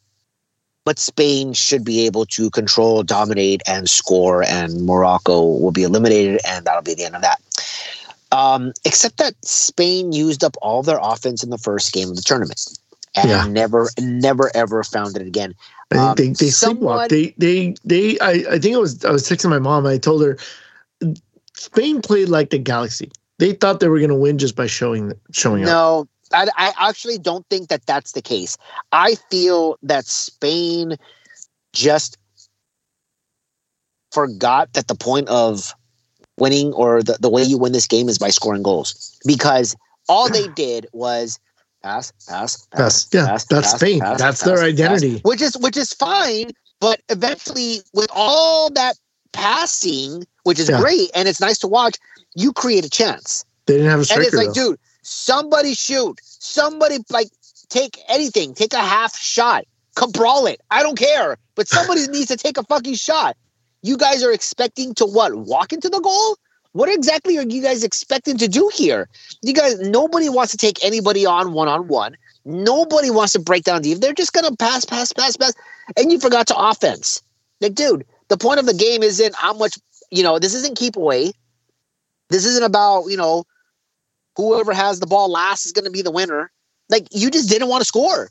but 0.84 0.98
Spain 0.98 1.54
should 1.54 1.86
be 1.86 2.08
able 2.08 2.26
to 2.26 2.50
control, 2.50 3.04
dominate, 3.04 3.62
and 3.68 3.88
score, 3.88 4.44
and 4.44 4.84
Morocco 4.84 5.44
will 5.44 5.72
be 5.72 5.84
eliminated, 5.84 6.42
and 6.48 6.66
that'll 6.66 6.82
be 6.82 6.96
the 6.96 7.06
end 7.06 7.16
of 7.16 7.22
that. 7.22 7.40
Um, 8.32 8.74
except 8.84 9.18
that 9.18 9.36
Spain 9.46 10.12
used 10.12 10.44
up 10.44 10.56
all 10.62 10.82
their 10.82 11.00
offense 11.00 11.44
in 11.44 11.52
the 11.52 11.58
first 11.60 11.94
game 11.94 12.10
of 12.10 12.16
the 12.16 12.24
tournament 12.24 12.80
and 13.16 13.30
yeah. 13.30 13.46
never, 13.48 13.90
never, 14.00 14.52
ever 14.56 14.84
found 14.84 15.18
it 15.18 15.28
again. 15.28 15.54
Um, 15.94 16.16
they 16.16 16.30
they 16.30 16.50
someone, 16.50 17.08
They 17.10 17.34
they 17.38 17.76
they. 17.84 18.18
I 18.20 18.44
I 18.52 18.60
think 18.60 18.76
I 18.76 18.80
was 18.80 19.04
I 19.04 19.12
was 19.12 19.28
texting 19.28 19.50
my 19.50 19.60
mom. 19.60 19.86
I 19.86 19.98
told 19.98 20.24
her 20.24 20.38
Spain 21.54 22.02
played 22.02 22.30
like 22.30 22.50
the 22.50 22.58
Galaxy. 22.58 23.12
They 23.40 23.54
thought 23.54 23.80
they 23.80 23.90
were 23.90 24.00
going 24.00 24.10
to 24.10 24.16
win 24.16 24.38
just 24.38 24.56
by 24.56 24.68
showing 24.68 25.14
showing 25.32 25.64
no, 25.64 26.02
up. 26.02 26.08
No, 26.32 26.48
I, 26.56 26.72
I 26.80 26.90
actually 26.90 27.18
don't 27.18 27.46
think 27.50 27.68
that 27.70 27.86
that's 27.86 28.14
the 28.14 28.22
case. 28.22 28.58
I 28.92 29.16
feel 29.30 29.78
that 29.84 30.06
Spain 30.06 30.96
just 31.74 32.18
forgot 34.12 34.74
that 34.74 34.88
the 34.88 34.96
point 34.96 35.28
of 35.30 35.74
winning 36.38 36.74
or 36.74 37.04
the, 37.04 37.18
the 37.20 37.30
way 37.30 37.44
you 37.44 37.58
win 37.58 37.72
this 37.72 37.88
game 37.88 38.10
is 38.10 38.18
by 38.18 38.30
scoring 38.30 38.64
goals 38.64 39.18
because 39.26 39.76
all 40.10 40.30
they 40.30 40.48
did 40.50 40.88
was 40.92 41.40
pass, 41.84 42.12
pass, 42.28 42.68
pass. 42.68 43.08
Yeah, 43.12 43.28
pass, 43.28 43.46
that's 43.46 43.72
pass, 43.72 43.80
Spain. 43.80 44.00
Pass, 44.00 44.20
that's 44.20 44.44
their 44.44 44.64
identity. 44.64 45.20
Which 45.24 45.42
is 45.42 45.58
which 45.58 45.78
is 45.78 45.94
fine, 45.94 46.52
but 46.80 47.02
eventually, 47.10 47.82
with 47.94 48.10
all 48.14 48.70
that 48.72 48.96
passing, 49.34 50.26
which 50.44 50.60
is 50.60 50.70
yeah. 50.70 50.80
great 50.80 51.10
and 51.16 51.28
it's 51.28 51.40
nice 51.40 51.60
to 51.60 51.68
watch, 51.68 51.98
you 52.36 52.54
create 52.54 52.86
a 52.86 52.90
chance. 52.90 53.46
They 53.66 53.74
didn't 53.74 53.90
have 53.90 54.00
a 54.00 54.06
striker. 54.06 54.22
And 54.22 54.28
it's 54.28 54.36
like, 54.36 54.48
though. 54.48 54.72
dude, 54.72 54.80
somebody 55.02 55.74
shoot, 55.74 56.20
somebody 56.24 56.98
like 57.10 57.28
take 57.70 57.98
anything, 58.10 58.54
take 58.54 58.74
a 58.74 58.80
half 58.80 59.18
shot, 59.18 59.66
cabral 59.96 60.48
it. 60.48 60.62
I 60.72 60.84
don't 60.84 60.98
care, 60.98 61.38
but 61.56 61.68
somebody 61.68 62.08
needs 62.10 62.28
to 62.28 62.38
take 62.38 62.58
a 62.58 62.64
fucking 62.64 62.96
shot. 62.96 63.38
You 63.84 63.98
guys 63.98 64.24
are 64.24 64.32
expecting 64.32 64.94
to 64.96 65.06
what? 65.06 65.36
Walk 65.36 65.74
into 65.74 65.90
the 65.90 66.00
goal? 66.00 66.38
What 66.74 66.90
exactly 66.90 67.38
are 67.38 67.44
you 67.44 67.62
guys 67.62 67.84
expecting 67.84 68.38
to 68.38 68.48
do 68.48 68.70
here? 68.74 69.10
You 69.42 69.54
guys, 69.54 69.80
nobody 69.80 70.30
wants 70.30 70.52
to 70.52 70.58
take 70.58 70.84
anybody 70.84 71.26
on 71.26 71.52
one 71.52 71.68
on 71.68 71.88
one. 71.88 72.16
Nobody 72.46 73.12
wants 73.12 73.34
to 73.34 73.40
break 73.40 73.64
down 73.64 73.82
deep. 73.82 74.00
They're 74.00 74.14
just 74.14 74.34
gonna 74.34 74.56
pass, 74.56 74.86
pass, 74.86 75.12
pass, 75.12 75.36
pass, 75.36 75.54
and 75.98 76.12
you 76.12 76.20
forgot 76.20 76.48
to 76.48 76.58
offense. 76.58 77.22
Like, 77.60 77.76
dude, 77.76 78.06
the 78.30 78.38
point 78.38 78.60
of 78.60 78.66
the 78.66 78.74
game 78.74 79.04
isn't 79.04 79.36
how 79.36 79.54
much 79.54 79.78
you 80.10 80.24
know. 80.24 80.40
This 80.40 80.54
isn't 80.56 80.78
keep 80.78 80.96
away. 80.96 81.34
This 82.30 82.46
isn't 82.46 82.64
about 82.64 83.06
you 83.08 83.18
know 83.18 83.44
whoever 84.38 84.74
has 84.74 85.00
the 85.00 85.08
ball 85.08 85.30
last 85.30 85.66
is 85.66 85.74
going 85.74 85.86
to 85.86 85.92
be 85.92 86.02
the 86.02 86.12
winner. 86.12 86.52
Like, 86.90 87.08
you 87.12 87.30
just 87.30 87.50
didn't 87.50 87.68
want 87.68 87.82
to 87.82 87.86
score, 87.86 88.30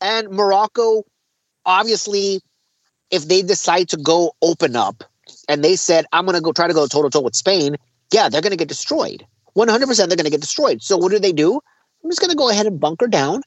and 0.00 0.30
Morocco, 0.30 1.02
obviously, 1.66 2.40
if 3.10 3.26
they 3.26 3.42
decide 3.42 3.88
to 3.90 3.96
go 3.96 4.32
open 4.42 4.76
up 4.76 5.04
and 5.48 5.62
they 5.64 5.76
said, 5.76 6.06
I'm 6.12 6.24
going 6.24 6.36
to 6.36 6.42
go 6.42 6.52
try 6.52 6.68
to 6.68 6.74
go 6.74 6.86
toe 6.86 7.02
to 7.02 7.10
toe 7.10 7.20
with 7.20 7.36
Spain, 7.36 7.76
yeah, 8.12 8.28
they're 8.28 8.40
going 8.40 8.52
to 8.52 8.56
get 8.56 8.68
destroyed. 8.68 9.26
100% 9.56 9.68
they're 9.96 10.06
going 10.08 10.24
to 10.24 10.30
get 10.30 10.40
destroyed. 10.40 10.82
So 10.82 10.96
what 10.96 11.12
do 11.12 11.18
they 11.18 11.32
do? 11.32 11.60
I'm 12.02 12.10
just 12.10 12.20
going 12.20 12.30
to 12.30 12.36
go 12.36 12.50
ahead 12.50 12.66
and 12.66 12.80
bunker 12.80 13.06
down 13.06 13.42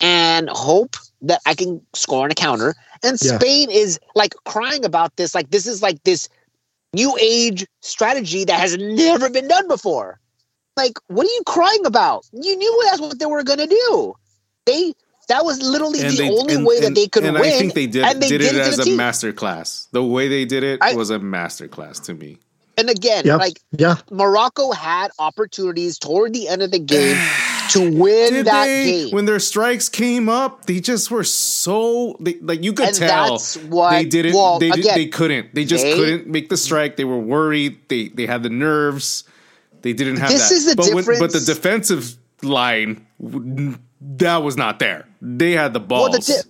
and 0.00 0.48
hope 0.50 0.96
that 1.22 1.40
I 1.46 1.54
can 1.54 1.80
score 1.94 2.24
on 2.24 2.30
a 2.30 2.34
counter. 2.34 2.74
And 3.02 3.18
yeah. 3.20 3.38
Spain 3.38 3.70
is 3.70 3.98
like 4.14 4.34
crying 4.44 4.84
about 4.84 5.16
this. 5.16 5.34
Like, 5.34 5.50
this 5.50 5.66
is 5.66 5.82
like 5.82 6.02
this 6.04 6.28
new 6.92 7.16
age 7.20 7.66
strategy 7.80 8.44
that 8.44 8.60
has 8.60 8.76
never 8.78 9.28
been 9.30 9.48
done 9.48 9.68
before. 9.68 10.20
Like, 10.76 10.98
what 11.08 11.26
are 11.26 11.30
you 11.30 11.42
crying 11.46 11.84
about? 11.86 12.24
You 12.32 12.56
knew 12.56 12.82
that's 12.84 13.00
what 13.00 13.18
they 13.18 13.26
were 13.26 13.42
going 13.42 13.58
to 13.58 13.66
do. 13.66 14.14
They 14.64 14.94
that 15.28 15.44
was 15.44 15.62
literally 15.62 16.00
and 16.00 16.10
the 16.10 16.16
they, 16.16 16.30
only 16.30 16.54
and, 16.54 16.66
way 16.66 16.80
that 16.80 16.94
they 16.94 17.06
could 17.06 17.24
and 17.24 17.34
win. 17.34 17.44
I 17.44 17.50
think 17.50 17.74
they 17.74 17.86
did, 17.86 18.04
and 18.04 18.20
they 18.20 18.28
did, 18.28 18.38
did 18.38 18.54
it, 18.54 18.56
it 18.56 18.60
as 18.60 18.86
a 18.86 18.96
master 18.96 19.32
class. 19.32 19.88
The 19.92 20.02
way 20.02 20.28
they 20.28 20.44
did 20.44 20.62
it 20.62 20.80
I, 20.82 20.94
was 20.94 21.10
a 21.10 21.18
master 21.18 21.68
class 21.68 22.00
to 22.00 22.14
me. 22.14 22.38
And 22.78 22.88
again, 22.88 23.26
yep. 23.26 23.40
like 23.40 23.60
yeah. 23.72 23.96
Morocco 24.10 24.72
had 24.72 25.10
opportunities 25.18 25.98
toward 25.98 26.32
the 26.32 26.48
end 26.48 26.62
of 26.62 26.70
the 26.70 26.78
game 26.78 27.16
to 27.70 27.80
win 27.98 28.32
did 28.32 28.46
that 28.46 28.66
they, 28.66 28.84
game. 28.84 29.10
When 29.10 29.24
their 29.24 29.40
strikes 29.40 29.88
came 29.88 30.28
up, 30.28 30.64
they 30.66 30.80
just 30.80 31.10
were 31.10 31.24
so 31.24 32.16
they, 32.20 32.38
like 32.40 32.62
you 32.62 32.72
could 32.72 32.88
and 32.88 32.96
tell 32.96 33.30
that's 33.32 33.56
what, 33.56 33.90
they 33.90 34.04
didn't. 34.04 34.34
Well, 34.34 34.60
they, 34.60 34.70
again, 34.70 34.94
they 34.94 35.06
couldn't. 35.06 35.54
They 35.54 35.64
just 35.64 35.84
they, 35.84 35.94
couldn't 35.94 36.26
make 36.28 36.48
the 36.48 36.56
strike. 36.56 36.96
They 36.96 37.04
were 37.04 37.18
worried. 37.18 37.80
They 37.88 38.08
they 38.08 38.26
had 38.26 38.44
the 38.44 38.50
nerves. 38.50 39.24
They 39.82 39.92
didn't 39.92 40.16
have 40.18 40.30
this 40.30 40.48
that. 40.48 40.54
Is 40.54 40.66
the 40.66 40.76
but 40.76 40.84
difference. 40.86 41.06
When, 41.08 41.18
but 41.18 41.32
the 41.32 41.40
defensive 41.40 42.16
line 42.42 43.06
that 44.00 44.38
was 44.38 44.56
not 44.56 44.78
there. 44.78 45.06
They 45.20 45.52
had 45.52 45.72
the 45.72 45.80
balls. 45.80 46.10
Well, 46.10 46.18
the, 46.18 46.44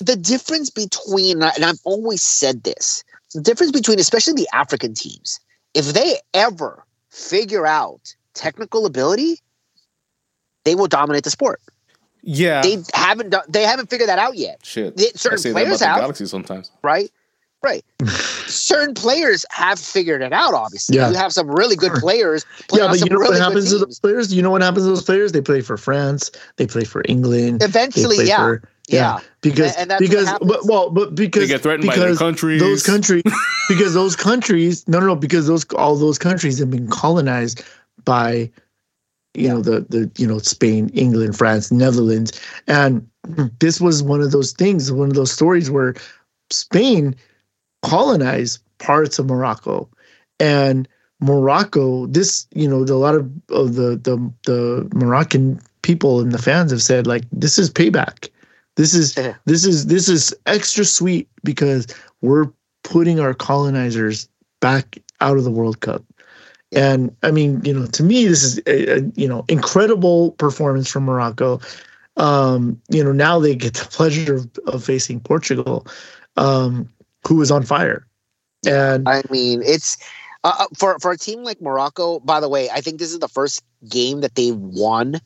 di- 0.00 0.04
the 0.04 0.16
difference 0.16 0.70
between, 0.70 1.42
and 1.42 1.64
I've 1.64 1.80
always 1.84 2.22
said 2.22 2.62
this, 2.62 3.04
the 3.34 3.40
difference 3.40 3.72
between, 3.72 3.98
especially 3.98 4.34
the 4.34 4.48
African 4.52 4.94
teams, 4.94 5.40
if 5.74 5.86
they 5.86 6.18
ever 6.34 6.84
figure 7.10 7.66
out 7.66 8.14
technical 8.34 8.86
ability, 8.86 9.38
they 10.64 10.74
will 10.74 10.88
dominate 10.88 11.24
the 11.24 11.30
sport. 11.30 11.60
Yeah, 12.22 12.60
they 12.60 12.78
haven't 12.92 13.30
done. 13.30 13.44
They 13.48 13.62
haven't 13.62 13.88
figured 13.88 14.08
that 14.10 14.18
out 14.18 14.36
yet. 14.36 14.60
Shit, 14.62 14.96
they, 14.96 15.06
certain 15.14 15.52
players 15.52 15.80
have. 15.80 15.98
Galaxy 15.98 16.26
sometimes, 16.26 16.70
right? 16.82 17.10
Right. 17.62 17.84
Certain 18.46 18.94
players 18.94 19.44
have 19.50 19.78
figured 19.78 20.22
it 20.22 20.32
out. 20.32 20.54
Obviously, 20.54 20.96
yeah. 20.96 21.10
you 21.10 21.16
have 21.16 21.32
some 21.32 21.50
really 21.50 21.76
good 21.76 21.92
players. 21.92 22.46
Yeah, 22.72 22.86
but 22.88 23.00
you 23.00 23.06
know 23.06 23.16
really 23.16 23.38
what 23.38 23.40
happens 23.40 23.70
to 23.70 23.78
those 23.78 24.00
players? 24.00 24.32
You 24.32 24.40
know 24.40 24.50
what 24.50 24.62
happens 24.62 24.86
to 24.86 24.90
those 24.90 25.02
players? 25.02 25.32
They 25.32 25.42
play 25.42 25.60
for 25.60 25.76
France. 25.76 26.30
They 26.56 26.66
play 26.66 26.84
for 26.84 27.02
England. 27.06 27.62
Eventually, 27.62 28.26
yeah. 28.26 28.38
For, 28.38 28.62
yeah. 28.88 29.00
yeah. 29.00 29.18
because 29.42 29.76
and, 29.76 29.92
and 29.92 29.98
because 29.98 30.32
but, 30.40 30.64
well, 30.64 30.88
but 30.88 31.14
because 31.14 31.42
they 31.42 31.54
get 31.54 31.62
threatened 31.62 31.82
because 31.82 31.98
by 31.98 32.06
their 32.06 32.16
countries. 32.16 32.60
Those 32.60 32.82
countries, 32.82 33.24
because 33.68 33.92
those 33.92 34.16
countries, 34.16 34.88
no, 34.88 34.98
no, 34.98 35.08
no, 35.08 35.16
because 35.16 35.46
those 35.46 35.64
all 35.74 35.96
those 35.96 36.18
countries 36.18 36.58
have 36.58 36.70
been 36.70 36.88
colonized 36.88 37.62
by, 38.06 38.50
you 39.34 39.48
know, 39.48 39.60
the 39.60 39.80
the 39.90 40.10
you 40.16 40.26
know 40.26 40.38
Spain, 40.38 40.88
England, 40.94 41.36
France, 41.36 41.70
Netherlands, 41.70 42.40
and 42.66 43.06
this 43.60 43.82
was 43.82 44.02
one 44.02 44.22
of 44.22 44.32
those 44.32 44.52
things, 44.52 44.90
one 44.90 45.08
of 45.08 45.14
those 45.14 45.30
stories 45.30 45.70
where 45.70 45.94
Spain 46.50 47.14
colonize 47.82 48.58
parts 48.78 49.18
of 49.18 49.26
Morocco. 49.26 49.88
And 50.38 50.88
Morocco, 51.20 52.06
this, 52.06 52.46
you 52.54 52.68
know, 52.68 52.78
a 52.82 52.96
lot 52.96 53.14
of, 53.14 53.30
of 53.50 53.74
the, 53.74 53.96
the 53.96 54.32
the 54.46 54.88
Moroccan 54.94 55.60
people 55.82 56.20
and 56.20 56.32
the 56.32 56.38
fans 56.38 56.70
have 56.70 56.82
said, 56.82 57.06
like, 57.06 57.24
this 57.32 57.58
is 57.58 57.70
payback. 57.70 58.28
This 58.76 58.94
is 58.94 59.14
this 59.44 59.64
is 59.66 59.86
this 59.86 60.08
is 60.08 60.34
extra 60.46 60.84
sweet 60.84 61.28
because 61.44 61.86
we're 62.22 62.50
putting 62.82 63.20
our 63.20 63.34
colonizers 63.34 64.28
back 64.60 64.98
out 65.20 65.36
of 65.36 65.44
the 65.44 65.50
World 65.50 65.80
Cup. 65.80 66.02
And 66.72 67.14
I 67.22 67.30
mean, 67.30 67.60
you 67.64 67.74
know, 67.74 67.86
to 67.86 68.02
me, 68.02 68.26
this 68.26 68.42
is 68.42 68.58
a, 68.66 68.98
a 68.98 69.00
you 69.16 69.28
know 69.28 69.44
incredible 69.48 70.32
performance 70.32 70.88
from 70.88 71.04
Morocco. 71.04 71.60
Um, 72.16 72.80
you 72.88 73.02
know, 73.02 73.12
now 73.12 73.38
they 73.38 73.54
get 73.54 73.74
the 73.74 73.84
pleasure 73.90 74.36
of, 74.36 74.50
of 74.66 74.84
facing 74.84 75.20
Portugal. 75.20 75.86
Um, 76.36 76.88
who 77.26 77.40
is 77.42 77.50
on 77.50 77.62
fire. 77.62 78.06
And 78.66 79.08
I 79.08 79.22
mean, 79.30 79.62
it's 79.64 79.96
uh, 80.44 80.52
uh, 80.60 80.66
for 80.76 80.98
for 80.98 81.12
a 81.12 81.16
team 81.16 81.42
like 81.44 81.60
Morocco. 81.60 82.20
By 82.20 82.40
the 82.40 82.48
way, 82.48 82.68
I 82.70 82.80
think 82.80 82.98
this 82.98 83.12
is 83.12 83.18
the 83.18 83.28
first 83.28 83.62
game 83.88 84.20
that 84.20 84.34
they've 84.34 84.56
won 84.56 85.20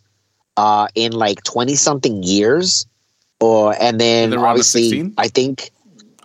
uh, 0.56 0.88
in 0.94 1.12
like 1.12 1.42
twenty 1.42 1.74
something 1.74 2.22
years. 2.22 2.86
Or 3.40 3.74
and 3.80 4.00
then 4.00 4.36
obviously, 4.36 5.12
I 5.18 5.28
think 5.28 5.70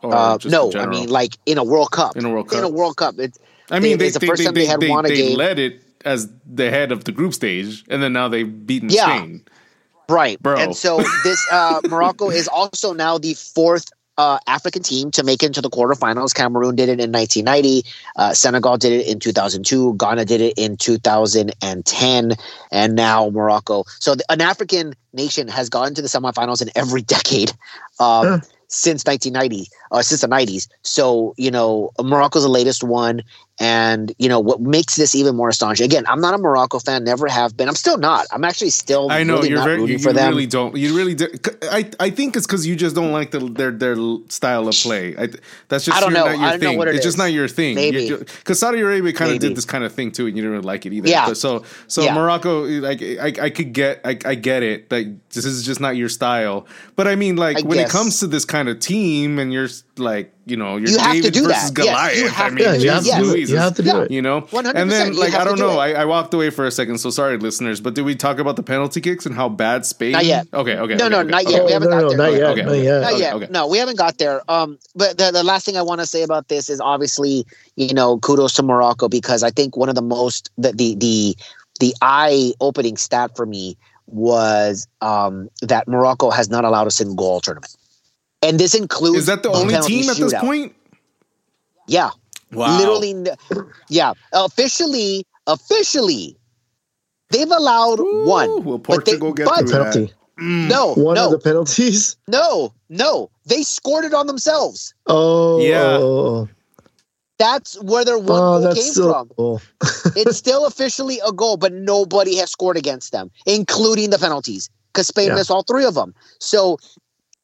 uh, 0.03 0.37
no, 0.45 0.71
I 0.73 0.85
mean 0.85 1.09
like 1.09 1.35
in 1.45 1.57
a 1.57 1.63
World 1.63 1.91
Cup. 1.91 2.15
In 2.15 2.25
a 2.25 2.29
World 2.29 2.49
Cup. 2.49 2.59
In 2.59 2.63
a 2.63 2.69
World 2.69 2.97
Cup. 2.97 3.15
It's, 3.17 3.39
I 3.71 3.79
mean, 3.79 3.97
they, 3.97 4.07
it's 4.07 4.13
the 4.13 4.19
they, 4.19 4.27
first 4.27 4.39
they, 4.39 4.45
time 4.45 4.53
they, 4.53 4.65
had 4.65 4.83
won 4.87 5.05
a 5.05 5.09
game. 5.09 5.37
led 5.37 5.59
it 5.59 5.81
as 6.05 6.31
the 6.45 6.69
head 6.69 6.91
of 6.91 7.03
the 7.03 7.11
group 7.11 7.33
stage, 7.33 7.83
and 7.89 8.01
then 8.01 8.13
now 8.13 8.27
they've 8.27 8.65
beaten 8.65 8.89
yeah. 8.89 9.05
Spain. 9.05 9.43
Right, 10.07 10.41
bro. 10.41 10.57
And 10.57 10.75
so 10.75 11.03
this 11.23 11.45
uh, 11.51 11.81
Morocco 11.87 12.29
is 12.31 12.47
also 12.47 12.93
now 12.93 13.17
the 13.17 13.35
fourth 13.35 13.91
uh, 14.19 14.37
African 14.47 14.83
team 14.83 15.11
to 15.11 15.23
make 15.23 15.41
it 15.41 15.45
into 15.45 15.61
the 15.61 15.69
quarterfinals. 15.69 16.35
Cameroon 16.35 16.75
did 16.75 16.89
it 16.89 16.99
in 16.99 17.09
1990. 17.09 17.89
Uh, 18.17 18.33
Senegal 18.33 18.77
did 18.77 18.91
it 18.91 19.07
in 19.07 19.17
2002. 19.17 19.95
Ghana 19.95 20.25
did 20.25 20.41
it 20.41 20.55
in 20.57 20.75
2010. 20.75 22.31
And 22.69 22.95
now 22.95 23.29
Morocco. 23.29 23.85
So 23.99 24.15
the, 24.15 24.25
an 24.29 24.41
African 24.41 24.93
nation 25.13 25.47
has 25.47 25.69
gotten 25.69 25.95
to 25.95 26.01
the 26.01 26.09
semifinals 26.09 26.61
in 26.61 26.69
every 26.75 27.01
decade. 27.15 27.53
Um, 27.99 28.41
since 28.71 29.03
1990, 29.03 29.67
uh, 29.91 30.03
since 30.03 30.21
the 30.21 30.27
90s. 30.27 30.67
So, 30.83 31.33
you 31.37 31.49
know, 31.49 31.89
Morocco's 31.99 32.43
the 32.43 32.49
latest 32.49 32.83
one. 32.83 33.23
And, 33.61 34.13
you 34.17 34.29
know, 34.29 34.39
what 34.39 34.61
makes 34.61 34.95
this 34.95 35.15
even 35.15 35.35
more 35.35 35.49
astonishing, 35.49 35.83
again, 35.83 36.05
I'm 36.07 36.21
not 36.21 36.33
a 36.33 36.37
Morocco 36.37 36.79
fan, 36.79 37.03
never 37.03 37.27
have 37.27 37.57
been. 37.57 37.67
I'm 37.67 37.75
still 37.75 37.97
not. 37.97 38.25
I'm 38.31 38.45
actually 38.45 38.69
still 38.69 39.11
I 39.11 39.23
know 39.23 39.35
really 39.35 39.49
you're 39.49 39.63
very, 39.63 39.81
you, 39.81 39.97
you 39.97 40.11
really 40.11 40.47
don't. 40.47 40.77
You 40.77 40.95
really 40.95 41.13
do. 41.13 41.27
I, 41.63 41.89
I 41.99 42.09
think 42.09 42.37
it's 42.37 42.47
because 42.47 42.65
you 42.65 42.77
just 42.77 42.95
don't 42.95 43.11
like 43.11 43.31
the, 43.31 43.39
their 43.39 43.71
their 43.71 43.97
style 44.29 44.67
of 44.69 44.75
play. 44.75 45.13
I, 45.17 45.27
that's 45.67 45.83
just 45.83 45.97
I 45.97 45.99
don't 45.99 46.13
know. 46.13 46.25
not 46.25 46.37
your 46.37 46.45
I 46.47 46.51
don't 46.51 46.59
thing. 46.61 46.71
Know 46.71 46.77
what 46.77 46.87
it 46.87 46.91
it's 46.95 46.99
is. 46.99 47.05
just 47.05 47.17
not 47.17 47.33
your 47.33 47.49
thing. 47.49 47.75
Maybe. 47.75 48.09
Because 48.09 48.59
Saudi 48.59 48.79
Arabia 48.79 49.11
kind 49.11 49.31
of 49.31 49.39
did 49.39 49.57
this 49.57 49.65
kind 49.65 49.83
of 49.83 49.93
thing 49.93 50.13
too, 50.13 50.27
and 50.27 50.37
you 50.37 50.41
didn't 50.41 50.53
really 50.53 50.65
like 50.65 50.85
it 50.85 50.93
either. 50.93 51.09
Yeah. 51.09 51.27
But 51.27 51.35
so 51.35 51.65
so 51.87 52.03
yeah. 52.03 52.15
Morocco, 52.15 52.63
like 52.63 53.01
I, 53.01 53.33
I 53.41 53.49
could 53.49 53.73
get, 53.73 53.99
I, 54.05 54.17
I 54.23 54.35
get 54.35 54.63
it. 54.63 54.89
Like 54.89 55.07
this 55.31 55.43
is 55.43 55.65
just 55.65 55.81
not 55.81 55.97
your 55.97 56.07
style. 56.07 56.65
But 56.95 57.09
I 57.09 57.15
mean, 57.15 57.35
like 57.35 57.57
I 57.57 57.61
when 57.61 57.77
guess. 57.77 57.89
it 57.89 57.91
comes 57.91 58.19
to 58.21 58.27
this 58.27 58.45
kind 58.45 58.69
of 58.69 58.79
team, 58.79 59.37
and 59.37 59.51
you're 59.51 59.67
like 59.97 60.33
you 60.49 60.57
know, 60.57 60.77
you're 60.77 60.89
you 60.89 60.97
have 60.97 61.13
David 61.13 61.33
to 61.33 61.39
do 61.39 61.47
versus 61.47 61.71
that. 61.71 61.75
Goliath. 61.75 62.17
Yes, 62.17 62.39
I 62.39 62.49
mean, 62.49 62.63
yeah, 62.63 62.73
you, 62.73 62.89
have 62.89 63.03
to 63.03 63.21
do 63.21 63.35
it. 63.35 63.49
you 63.49 63.57
have 63.57 63.75
to 63.75 63.83
do 63.83 64.01
it. 64.01 64.11
You 64.11 64.21
know, 64.21 64.41
100%. 64.41 64.73
and 64.75 64.91
then 64.91 65.15
like 65.15 65.33
I 65.33 65.43
don't 65.43 65.59
know, 65.59 65.79
I, 65.79 65.91
I, 65.91 66.05
walked 66.05 66.33
away 66.33 66.49
for 66.49 66.65
a 66.65 66.71
second, 66.71 66.97
so 66.97 67.09
sorry, 67.09 67.37
listeners. 67.37 67.79
But 67.79 67.95
did 67.95 68.03
we 68.03 68.15
talk 68.15 68.39
about 68.39 68.55
the 68.55 68.63
penalty 68.63 69.01
kicks 69.01 69.25
and 69.25 69.35
how 69.35 69.49
bad 69.49 69.85
Spain? 69.85 70.13
Not 70.13 70.25
yet. 70.25 70.47
Okay, 70.53 70.77
okay. 70.77 70.95
No, 70.95 71.05
okay, 71.05 71.09
no, 71.09 71.19
okay. 71.19 71.29
not 71.29 71.49
yet. 71.49 71.61
Oh, 71.61 71.65
we 71.65 71.71
haven't 71.71 71.89
no, 71.89 71.95
got 71.95 72.01
no, 72.01 72.09
there. 72.09 72.17
Not 72.17 72.33
yet. 72.33 72.43
Okay. 72.49 72.61
Not 72.63 72.73
yet. 72.73 73.01
Not 73.01 73.17
yet. 73.19 73.33
Okay. 73.35 73.47
No, 73.49 73.67
we 73.67 73.77
haven't 73.77 73.97
got 73.97 74.17
there. 74.17 74.41
Um, 74.51 74.79
but 74.95 75.17
the, 75.17 75.31
the 75.31 75.43
last 75.43 75.65
thing 75.65 75.77
I 75.77 75.81
want 75.81 76.01
to 76.01 76.07
say 76.07 76.23
about 76.23 76.47
this 76.47 76.69
is 76.69 76.81
obviously, 76.81 77.45
you 77.75 77.93
know, 77.93 78.17
kudos 78.19 78.53
to 78.53 78.63
Morocco 78.63 79.07
because 79.07 79.43
I 79.43 79.51
think 79.51 79.77
one 79.77 79.89
of 79.89 79.95
the 79.95 80.01
most 80.01 80.49
the 80.57 80.71
the 80.71 80.95
the, 80.95 81.37
the 81.79 81.95
eye 82.01 82.53
opening 82.59 82.97
stat 82.97 83.35
for 83.35 83.45
me 83.45 83.77
was 84.11 84.87
um, 85.01 85.49
that 85.61 85.87
Morocco 85.87 86.29
has 86.29 86.49
not 86.49 86.65
allowed 86.65 86.87
a 86.87 86.91
single 86.91 87.15
goal 87.15 87.39
tournament. 87.39 87.75
And 88.41 88.59
this 88.59 88.73
includes 88.73 89.17
Is 89.19 89.25
that 89.25 89.43
the 89.43 89.49
only 89.49 89.75
team 89.81 90.09
at 90.09 90.17
this 90.17 90.33
point? 90.35 90.73
Yeah. 91.87 92.09
Wow. 92.51 92.77
Literally, 92.77 93.15
yeah. 93.89 94.13
Officially, 94.33 95.25
officially, 95.47 96.35
They've 97.29 97.49
allowed 97.51 97.99
Ooh, 97.99 98.25
one. 98.25 98.63
Will 98.65 98.77
but 98.79 99.05
they- 99.05 99.11
Portugal 99.17 99.33
get 99.33 99.45
but- 99.45 99.59
through 99.59 99.71
penalty. 99.71 100.13
Mm. 100.39 100.69
No, 100.69 100.93
One 100.93 101.15
no, 101.15 101.25
of 101.25 101.31
the 101.31 101.39
penalties. 101.39 102.15
no, 102.29 102.73
no. 102.87 103.29
They 103.45 103.61
scored 103.61 104.05
it 104.05 104.13
on 104.13 104.25
themselves. 104.27 104.93
Oh, 105.07 105.59
Yeah. 105.59 106.45
That's 107.37 107.81
where 107.81 108.03
their 108.05 108.17
one 108.17 108.27
oh, 108.41 108.61
goal 108.61 108.73
came 108.73 108.83
still. 108.83 109.11
from. 109.13 109.31
Oh. 109.37 109.61
it's 110.15 110.37
still 110.37 110.65
officially 110.65 111.19
a 111.25 111.31
goal, 111.33 111.55
but 111.57 111.71
nobody 111.73 112.35
has 112.37 112.51
scored 112.51 112.77
against 112.77 113.11
them, 113.11 113.31
including 113.45 114.09
the 114.11 114.17
penalties, 114.17 114.69
because 114.93 115.07
Spain 115.07 115.27
Yeah. 115.27 115.35
missed 115.35 115.51
all 115.51 115.63
three 115.63 115.85
of 115.85 115.93
them. 115.93 116.13
So 116.39 116.77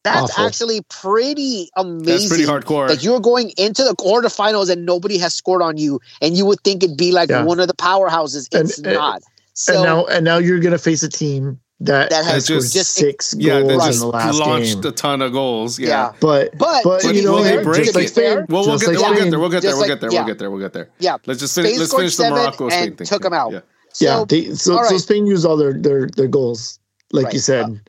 that's 0.05 0.31
Awful. 0.31 0.45
actually 0.45 0.81
pretty 0.89 1.69
amazing. 1.75 2.05
That's 2.05 2.27
pretty 2.29 2.45
hardcore. 2.45 2.87
That 2.87 3.03
you're 3.03 3.19
going 3.19 3.51
into 3.57 3.83
the 3.83 3.95
quarterfinals 3.95 4.69
and 4.69 4.85
nobody 4.85 5.17
has 5.17 5.33
scored 5.33 5.61
on 5.61 5.75
you, 5.77 5.99
and 6.21 6.37
you 6.37 6.45
would 6.45 6.61
think 6.63 6.83
it'd 6.83 6.95
be 6.95 7.11
like 7.11 7.29
Yeah. 7.29 7.43
one 7.43 7.59
of 7.59 7.67
the 7.67 7.73
powerhouses. 7.73 8.47
And- 8.53 8.69
It's 8.69 8.79
eh, 8.79 8.89
and- 8.89 8.93
not. 8.93 9.21
So 9.53 9.73
and 9.75 9.83
now, 9.83 10.05
and 10.05 10.23
now 10.25 10.37
you're 10.37 10.59
gonna 10.59 10.77
face 10.77 11.01
a 11.03 11.09
team 11.09 11.59
that, 11.79 12.09
That 12.11 12.23
has 12.25 12.47
has 12.47 12.47
just- 12.47 12.73
just- 12.73 12.93
six 12.93 13.33
yeah, 13.37 13.59
goals 13.61 13.67
they 13.67 13.75
Right. 13.77 13.85
just 13.87 13.95
in 13.97 13.99
the 14.01 14.07
last 14.15 14.37
launched 14.39 14.81
game. 14.81 14.91
a 14.91 14.95
ton 14.95 15.21
of 15.21 15.31
goals. 15.33 15.79
Yeah. 15.79 15.87
yeah. 15.89 16.11
But 16.19 16.57
But, 16.57 16.83
but 16.83 17.03
you 17.15 17.23
know, 17.23 17.33
will 17.33 17.43
they 17.43 17.57
break 17.63 17.83
just 17.83 17.93
to 17.93 17.99
like 17.99 18.09
fair, 18.09 18.31
Spain, 18.33 18.45
Well, 18.49 18.65
we'll 18.65 18.77
just 18.77 18.85
get 18.91 18.99
like 19.01 19.01
there. 19.01 19.05
We'll 19.05 19.19
get 19.19 19.31
there. 19.31 19.39
We'll 19.39 19.49
get 19.49 19.61
there. 19.61 19.75
We'll 19.75 19.87
get 19.87 19.99
there. 20.01 20.09
yeah. 20.11 20.19
We'll 20.19 20.27
get 20.27 20.37
there. 20.39 20.51
We'll 20.51 20.59
get 20.61 20.73
there. 20.73 20.89
yeah, 20.99 21.17
Let's 21.25 21.39
just 21.39 21.55
finish. 21.55 21.77
Let's 21.77 21.93
finish 21.93 22.15
the 22.15 22.29
Morocco 22.29 22.69
Spain 22.69 22.87
and 22.89 22.97
thing. 22.97 23.07
took 23.07 23.25
'em 23.25 23.33
out. 23.33 23.51
Yeah. 23.53 23.59
Yeah, 23.99 24.17
So- 24.19 24.25
they, 24.25 24.53
so 24.55 24.77
all 24.77 24.85
so. 24.85 24.97
Spain 24.97 25.25
used 25.25 25.45
all 25.45 25.57
their 25.57 25.73
their 25.73 26.07
their 26.15 26.27
goals, 26.27 26.79
like 27.13 27.25
Right. 27.25 27.33
you 27.33 27.39
said. 27.39 27.79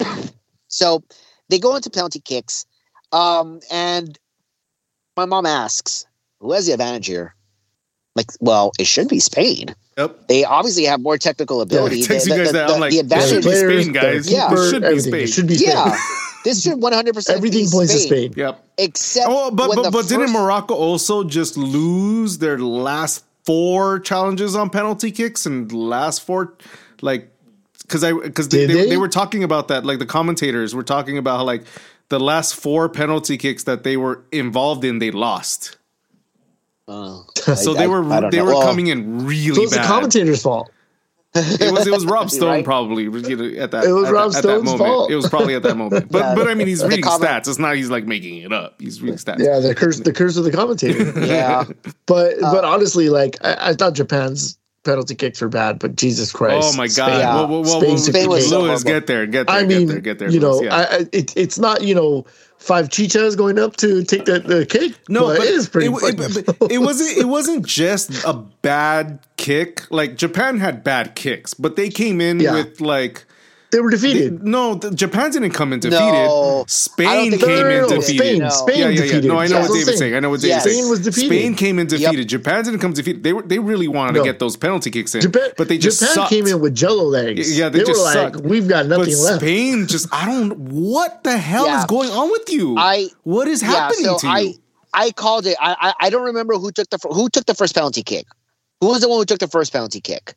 Uh, 0.00 0.16
so 0.68 1.02
they 1.48 1.58
go 1.58 1.76
into 1.76 1.90
penalty 1.90 2.20
kicks. 2.20 2.66
Um, 3.12 3.60
and 3.70 4.18
my 5.16 5.24
mom 5.24 5.46
asks, 5.46 6.04
who 6.40 6.52
has 6.52 6.66
the 6.66 6.72
advantage 6.72 7.06
here? 7.06 7.34
Like, 8.14 8.26
well, 8.40 8.72
it 8.78 8.86
should 8.86 9.08
be 9.08 9.20
Spain. 9.20 9.74
Yep. 9.98 10.28
They 10.28 10.44
obviously 10.44 10.84
have 10.84 11.00
more 11.00 11.16
technical 11.18 11.60
ability. 11.60 12.02
I 12.02 12.06
text 12.06 12.26
The- 12.26 12.32
you 12.32 12.36
guys 12.38 12.46
the- 12.48 12.52
that. 12.54 12.68
the- 12.68 12.78
like, 12.78 12.90
the 12.92 12.98
advantage 13.00 13.36
be 13.36 13.42
Players, 13.42 13.82
Spain, 13.84 13.92
guys. 13.92 14.30
Yeah. 14.30 14.52
It 14.52 14.70
should 14.70 14.82
be 14.82 14.86
everything. 14.88 15.10
Spain. 15.12 15.20
It 15.22 15.26
should 15.28 15.46
be 15.46 15.54
Spain. 15.56 15.68
Yeah, 15.70 15.98
this 16.44 16.62
should 16.62 16.78
100% 16.80 17.28
Everything 17.36 17.64
be 17.66 17.70
points 17.70 17.92
to 17.92 17.98
Spain, 18.00 18.32
Spain. 18.32 18.34
Yep. 18.36 18.64
Except 18.78 19.26
Oh, 19.28 19.50
but 19.50 19.68
when 19.68 19.76
but, 19.76 19.82
the 19.84 19.90
but 19.90 20.08
didn't 20.08 20.32
Morocco 20.32 20.74
also 20.74 21.24
just 21.24 21.56
lose 21.56 22.38
their 22.38 22.58
last 22.58 23.24
four 23.44 24.00
challenges 24.00 24.56
on 24.56 24.70
penalty 24.70 25.10
kicks 25.12 25.46
and 25.46 25.70
last 25.72 26.22
four 26.22 26.54
like 27.00 27.30
because 27.86 28.02
I 28.04 28.12
because 28.12 28.48
they, 28.48 28.66
they, 28.66 28.74
they? 28.74 28.88
they 28.90 28.96
were 28.96 29.08
talking 29.08 29.42
about 29.44 29.68
that 29.68 29.84
like 29.84 29.98
the 29.98 30.06
commentators 30.06 30.74
were 30.74 30.82
talking 30.82 31.18
about 31.18 31.38
how 31.38 31.44
like 31.44 31.64
the 32.08 32.20
last 32.20 32.54
four 32.54 32.88
penalty 32.88 33.36
kicks 33.36 33.64
that 33.64 33.82
they 33.84 33.96
were 33.96 34.22
involved 34.32 34.84
in 34.84 34.98
they 34.98 35.10
lost 35.10 35.76
Oh, 36.88 37.26
so 37.34 37.74
I- 37.74 37.78
they 37.78 37.86
were 37.88 38.04
I 38.12 38.20
don't 38.20 38.30
they 38.30 38.38
know. 38.38 38.44
were 38.44 38.52
Well, 38.54 38.62
coming 38.66 38.86
in 38.88 39.26
really 39.26 39.54
So 39.54 39.62
it's 39.62 39.72
the 39.72 39.78
bad. 39.78 39.86
commentator's 39.88 40.42
fault. 40.42 40.70
it 41.34 41.72
was 41.72 41.86
it 41.86 41.90
was 41.92 42.06
Rob 42.16 42.30
Stone 42.30 42.48
Right? 42.48 42.64
probably 42.64 43.02
you 43.04 43.10
know, 43.36 43.60
at 43.60 43.72
that 43.72 43.84
It 43.84 43.92
was 43.92 44.06
at 44.08 44.12
Rob 44.14 44.30
that, 44.32 44.38
at 44.38 44.42
that 44.44 44.48
Stone's 44.50 44.64
moment. 44.66 44.78
fault. 44.88 45.10
It 45.10 45.16
was 45.16 45.28
probably 45.28 45.54
at 45.56 45.62
that 45.64 45.76
moment. 45.76 46.10
But 46.12 46.18
Yeah. 46.22 46.34
but 46.36 46.46
I 46.48 46.54
mean 46.54 46.68
he's 46.68 46.84
reading 46.84 47.02
comment- 47.02 47.28
stats. 47.28 47.48
It's 47.48 47.58
not 47.58 47.74
he's 47.74 47.90
like 47.90 48.04
making 48.06 48.36
it 48.38 48.52
up. 48.52 48.80
He's 48.80 49.02
reading 49.02 49.18
stats. 49.18 49.40
Yeah, 49.40 49.58
the 49.58 49.74
curse 49.74 49.98
the 49.98 50.12
curse 50.12 50.36
of 50.36 50.44
the 50.44 50.52
commentator. 50.52 51.12
Yeah, 51.26 51.64
But 52.06 52.40
Uh, 52.42 52.52
but 52.52 52.64
honestly, 52.64 53.08
like 53.08 53.36
I, 53.44 53.70
I 53.70 53.72
thought 53.74 53.94
Japan's 53.94 54.56
penalty 54.86 55.14
kicks 55.14 55.40
were 55.40 55.48
bad, 55.48 55.78
but 55.78 55.96
Jesus 55.96 56.34
oh, 56.34 56.38
Christ! 56.38 56.72
Oh 56.72 56.76
my 56.76 56.88
god! 56.88 57.18
Yeah. 57.18 57.34
Well, 57.34 57.48
well, 57.48 57.62
well, 57.62 57.80
Spain 57.80 57.88
well, 57.90 57.98
Spain 57.98 58.42
so 58.42 58.62
Lewis, 58.62 58.82
get 58.82 59.06
there, 59.06 59.26
get 59.26 59.46
there, 59.46 59.56
I 59.56 59.60
get 59.64 59.68
mean, 59.68 59.88
there, 59.88 60.00
get 60.00 60.18
there. 60.18 60.30
you 60.30 60.40
know, 60.40 60.62
yeah. 60.62 60.74
I, 60.74 60.80
I, 60.82 60.98
it, 61.12 61.36
it's 61.36 61.58
not 61.58 61.82
you 61.82 61.94
know 61.94 62.24
five 62.58 62.88
chichas 62.88 63.36
going 63.36 63.58
up 63.58 63.76
to 63.76 64.02
take 64.04 64.24
the, 64.24 64.38
the 64.40 64.64
kick. 64.64 64.94
no, 65.08 65.26
but 65.26 65.40
it 65.40 65.54
is 65.54 65.68
pretty. 65.68 65.88
it, 65.88 66.18
it, 66.18 66.46
but 66.58 66.72
it 66.72 66.78
wasn't. 66.88 67.18
It 67.18 67.28
wasn't 67.28 67.66
just 67.66 68.24
a 68.24 68.32
bad 68.62 69.20
kick. 69.36 69.90
Like 69.90 70.16
Japan 70.16 70.58
had 70.58 70.82
bad 70.82 71.14
kicks, 71.14 71.52
but 71.54 71.76
they 71.76 71.90
came 71.90 72.20
in 72.20 72.40
Yeah. 72.40 72.54
with 72.54 72.80
like 72.80 73.24
they 73.72 73.80
were 73.80 73.90
they- 73.90 73.96
defeated. 73.96 74.42
no. 74.44 74.74
The, 74.76 74.90
Japan 74.92 75.30
didn't 75.30 75.50
come 75.50 75.72
in 75.72 75.80
defeated. 75.80 76.00
No. 76.00 76.64
Spain 76.68 77.06
don't 77.06 77.30
think 77.30 77.42
came 77.42 77.58
in 77.58 77.64
were 77.64 77.80
no, 77.82 77.88
defeated. 77.88 78.18
Spain, 78.18 78.38
No. 78.38 78.48
Spain 78.50 78.78
yeah, 78.78 78.84
yeah, 78.84 78.90
yeah. 78.90 79.00
defeated. 79.02 79.24
No, 79.24 79.38
I 79.38 79.46
know 79.46 79.54
That's 79.56 79.68
what 79.68 79.74
I'm 79.74 79.80
David's 79.80 79.98
saying. 79.98 80.14
I 80.14 80.20
know 80.20 80.30
what 80.30 80.40
David's 80.40 80.48
Yes. 80.56 80.64
saying. 80.64 80.76
Spain 80.82 80.90
was 80.90 81.00
defeated. 81.00 81.26
Spain 81.28 81.54
came 81.54 81.78
in 81.78 81.86
defeated. 81.86 82.18
Yep. 82.18 82.26
Japan 82.28 82.64
didn't 82.64 82.80
come 82.80 82.92
defeated. 82.92 83.22
They 83.22 83.32
were 83.32 83.42
they 83.42 83.58
really 83.58 83.88
wanted 83.88 84.14
No. 84.14 84.20
to 84.22 84.24
get 84.24 84.38
those 84.38 84.56
penalty 84.56 84.90
kicks 84.90 85.14
in, 85.14 85.20
Japan, 85.20 85.50
but 85.56 85.68
they 85.68 85.78
just 85.78 85.98
Japan 86.00 86.14
sucked. 86.14 86.30
came 86.30 86.46
in 86.46 86.60
with 86.60 86.74
Jello 86.74 87.04
legs. 87.04 87.56
Yeah, 87.58 87.68
they 87.68 87.80
were 87.80 87.84
just 87.86 88.02
like, 88.04 88.14
sucked. 88.34 88.36
we've 88.44 88.68
got 88.68 88.88
But 88.88 88.98
nothing 88.98 89.18
left. 89.18 89.40
Spain 89.40 89.86
just 89.86 90.08
I 90.12 90.26
don't 90.26 90.52
what 90.58 91.24
the 91.24 91.36
hell 91.36 91.66
Yeah. 91.66 91.80
is 91.80 91.84
going 91.86 92.10
on 92.10 92.30
with 92.30 92.48
you? 92.50 92.76
I 92.78 93.08
what 93.24 93.48
is 93.48 93.62
yeah. 93.62 93.68
happening 93.68 94.04
So 94.04 94.18
to 94.18 94.26
you? 94.26 94.32
I 94.32 94.54
I 94.94 95.10
called 95.10 95.46
it. 95.46 95.56
I, 95.60 95.76
I 95.80 96.06
I 96.06 96.10
don't 96.10 96.24
remember 96.24 96.54
who 96.54 96.70
took 96.70 96.88
the 96.90 96.98
fir- 96.98 97.08
who 97.10 97.28
took 97.28 97.46
the 97.46 97.54
first 97.54 97.74
penalty 97.74 98.02
kick. 98.02 98.26
Who 98.80 98.88
was 98.88 99.00
the 99.00 99.08
one 99.08 99.18
who 99.18 99.24
took 99.24 99.38
the 99.40 99.48
first 99.48 99.72
penalty 99.72 100.00
kick? 100.00 100.34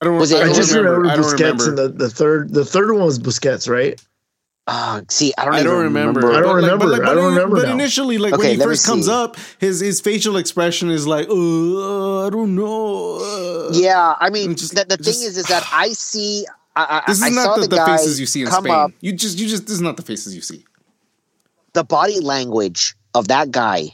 I 0.00 0.06
don't, 0.06 0.16
Was 0.18 0.32
it- 0.32 0.38
I 0.38 0.42
I 0.42 0.44
don't 0.46 0.54
just 0.54 0.72
remember. 0.74 1.00
remember, 1.00 1.22
Busquets 1.22 1.38
remember. 1.40 1.68
and 1.68 1.78
the, 1.78 1.88
the 1.88 2.10
third 2.10 2.52
the 2.54 2.64
third 2.64 2.92
one 2.92 3.04
was 3.04 3.18
Busquets, 3.18 3.68
right? 3.68 4.00
Uh, 4.66 5.02
see, 5.08 5.32
I 5.36 5.44
don't. 5.46 5.54
I 5.54 5.62
don't 5.62 5.82
remember. 5.82 6.30
I 6.32 6.40
don't 6.40 6.42
But 6.42 6.46
like- 6.46 6.54
remember. 6.62 6.84
But, 6.86 6.98
like, 7.00 7.02
I 7.02 7.14
don't 7.14 7.24
in- 7.30 7.34
remember 7.34 7.56
But 7.56 7.66
now. 7.68 7.72
initially, 7.74 8.18
like 8.18 8.34
Okay, 8.34 8.38
when 8.42 8.50
he 8.52 8.56
let 8.56 8.66
me 8.66 8.72
first 8.72 8.86
comes 8.86 9.08
up, 9.08 9.36
his 9.58 9.80
his 9.80 10.00
facial 10.00 10.36
expression 10.36 10.90
is 10.90 11.06
like, 11.06 11.28
uh, 11.28 12.26
I 12.26 12.30
don't 12.30 12.54
know. 12.54 13.16
uh." 13.70 13.70
Yeah, 13.72 14.14
I 14.20 14.30
mean, 14.30 14.54
Just- 14.54 14.74
the, 14.74 14.84
the 14.84 14.96
just- 14.96 15.18
thing 15.20 15.28
is, 15.28 15.36
is 15.36 15.46
that 15.46 15.66
I 15.72 15.88
see. 15.88 16.46
I, 16.76 16.82
I, 16.98 17.02
This 17.08 17.16
is 17.18 17.24
I 17.24 17.28
not 17.30 17.44
saw 17.46 17.54
the, 17.56 17.62
the, 17.62 17.76
the 17.76 17.84
faces 17.84 18.20
you 18.20 18.26
see 18.26 18.42
in 18.42 18.46
Spain. 18.50 18.70
up. 18.72 18.92
You 19.00 19.12
just, 19.12 19.38
you 19.38 19.48
just, 19.48 19.64
this 19.66 19.72
is 19.74 19.80
not 19.80 19.96
the 19.96 20.02
faces 20.02 20.36
you 20.36 20.40
see. 20.40 20.64
The 21.72 21.82
body 21.82 22.20
language 22.20 22.94
of 23.14 23.26
that 23.28 23.50
guy 23.50 23.88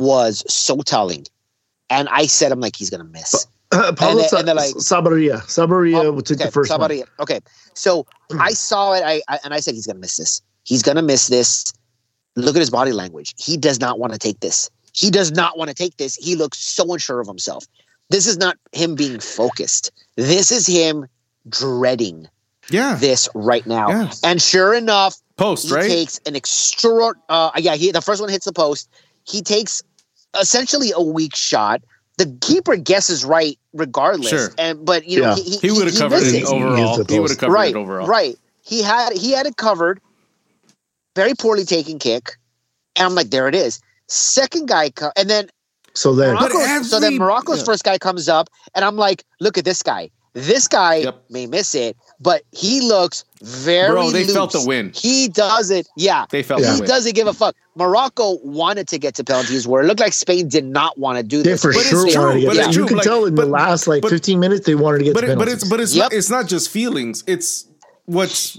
was 0.00 0.42
so 0.52 0.78
telling, 0.78 1.26
and 1.90 2.08
I 2.08 2.24
said, 2.26 2.52
"I'm 2.52 2.60
like, 2.60 2.74
he's 2.74 2.88
gonna 2.90 3.04
miss." 3.04 3.46
Uh, 3.72 3.92
Pablo 3.92 4.20
then- 4.20 4.28
Sa- 4.28 4.38
and 4.38 4.48
they're 4.48 4.54
like- 4.54 4.74
Sabaria. 4.76 5.40
Sabaria 5.46 6.04
Oh, 6.04 6.20
took 6.20 6.36
okay, 6.36 6.46
the 6.46 6.52
first 6.52 6.70
one. 6.70 6.74
somebody, 6.74 7.02
Okay, 7.20 7.40
so 7.74 8.06
I 8.38 8.52
saw 8.52 8.92
it, 8.92 9.02
I, 9.04 9.22
I 9.28 9.38
and 9.44 9.52
I 9.52 9.60
said, 9.60 9.74
"He's 9.74 9.86
gonna 9.86 9.98
miss 9.98 10.16
this. 10.16 10.40
He's 10.64 10.82
gonna 10.82 11.02
miss 11.02 11.26
this." 11.28 11.72
Look 12.36 12.54
at 12.54 12.60
his 12.60 12.70
body 12.70 12.92
language. 12.92 13.34
He 13.38 13.56
does 13.56 13.80
not 13.80 13.98
want 13.98 14.12
to 14.12 14.18
take 14.18 14.40
this. 14.40 14.70
He 14.92 15.10
does 15.10 15.32
not 15.32 15.56
want 15.58 15.68
to 15.68 15.74
take 15.74 15.96
this. 15.96 16.14
He 16.16 16.36
looks 16.36 16.58
so 16.58 16.92
unsure 16.92 17.20
of 17.20 17.26
himself. 17.26 17.64
This 18.10 18.26
is 18.26 18.36
not 18.36 18.56
him 18.72 18.94
being 18.94 19.18
focused. 19.20 19.90
This 20.16 20.52
is 20.52 20.66
him 20.66 21.06
dreading 21.48 22.28
Yeah, 22.70 22.96
this 22.96 23.28
right 23.34 23.66
now. 23.66 23.88
Yeah. 23.88 24.12
And 24.22 24.40
sure 24.40 24.74
enough, 24.74 25.16
post 25.36 25.68
he 25.68 25.74
right. 25.74 25.88
takes 25.88 26.20
an 26.26 26.36
extra. 26.36 27.12
Uh, 27.28 27.50
yeah, 27.56 27.74
he 27.74 27.90
the 27.90 28.00
first 28.02 28.20
one 28.20 28.30
hits 28.30 28.44
the 28.44 28.52
post. 28.52 28.88
He 29.24 29.40
takes 29.42 29.82
essentially 30.40 30.92
a 30.94 31.02
weak 31.02 31.34
shot. 31.34 31.82
The 32.18 32.34
keeper 32.40 32.76
guesses 32.76 33.24
right 33.24 33.58
regardless. 33.74 34.30
Sure. 34.30 34.48
And 34.58 34.84
but 34.84 35.06
you 35.06 35.20
know 35.20 35.34
Yeah. 35.36 35.42
he, 35.42 35.56
he 35.58 35.70
would 35.70 35.86
have 35.86 35.96
covered 35.98 36.16
misses. 36.16 36.34
it 36.34 36.44
overall. 36.44 36.96
Missed 36.96 37.08
the 37.08 37.14
He 37.14 37.20
would 37.20 37.30
have 37.30 37.38
covered 37.38 37.52
right, 37.52 37.70
it 37.70 37.76
overall. 37.76 38.06
right. 38.06 38.36
He 38.62 38.82
had 38.82 39.12
he 39.12 39.32
had 39.32 39.46
it 39.46 39.56
covered. 39.56 40.00
Very 41.14 41.34
poorly 41.34 41.64
taken 41.64 41.98
kick, 41.98 42.36
and 42.94 43.06
I'm 43.06 43.14
like, 43.14 43.30
there 43.30 43.48
it 43.48 43.54
is. 43.54 43.80
Second 44.06 44.68
guy, 44.68 44.90
co- 44.90 45.12
and 45.16 45.30
then 45.30 45.48
So 45.94 46.14
then, 46.14 46.34
But 46.36 46.52
Morocco's, 46.52 46.90
so 46.90 47.00
then 47.00 47.06
every- 47.14 47.18
Morocco's 47.18 47.58
yeah. 47.60 47.64
first 47.64 47.84
guy 47.84 47.96
comes 47.98 48.28
up, 48.28 48.50
and 48.74 48.84
I'm 48.84 48.96
like, 48.96 49.24
look 49.40 49.56
at 49.56 49.64
this 49.64 49.82
guy. 49.82 50.10
This 50.34 50.68
guy 50.68 50.96
Yep. 50.96 51.24
may 51.30 51.46
miss 51.46 51.74
it, 51.74 51.96
but 52.20 52.42
he 52.52 52.80
looks 52.80 53.24
very. 53.42 53.90
Bro, 53.92 54.10
they 54.10 54.24
felt 54.24 54.52
the 54.52 54.64
win. 54.66 54.92
He 54.94 55.28
does 55.28 55.70
it. 55.70 55.86
Yeah, 55.96 56.26
They 56.30 56.42
felt 56.42 56.60
Yeah. 56.62 56.74
he 56.74 56.80
win. 56.80 56.88
doesn't 56.88 57.14
give 57.14 57.26
a 57.26 57.32
fuck. 57.34 57.54
Morocco 57.74 58.38
wanted 58.42 58.88
to 58.88 58.98
get 58.98 59.14
to 59.16 59.24
penalties, 59.24 59.68
where 59.68 59.82
it 59.82 59.86
looked 59.86 60.00
like 60.00 60.12
Spain 60.14 60.48
did 60.48 60.64
not 60.64 60.98
want 60.98 61.18
to 61.18 61.22
do 61.22 61.42
they 61.42 61.50
this. 61.50 61.62
for 61.62 61.72
But 61.72 61.80
it's 61.80 61.88
sure 61.90 62.08
true, 62.10 62.20
wanted 62.20 62.34
to 62.34 62.40
get 62.40 62.46
but 62.48 62.56
that. 62.56 62.66
it's 62.68 62.76
You 62.76 62.82
true, 62.82 62.88
can 62.88 62.96
like, 62.98 63.04
tell 63.04 63.24
in 63.26 63.34
but- 63.34 63.42
the 63.42 63.48
last 63.50 63.86
like 63.86 64.02
but- 64.02 64.10
15 64.10 64.40
minutes 64.40 64.64
they 64.66 64.74
wanted 64.74 64.98
to 64.98 65.04
get 65.04 65.14
but 65.14 65.20
to 65.22 65.32
it, 65.32 65.38
but 65.38 65.48
it's 65.48 65.64
but 65.64 65.80
it's 65.80 65.94
Yep. 65.94 66.04
not 66.04 66.12
it's 66.12 66.30
not 66.30 66.46
just 66.46 66.70
feelings. 66.70 67.22
It's 67.26 67.66
what's 68.06 68.58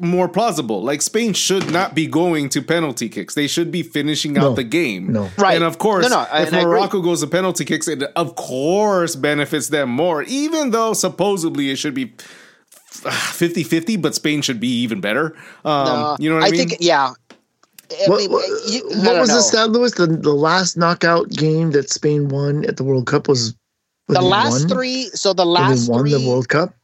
more 0.00 0.28
plausible. 0.28 0.82
Like 0.82 1.00
Spain 1.00 1.32
should 1.32 1.70
not 1.70 1.94
be 1.94 2.06
going 2.08 2.48
to 2.50 2.60
penalty 2.60 3.08
kicks. 3.08 3.34
They 3.34 3.46
should 3.46 3.70
be 3.70 3.84
finishing 3.84 4.36
out 4.36 4.42
No. 4.42 4.54
the 4.54 4.64
game. 4.64 5.12
No. 5.12 5.30
Right. 5.38 5.54
And 5.54 5.62
of 5.64 5.78
course, 5.78 6.10
No, 6.10 6.16
no, 6.16 6.22
if 6.22 6.52
I 6.52 6.58
agree. 6.58 6.64
Morocco 6.64 7.00
goes 7.00 7.20
to 7.20 7.28
penalty 7.28 7.64
kicks, 7.64 7.86
it 7.86 8.02
of 8.16 8.34
course 8.34 9.14
benefits 9.14 9.68
them 9.68 9.90
more. 9.90 10.24
Even 10.24 10.70
though 10.72 10.92
supposedly 10.92 11.70
it 11.70 11.76
should 11.76 11.94
be 11.94 12.12
50-50, 13.02 14.00
but 14.00 14.14
Spain 14.14 14.42
should 14.42 14.60
be 14.60 14.68
even 14.68 15.00
better. 15.00 15.34
Um, 15.64 15.84
No, 15.86 16.16
you 16.18 16.28
know 16.30 16.36
what 16.36 16.44
I, 16.44 16.50
mean? 16.50 16.68
think, 16.68 16.80
yeah. 16.80 17.12
I 17.90 18.08
what, 18.08 18.18
mean, 18.18 18.30
you- 18.66 18.88
what 19.04 19.18
was 19.20 19.28
know. 19.28 19.36
the 19.36 19.42
stat, 19.42 19.70
Lewis? 19.70 19.92
The, 19.94 20.06
the 20.06 20.32
last 20.34 20.76
knockout 20.76 21.28
game 21.30 21.72
that 21.72 21.90
Spain 21.90 22.28
won 22.28 22.64
at 22.66 22.76
the 22.76 22.84
World 22.84 23.06
Cup 23.06 23.28
was, 23.28 23.54
was 24.08 24.16
The 24.18 24.22
last 24.24 24.60
won? 24.62 24.68
three. 24.68 25.04
So 25.14 25.32
the 25.32 25.44
They 25.44 25.50
last 25.50 25.88
won 25.90 26.00
three. 26.00 26.12
the 26.12 26.28
World 26.28 26.48
Cup. 26.48 26.74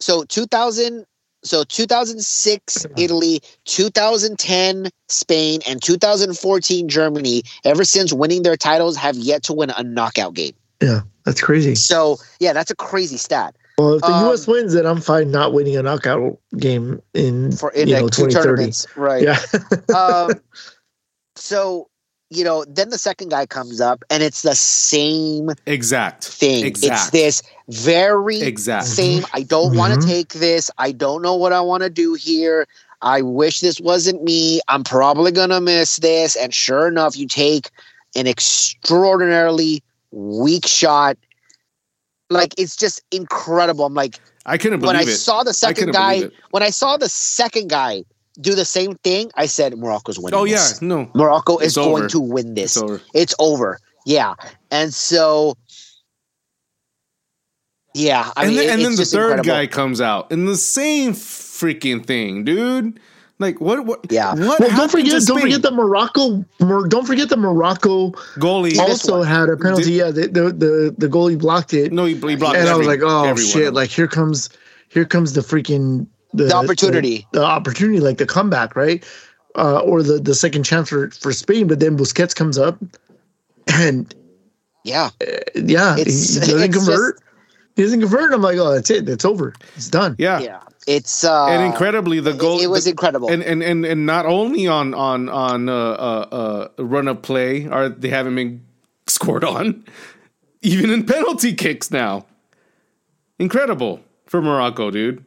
so 0.00 0.24
2000 0.24 1.04
so 1.42 1.64
2006 1.64 2.86
italy 2.98 3.40
2010 3.64 4.90
spain 5.08 5.60
and 5.66 5.82
2014 5.82 6.88
germany 6.88 7.42
ever 7.64 7.82
since 7.84 8.12
winning 8.12 8.42
their 8.42 8.56
titles 8.58 8.94
have 8.96 9.16
yet 9.16 9.42
to 9.42 9.52
win 9.54 9.70
a 9.70 9.82
knockout 9.82 10.34
game 10.34 10.52
Yeah, 10.82 11.00
that's 11.24 11.40
crazy. 11.40 11.74
so 11.74 12.18
yeah 12.40 12.52
that's 12.52 12.70
a 12.70 12.76
crazy 12.76 13.16
stat 13.16 13.56
Well, 13.80 13.94
if 13.94 14.02
the 14.02 14.12
Um, 14.12 14.26
U.S. 14.26 14.46
wins, 14.46 14.74
then 14.74 14.84
I'm 14.84 15.00
fine 15.00 15.30
not 15.30 15.54
winning 15.54 15.74
a 15.74 15.82
knockout 15.82 16.38
game 16.58 17.00
in 17.14 17.52
for 17.52 17.70
in 17.70 17.88
you 17.88 17.94
like 17.94 18.02
know 18.02 18.08
two 18.10 18.24
2030. 18.24 18.32
tournaments 18.32 18.86
right 18.94 19.26
Yeah, 19.26 19.40
um 19.96 20.40
so 21.36 21.88
you 22.28 22.44
know, 22.44 22.64
then 22.68 22.90
the 22.90 22.98
second 22.98 23.30
guy 23.30 23.46
comes 23.46 23.80
up 23.80 24.04
and 24.10 24.22
it's 24.22 24.42
the 24.42 24.54
same 24.54 25.50
exact 25.66 26.24
thing. 26.24 26.64
Exact. 26.66 26.92
It's 26.92 27.10
this 27.10 27.42
very 27.70 28.40
Exact. 28.42 28.86
same. 28.86 29.24
I 29.32 29.42
don't 29.42 29.74
want 29.74 29.94
Mhm. 29.94 30.00
to 30.02 30.06
take 30.06 30.34
this. 30.34 30.70
I 30.76 30.92
don't 30.92 31.22
know 31.22 31.34
what 31.34 31.52
I 31.52 31.60
want 31.62 31.82
to 31.82 31.90
do 31.90 32.12
here. 32.14 32.66
I 33.02 33.22
wish 33.22 33.60
this 33.60 33.80
wasn't 33.80 34.22
me. 34.22 34.60
I'm 34.68 34.84
probably 34.84 35.32
gonna 35.32 35.60
miss 35.60 35.96
this. 35.96 36.36
And 36.36 36.52
sure 36.52 36.86
enough, 36.86 37.16
you 37.16 37.26
take 37.26 37.70
an 38.14 38.26
extraordinarily 38.26 39.82
weak 40.12 40.66
shot. 40.66 41.16
Like 42.30 42.54
it's 42.56 42.76
just 42.76 43.02
incredible. 43.10 43.84
I'm 43.84 43.94
like, 43.94 44.18
I 44.46 44.56
couldn't 44.56 44.80
believe 44.80 44.94
when 44.94 45.08
I 45.08 45.10
it. 45.10 45.16
saw 45.16 45.42
the 45.42 45.52
second 45.52 45.92
guy, 45.92 46.22
when 46.52 46.62
I 46.62 46.70
saw 46.70 46.96
the 46.96 47.08
second 47.08 47.68
guy 47.70 48.04
do 48.40 48.54
the 48.54 48.64
same 48.64 48.94
thing, 49.02 49.30
I 49.34 49.46
said 49.46 49.76
Morocco's 49.76 50.18
winning. 50.18 50.38
Oh 50.38 50.44
yeah, 50.44 50.64
no, 50.80 51.10
Morocco 51.14 51.58
It's 51.58 51.68
is 51.68 51.74
going 51.76 52.08
to 52.08 52.20
win 52.20 52.54
this. 52.54 52.76
it's 52.76 52.82
over. 52.82 53.00
It's 53.14 53.34
over. 53.40 53.78
Yeah. 54.06 54.34
And 54.70 54.94
so 54.94 55.56
yeah, 57.94 58.30
I 58.36 58.44
and 58.44 58.50
mean 58.50 58.56
then, 58.58 58.68
it- 58.68 58.72
and 58.72 58.80
it's 58.82 58.88
then 58.90 58.96
the 58.96 59.04
third 59.04 59.38
incredible. 59.38 59.44
guy 59.48 59.66
comes 59.66 60.00
out 60.00 60.30
in 60.30 60.46
the 60.46 60.56
same 60.56 61.12
freaking 61.12 62.04
thing, 62.06 62.44
dude. 62.44 63.00
Like 63.40 63.58
what? 63.60 63.86
What? 63.86 64.00
Yeah. 64.12 64.34
What? 64.34 64.60
Well, 64.60 64.68
don't 64.76 64.90
forget, 64.90 65.10
don't 65.12 65.20
Spain? 65.22 65.40
forget 65.40 65.62
that 65.62 65.72
Morocco. 65.72 66.44
Mor- 66.60 66.86
don't 66.86 67.06
forget 67.06 67.30
that 67.30 67.38
Morocco 67.38 68.10
goalie. 68.36 68.78
Also 68.78 69.22
had 69.22 69.48
a 69.48 69.56
penalty. 69.56 69.84
Did- 69.84 69.92
yeah, 69.94 70.10
the, 70.10 70.28
the 70.28 70.42
the 70.52 70.94
the 70.98 71.08
goalie 71.08 71.38
blocked 71.38 71.72
it, 71.72 71.90
no, 71.90 72.04
he, 72.04 72.14
he 72.14 72.36
blocked. 72.36 72.58
and 72.58 72.68
I 72.68 72.76
was 72.76 72.86
like, 72.86 73.00
oh 73.02 73.24
every 73.24 73.42
shit! 73.44 73.64
them. 73.64 73.74
Like 73.74 73.88
here 73.90 74.06
comes, 74.06 74.50
here 74.90 75.06
comes 75.06 75.32
the 75.32 75.40
freaking 75.40 76.06
the, 76.34 76.44
The 76.44 76.54
opportunity. 76.54 77.26
the, 77.32 77.40
the 77.40 77.44
opportunity, 77.46 77.98
like 78.00 78.18
the 78.18 78.26
comeback, 78.26 78.76
right? 78.76 79.02
Uh, 79.56 79.80
or 79.80 80.02
the 80.02 80.18
the 80.20 80.34
second 80.34 80.64
chance 80.64 80.90
for 80.90 81.10
for 81.10 81.32
Spain. 81.32 81.66
But 81.66 81.80
then 81.80 81.96
Busquets 81.96 82.34
comes 82.36 82.58
up, 82.58 82.78
and 83.72 84.14
Yeah. 84.84 85.10
yeah, 85.54 85.94
he, 85.96 86.02
It's- 86.02 86.34
he 86.34 86.40
doesn't 86.40 86.62
it's 86.62 86.76
convert. 86.76 87.20
he 87.74 87.82
doesn't 87.84 88.00
convert. 88.00 88.34
I'm 88.34 88.42
like, 88.42 88.58
oh, 88.58 88.74
that's 88.74 88.90
it. 88.90 89.06
That's 89.06 89.24
over. 89.24 89.54
It's 89.76 89.88
done. 89.88 90.14
yeah. 90.18 90.40
Yeah. 90.40 90.60
It's 90.86 91.24
uh 91.24 91.46
and 91.46 91.62
incredibly, 91.62 92.20
the 92.20 92.32
goal. 92.32 92.60
it, 92.60 92.66
was 92.68 92.84
the- 92.84 92.90
incredible. 92.90 93.30
and 93.30 93.42
and 93.42 93.62
and 93.62 93.84
and 93.84 94.06
not 94.06 94.24
only 94.26 94.66
on 94.66 94.94
on 94.94 95.28
on 95.28 95.68
uh, 95.68 95.74
uh, 95.74 96.68
uh, 96.78 96.82
run 96.82 97.06
of 97.06 97.20
play 97.22 97.66
are 97.68 97.88
they 97.88 98.08
haven't 98.08 98.34
been 98.34 98.64
scored 99.06 99.44
on, 99.44 99.84
even 100.62 100.90
in 100.90 101.04
penalty 101.04 101.54
kicks 101.54 101.90
now. 101.90 102.24
Incredible 103.38 104.00
for 104.26 104.40
Morocco, 104.42 104.90
dude. 104.90 105.24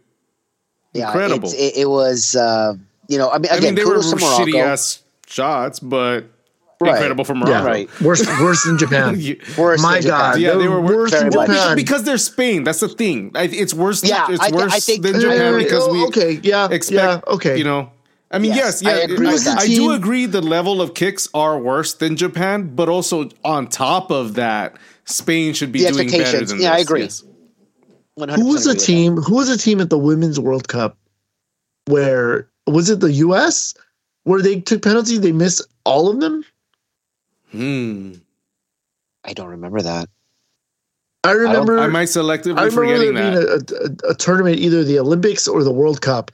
yeah, 0.94 1.08
incredible. 1.08 1.50
It, 1.54 1.78
it 1.78 1.90
was 1.90 2.36
uh 2.36 2.74
you 3.08 3.18
know, 3.18 3.30
I 3.30 3.38
mean 3.38 3.52
I 3.52 3.58
again, 3.58 3.76
mean, 3.76 3.76
they 3.76 3.86
were 3.86 3.98
shitty 4.00 4.56
ass 4.56 5.04
shots, 5.28 5.80
but 5.80 6.26
Right. 6.84 6.96
incredible 6.96 7.24
for 7.26 7.34
Yeah, 7.34 7.40
Morocco. 7.40 7.66
Right. 7.66 7.90
Worse, 8.02 8.26
worse 8.40 8.64
than 8.64 8.78
Japan. 8.78 9.20
You- 9.20 9.40
Worse 9.58 9.82
My 9.82 9.94
than 9.96 10.02
Japan. 10.04 10.20
God, 10.34 10.40
Yeah, 10.40 10.54
they 10.56 10.68
were 10.68 10.82
worse 10.82 11.12
than 11.12 11.32
very 11.32 11.48
much. 11.48 11.58
Japan. 11.58 11.76
because 11.76 12.04
they're 12.04 12.18
Spain. 12.18 12.64
That's 12.64 12.80
the 12.80 12.90
thing. 12.90 13.32
I- 13.36 13.44
It's 13.44 13.74
worse. 13.74 14.02
Than, 14.02 14.10
Yeah, 14.12 14.28
it's 14.30 14.40
I 14.42 14.50
thi- 14.50 14.56
I 14.58 14.58
worse 14.58 14.86
think- 14.86 15.04
than 15.04 15.20
Japan 15.20 15.58
because 15.58 15.84
oh, 15.88 15.94
we 15.94 16.06
okay, 16.06 16.40
yeah, 16.44 16.68
expect. 16.72 16.94
yeah, 17.28 17.34
okay. 17.34 17.58
You 17.58 17.64
know, 17.64 17.92
I 18.32 18.40
mean, 18.40 18.54
yes, 18.54 18.82
Yes, 18.82 18.86
I 18.96 18.98
yeah, 18.98 19.14
agree 19.14 19.28
I, 19.28 19.34
with. 19.34 19.48
I 19.48 19.68
do 19.68 19.92
agree. 19.92 20.26
The 20.26 20.42
level 20.42 20.82
of 20.82 20.94
kicks 20.96 21.28
are 21.34 21.58
worse 21.60 21.94
than 21.94 22.16
Japan, 22.16 22.74
but 22.76 22.90
also 22.90 23.30
on 23.44 23.68
top 23.68 24.10
of 24.12 24.34
that, 24.36 24.76
Spain 25.06 25.54
should 25.54 25.72
be 25.72 25.84
The 25.84 25.92
doing 25.92 26.10
better 26.10 26.44
than 26.46 26.60
Yeah, 26.62 26.74
I 26.74 26.80
agree. 26.80 27.02
Yes. 27.02 27.24
who 28.18 28.48
was 28.48 28.66
a 28.66 28.72
agree 28.72 28.80
that. 28.80 28.86
team? 28.86 29.18
Who 29.18 29.36
was 29.36 29.50
a 29.50 29.58
team 29.58 29.80
at 29.82 29.90
the 29.90 29.98
Women's 30.00 30.40
World 30.40 30.68
Cup 30.68 30.98
where 31.88 32.48
was 32.68 32.90
it 32.90 33.00
the 33.02 33.12
U.S. 33.28 33.74
where 34.24 34.42
they 34.42 34.62
took 34.62 34.82
penalties? 34.82 35.20
They 35.22 35.32
missed 35.34 35.62
all 35.86 36.10
of 36.10 36.20
them. 36.22 36.44
Hmm. 37.54 38.14
I 39.24 39.34
don't 39.34 39.48
remember 39.48 39.82
that. 39.82 40.10
I 41.24 41.32
remember. 41.32 41.80
I 41.80 41.88
might 41.88 42.10
selectively 42.10 42.58
I 42.60 42.66
remember 42.66 42.86
forgetting 42.86 43.14
there 43.16 43.32
that. 43.32 43.68
being 43.68 43.80
a, 44.04 44.10
a, 44.10 44.12
a 44.12 44.16
tournament, 44.16 44.58
either 44.58 44.84
the 44.84 45.00
Olympics 45.00 45.48
or 45.48 45.64
the 45.64 45.72
World 45.72 46.02
Cup, 46.02 46.32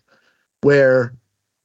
where 0.61 1.13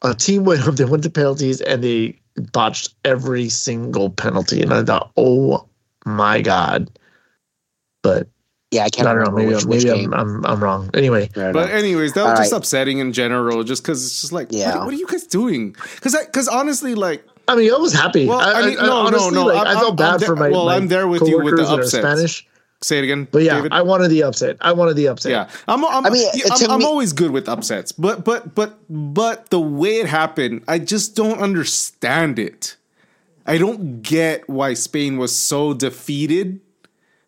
a 0.02 0.12
team 0.14 0.44
went 0.44 0.66
up, 0.68 0.74
they 0.76 0.84
went 0.84 1.02
to 1.04 1.10
penalties, 1.10 1.62
and 1.62 1.82
they 1.82 2.20
botched 2.52 2.94
every 3.06 3.48
single 3.48 4.10
penalty. 4.10 4.60
And 4.60 4.74
I 4.74 4.82
thought, 4.84 5.10
oh 5.16 5.66
my 6.04 6.42
god! 6.42 6.90
But 8.02 8.28
Yeah, 8.70 8.82
I 8.82 8.86
I 8.86 8.88
can't 8.90 9.08
I 9.08 9.14
don't 9.14 9.24
know. 9.24 9.30
remember 9.30 9.38
Maybe, 9.40 9.54
which, 9.54 9.62
I'm, 9.64 9.68
which 9.70 9.84
maybe 9.84 10.00
game. 10.00 10.12
I'm, 10.12 10.44
I'm 10.44 10.46
I'm 10.46 10.62
wrong. 10.62 10.90
Anyway, 10.92 11.30
But 11.34 11.70
anyways, 11.70 12.12
that 12.12 12.24
was 12.24 12.30
All 12.32 12.36
just 12.36 12.52
right. 12.52 12.58
upsetting 12.58 12.98
in 12.98 13.14
general, 13.14 13.64
just 13.64 13.82
because 13.82 14.04
it's 14.04 14.20
just 14.20 14.32
like, 14.34 14.48
Yeah. 14.50 14.76
what, 14.76 14.84
what 14.86 14.94
are 14.94 14.98
you 14.98 15.06
guys 15.06 15.26
doing? 15.26 15.72
Because 15.94 16.14
because 16.26 16.48
honestly, 16.48 16.94
like, 16.94 17.24
I 17.48 17.56
mean, 17.56 17.72
I 17.72 17.76
was 17.76 17.92
happy. 17.92 18.26
Well, 18.26 18.40
I 18.40 18.66
mean, 18.66 18.76
no, 18.76 18.86
no, 18.86 18.92
honestly, 19.06 19.34
no, 19.34 19.46
like, 19.46 19.66
I'm- 19.66 19.76
I 19.76 19.80
felt 19.80 19.96
bad 19.96 20.20
there- 20.20 20.26
for 20.28 20.36
my. 20.36 20.48
well, 20.50 20.66
my 20.66 20.76
I'm 20.76 20.88
there 20.88 21.06
with 21.08 21.22
you 21.28 21.42
with 21.42 21.56
the 21.56 21.64
coworkers 21.64 21.92
that 21.92 22.04
are. 22.04 22.14
Spanish, 22.14 22.46
say 22.82 22.98
it 22.98 23.04
again. 23.04 23.28
but 23.30 23.42
yeah, 23.42 23.56
David? 23.56 23.72
I 23.72 23.82
wanted 23.82 24.08
the 24.08 24.22
upset. 24.22 24.56
I 24.60 24.72
wanted 24.72 24.94
the 24.96 25.08
upset. 25.08 25.32
Yeah, 25.32 25.48
I'm. 25.68 25.84
I'm 25.84 26.06
I 26.06 26.10
mean, 26.10 26.26
yeah, 26.34 26.44
I'm, 26.50 26.70
I'm 26.70 26.78
me- 26.80 26.84
always 26.86 27.12
good 27.12 27.30
with 27.32 27.48
upsets, 27.48 27.92
but 27.92 28.24
but 28.24 28.54
but 28.54 28.78
but 28.88 29.50
the 29.50 29.60
way 29.60 29.96
it 30.00 30.06
happened, 30.06 30.62
I 30.68 30.78
just 30.78 31.14
don't 31.16 31.38
understand 31.38 32.38
it. 32.38 32.76
I 33.46 33.58
don't 33.58 34.00
get 34.02 34.48
why 34.48 34.72
Spain 34.74 35.18
was 35.18 35.36
so 35.36 35.74
defeated. 35.74 36.60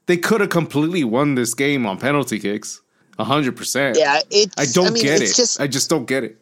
They 0.07 0.17
could 0.17 0.41
have 0.41 0.51
completely 0.51 1.05
won 1.05 1.35
this 1.35 1.53
game 1.53 1.85
on 1.85 1.99
penalty 1.99 2.39
kicks, 2.39 2.81
hundred 3.19 3.55
percent. 3.57 3.99
yeah, 3.99 4.21
it's 4.31 4.55
I 4.57 4.65
don't 4.73 4.95
mean, 4.95 5.03
get 5.03 5.21
it's 5.21 5.33
it. 5.33 5.37
Just 5.37 5.61
I 5.61 5.67
just 5.67 5.91
don't 5.91 6.07
get 6.07 6.25
it. 6.25 6.39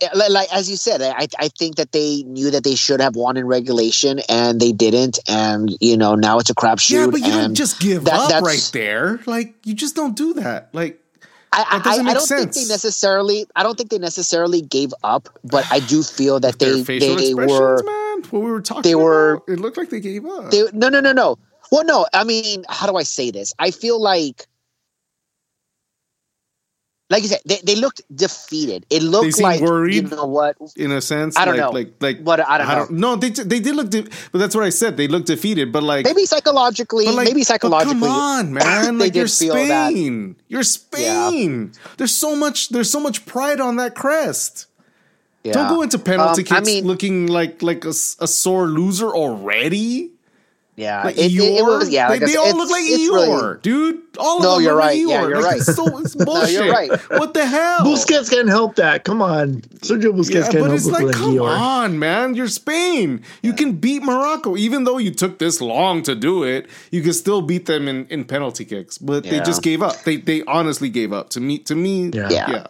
Eh, 0.00 0.08
like, 0.14 0.30
like 0.30 0.52
as 0.52 0.68
you 0.68 0.76
said, 0.76 1.00
I 1.02 1.28
I 1.38 1.48
think 1.48 1.76
that 1.76 1.92
they 1.92 2.22
knew 2.24 2.50
that 2.50 2.64
they 2.64 2.74
should 2.74 3.00
have 3.00 3.14
won 3.16 3.36
in 3.36 3.46
regulation 3.46 4.20
and 4.28 4.60
they 4.60 4.72
didn't, 4.72 5.18
and 5.28 5.70
you 5.80 5.96
know 5.96 6.14
now 6.16 6.38
it's 6.38 6.50
a 6.50 6.54
crapshoot. 6.54 6.90
Yeah, 6.90 7.06
but 7.10 7.20
you 7.20 7.30
don't 7.30 7.54
just 7.54 7.80
give 7.80 8.04
that- 8.04 8.32
up 8.32 8.42
right 8.42 8.70
there. 8.72 9.20
Like 9.26 9.54
you 9.64 9.74
just 9.74 9.94
don't 9.94 10.16
do 10.16 10.34
that. 10.34 10.68
Like 10.72 11.00
I, 11.52 11.80
I, 11.84 12.10
I 12.10 12.14
don't 12.14 12.26
think 12.26 12.52
they 12.52 12.64
necessarily. 12.64 13.46
I 13.54 13.62
don't 13.62 13.78
think 13.78 13.90
they 13.90 13.98
necessarily 13.98 14.60
gave 14.60 14.92
up, 15.04 15.28
but 15.44 15.64
I 15.70 15.78
do 15.78 16.02
feel 16.02 16.40
that 16.40 16.58
they 16.58 16.72
they 16.82 16.96
expressions, 17.12 17.34
were 17.34 17.80
man. 17.84 18.24
What 18.30 18.42
we 18.42 18.50
were 18.50 18.60
talking 18.60 18.82
they 18.82 18.96
were- 18.96 19.34
about, 19.34 19.48
it 19.48 19.60
looked 19.60 19.76
like 19.76 19.90
they 19.90 20.00
gave 20.00 20.26
up. 20.26 20.50
they 20.50 20.64
no 20.72 20.88
no 20.88 21.00
no 21.00 21.12
no. 21.12 21.38
Well, 21.72 21.84
no, 21.84 22.06
I 22.12 22.24
mean, 22.24 22.64
how 22.68 22.86
do 22.86 22.96
I 22.96 23.04
say 23.04 23.30
this? 23.30 23.54
I 23.58 23.70
feel 23.70 24.00
like. 24.00 24.46
Like 27.10 27.22
you 27.22 27.28
said, 27.28 27.40
they, 27.44 27.58
they 27.62 27.76
looked 27.76 28.00
defeated. 28.14 28.86
It 28.88 29.02
looked 29.02 29.38
like 29.40 29.60
you 29.60 30.02
know 30.02 30.24
what? 30.24 30.56
in 30.74 30.90
a 30.90 31.02
sense, 31.02 31.36
I 31.36 31.44
don't 31.44 31.56
like, 31.58 31.60
know. 31.60 31.70
like 31.70 31.92
like 32.00 32.18
what 32.20 32.40
I 32.40 32.56
don't 32.56 32.92
know. 32.92 33.10
No, 33.10 33.16
they 33.16 33.28
they 33.28 33.60
did 33.60 33.76
look, 33.76 33.90
de- 33.90 34.08
but 34.32 34.38
that's 34.38 34.54
what 34.54 34.64
I 34.64 34.70
said. 34.70 34.96
They 34.96 35.06
looked 35.06 35.26
defeated, 35.26 35.70
but 35.70 35.82
like 35.82 36.06
Maybe 36.06 36.24
psychologically, 36.24 37.04
like, 37.06 37.26
maybe 37.26 37.42
psychologically. 37.42 38.00
come 38.00 38.04
on, 38.10 38.52
man! 38.54 38.98
like 38.98 39.14
you're 39.14 39.26
did 39.26 39.32
feel 39.34 39.54
that. 39.54 39.90
Spain. 39.90 40.36
You're 40.48 40.62
Spain. 40.62 41.72
There's 41.98 42.14
so 42.14 42.34
much. 42.34 42.70
There's 42.70 42.90
so 42.90 43.00
much 43.00 43.26
pride 43.26 43.60
on 43.60 43.76
that 43.76 43.94
crest. 43.94 44.66
Yeah. 45.44 45.52
Don't 45.52 45.68
go 45.68 45.82
into 45.82 45.98
penalty 45.98 46.40
Um, 46.40 46.46
I 46.50 46.56
kicks 46.60 46.66
mean- 46.66 46.86
looking 46.86 47.26
like 47.26 47.62
like 47.62 47.84
a, 47.84 47.90
a 47.90 48.26
sore 48.26 48.66
loser 48.66 49.10
already. 49.10 50.10
Yeah, 50.76 51.04
Like 51.04 51.16
it, 51.16 51.32
it, 51.32 51.40
it 51.40 51.62
was. 51.62 51.88
Yeah, 51.88 52.08
they, 52.08 52.14
like 52.14 52.22
I 52.22 52.26
they 52.32 52.36
all 52.36 52.56
look 52.56 52.68
like 52.68 52.82
it's 52.84 53.00
Eeyore, 53.08 53.42
really- 53.42 53.60
dude. 53.62 54.00
All 54.18 54.40
No, 54.40 54.50
of 54.50 54.54
them 54.56 54.64
you're 54.64 54.72
look 54.74 54.80
like 54.82 54.88
right. 54.90 54.98
Yeah, 54.98 55.22
you're 55.22 55.36
Like, 55.36 55.44
right. 55.44 55.56
It's, 55.58 55.74
so, 55.76 55.98
it's 55.98 56.14
bullshit. 56.24 56.70
right. 56.70 56.90
What 57.10 57.32
the 57.34 57.46
hell? 57.46 57.80
Busquets 57.80 58.28
can't 58.30 58.48
help 58.48 58.74
that. 58.76 59.04
Come 59.04 59.22
on, 59.22 59.60
Sergio 59.82 60.12
Busquets 60.12 60.34
Yeah, 60.34 60.40
can't 60.42 60.52
but 60.54 60.62
help 60.64 60.72
it's 60.74 60.84
look 60.86 60.94
like, 60.94 61.04
like 61.06 61.14
come 61.14 61.34
Eeyore. 61.36 61.56
on, 61.58 61.98
man. 62.00 62.34
You're 62.34 62.48
Spain. 62.48 63.22
You 63.42 63.52
can 63.52 63.72
beat 63.74 64.02
Morocco. 64.02 64.56
Even 64.56 64.82
though 64.82 64.98
you 64.98 65.12
took 65.12 65.38
this 65.38 65.60
long 65.60 66.02
to 66.02 66.14
do 66.16 66.42
it, 66.42 66.66
you 66.90 67.02
can 67.02 67.12
still 67.12 67.40
beat 67.40 67.66
them 67.66 67.86
in, 67.86 68.06
in 68.06 68.24
penalty 68.24 68.64
kicks. 68.64 68.98
But 68.98 69.22
they 69.22 69.38
just 69.40 69.62
gave 69.62 69.80
up. 69.80 70.02
They 70.02 70.16
they 70.16 70.42
honestly 70.44 70.88
gave 70.88 71.12
up. 71.12 71.30
To 71.30 71.40
me, 71.40 71.58
to 71.60 71.76
me, 71.76 72.10
Yeah. 72.12 72.28
Yeah. 72.30 72.50
yeah. 72.50 72.66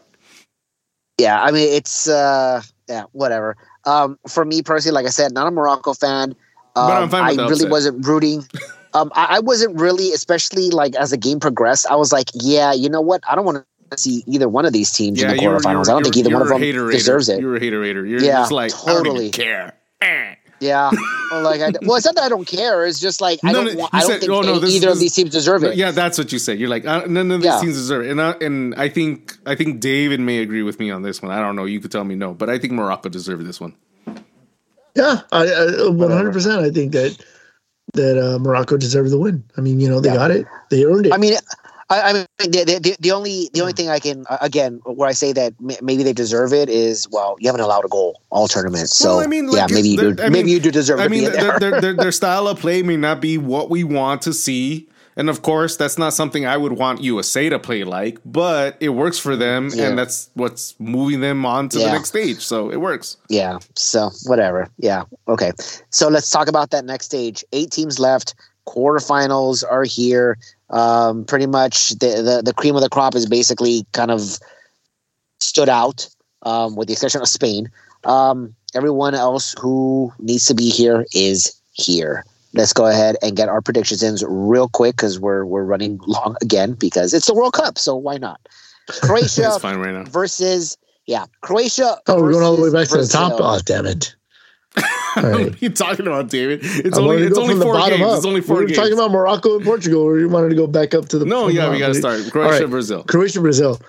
yeah. 1.19 1.43
I 1.43 1.51
mean, 1.53 1.73
it's 1.75 2.07
uh, 2.09 2.61
yeah, 2.89 3.05
whatever. 3.13 3.57
Um, 3.87 4.19
for 4.29 4.45
me 4.45 4.63
personally, 4.63 4.95
like 4.95 5.07
I 5.07 5.11
said, 5.11 5.33
not 5.33 5.47
a 5.47 5.51
Morocco 5.51 5.95
fan. 5.95 6.35
Um, 6.77 6.89
But 6.89 7.03
I'm 7.03 7.09
fine 7.09 7.27
with 7.31 7.39
I 7.41 7.43
really 7.43 7.53
upset. 7.53 7.71
wasn't 7.71 8.07
rooting. 8.07 8.47
Um, 8.95 9.11
I, 9.15 9.37
I 9.37 9.41
wasn't 9.41 9.79
really, 9.81 10.13
especially 10.13 10.71
like 10.71 10.95
as 10.97 11.11
the 11.11 11.17
game 11.17 11.41
progressed. 11.41 11.87
I 11.91 11.97
was 11.97 12.13
like, 12.13 12.29
yeah, 12.35 12.73
you 12.73 12.89
know 12.89 13.01
what? 13.01 13.23
I 13.29 13.35
don't 13.35 13.45
want 13.45 13.65
to 13.91 13.99
see 13.99 14.23
either 14.27 14.49
one 14.49 14.65
of 14.67 14.73
these 14.73 14.91
teams 14.93 15.21
Yeah, 15.21 15.31
in 15.31 15.37
the 15.37 15.43
quarterfinals. 15.43 15.63
you're- 15.65 15.81
I 15.81 15.85
don't 15.85 16.03
think 16.05 16.17
either 16.17 16.31
one 16.31 16.43
of 16.43 16.49
them 16.49 16.59
hater-ator. 16.61 16.91
deserves 16.93 17.29
it. 17.29 17.41
You're 17.41 17.57
a 17.57 17.61
hater-ator. 17.61 18.09
You're 18.09 18.21
Yeah, 18.21 18.41
just 18.43 18.53
like, 18.53 18.73
I 18.73 18.87
don't 18.93 19.05
totally. 19.05 19.31
care. 19.31 19.75
Eh. 20.01 20.35
Yeah, 20.61 20.91
like 21.33 21.61
I, 21.61 21.73
well, 21.83 21.97
it's 21.97 22.07
not 22.07 22.15
that 22.15 22.25
I 22.25 22.29
don't 22.29 22.47
care. 22.47 22.87
It's 22.87 22.99
just 23.01 23.21
like 23.21 23.39
I 23.45 23.53
No, 23.53 23.65
don't. 23.65 23.75
no, 23.75 23.81
want, 23.81 23.95
I 23.95 24.01
don't 24.01 24.11
said- 24.11 24.21
think 24.21 24.33
oh, 24.33 24.41
no, 24.41 24.59
this- 24.61 24.71
either 24.75 24.87
this- 24.87 24.95
of 24.95 25.01
these 25.01 25.15
teams 25.15 25.31
deserve 25.31 25.65
it. 25.65 25.77
Yeah, 25.77 25.91
that's 25.91 26.17
what 26.17 26.33
you 26.33 26.39
said. 26.39 26.59
You're 26.59 26.69
like, 26.71 26.87
uh, 26.87 27.05
none 27.07 27.31
of 27.33 27.41
these 27.43 27.47
Yeah. 27.53 27.61
teams 27.61 27.75
deserve 27.75 28.07
it. 28.07 28.11
And 28.11 28.23
I, 28.23 28.31
and 28.41 28.75
I 28.77 28.89
think 28.89 29.37
I 29.45 29.55
think 29.57 29.81
David 29.81 30.21
may 30.21 30.39
agree 30.39 30.63
with 30.63 30.79
me 30.79 30.91
on 30.91 31.03
this 31.03 31.21
one. 31.21 31.31
I 31.33 31.41
don't 31.41 31.57
know. 31.57 31.65
You 31.65 31.81
could 31.81 31.91
tell 31.93 32.05
me 32.05 32.15
no, 32.15 32.33
but 32.35 32.49
I 32.49 32.59
think 32.59 32.73
Morocco 32.73 33.09
deserved 33.09 33.45
this 33.45 33.61
one. 33.61 33.75
Yeah, 34.95 35.21
I, 35.33 35.43
I 35.43 35.47
100%. 35.91 36.59
I 36.65 36.71
think 36.71 36.93
that 36.93 37.25
that 37.95 38.19
uh, 38.19 38.39
Morocco 38.39 38.77
deserved 38.77 39.11
the 39.11 39.19
win. 39.19 39.45
I 39.57 39.61
mean, 39.61 39.81
you 39.81 39.89
know, 39.89 40.01
they 40.01 40.09
Yeah. 40.09 40.17
got 40.17 40.31
it. 40.31 40.47
They 40.71 40.85
earned 40.85 41.07
it. 41.07 41.13
I 41.15 41.17
mean, 41.17 41.37
I, 41.91 42.01
I 42.01 42.13
mean, 42.13 42.27
the, 42.39 42.81
the, 42.83 42.97
the, 42.99 43.13
only 43.13 43.51
the 43.53 43.61
only 43.61 43.73
thing 43.73 43.89
I 43.89 43.99
can 43.99 44.25
again 44.41 44.81
where 44.85 45.09
I 45.09 45.13
say 45.13 45.33
that 45.33 45.53
maybe 45.61 46.03
they 46.03 46.13
deserve 46.13 46.53
it 46.53 46.69
is 46.69 47.07
well, 47.11 47.37
you 47.39 47.49
haven't 47.49 47.61
allowed 47.61 47.85
a 47.85 47.89
goal 47.89 48.21
all 48.31 48.49
tournament, 48.49 48.89
so 48.89 49.17
well, 49.17 49.21
I 49.21 49.27
mean, 49.27 49.49
like, 49.49 49.69
yeah, 49.71 49.75
maybe 49.75 49.89
you 49.91 50.15
do, 50.15 50.23
I 50.23 50.29
maybe 50.31 50.51
you 50.51 50.61
do 50.61 50.71
deserve. 50.71 51.01
I 51.01 51.09
mean, 51.09 51.25
their, 51.25 51.59
their, 51.59 51.81
their, 51.81 51.93
their 52.05 52.13
style 52.13 52.49
of 52.49 52.59
play 52.59 52.83
may 52.83 52.97
not 52.97 53.21
be 53.21 53.37
what 53.37 53.69
we 53.71 53.85
want 53.85 54.23
to 54.23 54.33
see. 54.33 54.89
And 55.17 55.31
of 55.31 55.43
course, 55.43 55.77
that's 55.77 55.97
not 55.99 56.13
something 56.13 56.45
I 56.45 56.57
would 56.57 56.73
want 56.73 57.03
USA 57.03 57.49
to 57.49 57.59
play 57.59 57.85
like, 57.85 58.19
but 58.25 58.77
it 58.81 58.91
works 58.91 59.19
for 59.19 59.37
them, 59.37 59.71
yeah. 59.73 59.89
and 59.89 59.99
that's 59.99 60.31
what's 60.35 60.79
moving 60.81 61.21
them 61.21 61.47
on 61.47 61.69
to 61.71 61.79
yeah. 61.79 61.87
the 61.87 61.93
next 61.93 62.09
stage. 62.09 62.41
So 62.41 62.71
it 62.71 62.81
works. 62.81 63.17
Yeah. 63.29 63.59
So 63.75 64.11
whatever. 64.27 64.69
Yeah. 64.79 65.05
Okay. 65.29 65.53
So 65.91 66.09
let's 66.09 66.31
talk 66.31 66.49
about 66.49 66.71
that 66.71 66.85
next 66.85 67.07
stage. 67.07 67.45
Eight 67.53 67.71
teams 67.71 67.99
left. 67.99 68.35
Quarterfinals 68.67 69.63
are 69.69 69.85
here. 69.85 70.39
Um, 70.71 71.25
pretty 71.25 71.47
much 71.47 71.91
the, 71.91 72.23
the, 72.23 72.43
the 72.45 72.55
cream 72.55 72.75
of 72.75 72.83
the 72.83 72.89
crop 72.89 73.15
is 73.15 73.27
basically 73.27 73.87
kind 73.93 74.11
of 74.11 74.39
stood 75.39 75.69
out, 75.69 76.09
um, 76.43 76.75
with 76.75 76.89
the 76.89 76.95
exception 76.95 77.21
of 77.21 77.29
Spain. 77.29 77.71
Um, 78.05 78.55
everyone 78.75 79.15
else 79.15 79.55
who 79.61 80.13
needs 80.19 80.47
to 80.47 80.55
be 80.55 80.71
here 80.71 81.07
is 81.13 81.55
here 81.73 82.25
let's 82.55 82.73
go 82.73 82.87
ahead 82.87 83.17
and 83.23 83.37
get 83.37 83.49
our 83.49 83.61
predictions 83.61 84.03
in 84.03 84.17
real 84.29 84.69
quick 84.69 84.97
because 84.97 85.19
we're 85.21 85.45
we're 85.45 85.65
running 85.65 85.99
long 86.07 86.37
again 86.41 86.75
because 86.75 87.13
it's 87.13 87.27
the 87.27 87.35
World 87.35 87.53
Cup, 87.53 87.79
so 87.79 87.95
why 87.97 88.17
not? 88.17 88.41
Croatia 89.03 89.59
fine 89.61 89.79
right 89.79 89.95
now. 89.95 90.05
versus 90.05 90.77
yeah, 91.07 91.27
Croatia. 91.43 91.99
Oh, 92.07 92.23
we're 92.23 92.33
going 92.33 92.45
all 92.45 92.57
the 92.57 92.63
way 92.63 92.69
back 92.69 92.89
Brazil. 92.89 92.99
to 92.99 93.07
the 93.07 93.13
top. 93.13 93.33
Oh, 93.41 93.61
damn 93.65 93.87
it! 93.87 94.15
Right. 95.17 95.33
what 95.33 95.55
are 95.55 95.59
you 95.59 95.71
talking 95.71 96.09
about, 96.09 96.29
David? 96.29 96.59
It's 96.65 96.99
only 96.99 97.23
it's 97.23 97.39
only 97.39 97.55
four 97.55 97.75
games. 97.89 98.03
Up. 98.03 98.17
It's 98.17 98.27
only 98.27 98.41
four 98.41 98.59
we 98.59 98.67
games. 98.67 98.79
talking 98.79 98.95
about 98.95 99.13
Morocco 99.13 99.55
and 99.55 99.65
Portugal, 99.65 100.03
or 100.03 100.19
you 100.19 100.29
wanted 100.29 100.49
to 100.49 100.57
go 100.57 100.67
back 100.67 100.93
up 100.93 101.07
to 101.11 101.19
the 101.21 101.25
No, 101.25 101.47
yeah, 101.47 101.71
we 101.71 101.79
gotta 101.79 101.95
start. 101.95 102.21
Croatia, 102.33 102.63
right. 102.63 102.71
Brazil. 102.71 103.05
Croatia, 103.05 103.41
Brazil. 103.41 103.81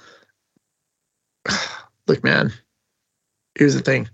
Look, 2.08 2.24
man, 2.24 2.54
here's 3.56 3.74
the 3.74 3.82
thing 3.82 4.08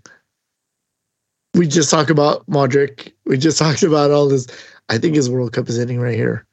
we 1.54 1.66
just 1.66 1.90
talked 1.90 2.10
about 2.10 2.46
Modric. 2.46 3.12
We 3.26 3.38
just 3.38 3.58
talked 3.64 3.82
about 3.82 4.10
all 4.10 4.28
this. 4.28 4.46
I 4.88 4.98
think 4.98 5.14
his 5.14 5.30
World 5.30 5.52
Cup 5.52 5.68
is 5.68 5.78
ending 5.78 6.00
right 6.00 6.14
here. 6.14 6.46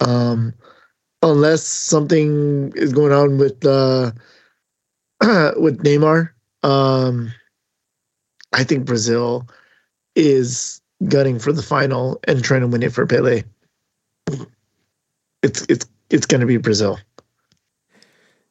Um, 0.00 0.54
unless 1.22 1.62
something 1.62 2.72
is 2.74 2.92
going 2.92 3.12
on 3.12 3.38
with 3.38 3.64
uh, 3.64 4.12
with 5.56 5.82
Neymar. 5.82 6.30
Um, 6.62 7.32
I 8.52 8.64
think 8.64 8.84
Brazil 8.84 9.48
is 10.14 10.80
gunning 11.08 11.38
for 11.38 11.52
the 11.52 11.62
final 11.62 12.20
and 12.28 12.44
trying 12.44 12.60
to 12.60 12.66
win 12.66 12.82
it 12.82 12.92
for 12.92 13.06
Pele. 13.06 13.42
It's 15.42 15.66
it's 15.68 15.86
it's 16.10 16.26
going 16.26 16.40
to 16.40 16.46
be 16.46 16.58
Brazil. 16.58 16.98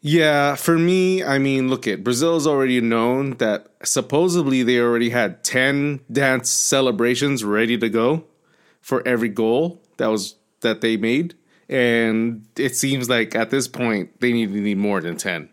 Yeah, 0.02 0.56
for 0.56 0.80
me, 0.80 1.24
I 1.24 1.38
mean, 1.38 1.70
look 1.70 1.88
at 1.88 2.04
Brazil's 2.04 2.48
already 2.48 2.82
known 2.82 3.32
that 3.38 3.68
supposedly 3.84 4.64
they 4.64 4.80
already 4.80 5.12
had 5.12 5.44
10 5.44 6.00
dance 6.12 6.50
celebrations 6.50 7.44
ready 7.44 7.78
to 7.78 7.88
go 7.88 8.24
for 8.82 9.08
every 9.08 9.30
goal 9.30 9.80
that 9.98 10.08
was 10.08 10.36
that 10.62 10.82
they 10.82 10.98
made 10.98 11.36
and 11.70 12.46
it 12.58 12.76
seems 12.76 13.10
like 13.10 13.36
at 13.36 13.50
this 13.50 13.68
point 13.68 14.20
they 14.20 14.32
need 14.34 14.52
to 14.54 14.60
need 14.60 14.78
more 14.78 15.02
than 15.02 15.18
10. 15.18 15.50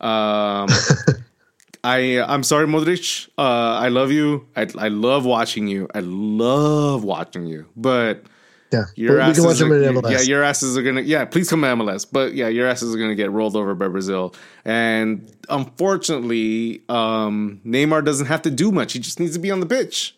Um 0.00 0.68
I 1.84 2.20
I'm 2.26 2.42
sorry 2.44 2.66
Modric, 2.66 3.28
uh 3.38 3.42
I 3.84 3.88
love 3.88 4.12
you. 4.12 4.46
I 4.56 4.68
I 4.78 4.88
love 4.88 5.24
watching 5.24 5.66
you. 5.68 5.88
I 5.94 6.00
love 6.00 7.02
watching 7.04 7.46
you. 7.46 7.66
But 7.76 8.24
yeah, 8.72 8.84
your 8.94 9.16
we 9.16 9.20
asses 9.20 9.36
can 9.36 9.44
watch 9.44 10.04
are, 10.06 10.12
Yeah, 10.12 10.20
your 10.20 10.42
asses 10.44 10.76
are 10.78 10.82
gonna. 10.82 11.00
Yeah, 11.00 11.24
please 11.24 11.48
come 11.50 11.62
to 11.62 11.68
MLS. 11.68 12.06
But 12.10 12.34
yeah, 12.34 12.48
your 12.48 12.68
asses 12.68 12.94
are 12.94 12.98
gonna 12.98 13.14
get 13.16 13.30
rolled 13.30 13.56
over 13.56 13.74
by 13.74 13.88
Brazil. 13.88 14.34
And 14.64 15.28
unfortunately, 15.48 16.82
um, 16.88 17.60
Neymar 17.64 18.04
doesn't 18.04 18.26
have 18.26 18.42
to 18.42 18.50
do 18.50 18.70
much. 18.70 18.92
He 18.92 19.00
just 19.00 19.18
needs 19.18 19.32
to 19.32 19.40
be 19.40 19.50
on 19.50 19.60
the 19.60 19.66
pitch, 19.66 20.16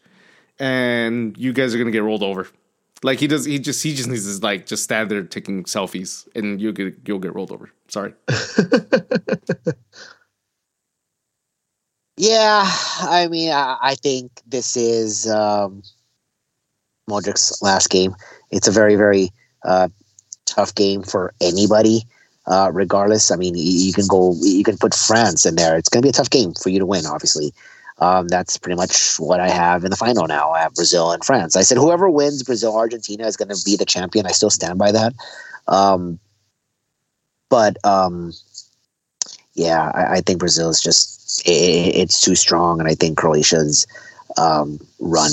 and 0.58 1.36
you 1.38 1.52
guys 1.52 1.74
are 1.74 1.78
gonna 1.78 1.90
get 1.90 2.02
rolled 2.02 2.22
over. 2.22 2.48
Like 3.02 3.20
he 3.20 3.26
does. 3.26 3.46
He 3.46 3.58
just 3.58 3.82
he 3.82 3.94
just 3.94 4.08
needs 4.08 4.38
to 4.38 4.44
like 4.44 4.66
just 4.66 4.84
stand 4.84 5.10
there 5.10 5.22
taking 5.22 5.64
selfies, 5.64 6.28
and 6.34 6.60
you'll 6.60 6.72
get 6.72 6.94
you'll 7.06 7.20
get 7.20 7.34
rolled 7.34 7.52
over. 7.52 7.70
Sorry. 7.88 8.12
yeah, 12.18 12.62
I 12.64 13.28
mean, 13.30 13.50
I, 13.50 13.78
I 13.80 13.94
think 13.94 14.30
this 14.46 14.76
is. 14.76 15.26
Um, 15.26 15.82
Modric's 17.08 17.60
last 17.62 17.90
game 17.90 18.14
it's 18.52 18.68
a 18.68 18.72
very 18.72 18.94
very 18.94 19.30
uh, 19.64 19.88
tough 20.46 20.74
game 20.74 21.02
for 21.02 21.34
anybody. 21.40 22.02
Uh, 22.46 22.70
regardless, 22.72 23.30
I 23.30 23.36
mean, 23.36 23.54
you, 23.56 23.92
can 23.92 24.06
go, 24.08 24.34
you 24.40 24.64
can 24.64 24.76
put 24.76 24.94
France 24.94 25.46
in 25.46 25.54
there. 25.54 25.76
It's 25.76 25.88
going 25.88 26.02
to 26.02 26.06
be 26.06 26.10
a 26.10 26.12
tough 26.12 26.30
game 26.30 26.54
for 26.54 26.70
you 26.70 26.80
to 26.80 26.86
win. 26.86 27.06
Obviously, 27.06 27.52
um, 27.98 28.26
that's 28.26 28.58
pretty 28.58 28.76
much 28.76 29.14
what 29.18 29.38
I 29.38 29.48
have 29.48 29.84
in 29.84 29.90
the 29.90 29.96
final 29.96 30.26
now. 30.26 30.50
I 30.50 30.60
have 30.60 30.74
Brazil 30.74 31.12
and 31.12 31.24
France. 31.24 31.54
I 31.54 31.62
said 31.62 31.78
whoever 31.78 32.10
wins 32.10 32.42
Brazil 32.42 32.76
Argentina 32.76 33.26
is 33.26 33.36
going 33.36 33.48
to 33.48 33.62
be 33.64 33.76
the 33.76 33.84
champion. 33.84 34.26
I 34.26 34.32
still 34.32 34.50
stand 34.50 34.76
by 34.76 34.90
that. 34.90 35.12
Um, 35.68 36.18
but 37.48 37.76
um, 37.84 38.32
yeah, 39.54 39.92
I, 39.94 40.14
I, 40.14 40.20
think 40.20 40.40
Brazil 40.40 40.68
is 40.68 40.80
just 40.80 41.46
it, 41.46 41.94
it's 41.94 42.20
too 42.20 42.34
strong, 42.34 42.80
and 42.80 42.88
I 42.88 42.94
think 42.94 43.18
Croatia's 43.18 43.86
um, 44.36 44.80
run 44.98 45.30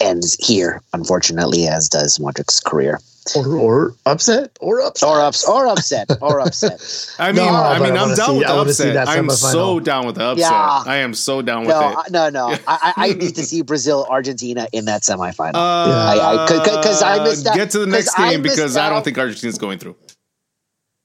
ends 0.00 0.34
here, 0.34 0.82
unfortunately, 0.92 1.66
as 1.66 1.88
does 1.88 2.18
Modric's 2.18 2.60
career. 2.60 3.00
Or, 3.36 3.46
or 3.58 3.94
upset, 4.06 4.56
or 4.58 4.80
upset, 4.80 5.06
or 5.06 5.20
ups, 5.20 5.46
or 5.46 5.66
upset, 5.66 6.10
or 6.22 6.40
upset. 6.40 7.14
I 7.18 7.30
mean, 7.30 7.44
no, 7.44 7.50
I 7.50 7.78
mean, 7.78 7.92
I'm 7.92 8.14
down 8.14 8.30
see, 8.30 8.38
with 8.38 8.46
the 8.46 8.54
upset. 8.54 9.08
I'm 9.08 9.28
so 9.28 9.80
down 9.80 10.06
with 10.06 10.14
the 10.14 10.24
upset. 10.24 10.50
Yeah. 10.50 10.82
I 10.86 10.96
am 10.98 11.12
so 11.12 11.42
down 11.42 11.66
with 11.66 11.70
no, 11.70 12.00
it. 12.00 12.10
No, 12.10 12.30
no, 12.30 12.56
I, 12.66 12.94
I 12.96 13.12
need 13.12 13.34
to 13.34 13.44
see 13.44 13.60
Brazil 13.60 14.06
Argentina 14.08 14.66
in 14.72 14.86
that 14.86 15.02
semifinal. 15.02 15.52
Because 15.52 17.02
uh, 17.02 17.06
I, 17.06 17.16
I, 17.16 17.20
I, 17.20 17.24
missed 17.24 17.44
that. 17.44 17.54
Get 17.54 17.70
to 17.72 17.80
the 17.80 17.86
next 17.86 18.16
game 18.16 18.40
because 18.40 18.78
I 18.78 18.88
don't 18.88 19.04
think 19.04 19.18
Argentina's 19.18 19.58
going 19.58 19.78
through. 19.78 19.96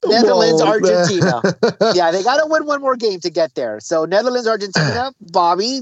Netherlands, 0.06 0.62
Argentina. 0.62 1.42
yeah, 1.94 2.12
they 2.12 2.24
got 2.24 2.38
to 2.38 2.46
win 2.48 2.66
one 2.66 2.82
more 2.82 2.96
game 2.96 3.20
to 3.22 3.30
get 3.30 3.56
there. 3.56 3.80
So 3.80 4.06
Netherlands, 4.06 4.48
Argentina, 4.48 5.12
Bobby, 5.20 5.82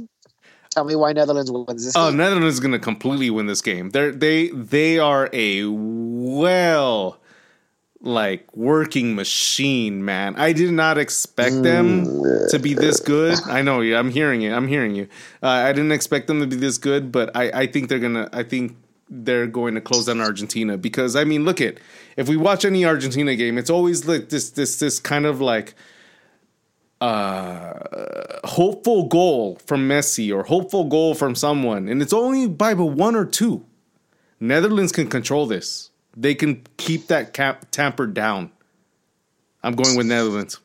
Tell 0.71 0.85
me 0.85 0.95
why 0.95 1.11
Netherlands 1.13 1.51
wins 1.51 1.85
this. 1.85 1.93
Oh, 1.95 2.09
game. 2.09 2.17
Netherlands 2.17 2.55
is 2.55 2.59
going 2.59 2.71
to 2.71 2.79
completely 2.79 3.29
win 3.29 3.45
this 3.45 3.61
game. 3.61 3.89
They're 3.89 4.11
they 4.11 4.47
they 4.49 4.99
are 4.99 5.29
a 5.33 5.65
well 5.65 7.17
like 7.99 8.55
working 8.55 9.13
machine, 9.15 10.03
man. 10.03 10.35
I 10.37 10.53
did 10.53 10.71
not 10.71 10.97
expect 10.97 11.61
them 11.61 12.05
to 12.49 12.59
be 12.59 12.73
this 12.73 12.99
good. 12.99 13.37
I 13.45 13.61
know 13.61 13.81
you. 13.81 13.97
I'm 13.97 14.09
hearing 14.09 14.41
it. 14.43 14.53
I'm 14.53 14.67
hearing 14.67 14.95
you. 14.95 15.07
Uh, 15.43 15.47
I 15.47 15.73
didn't 15.73 15.91
expect 15.91 16.27
them 16.27 16.39
to 16.39 16.47
be 16.47 16.55
this 16.55 16.77
good, 16.77 17.11
but 17.11 17.35
I 17.35 17.51
I 17.51 17.67
think 17.67 17.89
they're 17.89 17.99
gonna. 17.99 18.29
I 18.31 18.43
think 18.43 18.77
they're 19.09 19.47
going 19.47 19.75
to 19.75 19.81
close 19.81 20.05
down 20.05 20.21
Argentina 20.21 20.77
because 20.77 21.17
I 21.17 21.25
mean, 21.25 21.43
look 21.43 21.59
at 21.59 21.79
if 22.15 22.29
we 22.29 22.37
watch 22.37 22.63
any 22.63 22.85
Argentina 22.85 23.35
game, 23.35 23.57
it's 23.57 23.69
always 23.69 24.07
like 24.07 24.29
this 24.29 24.51
this 24.51 24.79
this 24.79 24.99
kind 24.99 25.25
of 25.25 25.41
like 25.41 25.75
uh, 27.01 27.73
hopeful 28.43 29.07
goal 29.07 29.57
from 29.65 29.89
Messi 29.89 30.33
or 30.33 30.43
hopeful 30.43 30.85
goal 30.85 31.15
from 31.15 31.35
someone, 31.35 31.89
and 31.89 32.01
it's 32.01 32.13
only 32.13 32.47
by 32.47 32.73
but 32.73 32.85
one 32.85 33.15
or 33.15 33.25
two. 33.25 33.65
Netherlands 34.39 34.91
can 34.91 35.07
control 35.07 35.45
this. 35.47 35.89
They 36.15 36.35
can 36.35 36.63
keep 36.77 37.07
that 37.07 37.33
cap 37.33 37.65
tampered 37.71 38.13
down. 38.13 38.51
I'm 39.63 39.75
going 39.75 39.95
with 39.95 40.07
Netherlands. 40.07 40.59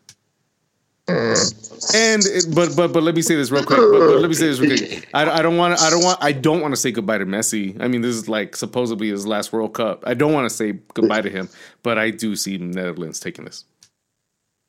And 1.09 2.25
it, 2.25 2.53
but 2.53 2.75
but 2.77 2.93
but 2.93 3.03
let 3.03 3.15
me 3.15 3.23
say 3.23 3.37
this 3.37 3.51
real 3.51 3.65
quick. 3.65 3.79
But, 3.79 3.91
but 3.91 4.19
let 4.19 4.29
me 4.29 4.35
say 4.35 4.47
this 4.47 4.59
real 4.59 4.77
quick. 4.77 5.09
I, 5.15 5.39
I 5.39 5.43
don't 5.43 5.57
want 5.57 5.81
I 5.81 5.89
don't 5.89 6.03
want 6.03 6.19
I 6.21 6.33
don't 6.33 6.61
want 6.61 6.73
to 6.73 6.77
say 6.77 6.91
goodbye 6.91 7.19
to 7.19 7.27
Messi. 7.27 7.81
I 7.81 7.87
mean, 7.87 8.01
this 8.01 8.17
is 8.17 8.29
like 8.29 8.57
supposedly 8.57 9.11
his 9.11 9.25
last 9.25 9.53
World 9.53 9.73
Cup. 9.75 10.03
I 10.05 10.15
don't 10.15 10.33
want 10.33 10.51
to 10.51 10.55
say 10.55 10.73
goodbye 10.95 11.21
to 11.21 11.31
him, 11.31 11.49
but 11.85 11.97
I 11.97 12.11
do 12.11 12.35
see 12.35 12.59
Netherlands 12.59 13.21
taking 13.21 13.45
this. 13.45 13.65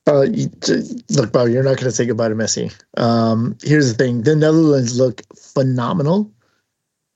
Uh, 0.08 0.22
you, 0.22 0.50
look, 1.10 1.32
Bob, 1.32 1.48
you're 1.48 1.62
not 1.62 1.76
going 1.76 1.84
to 1.84 1.92
say 1.92 2.06
goodbye 2.06 2.28
to 2.28 2.34
Messi. 2.34 2.74
Um, 2.96 3.56
here's 3.62 3.92
the 3.92 4.02
thing: 4.02 4.22
the 4.22 4.34
Netherlands 4.34 4.98
look 4.98 5.22
phenomenal 5.36 6.30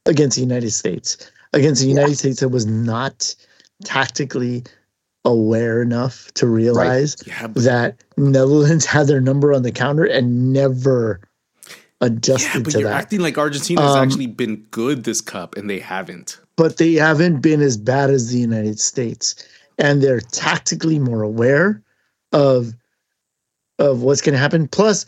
against 0.06 0.36
the 0.36 0.42
United 0.42 0.70
States. 0.70 1.30
Against 1.54 1.82
the 1.82 1.88
United 1.88 2.10
yeah. 2.10 2.16
States, 2.16 2.40
that 2.40 2.48
was 2.48 2.66
not 2.66 3.34
tactically 3.84 4.64
aware 5.24 5.82
enough 5.82 6.32
to 6.34 6.46
realize 6.46 7.16
right. 7.26 7.40
yeah, 7.40 7.46
that 7.54 8.04
Netherlands 8.16 8.84
had 8.86 9.06
their 9.06 9.20
number 9.20 9.52
on 9.52 9.62
the 9.62 9.72
counter 9.72 10.04
and 10.04 10.52
never 10.52 11.20
adjusted 12.00 12.58
yeah, 12.58 12.62
but 12.62 12.72
to 12.72 12.80
you're 12.80 12.90
that. 12.90 13.02
Acting 13.02 13.20
like 13.20 13.38
Argentina 13.38 13.80
has 13.80 13.94
um, 13.96 14.02
actually 14.02 14.26
been 14.26 14.56
good 14.70 15.04
this 15.04 15.20
cup, 15.20 15.56
and 15.56 15.70
they 15.70 15.78
haven't. 15.78 16.40
But 16.56 16.76
they 16.76 16.94
haven't 16.94 17.40
been 17.40 17.62
as 17.62 17.76
bad 17.76 18.10
as 18.10 18.30
the 18.30 18.38
United 18.38 18.78
States, 18.80 19.34
and 19.78 20.02
they're 20.02 20.20
tactically 20.20 20.98
more 20.98 21.22
aware 21.22 21.82
of 22.32 22.74
of 23.82 24.02
what's 24.02 24.20
going 24.20 24.34
to 24.34 24.38
happen. 24.38 24.68
Plus, 24.68 25.04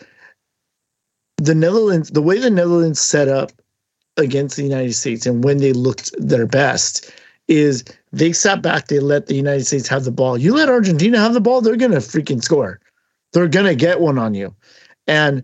the 1.39 1.55
Netherlands, 1.55 2.11
the 2.11 2.23
way 2.23 2.39
the 2.39 2.51
Netherlands 2.51 3.01
set 3.01 3.29
up 3.29 3.53
against 4.17 4.57
the 4.57 4.63
United 4.63 4.95
States 4.95 5.27
and 5.27 5.43
when 5.43 5.59
they 5.59 5.73
looked 5.73 6.11
their 6.19 6.47
best 6.47 7.11
is 7.49 7.85
they 8.13 8.33
sat 8.33 8.63
back, 8.63 8.87
they 8.87 9.01
let 9.01 9.27
the 9.27 9.35
United 9.35 9.65
States 9.65 9.89
have 9.89 10.05
the 10.05 10.13
ball. 10.13 10.39
You 10.39 10.55
let 10.55 10.69
Argentina 10.69 11.19
have 11.19 11.35
the 11.35 11.41
ball, 11.41 11.61
they're 11.61 11.77
gonna 11.77 11.97
freaking 11.97 12.43
score. 12.43 12.81
They're 13.33 13.49
gonna 13.49 13.75
get 13.75 14.01
one 14.01 14.19
on 14.19 14.35
you. 14.35 14.55
And 15.07 15.43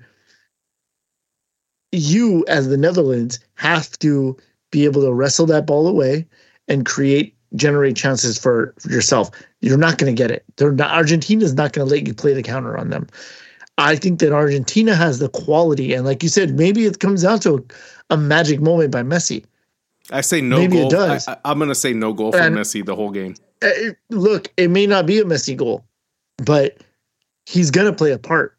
you, 1.92 2.44
as 2.48 2.68
the 2.68 2.76
Netherlands, 2.76 3.40
have 3.54 3.90
to 3.98 4.36
be 4.70 4.84
able 4.84 5.02
to 5.02 5.12
wrestle 5.12 5.46
that 5.46 5.66
ball 5.66 5.86
away 5.86 6.26
and 6.68 6.86
create 6.86 7.34
generate 7.54 7.96
chances 7.96 8.38
for, 8.38 8.74
for 8.78 8.90
yourself. 8.90 9.30
You're 9.60 9.78
not 9.78 9.98
going 9.98 10.14
to 10.14 10.20
get 10.20 10.30
it. 10.30 10.44
They're 10.56 10.72
not, 10.72 10.90
Argentina's 10.90 11.54
not 11.54 11.72
going 11.72 11.86
to 11.86 11.94
let 11.94 12.06
you 12.06 12.14
play 12.14 12.32
the 12.32 12.42
counter 12.42 12.76
on 12.76 12.90
them. 12.90 13.06
I 13.78 13.96
think 13.96 14.20
that 14.20 14.32
Argentina 14.32 14.94
has 14.94 15.20
the 15.20 15.28
quality, 15.28 15.94
and 15.94 16.04
like 16.04 16.22
you 16.22 16.28
said, 16.28 16.56
maybe 16.56 16.84
it 16.84 17.00
comes 17.00 17.22
down 17.22 17.40
to 17.40 17.56
a, 18.10 18.14
a 18.14 18.16
magic 18.16 18.60
moment 18.60 18.90
by 18.90 19.02
Messi. 19.02 19.44
I 20.10 20.20
say 20.20 20.40
no 20.40 20.58
maybe 20.58 20.76
goal. 20.76 20.86
It 20.86 20.90
does. 20.90 21.28
I, 21.28 21.36
am 21.44 21.58
going 21.58 21.68
to 21.68 21.74
say 21.74 21.92
no 21.92 22.12
goal 22.12 22.32
for 22.32 22.38
and 22.38 22.56
Messi 22.56 22.84
the 22.84 22.94
whole 22.94 23.10
game. 23.10 23.36
It, 23.62 23.96
look, 24.10 24.52
it 24.56 24.68
may 24.68 24.86
not 24.86 25.06
be 25.06 25.18
a 25.18 25.24
Messi 25.24 25.56
goal, 25.56 25.84
but 26.38 26.78
he's 27.46 27.70
going 27.70 27.86
to 27.86 27.96
play 27.96 28.12
a 28.12 28.18
part. 28.18 28.56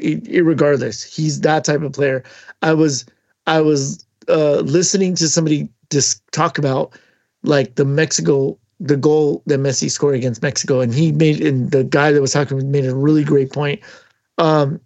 Regardless, 0.00 1.02
he's 1.02 1.40
that 1.40 1.64
type 1.64 1.82
of 1.82 1.92
player. 1.92 2.22
I 2.62 2.72
was 2.72 3.04
I 3.48 3.60
was 3.60 4.06
uh, 4.28 4.60
listening 4.60 5.14
to 5.16 5.28
somebody 5.28 5.68
just 5.90 6.22
talk 6.30 6.56
about 6.56 6.96
like 7.42 7.74
the 7.76 7.84
Mexico 7.84 8.58
the 8.80 8.96
goal 8.96 9.42
that 9.46 9.58
Messi 9.58 9.90
scored 9.90 10.14
against 10.14 10.40
Mexico, 10.40 10.80
and 10.80 10.94
he 10.94 11.10
made 11.10 11.40
and 11.40 11.72
the 11.72 11.82
guy 11.82 12.12
that 12.12 12.20
was 12.20 12.32
talking 12.32 12.70
made 12.70 12.84
a 12.84 12.94
really 12.94 13.24
great 13.24 13.52
point 13.52 13.80
um, 14.38 14.80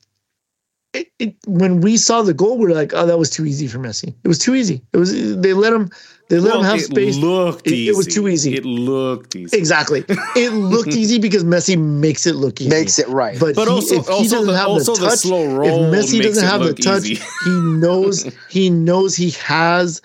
it, 0.95 1.09
it, 1.19 1.37
when 1.47 1.81
we 1.81 1.97
saw 1.97 2.20
the 2.20 2.35
goal, 2.35 2.59
we 2.59 2.66
are 2.66 2.74
like, 2.74 2.93
"Oh, 2.95 3.07
that 3.07 3.19
was 3.19 3.31
too 3.31 3.47
easy 3.47 3.66
for 3.66 3.79
Messi. 3.79 4.15
It 4.24 4.29
was 4.29 4.39
too 4.39 4.55
easy. 4.55 4.83
It 4.93 4.99
was 4.99 5.12
they 5.41 5.55
let 5.55 5.73
him 5.73 5.89
they 6.29 6.39
let 6.39 6.51
well, 6.51 6.61
him 6.61 6.66
have 6.66 6.79
it 6.81 6.85
space. 6.85 7.16
Looked 7.16 7.66
it, 7.66 7.73
easy. 7.73 7.89
it 7.89 7.97
was 7.97 8.07
too 8.07 8.29
easy. 8.29 8.55
It 8.57 8.66
looked 8.66 9.35
easy. 9.35 9.57
Exactly. 9.57 10.05
It 10.37 10.53
looked 10.53 10.89
easy 10.95 11.19
because 11.19 11.45
Messi 11.45 11.79
makes 11.79 12.27
it 12.27 12.35
look 12.35 12.61
easy. 12.61 12.69
Makes 12.69 12.99
it 12.99 13.09
right. 13.09 13.39
But, 13.41 13.55
but 13.55 13.69
he, 13.69 13.74
also, 13.74 13.95
if 13.97 14.07
he 14.07 14.12
also 14.12 14.37
doesn't 14.37 14.47
the, 14.49 14.57
have 14.59 14.69
the 14.69 14.85
touch, 14.85 15.23
the 15.23 15.62
if 15.65 16.11
Messi 16.11 16.23
doesn't 16.23 16.47
have 16.47 16.62
the 16.62 16.74
touch, 16.74 17.05
easy. 17.05 17.24
he 17.45 17.61
knows 17.61 18.31
he 18.51 18.69
knows 18.69 19.16
he 19.16 19.31
has 19.31 20.03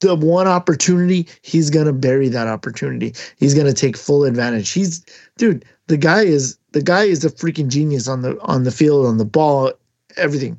the 0.00 0.14
one 0.14 0.46
opportunity. 0.46 1.26
He's 1.42 1.70
gonna 1.70 1.92
bury 1.92 2.28
that 2.28 2.46
opportunity. 2.46 3.14
He's 3.36 3.54
gonna 3.54 3.72
take 3.72 3.96
full 3.96 4.24
advantage. 4.24 4.70
He's 4.70 5.04
dude. 5.36 5.64
The 5.88 5.96
guy 5.96 6.22
is 6.22 6.58
the 6.72 6.82
guy 6.82 7.04
is 7.04 7.24
a 7.24 7.30
freaking 7.30 7.68
genius 7.68 8.08
on 8.08 8.22
the 8.22 8.38
on 8.42 8.64
the 8.64 8.70
field, 8.70 9.06
on 9.06 9.18
the 9.18 9.24
ball, 9.24 9.72
everything. 10.16 10.58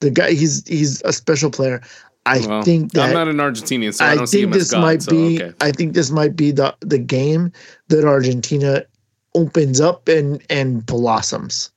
The 0.00 0.10
guy, 0.10 0.32
he's 0.32 0.66
he's 0.66 1.02
a 1.02 1.12
special 1.12 1.50
player. 1.50 1.82
I 2.26 2.40
well, 2.46 2.62
think 2.62 2.92
that 2.92 3.06
I'm 3.06 3.14
not 3.14 3.28
an 3.28 3.38
Argentinian, 3.38 3.94
so 3.94 4.04
I, 4.04 4.22
I 4.22 4.26
think 4.26 4.52
this 4.52 4.70
God, 4.70 4.82
might 4.82 5.02
so, 5.02 5.10
be. 5.10 5.42
Okay. 5.42 5.54
I 5.60 5.72
think 5.72 5.94
this 5.94 6.10
might 6.10 6.36
be 6.36 6.50
the 6.50 6.76
the 6.80 6.98
game 6.98 7.52
that 7.88 8.04
Argentina 8.04 8.84
opens 9.34 9.80
up 9.80 10.08
and 10.08 10.42
and 10.50 10.84
blossoms. 10.84 11.70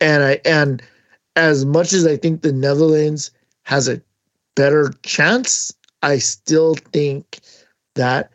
And 0.00 0.22
I 0.22 0.40
and 0.44 0.82
as 1.36 1.64
much 1.64 1.92
as 1.92 2.06
I 2.06 2.16
think 2.16 2.42
the 2.42 2.52
Netherlands 2.52 3.30
has 3.64 3.88
a 3.88 4.00
better 4.54 4.92
chance, 5.02 5.72
I 6.04 6.18
still 6.18 6.74
think 6.92 7.40
that 7.94 8.30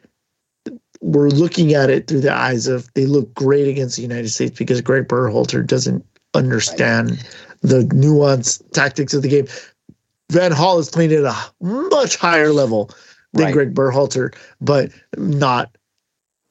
we're 1.02 1.30
looking 1.30 1.74
at 1.74 1.90
it 1.90 2.08
through 2.08 2.22
the 2.22 2.34
eyes 2.34 2.68
of 2.68 2.92
they 2.96 3.06
look 3.06 3.34
great 3.34 3.68
against 3.68 3.96
the 3.96 4.02
United 4.02 4.30
States 4.30 4.58
because 4.58 4.82
Greg 4.82 5.08
Berhalter 5.08 5.66
doesn't 5.66 6.04
understand 6.34 7.12
right. 7.12 7.26
the 7.62 7.82
nuanced 7.84 8.70
tactics 8.72 9.14
of 9.14 9.22
the 9.22 9.30
game. 9.30 9.48
Van 10.32 10.52
Gaal 10.52 10.80
is 10.80 10.90
playing 10.90 11.14
at 11.14 11.24
a 11.24 11.36
much 11.62 12.18
higher 12.18 12.52
level 12.52 12.90
than 13.34 13.46
right. 13.46 13.54
Greg 13.54 13.74
Berhalter, 13.74 14.36
but 14.60 14.92
not 15.18 15.76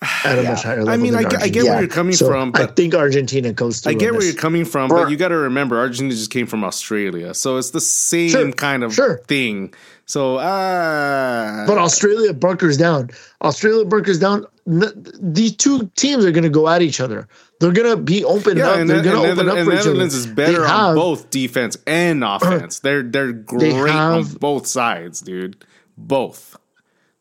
at 0.25 0.39
a 0.39 0.43
yeah. 0.43 0.51
much 0.51 0.63
higher 0.63 0.85
level. 0.85 0.91
I 0.91 0.97
mean, 0.97 1.15
I, 1.15 1.25
I, 1.41 1.49
get 1.49 1.65
where 1.65 1.81
you're 1.81 1.89
coming 1.89 2.15
so 2.15 2.29
from. 2.29 2.53
I 2.55 2.67
think 2.67 2.95
Argentina 2.95 3.53
goes 3.53 3.81
to 3.81 3.91
I 3.91 3.95
get 3.95 4.13
where 4.13 4.23
you're 4.23 4.35
coming 4.35 4.65
from, 4.65 4.89
but 4.91 5.11
you 5.11 5.17
got 5.17 5.29
to 5.29 5.37
remember, 5.37 5.79
Argentina 5.79 6.15
just 6.15 6.31
came 6.31 6.47
from 6.47 6.63
Australia, 6.63 7.35
so 7.35 7.57
it's 7.57 7.71
the 7.71 7.81
same 7.81 8.31
sure. 8.31 8.53
kind 8.53 8.85
of 8.85 8.95
sure. 8.95 9.19
thing. 9.27 9.75
So, 10.07 10.37
uh, 10.37 11.67
but 11.67 11.79
Australia 11.79 12.33
bunkers 12.33 12.79
down. 12.79 13.11
Australia 13.43 13.85
bunkers 13.85 14.19
down. 14.19 14.47
These 14.67 15.57
two 15.57 15.91
teams 15.97 16.25
are 16.25 16.31
going 16.31 16.45
to 16.45 16.51
go 16.51 16.69
at 16.69 16.81
each 16.81 17.01
other. 17.01 17.29
They're 17.61 17.73
going 17.73 17.95
to 17.95 18.01
be 18.01 18.25
open 18.25 18.57
yeah, 18.57 18.69
up. 18.69 18.87
They're 18.87 19.03
going 19.03 19.23
to 19.23 19.33
open 19.33 19.49
up 19.49 19.57
and 19.57 19.67
for 19.67 19.75
Netherlands 19.75 20.15
is 20.15 20.27
better 20.27 20.65
on 20.65 20.95
both 20.95 21.31
defense 21.31 21.77
and 21.87 22.23
offense. 22.25 22.79
they're 22.79 23.03
they're 23.03 23.33
great 23.33 23.61
they 23.61 23.73
have, 23.73 24.13
on 24.13 24.33
both 24.35 24.67
sides, 24.67 25.21
dude. 25.21 25.65
Both. 25.97 26.57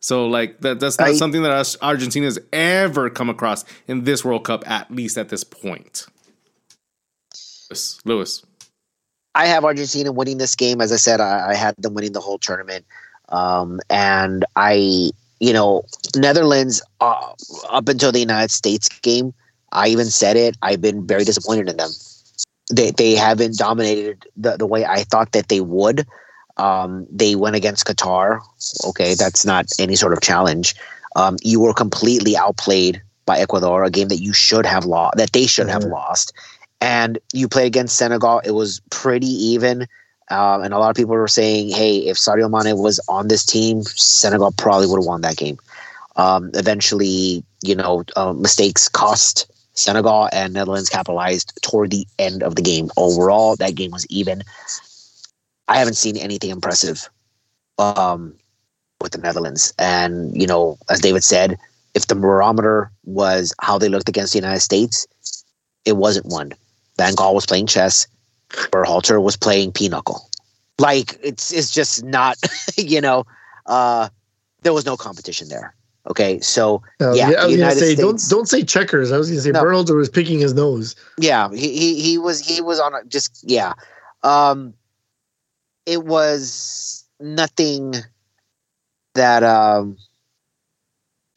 So 0.07 0.25
like 0.25 0.61
that 0.61 0.79
that's 0.79 0.97
not 0.97 1.09
I, 1.09 1.13
something 1.15 1.43
that 1.43 1.75
Argentina 1.81 2.27
has 2.27 2.39
ever 2.53 3.09
come 3.09 3.29
across 3.29 3.65
in 3.89 4.05
this 4.05 4.23
World 4.23 4.45
Cup, 4.45 4.63
at 4.65 4.89
least 4.89 5.17
at 5.17 5.27
this 5.27 5.43
point. 5.43 6.07
Lewis. 8.05 8.41
I 9.35 9.47
have 9.47 9.65
Argentina 9.65 10.13
winning 10.13 10.38
this 10.38 10.55
game. 10.55 10.79
As 10.79 10.93
I 10.93 10.95
said, 10.95 11.19
I, 11.19 11.49
I 11.49 11.55
had 11.55 11.75
them 11.79 11.93
winning 11.93 12.13
the 12.13 12.21
whole 12.21 12.38
tournament. 12.38 12.85
Um, 13.27 13.81
and 13.89 14.45
I, 14.55 15.11
you 15.41 15.51
know, 15.51 15.84
Netherlands, 16.15 16.81
uh, 17.01 17.34
up 17.69 17.89
until 17.89 18.13
the 18.13 18.21
United 18.21 18.51
States 18.51 18.88
game, 18.88 19.34
I 19.73 19.89
even 19.89 20.05
said 20.05 20.38
it, 20.38 20.55
I've 20.61 20.79
been 20.79 21.05
very 21.05 21.25
disappointed 21.25 21.67
in 21.67 21.75
them. 21.75 21.91
They, 22.73 22.91
they 22.91 23.15
haven't 23.15 23.57
dominated 23.57 24.25
the, 24.38 24.55
the 24.55 24.67
way 24.67 24.85
I 24.85 25.03
thought 25.03 25.34
that 25.34 25.49
they 25.49 25.59
would. 25.59 26.07
Um, 26.57 27.05
they 27.11 27.35
went 27.35 27.55
against 27.55 27.85
Qatar. 27.85 28.41
Okay, 28.85 29.13
that's 29.13 29.45
not 29.45 29.67
any 29.79 29.95
sort 29.95 30.13
of 30.13 30.21
challenge. 30.21 30.75
Um, 31.15 31.38
you 31.41 31.59
were 31.59 31.73
completely 31.73 32.35
outplayed 32.35 33.01
by 33.25 33.39
Ecuador, 33.39 33.84
a 33.84 33.89
game 33.89 34.07
that 34.07 34.21
you 34.21 34.34
should 34.34 34.65
have 34.65 34.85
lost, 34.85 35.17
that 35.17 35.31
they 35.34 35.45
should 35.45 35.69
have 35.69 35.84
mm-hmm. 35.84 35.91
lost 35.91 36.34
and 36.81 37.17
you 37.34 37.47
played 37.47 37.67
against 37.67 37.97
Senegal. 37.97 38.39
It 38.39 38.51
was 38.51 38.81
pretty 38.89 39.27
even. 39.27 39.88
Um, 40.29 40.63
and 40.63 40.73
a 40.73 40.79
lot 40.79 40.89
of 40.89 40.95
people 40.95 41.15
were 41.15 41.27
saying, 41.27 41.69
hey, 41.69 41.99
if 41.99 42.17
Sadio 42.17 42.49
Mane 42.51 42.77
was 42.77 42.99
on 43.07 43.29
this 43.29 43.45
team, 43.45 43.84
Senegal 43.84 44.51
probably 44.51 44.88
would 44.88 44.97
have 44.97 45.05
won 45.05 45.21
that 45.21 45.38
game. 45.38 45.57
Um, 46.17 46.51
eventually, 46.53 47.43
you 47.63 47.75
know, 47.75 48.03
uh, 48.15 48.34
mistakes 48.34 48.89
cost 48.89 49.49
Senegal 49.73 50.27
and 50.34 50.53
Netherlands 50.53 50.89
capitalized 50.89 51.57
toward 51.61 51.91
the 51.91 52.05
end 52.19 52.43
of 52.43 52.55
the 52.55 52.61
game. 52.61 52.89
Overall, 52.97 53.55
that 53.57 53.75
game 53.75 53.91
was 53.91 54.05
even. 54.07 54.41
I 55.68 55.77
haven't 55.77 55.95
seen 55.95 56.18
anything 56.18 56.49
impressive 56.49 57.10
um, 57.77 58.35
with 59.02 59.11
the 59.11 59.18
Netherlands. 59.18 59.73
And, 59.77 60.39
you 60.39 60.48
know, 60.48 60.77
as 60.89 61.02
David 61.02 61.23
said, 61.23 61.57
if 61.94 62.07
the 62.07 62.15
barometer 62.15 62.91
was 63.06 63.53
how 63.61 63.77
they 63.77 63.89
looked 63.89 64.10
against 64.10 64.34
the 64.34 64.39
United 64.39 64.60
States, 64.60 65.07
it 65.85 65.98
wasn't 65.98 66.27
one. 66.27 66.52
Van 66.98 67.14
Gaal 67.14 67.34
was 67.34 67.45
playing 67.45 67.68
chess. 67.68 68.07
Berhalter 68.49 69.22
was 69.22 69.35
playing 69.35 69.72
pinochle. 69.72 70.30
Like 70.80 71.19
it's 71.23 71.52
it's 71.52 71.72
just 71.72 72.03
not, 72.03 72.38
you 72.77 73.02
know, 73.02 73.26
uh, 73.65 74.10
there 74.61 74.73
was 74.73 74.85
no 74.85 74.95
competition 74.95 75.49
there. 75.49 75.73
Okay, 76.10 76.39
so 76.39 76.81
yeah, 76.99 77.14
yeah 77.14 77.41
I 77.41 77.45
was 77.48 77.57
gonna 77.57 77.72
say 77.72 77.95
States, 77.95 78.02
don't 78.02 78.22
don't 78.30 78.48
say 78.48 78.64
checkers. 78.64 79.11
I 79.11 79.18
was 79.18 79.30
gonna 79.30 79.41
say 79.41 79.52
no, 79.52 79.64
Berhalter 79.64 79.95
was 79.95 80.07
picking 80.07 80.39
his 80.39 80.53
nose. 80.53 80.95
Yeah, 81.18 81.49
he, 81.49 81.77
he 81.77 82.02
he 82.02 82.18
was 82.18 82.39
he 82.39 82.61
was 82.61 82.80
on 82.80 82.94
a, 82.94 83.03
just 83.06 83.44
yeah. 83.44 83.73
Um, 84.23 84.73
it 85.88 86.03
was 86.03 87.05
nothing 87.19 87.95
that 89.15 89.41
um 89.41 89.97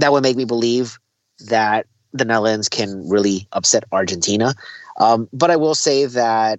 that 0.01 0.13
would 0.13 0.23
make 0.23 0.37
me 0.37 0.45
believe 0.45 0.99
that 1.47 1.87
the 2.13 2.25
Netherlands 2.25 2.69
can 2.69 3.09
really 3.09 3.47
upset 3.53 3.85
Argentina. 3.93 4.55
Um, 4.99 5.29
but 5.33 5.51
I 5.51 5.57
will 5.57 5.75
say 5.77 6.07
that 6.07 6.59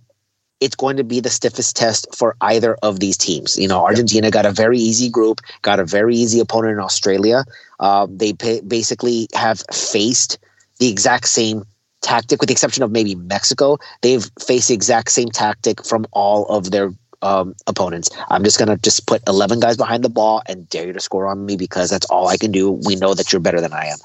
it's 0.62 0.76
going 0.76 0.98
to 0.98 1.04
be 1.04 1.20
the 1.20 1.30
stiffest 1.30 1.76
test 1.76 2.08
for 2.16 2.36
either 2.40 2.76
of 2.82 3.00
these 3.00 3.18
teams. 3.18 3.58
You 3.58 3.68
know, 3.68 3.84
Argentina 3.84 4.32
got 4.32 4.46
a 4.46 4.52
very 4.52 4.78
easy 4.78 5.10
group, 5.10 5.42
got 5.64 5.80
a 5.80 5.86
very 5.86 6.16
easy 6.16 6.40
opponent 6.40 6.74
in 6.74 6.80
Australia. 6.80 7.44
Uh, 7.80 8.08
they 8.10 8.32
pay, 8.34 8.62
basically 8.62 9.28
have 9.34 9.64
faced 9.74 10.38
the 10.80 10.88
exact 10.88 11.28
same 11.28 11.64
tactic, 12.02 12.40
with 12.40 12.48
the 12.48 12.54
exception 12.54 12.84
of 12.84 12.92
maybe 12.92 13.16
Mexico. 13.16 13.78
They've 14.02 14.26
faced 14.40 14.70
the 14.70 14.76
exact 14.76 15.12
same 15.12 15.30
tactic 15.30 15.84
from 15.84 16.06
all 16.12 16.46
of 16.46 16.72
their 16.72 16.94
um, 17.22 17.56
opponents. 17.68 18.10
I'm 18.30 18.44
just 18.44 18.60
gonna 18.60 18.78
just 18.78 19.08
put 19.08 19.22
11 19.28 19.60
guys 19.60 19.78
behind 19.78 20.04
the 20.04 20.10
ball 20.10 20.42
and 20.48 20.68
dare 20.70 20.88
you 20.88 20.94
to 20.94 21.00
score 21.00 21.28
on 21.28 21.46
me 21.46 21.56
because 21.56 21.90
that's 21.90 22.06
all 22.08 22.28
I 22.28 22.38
can 22.38 22.52
do. 22.52 22.72
We 22.72 22.96
know 22.96 23.14
that 23.14 23.32
you're 23.32 23.40
better 23.40 23.62
than 23.62 23.74
I 23.74 23.86
am, 23.86 23.98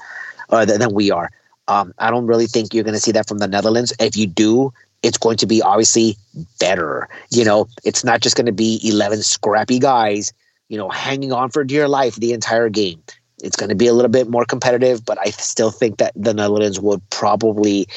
or 0.49 0.65
than 0.65 0.93
we 0.93 1.11
are. 1.11 1.31
Um, 1.67 1.93
I 1.99 2.09
don't 2.09 2.27
really 2.27 2.47
think 2.47 2.73
you're 2.73 2.83
to 2.93 2.99
see 2.99 3.11
that 3.11 3.27
from 3.27 3.39
the 3.39 3.47
Netherlands. 3.47 3.93
If 3.99 4.15
you 4.15 4.25
do, 4.25 4.73
it's 5.03 5.17
going 5.17 5.37
to 5.37 5.45
be 5.45 5.61
obviously 5.61 6.17
better. 6.59 7.09
You 7.29 7.43
know, 7.43 7.67
it's 7.83 8.03
not 8.03 8.21
just 8.21 8.35
to 8.45 8.51
be 8.51 8.79
11 8.83 9.21
scrappy 9.23 9.79
guys, 9.79 10.33
you 10.69 10.77
know, 10.77 10.89
hanging 10.89 11.31
on 11.31 11.49
for 11.49 11.63
dear 11.63 11.87
life 11.87 12.15
the 12.15 12.33
entire 12.33 12.69
game. 12.69 13.01
It's 13.43 13.55
going 13.55 13.69
to 13.69 13.75
be 13.75 13.87
a 13.87 13.93
little 13.93 14.09
bit 14.09 14.29
more 14.29 14.45
competitive, 14.45 15.05
but 15.05 15.19
I 15.19 15.29
still 15.29 15.69
think 15.69 15.97
that 15.97 16.13
the 16.15 16.33
Netherlands 16.33 16.79
would 16.79 17.07
probably 17.11 17.87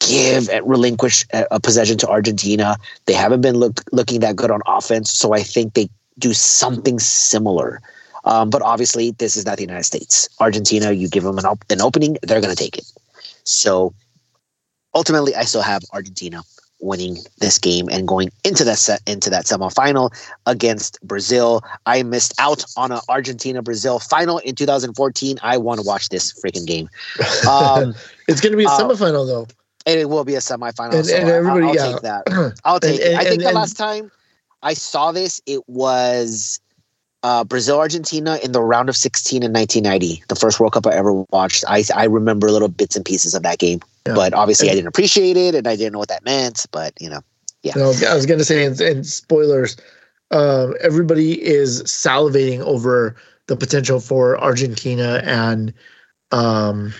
give 0.00 0.48
and 0.48 0.68
relinquish 0.68 1.24
a 1.32 1.60
possession 1.60 1.98
to 1.98 2.08
Argentina. 2.08 2.76
They 3.06 3.14
haven't 3.14 3.40
been 3.40 3.56
look, 3.56 3.82
looking 3.92 4.20
that 4.20 4.36
good 4.36 4.50
on 4.50 4.60
offense, 4.66 5.10
so 5.10 5.32
I 5.32 5.42
think 5.42 5.74
they 5.74 5.88
do 6.18 6.32
something 6.32 6.98
similar 6.98 7.80
Um, 8.24 8.50
but 8.50 8.62
obviously, 8.62 9.12
this 9.12 9.36
is 9.36 9.46
not 9.46 9.56
the 9.56 9.62
United 9.62 9.84
States. 9.84 10.28
Argentina, 10.40 10.92
you 10.92 11.08
give 11.08 11.22
them 11.22 11.38
an, 11.38 11.46
op- 11.46 11.64
an 11.70 11.80
opening, 11.80 12.18
they're 12.22 12.40
going 12.40 12.54
to 12.54 12.62
take 12.62 12.76
it. 12.76 12.84
So 13.44 13.94
ultimately, 14.94 15.34
I 15.34 15.44
still 15.44 15.62
have 15.62 15.82
Argentina 15.92 16.42
winning 16.80 17.18
this 17.38 17.58
game 17.58 17.88
and 17.90 18.06
going 18.06 18.30
into 18.44 18.64
that 18.64 18.78
set 18.78 19.00
into 19.06 19.30
that 19.30 19.46
semifinal 19.46 20.12
against 20.46 21.00
Brazil. 21.02 21.62
I 21.86 22.02
missed 22.02 22.34
out 22.38 22.64
on 22.76 22.92
an 22.92 23.00
Argentina 23.08 23.62
Brazil 23.62 23.98
final 23.98 24.38
in 24.38 24.54
2014. 24.54 25.38
I 25.42 25.56
want 25.56 25.80
to 25.80 25.86
watch 25.86 26.08
this 26.08 26.32
freaking 26.32 26.66
game. 26.66 26.88
Um, 27.48 27.94
it's 28.26 28.40
going 28.40 28.52
to 28.52 28.58
be 28.58 28.64
a 28.64 28.68
uh, 28.68 28.78
semifinal 28.78 29.26
though. 29.94 30.00
It 30.00 30.08
will 30.08 30.24
be 30.24 30.34
a 30.34 30.38
semifinal. 30.38 30.94
And, 30.94 31.06
so 31.06 31.16
and 31.16 31.28
everybody, 31.28 31.64
I, 31.64 31.66
will 31.66 31.74
yeah. 31.74 31.92
take 31.92 32.02
that. 32.02 32.54
I'll 32.64 32.80
take 32.80 33.00
and, 33.00 33.14
it. 33.14 33.16
I 33.16 33.24
think 33.24 33.42
the 33.42 33.52
last 33.52 33.76
time 33.76 34.10
I 34.62 34.74
saw 34.74 35.12
this, 35.12 35.40
it 35.46 35.68
was 35.68 36.60
uh, 37.22 37.44
Brazil 37.44 37.78
Argentina 37.78 38.38
in 38.42 38.52
the 38.52 38.62
round 38.62 38.88
of 38.88 38.96
16 38.96 39.42
in 39.42 39.52
1990, 39.52 40.24
the 40.28 40.36
first 40.36 40.60
World 40.60 40.72
Cup 40.72 40.86
I 40.86 40.94
ever 40.94 41.12
watched. 41.30 41.64
I 41.68 41.84
I 41.94 42.04
remember 42.04 42.50
little 42.50 42.68
bits 42.68 42.96
and 42.96 43.04
pieces 43.04 43.34
of 43.34 43.42
that 43.42 43.58
game, 43.58 43.80
yeah. 44.06 44.14
but 44.14 44.34
obviously 44.34 44.68
and, 44.68 44.72
I 44.72 44.76
didn't 44.76 44.88
appreciate 44.88 45.36
it 45.36 45.54
and 45.54 45.66
I 45.66 45.76
didn't 45.76 45.92
know 45.92 45.98
what 45.98 46.08
that 46.08 46.24
meant. 46.24 46.66
But 46.70 46.92
you 47.00 47.10
know, 47.10 47.20
yeah. 47.62 47.72
No, 47.76 47.92
I 48.08 48.14
was 48.14 48.26
gonna 48.26 48.44
say, 48.44 48.64
and, 48.64 49.06
spoilers, 49.06 49.76
um, 50.30 50.74
everybody 50.80 51.44
is 51.44 51.82
salivating 51.82 52.60
over 52.60 53.16
the 53.46 53.56
potential 53.56 53.98
for 53.98 54.38
Argentina 54.38 55.20
and 55.24 55.72
um, 56.30 56.92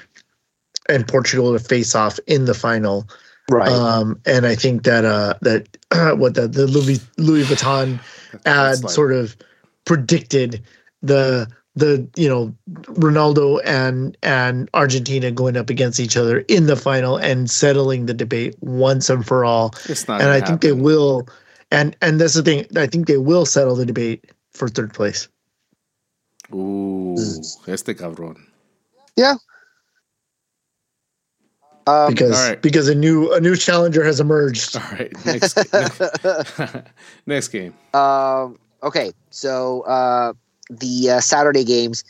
and 0.88 1.06
Portugal 1.06 1.52
to 1.52 1.58
face 1.58 1.94
off 1.94 2.18
in 2.26 2.44
the 2.44 2.54
final. 2.54 3.08
Right. 3.50 3.68
Um, 3.68 4.20
and 4.26 4.46
I 4.46 4.54
think 4.54 4.84
that 4.84 5.04
uh, 5.04 5.34
that 5.42 5.76
what 6.18 6.34
the 6.34 6.48
the 6.48 6.66
Louis 6.66 7.00
Louis 7.16 7.44
Vuitton 7.44 8.00
ad 8.44 8.82
like, 8.82 8.90
sort 8.90 9.12
of 9.12 9.36
predicted 9.84 10.62
the 11.02 11.48
the 11.74 12.06
you 12.16 12.28
know 12.28 12.54
Ronaldo 12.94 13.60
and 13.64 14.16
and 14.22 14.68
Argentina 14.74 15.30
going 15.30 15.56
up 15.56 15.70
against 15.70 16.00
each 16.00 16.16
other 16.16 16.40
in 16.48 16.66
the 16.66 16.76
final 16.76 17.16
and 17.16 17.50
settling 17.50 18.06
the 18.06 18.14
debate 18.14 18.56
once 18.60 19.08
and 19.08 19.24
for 19.24 19.44
all. 19.44 19.72
It's 19.88 20.06
not 20.08 20.20
and 20.20 20.30
I 20.30 20.40
think 20.40 20.60
they 20.60 20.72
will. 20.72 21.26
And 21.70 21.96
and 22.02 22.20
that's 22.20 22.34
the 22.34 22.42
thing. 22.42 22.66
I 22.76 22.86
think 22.86 23.06
they 23.06 23.18
will 23.18 23.46
settle 23.46 23.76
the 23.76 23.86
debate 23.86 24.30
for 24.52 24.68
third 24.68 24.92
place. 24.92 25.28
Ooh, 26.52 27.14
este 27.66 27.94
cabrón. 27.94 28.36
Yeah. 29.16 29.34
Um, 31.88 32.12
because 32.12 32.48
right. 32.48 32.60
because 32.60 32.88
a 32.88 32.94
new 32.94 33.32
a 33.32 33.40
new 33.40 33.56
challenger 33.56 34.04
has 34.04 34.20
emerged. 34.20 34.76
All 34.76 34.82
right, 34.92 35.12
next 35.24 35.56
next, 35.72 36.02
next 37.26 37.48
game. 37.48 37.72
Um, 37.94 38.58
okay, 38.82 39.12
so 39.30 39.82
uh, 39.82 40.34
the 40.68 41.10
uh, 41.12 41.20
Saturday 41.20 41.64
games. 41.64 42.04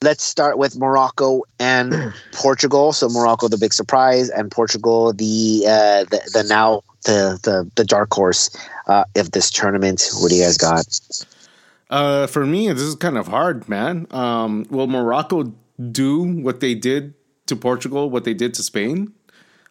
Let's 0.00 0.22
start 0.22 0.58
with 0.58 0.76
Morocco 0.76 1.42
and 1.58 2.12
Portugal. 2.32 2.92
So 2.92 3.08
Morocco, 3.08 3.48
the 3.48 3.58
big 3.58 3.72
surprise, 3.72 4.28
and 4.28 4.50
Portugal, 4.50 5.12
the 5.12 5.64
uh, 5.64 6.04
the, 6.04 6.30
the 6.32 6.44
now 6.48 6.82
the, 7.04 7.38
the 7.44 7.70
the 7.76 7.84
dark 7.84 8.12
horse 8.12 8.50
uh, 8.88 9.04
of 9.14 9.30
this 9.32 9.50
tournament. 9.52 10.08
What 10.14 10.30
do 10.30 10.36
you 10.36 10.42
guys 10.42 10.56
got? 10.56 10.84
Uh, 11.90 12.26
for 12.26 12.44
me, 12.44 12.72
this 12.72 12.82
is 12.82 12.96
kind 12.96 13.16
of 13.16 13.28
hard, 13.28 13.68
man. 13.68 14.08
Um, 14.10 14.66
will 14.68 14.88
Morocco 14.88 15.52
do 15.92 16.22
what 16.22 16.58
they 16.58 16.74
did 16.74 17.14
to 17.48 17.56
Portugal, 17.56 18.10
what 18.10 18.24
they 18.24 18.34
did 18.34 18.54
to 18.54 18.62
Spain? 18.62 19.12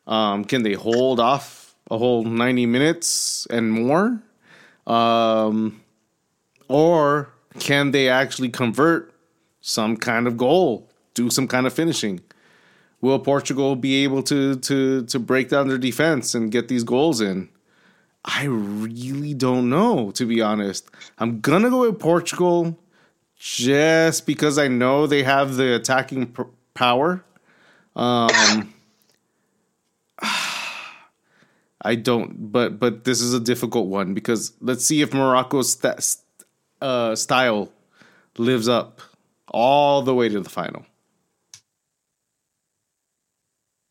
Um, 0.05 0.45
can 0.45 0.63
they 0.63 0.73
hold 0.73 1.19
off 1.19 1.75
a 1.89 1.97
whole 1.97 2.23
ninety 2.23 2.65
minutes 2.65 3.47
and 3.49 3.71
more? 3.71 4.21
Um, 4.85 5.81
or 6.67 7.29
can 7.59 7.91
they 7.91 8.09
actually 8.09 8.49
convert 8.49 9.13
some 9.61 9.97
kind 9.97 10.27
of 10.27 10.37
goal, 10.37 10.89
do 11.13 11.29
some 11.29 11.47
kind 11.47 11.67
of 11.67 11.73
finishing? 11.73 12.21
Will 13.01 13.19
Portugal 13.19 13.75
be 13.75 14.03
able 14.03 14.23
to 14.23 14.55
to 14.55 15.05
to 15.05 15.19
break 15.19 15.49
down 15.49 15.67
their 15.67 15.77
defense 15.77 16.33
and 16.33 16.51
get 16.51 16.67
these 16.67 16.83
goals 16.83 17.21
in? 17.21 17.49
I 18.25 18.45
really 18.45 19.33
don't 19.33 19.69
know, 19.69 20.11
to 20.11 20.25
be 20.25 20.41
honest. 20.41 20.89
I'm 21.17 21.39
gonna 21.39 21.69
go 21.69 21.81
with 21.81 21.99
Portugal 21.99 22.77
just 23.37 24.25
because 24.25 24.57
I 24.57 24.67
know 24.67 25.05
they 25.05 25.23
have 25.23 25.55
the 25.55 25.75
attacking 25.75 26.35
power. 26.73 27.23
Um, 27.97 28.73
I 31.81 31.95
don't, 31.95 32.51
but 32.51 32.79
but 32.79 33.03
this 33.03 33.21
is 33.21 33.33
a 33.33 33.39
difficult 33.39 33.87
one 33.87 34.13
because 34.13 34.53
let's 34.61 34.85
see 34.85 35.01
if 35.01 35.13
Morocco's 35.13 35.73
st- 35.73 36.17
uh, 36.79 37.15
style 37.15 37.71
lives 38.37 38.67
up 38.67 39.01
all 39.47 40.03
the 40.03 40.13
way 40.13 40.29
to 40.29 40.39
the 40.39 40.49
final. 40.49 40.85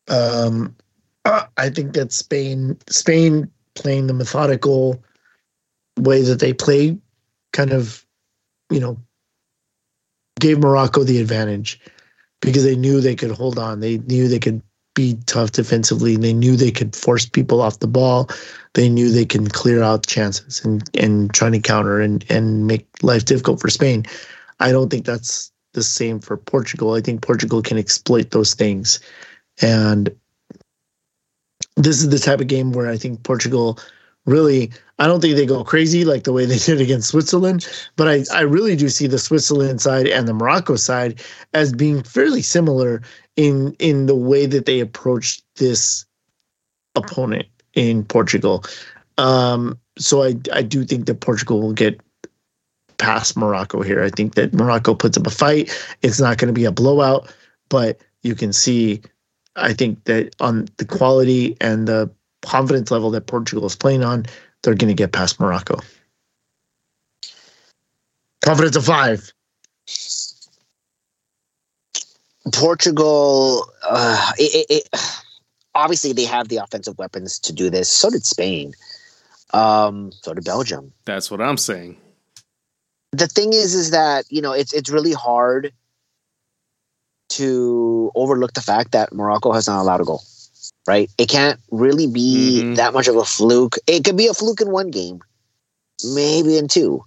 Um, 0.07 0.75
I 1.25 1.69
think 1.69 1.93
that 1.93 2.13
Spain, 2.13 2.77
Spain 2.87 3.51
playing 3.75 4.07
the 4.07 4.13
methodical 4.13 5.03
way 5.99 6.21
that 6.21 6.39
they 6.39 6.53
play, 6.53 6.97
kind 7.51 7.73
of, 7.73 8.05
you 8.69 8.79
know, 8.79 8.97
gave 10.39 10.59
Morocco 10.59 11.03
the 11.03 11.19
advantage 11.19 11.81
because 12.41 12.63
they 12.63 12.75
knew 12.75 13.01
they 13.01 13.15
could 13.15 13.31
hold 13.31 13.57
on. 13.57 13.79
They 13.79 13.97
knew 13.99 14.27
they 14.27 14.39
could 14.39 14.61
be 14.95 15.17
tough 15.27 15.51
defensively. 15.51 16.15
They 16.17 16.33
knew 16.33 16.55
they 16.55 16.71
could 16.71 16.95
force 16.95 17.25
people 17.25 17.61
off 17.61 17.79
the 17.79 17.87
ball. 17.87 18.29
They 18.73 18.89
knew 18.89 19.11
they 19.11 19.25
can 19.25 19.47
clear 19.47 19.83
out 19.83 20.07
chances 20.07 20.63
and 20.65 20.83
and 20.95 21.33
trying 21.33 21.51
to 21.53 21.59
counter 21.59 22.01
and 22.01 22.25
and 22.29 22.65
make 22.65 22.87
life 23.03 23.25
difficult 23.25 23.61
for 23.61 23.69
Spain. 23.69 24.05
I 24.59 24.71
don't 24.71 24.89
think 24.89 25.05
that's 25.05 25.51
the 25.73 25.83
same 25.83 26.19
for 26.19 26.35
Portugal. 26.35 26.95
I 26.95 27.01
think 27.01 27.21
Portugal 27.21 27.61
can 27.61 27.77
exploit 27.77 28.31
those 28.31 28.55
things. 28.55 28.99
And 29.61 30.09
this 31.75 32.01
is 32.01 32.09
the 32.09 32.19
type 32.19 32.41
of 32.41 32.47
game 32.47 32.71
where 32.71 32.89
I 32.89 32.97
think 32.97 33.23
Portugal 33.23 33.77
really 34.27 34.71
I 34.99 35.07
don't 35.07 35.21
think 35.21 35.35
they 35.35 35.45
go 35.45 35.63
crazy 35.63 36.05
like 36.05 36.23
the 36.23 36.33
way 36.33 36.45
they 36.45 36.57
did 36.65 36.81
against 36.81 37.09
Switzerland, 37.09 37.67
but 37.95 38.07
I, 38.07 38.23
I 38.33 38.41
really 38.41 38.75
do 38.75 38.89
see 38.89 39.07
the 39.07 39.19
Switzerland 39.19 39.81
side 39.81 40.07
and 40.07 40.27
the 40.27 40.33
Morocco 40.33 40.75
side 40.75 41.19
as 41.53 41.73
being 41.73 42.03
fairly 42.03 42.41
similar 42.43 43.01
in 43.35 43.75
in 43.79 44.05
the 44.05 44.15
way 44.15 44.45
that 44.45 44.65
they 44.65 44.79
approach 44.79 45.41
this 45.55 46.05
opponent 46.95 47.47
in 47.73 48.03
Portugal. 48.03 48.63
Um, 49.17 49.79
so 49.97 50.23
I 50.23 50.35
I 50.53 50.61
do 50.61 50.83
think 50.83 51.05
that 51.07 51.21
Portugal 51.21 51.61
will 51.61 51.73
get 51.73 51.99
past 52.97 53.37
Morocco 53.37 53.81
here. 53.81 54.03
I 54.03 54.09
think 54.09 54.35
that 54.35 54.53
Morocco 54.53 54.95
puts 54.95 55.17
up 55.17 55.27
a 55.27 55.31
fight. 55.31 55.71
It's 56.01 56.19
not 56.19 56.37
going 56.37 56.47
to 56.47 56.53
be 56.53 56.65
a 56.65 56.71
blowout, 56.71 57.31
but 57.69 58.01
you 58.23 58.35
can 58.35 58.51
see 58.51 59.01
I 59.55 59.73
think 59.73 60.03
that 60.05 60.35
on 60.39 60.67
the 60.77 60.85
quality 60.85 61.57
and 61.61 61.87
the 61.87 62.09
confidence 62.47 62.91
level 62.91 63.11
that 63.11 63.27
Portugal 63.27 63.65
is 63.65 63.75
playing 63.75 64.03
on, 64.03 64.25
they're 64.63 64.75
going 64.75 64.87
to 64.87 64.93
get 64.93 65.11
past 65.11 65.39
Morocco. 65.39 65.79
Confidence 68.43 68.75
of 68.75 68.85
five. 68.85 69.33
Portugal, 72.53 73.69
uh, 73.83 74.31
it, 74.37 74.65
it, 74.69 74.83
it, 74.93 74.99
obviously 75.75 76.13
they 76.13 76.23
have 76.23 76.47
the 76.47 76.57
offensive 76.57 76.97
weapons 76.97 77.39
to 77.39 77.53
do 77.53 77.69
this. 77.69 77.91
So 77.91 78.09
did 78.09 78.25
Spain. 78.25 78.73
Um, 79.53 80.11
so 80.13 80.33
did 80.33 80.45
Belgium. 80.45 80.93
That's 81.05 81.29
what 81.29 81.41
I'm 81.41 81.57
saying. 81.57 81.97
The 83.11 83.27
thing 83.27 83.53
is, 83.53 83.73
is 83.73 83.91
that 83.91 84.25
you 84.29 84.41
know 84.41 84.53
it's 84.53 84.73
it's 84.73 84.89
really 84.89 85.13
hard 85.13 85.73
to 87.29 88.11
overlook 88.15 88.53
the 88.53 88.61
fact 88.61 88.91
that 88.91 89.13
Morocco 89.13 89.51
has 89.51 89.67
not 89.67 89.81
allowed 89.81 90.01
a 90.01 90.05
goal. 90.05 90.21
Right? 90.87 91.11
It 91.17 91.27
can't 91.27 91.59
really 91.69 92.07
be 92.07 92.61
mm-hmm. 92.61 92.73
that 92.75 92.93
much 92.93 93.07
of 93.07 93.17
a 93.17 93.25
fluke. 93.25 93.75
It 93.87 94.05
could 94.05 94.15
be 94.15 94.27
a 94.27 94.33
fluke 94.33 94.61
in 94.61 94.71
one 94.71 94.89
game, 94.89 95.19
maybe 96.13 96.57
in 96.57 96.67
two. 96.67 97.03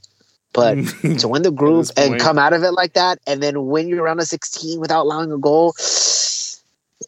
But 0.53 0.75
to 1.19 1.29
win 1.29 1.43
the 1.43 1.51
group 1.51 1.87
and 1.97 2.21
come 2.21 2.39
out 2.39 2.53
of 2.53 2.63
it 2.63 2.73
like 2.73 2.95
that, 2.95 3.19
and 3.27 3.43
then 3.43 3.67
win 3.67 3.89
your 3.89 4.05
round 4.05 4.21
of 4.21 4.27
16 4.27 4.81
without 4.81 5.03
allowing 5.03 5.33
a 5.33 5.39
goal, 5.39 5.75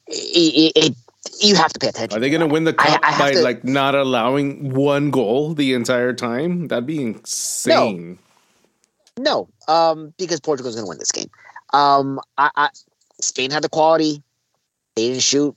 it, 0.07 0.73
it, 0.77 0.97
you 1.41 1.55
have 1.57 1.73
to 1.73 1.79
pay 1.79 1.89
attention. 1.89 2.17
Are 2.17 2.21
they 2.21 2.31
going 2.31 2.41
to 2.41 2.47
win 2.47 2.65
the 2.65 2.73
cup 2.73 3.01
I, 3.03 3.15
I 3.15 3.19
by 3.19 3.33
to, 3.33 3.43
like 3.43 3.65
not 3.65 3.95
allowing 3.95 4.73
one 4.75 5.11
goal 5.11 5.55
the 5.55 5.75
entire 5.75 6.13
time? 6.13 6.69
That'd 6.69 6.87
be 6.87 7.03
insane. 7.03 8.19
No, 9.19 9.49
no 9.69 9.75
um, 9.75 10.15
because 10.19 10.41
Portugal's 10.41 10.75
going 10.75 10.85
to 10.85 10.89
win 10.89 10.99
this 10.99 11.13
game. 11.13 11.31
Um, 11.73 12.21
I, 12.39 12.51
I, 12.57 12.69
Spain 13.21 13.51
had 13.51 13.63
the 13.63 13.69
quality. 13.69 14.23
They 14.95 15.09
didn't 15.09 15.23
shoot. 15.23 15.57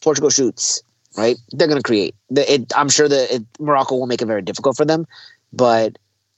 Portugal 0.00 0.30
shoots. 0.30 0.82
Right? 1.16 1.36
They're 1.52 1.68
going 1.68 1.80
to 1.80 1.86
create. 1.86 2.14
It, 2.30 2.72
I'm 2.76 2.90
sure 2.90 3.08
that 3.08 3.44
Morocco 3.58 3.96
will 3.96 4.06
make 4.06 4.20
it 4.20 4.26
very 4.26 4.42
difficult 4.42 4.76
for 4.76 4.84
them, 4.84 5.06
but 5.50 5.96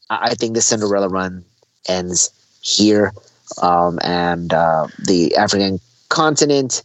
I 0.09 0.35
think 0.35 0.55
the 0.55 0.61
Cinderella 0.61 1.09
run 1.09 1.45
ends 1.89 2.31
here, 2.61 3.13
um, 3.61 3.99
and 4.03 4.53
uh, 4.53 4.87
the 5.05 5.35
African 5.37 5.81
continent 6.11 6.85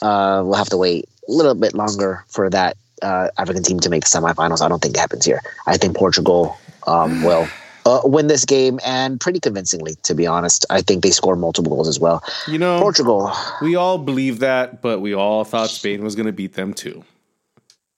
uh, 0.00 0.42
will 0.44 0.54
have 0.54 0.70
to 0.70 0.78
wait 0.78 1.06
a 1.28 1.32
little 1.32 1.54
bit 1.54 1.74
longer 1.74 2.24
for 2.28 2.48
that 2.48 2.76
uh, 3.02 3.28
African 3.36 3.62
team 3.62 3.80
to 3.80 3.90
make 3.90 4.04
the 4.04 4.08
semifinals. 4.08 4.62
I 4.62 4.68
don't 4.68 4.80
think 4.80 4.96
it 4.96 5.00
happens 5.00 5.24
here. 5.24 5.42
I 5.66 5.76
think 5.76 5.96
Portugal 5.96 6.56
um, 6.86 7.22
will 7.22 7.46
uh, 7.88 8.00
win 8.04 8.26
this 8.26 8.44
game 8.44 8.78
and 8.84 9.18
pretty 9.18 9.40
convincingly, 9.40 9.94
to 10.02 10.14
be 10.14 10.26
honest. 10.26 10.66
I 10.68 10.82
think 10.82 11.02
they 11.02 11.10
score 11.10 11.36
multiple 11.36 11.70
goals 11.74 11.88
as 11.88 11.98
well. 11.98 12.22
You 12.46 12.58
know, 12.58 12.80
Portugal. 12.80 13.32
We 13.62 13.76
all 13.76 13.98
believe 13.98 14.40
that, 14.40 14.82
but 14.82 15.00
we 15.00 15.14
all 15.14 15.44
thought 15.44 15.70
Spain 15.70 16.04
was 16.04 16.14
going 16.14 16.26
to 16.26 16.32
beat 16.32 16.54
them 16.54 16.74
too. 16.74 17.02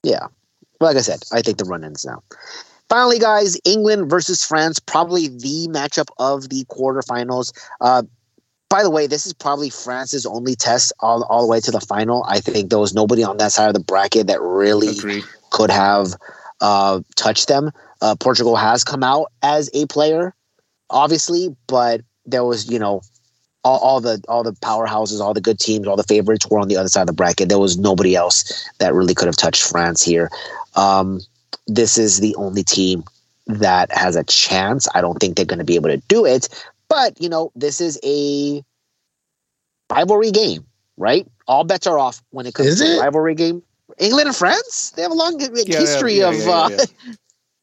Yeah. 0.03 0.29
Like 0.81 0.97
I 0.97 1.01
said, 1.01 1.23
I 1.33 1.43
think 1.43 1.59
the 1.59 1.65
run 1.65 1.85
ends 1.85 2.05
now. 2.05 2.23
Finally, 2.89 3.19
guys, 3.19 3.57
England 3.65 4.09
versus 4.09 4.45
France, 4.45 4.81
probably 4.81 5.29
the 5.29 5.69
matchup 5.71 6.09
of 6.19 6.49
the 6.49 6.65
quarterfinals. 6.65 7.53
Uh, 7.81 8.03
by 8.69 8.83
the 8.83 8.91
way, 8.91 9.07
this 9.07 9.27
is 9.27 9.33
probably 9.33 9.71
France's 9.71 10.25
only 10.25 10.55
test 10.55 10.93
all, 11.01 11.25
all 11.25 11.43
the 11.43 11.49
way 11.49 11.61
to 11.61 11.71
the 11.71 11.81
final. 11.81 12.25
I 12.29 12.41
think 12.41 12.71
there 12.71 12.79
was 12.79 12.95
nobody 12.95 13.23
on 13.23 13.37
that 13.37 13.53
side 13.53 13.69
of 13.69 13.75
the 13.75 13.81
bracket 13.81 14.29
that 14.29 14.41
really 14.41 14.89
Agree. 14.89 15.23
could 15.51 15.71
have 15.71 16.15
uh, 16.61 17.01
touched 17.17 17.49
them. 17.49 17.71
Uh, 18.03 18.15
Portugal 18.17 18.57
has 18.57 18.85
come 18.85 19.03
out 19.03 19.27
as 19.43 19.71
a 19.75 19.87
player, 19.87 20.35
obviously, 20.89 21.55
but 21.67 22.01
there 22.27 22.45
was, 22.45 22.71
you 22.71 22.79
know, 22.79 23.03
all, 23.63 23.79
all 23.79 24.01
the 24.01 24.23
all 24.29 24.43
the 24.43 24.53
powerhouses, 24.53 25.21
all 25.21 25.35
the 25.35 25.41
good 25.41 25.59
teams, 25.59 25.87
all 25.87 25.97
the 25.97 26.03
favorites 26.03 26.47
were 26.49 26.59
on 26.59 26.69
the 26.69 26.77
other 26.77 26.89
side 26.89 27.03
of 27.03 27.07
the 27.09 27.13
bracket. 27.13 27.49
There 27.49 27.59
was 27.59 27.79
nobody 27.79 28.17
else 28.17 28.69
that 28.79 28.95
really 28.95 29.15
could 29.15 29.27
have 29.27 29.37
touched 29.37 29.63
France 29.63 30.03
here. 30.03 30.31
Um, 30.77 31.21
this 31.67 31.99
is 31.99 32.21
the 32.21 32.35
only 32.37 32.63
team 32.63 33.05
that 33.47 33.93
has 33.93 34.17
a 34.17 34.25
chance. 34.25 34.89
I 34.95 35.01
don't 35.01 35.19
think 35.19 35.37
they're 35.37 35.45
going 35.45 35.59
to 35.59 35.65
be 35.65 35.75
able 35.75 35.91
to 35.91 35.99
do 36.09 36.25
it, 36.25 36.49
but 36.89 37.21
you 37.21 37.29
know, 37.29 37.53
this 37.55 37.81
is 37.81 37.99
a 38.03 38.63
rivalry 39.91 40.31
game, 40.31 40.65
right? 40.97 41.27
All 41.47 41.65
bets 41.65 41.87
are 41.87 41.99
off 41.99 42.23
when 42.31 42.47
it 42.47 42.55
comes 42.55 42.69
Is 42.69 42.81
to 42.81 42.97
it? 42.97 43.01
rivalry 43.01 43.35
game. 43.35 43.63
England 43.99 44.29
and 44.29 44.37
France, 44.37 44.93
they 44.97 45.03
have 45.03 45.11
a 45.11 45.15
long 45.15 45.39
yeah, 45.39 45.79
history 45.79 46.21
yeah, 46.21 46.29
of 46.29 46.37
yeah, 46.37 46.51
uh, 46.51 46.87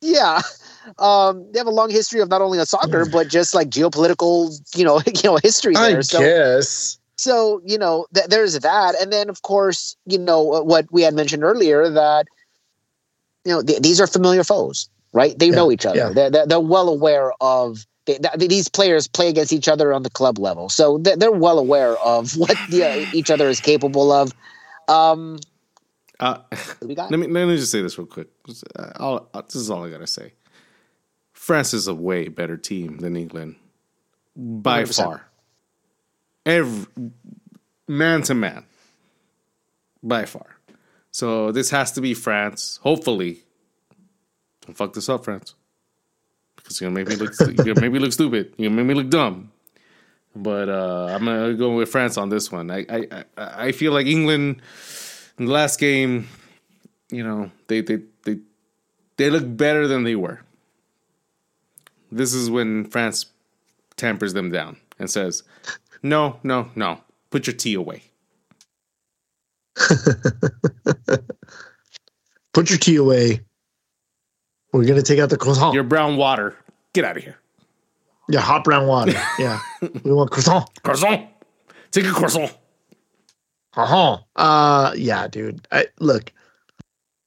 yeah. 0.02 0.42
Um, 1.00 1.52
they 1.52 1.60
have 1.60 1.68
a 1.68 1.72
long 1.72 1.90
history 1.90 2.22
of 2.22 2.30
not 2.30 2.42
only 2.42 2.60
a 2.60 2.66
soccer 2.66 3.06
but 3.12 3.28
just 3.28 3.54
like 3.54 3.70
geopolitical, 3.70 4.58
you 4.74 4.86
know, 4.86 5.02
you 5.06 5.22
know, 5.26 5.38
history 5.44 5.76
I 5.76 6.00
so, 6.00 6.22
guess. 6.22 6.98
so 7.18 7.62
you 7.66 7.78
know, 7.78 8.06
th- 8.16 8.28
there's 8.28 8.58
that, 8.58 8.96
and 9.02 9.12
then 9.12 9.30
of 9.30 9.42
course, 9.42 9.98
you 10.06 10.18
know 10.18 10.54
uh, 10.54 10.64
what 10.64 10.86
we 10.90 11.02
had 11.02 11.14
mentioned 11.14 11.44
earlier 11.44 11.90
that 11.90 12.26
you 13.44 13.52
know 13.52 13.62
th- 13.62 13.82
these 13.82 14.00
are 14.00 14.08
familiar 14.08 14.46
foes, 14.46 14.90
right? 15.12 15.38
They 15.38 15.50
Yeah, 15.50 15.56
know 15.58 15.72
each 15.74 15.86
other. 15.86 15.98
yeah. 15.98 16.10
They're, 16.14 16.30
they're 16.30 16.48
they're 16.48 16.60
well 16.62 16.88
aware 16.88 17.34
of. 17.42 17.86
They, 18.06 18.18
th- 18.18 18.50
these 18.50 18.70
players 18.70 19.10
play 19.10 19.28
against 19.28 19.52
each 19.52 19.68
other 19.68 19.92
on 19.92 20.04
the 20.04 20.10
club 20.10 20.40
level, 20.40 20.70
so 20.70 21.00
they're, 21.00 21.18
they're 21.18 21.32
well 21.34 21.60
aware 21.60 21.98
of 21.98 22.38
what 22.38 22.58
the, 22.70 23.10
each 23.12 23.30
other 23.30 23.50
is 23.50 23.60
capable 23.60 24.14
of. 24.14 24.32
Um, 24.88 25.40
Uh, 26.20 26.40
we 26.82 26.96
got? 26.96 27.12
let 27.12 27.20
me 27.20 27.28
let 27.28 27.48
me 27.48 27.56
just 27.58 27.72
say 27.72 27.82
this 27.82 27.98
real 27.98 28.08
quick. 28.08 28.28
Uh, 28.76 28.92
I'll- 28.96 29.30
uh, 29.34 29.42
this 29.42 29.56
is 29.56 29.70
all 29.70 29.84
I 29.86 29.90
gotta 29.90 30.08
say. 30.08 30.34
France 31.34 31.74
is 31.74 31.88
a 31.88 31.94
way 31.94 32.28
better 32.28 32.58
team 32.58 32.98
than 32.98 33.16
England, 33.16 33.56
by 34.36 34.84
100%. 34.84 35.04
far. 35.04 35.28
Every 36.46 36.88
man 37.88 38.22
to 38.24 38.34
man, 38.34 38.66
by 40.02 40.26
far. 40.26 40.58
So 41.12 41.52
this 41.52 41.70
has 41.70 41.92
to 41.94 42.02
be 42.02 42.14
France. 42.14 42.80
Hopefully, 42.84 43.44
don't 44.66 44.76
fuck 44.76 44.94
this 44.94 45.10
up, 45.10 45.24
France, 45.26 45.54
because 46.56 46.80
you're 46.82 46.90
gonna 46.90 47.00
make 47.06 47.10
me 47.10 47.16
look. 47.16 47.34
you're 47.40 47.74
gonna 47.76 47.82
make 47.82 47.92
me 47.92 48.00
look 48.00 48.14
stupid. 48.14 48.54
You're 48.58 48.70
gonna 48.70 48.84
make 48.84 48.88
me 48.96 49.02
look 49.02 49.10
dumb. 49.12 49.52
But 50.36 50.70
uh, 50.70 51.08
I'm 51.12 51.26
gonna 51.26 51.54
go 51.56 51.76
with 51.76 51.90
France 51.90 52.18
on 52.18 52.30
this 52.30 52.52
one. 52.52 52.70
I 52.72 52.86
I 52.90 53.08
I, 53.12 53.24
I 53.68 53.72
feel 53.72 53.92
like 53.92 54.06
England 54.08 54.62
in 55.38 55.46
the 55.46 55.52
last 55.52 55.80
game, 55.80 56.28
you 57.12 57.24
know, 57.24 57.52
they 57.68 57.82
they 57.82 58.00
they 58.26 58.38
they 59.18 59.30
look 59.30 59.44
better 59.46 59.88
than 59.88 60.04
they 60.04 60.16
were. 60.16 60.42
This 62.12 62.34
is 62.34 62.50
when 62.50 62.86
France 62.86 63.26
tampers 63.98 64.34
them 64.34 64.50
down 64.52 64.78
and 65.00 65.10
says, 65.10 65.44
"No, 66.02 66.40
no, 66.44 66.70
no. 66.76 67.02
Put 67.30 67.48
your 67.48 67.56
tea 67.56 67.74
away." 67.76 68.04
Put 72.54 72.70
your 72.70 72.80
tea 72.80 72.96
away. 72.96 73.42
We're 74.74 74.86
gonna 74.86 75.02
take 75.04 75.20
out 75.20 75.30
the 75.30 75.38
croissant. 75.38 75.74
Your 75.74 75.84
brown 75.84 76.18
water. 76.18 76.56
Get 76.94 77.06
out 77.06 77.18
of 77.18 77.24
here. 77.24 77.38
yeah, 78.30 78.40
hot 78.40 78.64
brown 78.64 78.88
water. 78.88 79.14
Yeah, 79.40 79.60
we 80.04 80.12
want 80.12 80.32
croissant. 80.32 80.68
Croissant. 80.84 81.28
Take 81.92 82.06
a 82.06 82.12
croissant. 82.12 82.56
Uh-huh. 83.76 84.18
Uh 84.36 84.94
yeah, 84.96 85.28
dude. 85.28 85.68
I 85.72 85.86
look. 86.00 86.32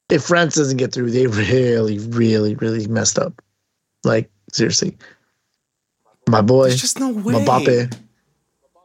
If 0.09 0.23
France 0.23 0.55
doesn't 0.55 0.77
get 0.77 0.91
through, 0.93 1.11
they 1.11 1.27
really, 1.27 1.99
really, 1.99 2.55
really 2.55 2.87
messed 2.87 3.17
up. 3.17 3.41
Like 4.03 4.29
seriously, 4.51 4.97
my 6.27 6.41
boy, 6.41 6.67
There's 6.69 6.81
just 6.81 6.99
no 6.99 7.09
way. 7.11 7.33
Mbappe, 7.35 7.97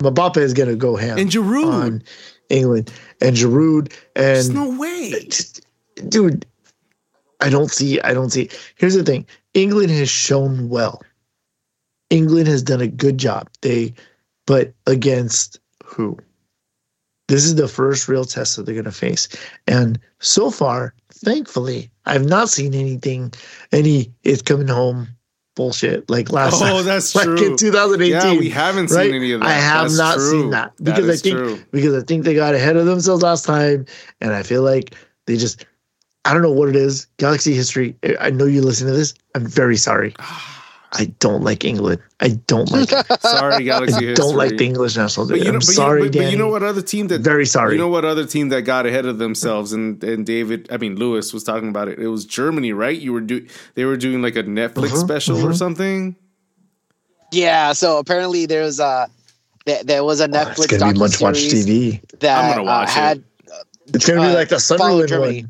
Mbappe 0.01 0.37
is 0.37 0.53
gonna 0.55 0.77
go 0.77 0.95
ham 0.97 1.19
And 1.19 1.31
Giroud. 1.31 1.65
on 1.73 2.03
England 2.51 2.93
and 3.21 3.35
Giroud 3.37 3.93
and. 4.15 4.37
There's 4.37 4.51
no 4.51 4.79
way. 4.79 5.29
dude. 6.09 6.47
I 7.41 7.51
don't 7.51 7.71
see. 7.71 8.01
I 8.01 8.15
don't 8.15 8.31
see. 8.31 8.49
Here's 8.77 8.95
the 8.95 9.03
thing: 9.05 9.27
England 9.55 9.91
has 9.91 10.09
shown 10.09 10.69
well. 10.69 11.03
England 12.09 12.47
has 12.47 12.63
done 12.63 12.81
a 12.81 12.87
good 12.87 13.19
job. 13.19 13.49
They, 13.63 13.95
but 14.47 14.73
against 14.87 15.59
who? 15.85 16.17
This 17.29 17.45
is 17.45 17.57
the 17.57 17.67
first 17.69 18.07
real 18.09 18.25
test 18.25 18.57
that 18.57 18.67
they're 18.67 18.75
going 18.75 18.85
to 18.85 18.93
face, 18.93 19.29
and 19.67 19.99
so 20.21 20.51
far, 20.51 20.95
thankfully, 21.13 21.91
I've 22.05 22.25
not 22.25 22.49
seen 22.49 22.73
anything. 22.75 23.33
Any 23.73 24.13
it's 24.23 24.43
coming 24.43 24.69
home 24.69 25.09
bullshit 25.57 26.09
like 26.11 26.31
last 26.31 26.55
Oh, 26.57 26.77
time. 26.77 26.85
that's 26.85 27.15
like 27.17 27.25
true. 27.25 27.45
in 27.53 27.57
2018. 27.57 28.11
Yeah, 28.35 28.39
we 28.39 28.49
haven't 28.51 28.89
seen 28.89 29.15
any 29.15 29.33
of 29.33 29.41
that. 29.41 29.47
I 29.49 29.53
have 29.55 29.85
That's 29.85 29.97
not 29.99 30.15
true. 30.17 30.31
seen 30.43 30.51
that 30.51 30.73
That 30.77 30.85
because 30.97 31.09
I 31.09 31.17
think 31.17 31.37
true. 31.37 31.59
because 31.73 31.95
I 32.01 32.05
think 32.07 32.25
they 32.25 32.35
got 32.35 32.55
ahead 32.55 32.77
of 32.77 32.87
themselves 32.87 33.23
last 33.23 33.45
time, 33.45 33.87
and 34.21 34.33
I 34.33 34.43
feel 34.43 34.63
like 34.63 34.95
they 35.27 35.37
just 35.37 35.65
I 36.25 36.33
don't 36.33 36.43
know 36.43 36.53
what 36.53 36.69
it 36.69 36.77
is. 36.77 37.07
Galaxy 37.19 37.55
history. 37.55 37.97
I- 38.05 38.17
I 38.21 38.31
know 38.31 38.45
you 38.45 38.61
listen 38.63 38.87
to 38.87 38.93
this. 38.93 39.15
I'm 39.35 39.47
very 39.47 39.77
sorry. 39.77 40.15
Ah. 40.21 40.53
I 40.99 41.07
don't 41.21 41.43
like 41.43 41.65
England. 41.65 42.01
I 42.21 42.31
don't 42.47 42.71
like. 42.71 42.91
it. 42.91 43.07
Sorry, 43.23 43.65
Galaxy 43.65 44.11
I 44.11 44.15
don't 44.15 44.35
like 44.37 44.57
the 44.57 44.65
English 44.65 44.97
national 44.97 45.27
But 45.29 45.35
team. 45.35 45.45
you 45.45 45.51
know, 45.53 45.57
I'm 45.57 45.59
but 45.61 45.69
you- 45.69 45.75
sorry, 45.75 46.03
but, 46.09 46.13
but 46.19 46.31
you 46.33 46.39
know 46.39 46.49
what 46.49 46.63
other 46.63 46.83
team 46.83 47.09
that 47.09 47.21
Very 47.21 47.45
sorry. 47.47 47.75
You 47.75 47.79
know 47.79 47.89
what 47.89 48.05
other 48.05 48.25
team 48.27 48.49
that 48.49 48.63
got 48.63 48.87
ahead 48.87 49.05
of 49.07 49.19
themselves 49.19 49.73
and 49.73 50.03
and 50.03 50.25
David, 50.25 50.69
I 50.73 50.79
mean 50.79 50.97
Lewis 50.97 51.33
was 51.35 51.45
talking 51.45 51.69
about 51.69 51.89
it. 51.89 51.99
It 51.99 52.09
was 52.09 52.25
Germany, 52.25 52.73
right? 52.73 52.99
You 52.99 53.13
were 53.13 53.21
do 53.21 53.47
they 53.75 53.85
were 53.85 53.97
doing 53.97 54.23
like 54.23 54.37
a 54.37 54.43
Netflix 54.45 54.89
Mhm, 54.93 55.01
special 55.01 55.37
or 55.47 55.51
mhm. 55.51 55.57
something. 55.57 56.17
Yeah, 57.33 57.73
so 57.73 57.99
apparently 57.99 58.47
there's 58.47 58.79
a 58.81 59.09
there, 59.67 59.83
there 59.85 60.05
was 60.05 60.21
a 60.21 60.29
Netflix. 60.29 60.35
Oh, 60.35 60.47
Netflix 60.47 60.65
it's 60.73 60.77
gonna 60.79 60.93
be 60.93 60.99
much 60.99 61.21
watch 61.21 61.37
TV. 61.37 62.01
that 62.21 62.39
I'm 62.45 62.51
gonna 62.53 62.65
watch 62.65 62.89
uh, 62.89 62.91
it. 62.91 62.95
had 62.95 63.25
It's 63.95 64.07
gonna 64.09 64.21
be 64.21 64.27
uh, 64.29 64.35
like 64.35 64.49
the 64.49 64.59
follow 64.61 65.07
Sunderland 65.07 65.09
Germany. 65.09 65.43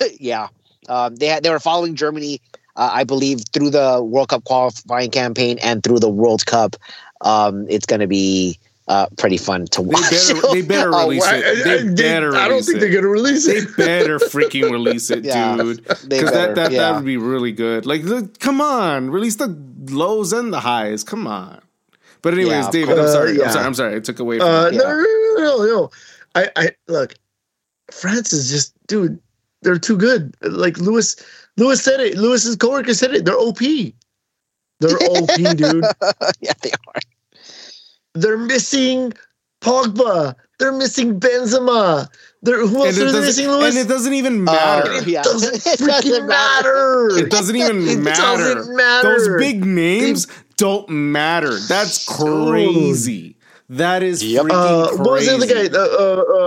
one. 0.00 0.10
yeah. 0.20 0.48
Um, 0.88 1.16
they 1.16 1.26
had 1.26 1.42
they 1.42 1.50
were 1.50 1.58
following 1.58 1.96
Germany, 1.96 2.40
uh, 2.76 2.90
I 2.92 3.04
believe, 3.04 3.40
through 3.52 3.70
the 3.70 4.02
World 4.02 4.28
Cup 4.28 4.44
qualifying 4.44 5.10
campaign 5.10 5.58
and 5.62 5.82
through 5.82 5.98
the 5.98 6.08
World 6.08 6.46
Cup. 6.46 6.76
Um, 7.22 7.66
it's 7.68 7.86
going 7.86 8.00
to 8.00 8.06
be 8.06 8.58
uh, 8.88 9.06
pretty 9.18 9.36
fun 9.38 9.66
to 9.66 9.82
They 9.82 9.88
watch. 9.88 10.10
better 10.10 10.40
they 10.52 10.62
better 10.62 10.94
Uh, 10.94 11.02
release 11.04 11.24
I, 11.24 11.36
it. 11.38 11.44
I- 11.44 11.62
They 11.64 11.80
I- 11.80 11.94
better 11.94 12.36
I 12.36 12.46
don't 12.48 12.62
think 12.62 12.76
it. 12.76 12.80
they're 12.80 12.92
gonna 12.92 13.08
release 13.08 13.48
it. 13.48 13.66
They 13.76 13.84
better 13.84 14.18
freaking 14.34 14.70
release 14.70 15.10
it, 15.10 15.24
Yeah, 15.24 15.56
dude. 15.56 15.82
Because 15.82 16.30
that 16.30 16.54
that, 16.54 16.70
yeah. 16.70 16.78
that 16.78 16.94
would 16.94 17.04
be 17.04 17.16
really 17.16 17.50
good. 17.50 17.84
Like, 17.84 18.02
look, 18.04 18.38
come 18.38 18.60
on, 18.60 19.10
release 19.10 19.36
the 19.36 19.48
lows 19.90 20.32
and 20.32 20.52
the 20.52 20.60
highs. 20.60 21.02
Come 21.02 21.26
on. 21.26 21.60
But 22.22 22.34
anyways, 22.34 22.66
Yeah, 22.66 22.70
David, 22.70 22.98
I'm 22.98 23.08
sorry. 23.08 23.40
Uh. 23.40 23.44
I'm 23.46 23.50
sorry. 23.52 23.64
I'm 23.66 23.74
sorry. 23.74 23.96
I 23.96 24.00
took 24.00 24.20
away 24.20 24.38
from 24.38 24.48
Uh, 24.48 24.70
you. 24.70 24.78
no, 24.78 24.84
no, 24.84 24.94
no, 24.94 25.56
no, 25.56 25.64
no. 25.66 25.90
I, 26.36 26.50
I 26.54 26.70
look. 26.86 27.14
France 27.90 28.32
is 28.32 28.50
just, 28.50 28.72
dude. 28.86 29.18
They're 29.62 29.78
too 29.78 29.96
good. 29.96 30.36
Like 30.42 30.78
Lewis, 30.78 31.16
Lewis 31.56 31.82
said 31.82 32.00
it. 32.00 32.16
Lewis's 32.16 32.56
coworker 32.56 32.94
said 32.94 33.14
it. 33.14 33.24
They're 33.24 33.38
OP. 33.38 33.58
They're 33.58 34.98
OP, 35.10 35.56
dude. 35.56 35.84
yeah, 36.40 36.52
they 36.62 36.70
are. 36.70 37.00
They're 38.14 38.38
missing 38.38 39.12
Pogba. 39.62 40.34
They're 40.58 40.72
missing 40.72 41.18
Benzema. 41.20 42.08
They're 42.42 42.66
who 42.66 42.84
else 42.86 42.96
it 42.96 43.02
are 43.02 43.06
they 43.06 43.12
doesn't, 43.12 43.22
missing, 43.22 43.48
Lewis? 43.48 43.76
and 43.76 43.84
it 43.84 43.88
doesn't 43.88 44.14
even 44.14 44.44
matter. 44.44 44.90
Uh, 44.92 45.02
yeah. 45.06 45.22
doesn't 45.22 45.66
It 45.66 45.78
doesn't 45.86 46.26
matter. 46.28 47.08
It 47.18 47.30
doesn't 47.30 47.56
even 47.56 47.76
It 47.88 47.98
matter. 47.98 48.54
doesn't 48.54 48.76
matter. 48.76 49.18
Those 49.18 49.28
big 49.38 49.64
names 49.64 50.26
don't 50.56 50.88
matter. 50.88 51.58
That's 51.58 52.04
crazy. 52.06 53.35
That 53.68 54.02
is 54.04 54.22
Yep. 54.22 54.44
freaking 54.44 54.50
Uh, 54.52 54.86
crazy. 54.88 54.98
what 55.02 55.10
was 55.10 55.26
the 55.26 55.34
other 55.34 55.46
guy? 55.68 55.76
Uh, 55.76 55.82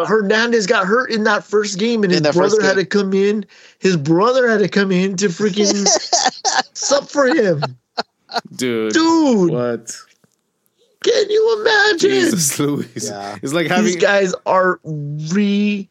uh, 0.01 0.05
Hernandez 0.05 0.65
got 0.67 0.85
hurt 0.85 1.11
in 1.11 1.25
that 1.25 1.43
first 1.43 1.77
game, 1.77 2.03
and 2.03 2.11
his 2.11 2.19
In 2.19 2.23
the 2.23 2.31
first 2.33 2.55
brother 2.57 2.65
had 2.65 2.75
to 2.77 2.85
come 2.85 3.13
in. 3.13 3.45
His 3.79 3.97
brother 3.97 4.47
had 4.47 4.59
to 4.59 4.69
come 4.69 4.91
in 4.91 5.17
to 5.17 5.27
freaking 5.27 5.85
sub 6.73 7.09
for 7.09 7.27
him, 7.27 7.61
Dude, 8.55 8.93
dude. 8.93 9.51
what? 9.51 9.95
Can 11.03 11.29
you 11.29 11.59
imagine? 11.61 11.97
Jesus 12.09 12.57
Louis. 12.59 12.87
Yeah. 13.09 13.37
It's 13.41 13.53
like 13.53 13.67
These 13.69 13.95
guys 13.97 14.33
are 14.45 14.79
ridiculous. 14.83 15.89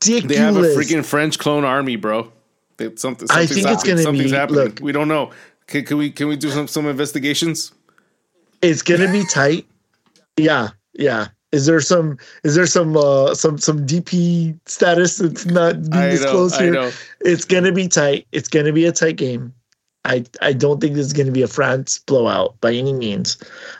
they 0.00 0.36
have 0.36 0.56
a 0.56 0.60
freaking 0.62 1.04
French 1.04 1.38
clone 1.38 1.64
army, 1.64 1.96
bro. 1.96 2.32
They, 2.76 2.94
something, 2.96 3.26
I 3.30 3.44
something's 3.46 3.50
think 3.54 3.66
it's 3.66 3.66
happening. 3.82 3.94
gonna 3.94 4.02
something's 4.02 4.30
be- 4.30 4.36
happening. 4.36 4.64
look. 4.64 4.78
we 4.80 4.92
don't 4.92 5.08
know. 5.08 5.30
Can, 5.66 5.84
can 5.84 5.98
we 5.98 6.10
can 6.10 6.28
we 6.28 6.36
do 6.36 6.50
some 6.50 6.68
some 6.68 6.86
investigations? 6.86 7.72
It's 8.62 8.82
gonna 8.82 9.10
be 9.10 9.24
tight. 9.26 9.66
Yeah, 10.38 10.68
yeah. 10.94 11.28
Is 11.50 11.64
there 11.66 11.80
some 11.80 12.18
is 12.44 12.54
there 12.54 12.66
some 12.66 12.96
uh 12.96 13.34
some 13.34 13.56
some 13.58 13.86
DP 13.86 14.58
status 14.66 15.16
that's 15.16 15.46
not 15.46 15.80
being 15.90 15.94
I 16.04 16.10
disclosed 16.10 16.56
I 16.56 16.64
here? 16.64 16.92
It's 17.20 17.44
gonna 17.46 17.72
be 17.72 17.88
tight. 17.88 18.26
It's 18.32 18.48
gonna 18.48 18.72
be 18.72 18.84
a 18.84 18.92
tight 18.92 19.16
game. 19.16 19.52
I 20.04 20.24
I 20.42 20.52
don't 20.52 20.80
think 20.80 20.94
this 20.94 21.06
is 21.06 21.12
gonna 21.14 21.32
be 21.32 21.42
a 21.42 21.48
France 21.48 21.98
blowout 22.00 22.60
by 22.60 22.72
any 22.74 22.92
means. 22.92 23.38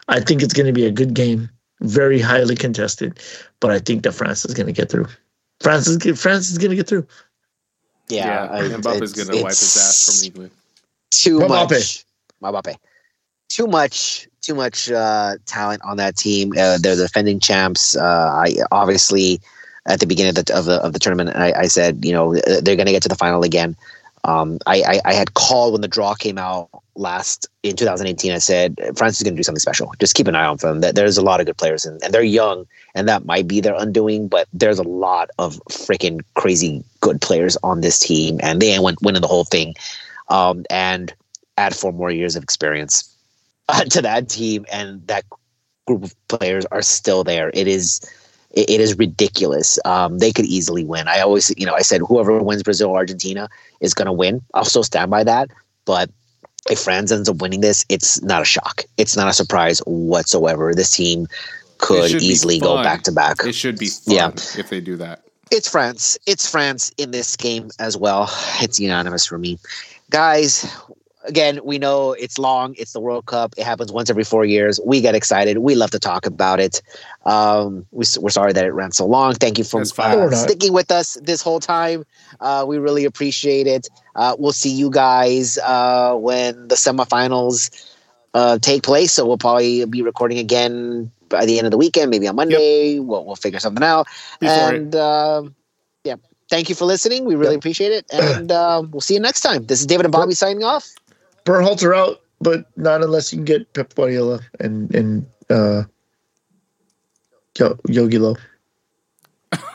I 0.08 0.20
think 0.20 0.42
it's 0.42 0.54
gonna 0.54 0.72
be 0.72 0.86
a 0.86 0.90
good 0.90 1.12
game, 1.14 1.50
very 1.80 2.20
highly 2.20 2.56
contested. 2.56 3.20
But 3.60 3.70
I 3.70 3.78
think 3.80 4.02
that 4.04 4.12
France 4.12 4.44
is 4.46 4.54
gonna 4.54 4.72
get 4.72 4.90
through. 4.90 5.06
France 5.60 5.86
is 5.88 6.20
France 6.20 6.48
is 6.50 6.56
gonna 6.56 6.74
get 6.76 6.86
through. 6.88 7.06
Yeah, 8.08 8.44
Yeah, 8.44 8.50
I- 8.52 8.62
Mbappe's 8.78 9.12
it's- 9.12 9.12
gonna 9.12 9.42
wipe 9.42 9.50
his 9.50 9.76
ass 9.76 10.08
it's 10.08 10.18
from 10.20 10.26
England. 10.26 10.50
Too 11.10 11.38
Mbappe. 11.40 11.70
much. 11.70 12.04
Mbappe. 12.42 12.76
Too 13.50 13.66
much. 13.66 14.27
Too 14.48 14.54
much 14.54 14.90
uh, 14.90 15.36
talent 15.44 15.82
on 15.84 15.98
that 15.98 16.16
team. 16.16 16.52
Uh, 16.52 16.78
they're 16.78 16.96
the 16.96 17.02
defending 17.02 17.38
champs. 17.38 17.94
Uh, 17.94 18.32
I 18.32 18.54
obviously 18.72 19.42
at 19.84 20.00
the 20.00 20.06
beginning 20.06 20.38
of 20.38 20.42
the 20.46 20.56
of 20.56 20.64
the, 20.64 20.76
of 20.76 20.94
the 20.94 20.98
tournament, 20.98 21.36
I, 21.36 21.52
I 21.52 21.66
said 21.66 22.02
you 22.02 22.12
know 22.12 22.34
they're 22.34 22.74
going 22.74 22.86
to 22.86 22.92
get 22.92 23.02
to 23.02 23.10
the 23.10 23.14
final 23.14 23.42
again. 23.42 23.76
Um, 24.24 24.58
I, 24.66 24.80
I, 24.80 25.00
I 25.04 25.12
had 25.12 25.34
called 25.34 25.72
when 25.72 25.82
the 25.82 25.86
draw 25.86 26.14
came 26.14 26.38
out 26.38 26.70
last 26.94 27.46
in 27.62 27.76
2018. 27.76 28.32
I 28.32 28.38
said 28.38 28.80
France 28.96 29.18
is 29.18 29.22
going 29.22 29.34
to 29.34 29.38
do 29.38 29.42
something 29.42 29.60
special. 29.60 29.92
Just 30.00 30.14
keep 30.14 30.26
an 30.26 30.34
eye 30.34 30.46
on 30.46 30.56
them. 30.56 30.80
That 30.80 30.94
there's 30.94 31.18
a 31.18 31.22
lot 31.22 31.40
of 31.40 31.46
good 31.46 31.58
players 31.58 31.84
and, 31.84 32.02
and 32.02 32.14
they're 32.14 32.22
young, 32.22 32.66
and 32.94 33.06
that 33.06 33.26
might 33.26 33.46
be 33.46 33.60
their 33.60 33.74
undoing. 33.74 34.28
But 34.28 34.48
there's 34.54 34.78
a 34.78 34.82
lot 34.82 35.28
of 35.38 35.60
freaking 35.70 36.22
crazy 36.36 36.82
good 37.00 37.20
players 37.20 37.58
on 37.62 37.82
this 37.82 37.98
team, 37.98 38.40
and 38.42 38.62
they 38.62 38.78
win, 38.78 38.96
winning 39.02 39.20
the 39.20 39.28
whole 39.28 39.44
thing. 39.44 39.74
Um, 40.30 40.64
and 40.70 41.12
add 41.58 41.76
four 41.76 41.92
more 41.92 42.10
years 42.10 42.34
of 42.34 42.42
experience 42.42 43.14
uh, 43.68 43.84
to 43.84 44.02
that 44.02 44.28
team, 44.28 44.66
and 44.72 45.06
that 45.06 45.24
group 45.86 46.04
of 46.04 46.28
players 46.28 46.66
are 46.66 46.82
still 46.82 47.24
there. 47.24 47.50
It 47.54 47.66
is 47.66 48.00
it, 48.50 48.70
it 48.70 48.80
is 48.80 48.96
ridiculous. 48.98 49.78
Um, 49.84 50.18
they 50.18 50.32
could 50.32 50.46
easily 50.46 50.84
win. 50.84 51.08
I 51.08 51.20
always, 51.20 51.52
you 51.56 51.66
know, 51.66 51.74
I 51.74 51.82
said 51.82 52.00
whoever 52.06 52.42
wins 52.42 52.62
Brazil 52.62 52.94
Argentina 52.94 53.48
is 53.80 53.94
going 53.94 54.06
to 54.06 54.12
win. 54.12 54.40
I'll 54.54 54.64
still 54.64 54.84
stand 54.84 55.10
by 55.10 55.24
that. 55.24 55.50
But 55.84 56.10
if 56.70 56.78
France 56.80 57.12
ends 57.12 57.28
up 57.28 57.36
winning 57.36 57.60
this, 57.60 57.84
it's 57.88 58.22
not 58.22 58.42
a 58.42 58.44
shock. 58.44 58.84
It's 58.96 59.16
not 59.16 59.28
a 59.28 59.32
surprise 59.32 59.80
whatsoever. 59.86 60.74
This 60.74 60.90
team 60.90 61.26
could 61.78 62.10
easily 62.10 62.58
go 62.58 62.82
back 62.82 63.02
to 63.04 63.12
back. 63.12 63.44
It 63.44 63.54
should 63.54 63.78
be 63.78 63.88
fun 63.88 64.14
Yeah. 64.14 64.28
if 64.56 64.68
they 64.68 64.80
do 64.80 64.96
that. 64.96 65.22
It's 65.50 65.68
France. 65.68 66.18
It's 66.26 66.50
France 66.50 66.92
in 66.98 67.10
this 67.10 67.36
game 67.36 67.70
as 67.78 67.96
well. 67.96 68.30
It's 68.60 68.78
unanimous 68.78 69.24
for 69.24 69.38
me. 69.38 69.58
Guys, 70.10 70.70
again, 71.28 71.60
we 71.62 71.78
know 71.78 72.12
it's 72.12 72.38
long. 72.38 72.74
It's 72.78 72.92
the 72.92 73.00
World 73.00 73.26
Cup. 73.26 73.54
It 73.56 73.64
happens 73.64 73.92
once 73.92 74.10
every 74.10 74.24
four 74.24 74.44
years. 74.44 74.80
We 74.84 75.00
get 75.00 75.14
excited. 75.14 75.58
We 75.58 75.74
love 75.74 75.90
to 75.92 75.98
talk 75.98 76.26
about 76.26 76.58
it. 76.58 76.82
Um, 77.24 77.86
we, 77.92 78.04
we're 78.18 78.30
sorry 78.30 78.52
that 78.52 78.64
it 78.64 78.72
ran 78.72 78.90
so 78.92 79.06
long. 79.06 79.34
Thank 79.34 79.58
you 79.58 79.64
for 79.64 79.82
uh, 79.98 80.30
sticking 80.30 80.72
with 80.72 80.90
us 80.90 81.14
this 81.22 81.42
whole 81.42 81.60
time. 81.60 82.04
Uh, 82.40 82.64
we 82.66 82.78
really 82.78 83.04
appreciate 83.04 83.66
it. 83.66 83.88
Uh, 84.16 84.34
we'll 84.38 84.52
see 84.52 84.70
you 84.70 84.90
guys 84.90 85.58
uh, 85.58 86.14
when 86.14 86.68
the 86.68 86.74
semifinals 86.74 87.86
uh, 88.34 88.58
take 88.58 88.82
place. 88.82 89.12
So 89.12 89.26
we'll 89.26 89.38
probably 89.38 89.84
be 89.84 90.02
recording 90.02 90.38
again 90.38 91.12
by 91.28 91.44
the 91.44 91.58
end 91.58 91.66
of 91.66 91.70
the 91.70 91.78
weekend, 91.78 92.10
maybe 92.10 92.26
on 92.26 92.36
Monday. 92.36 92.98
We'll, 92.98 93.24
we'll 93.24 93.36
figure 93.36 93.60
something 93.60 93.84
out. 93.84 94.06
Before 94.40 94.74
and 94.74 94.96
um, 94.96 95.54
yeah, 96.04 96.16
thank 96.48 96.70
you 96.70 96.74
for 96.74 96.86
listening. 96.86 97.26
We 97.26 97.34
really 97.34 97.54
appreciate 97.54 97.92
it. 97.92 98.06
And 98.10 98.50
um, 98.50 98.90
we'll 98.90 99.02
see 99.02 99.14
you 99.14 99.20
next 99.20 99.42
time. 99.42 99.66
This 99.66 99.80
is 99.80 99.86
David 99.86 100.06
and 100.06 100.12
Bobby 100.12 100.34
signing 100.34 100.64
off. 100.64 100.88
Berhalter 101.48 101.96
out, 101.96 102.20
but 102.40 102.66
not 102.76 103.02
unless 103.02 103.32
you 103.32 103.38
can 103.38 103.44
get 103.46 103.72
Pep 103.72 103.94
Guardiola 103.94 104.40
and 104.60 104.94
and 104.94 105.26
uh, 105.48 105.84
Yo- 107.58 107.78
Jogi 107.88 108.18
Löw 108.20 108.36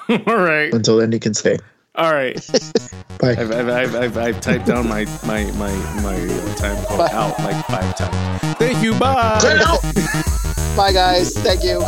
All 0.27 0.37
right, 0.37 0.71
until 0.71 0.97
then 0.97 1.11
he 1.11 1.19
can 1.19 1.33
stay. 1.33 1.57
all 1.95 2.13
right. 2.13 2.35
Bye. 3.19 3.31
I've, 3.37 3.51
I've, 3.51 3.69
I've, 3.69 3.95
I've, 3.95 4.17
I've 4.17 4.41
typed 4.41 4.67
down 4.67 4.87
my 4.87 5.05
my 5.25 5.45
my 5.53 5.73
my 6.03 6.17
time 6.55 6.77
code 6.85 7.09
out 7.11 7.39
like 7.39 7.65
five 7.65 7.95
times. 7.97 8.57
Thank 8.57 8.83
you. 8.83 8.93
Bye. 8.99 9.39
Bye, 10.75 10.93
guys. 10.93 11.33
Thank 11.39 11.63
you. 11.63 11.83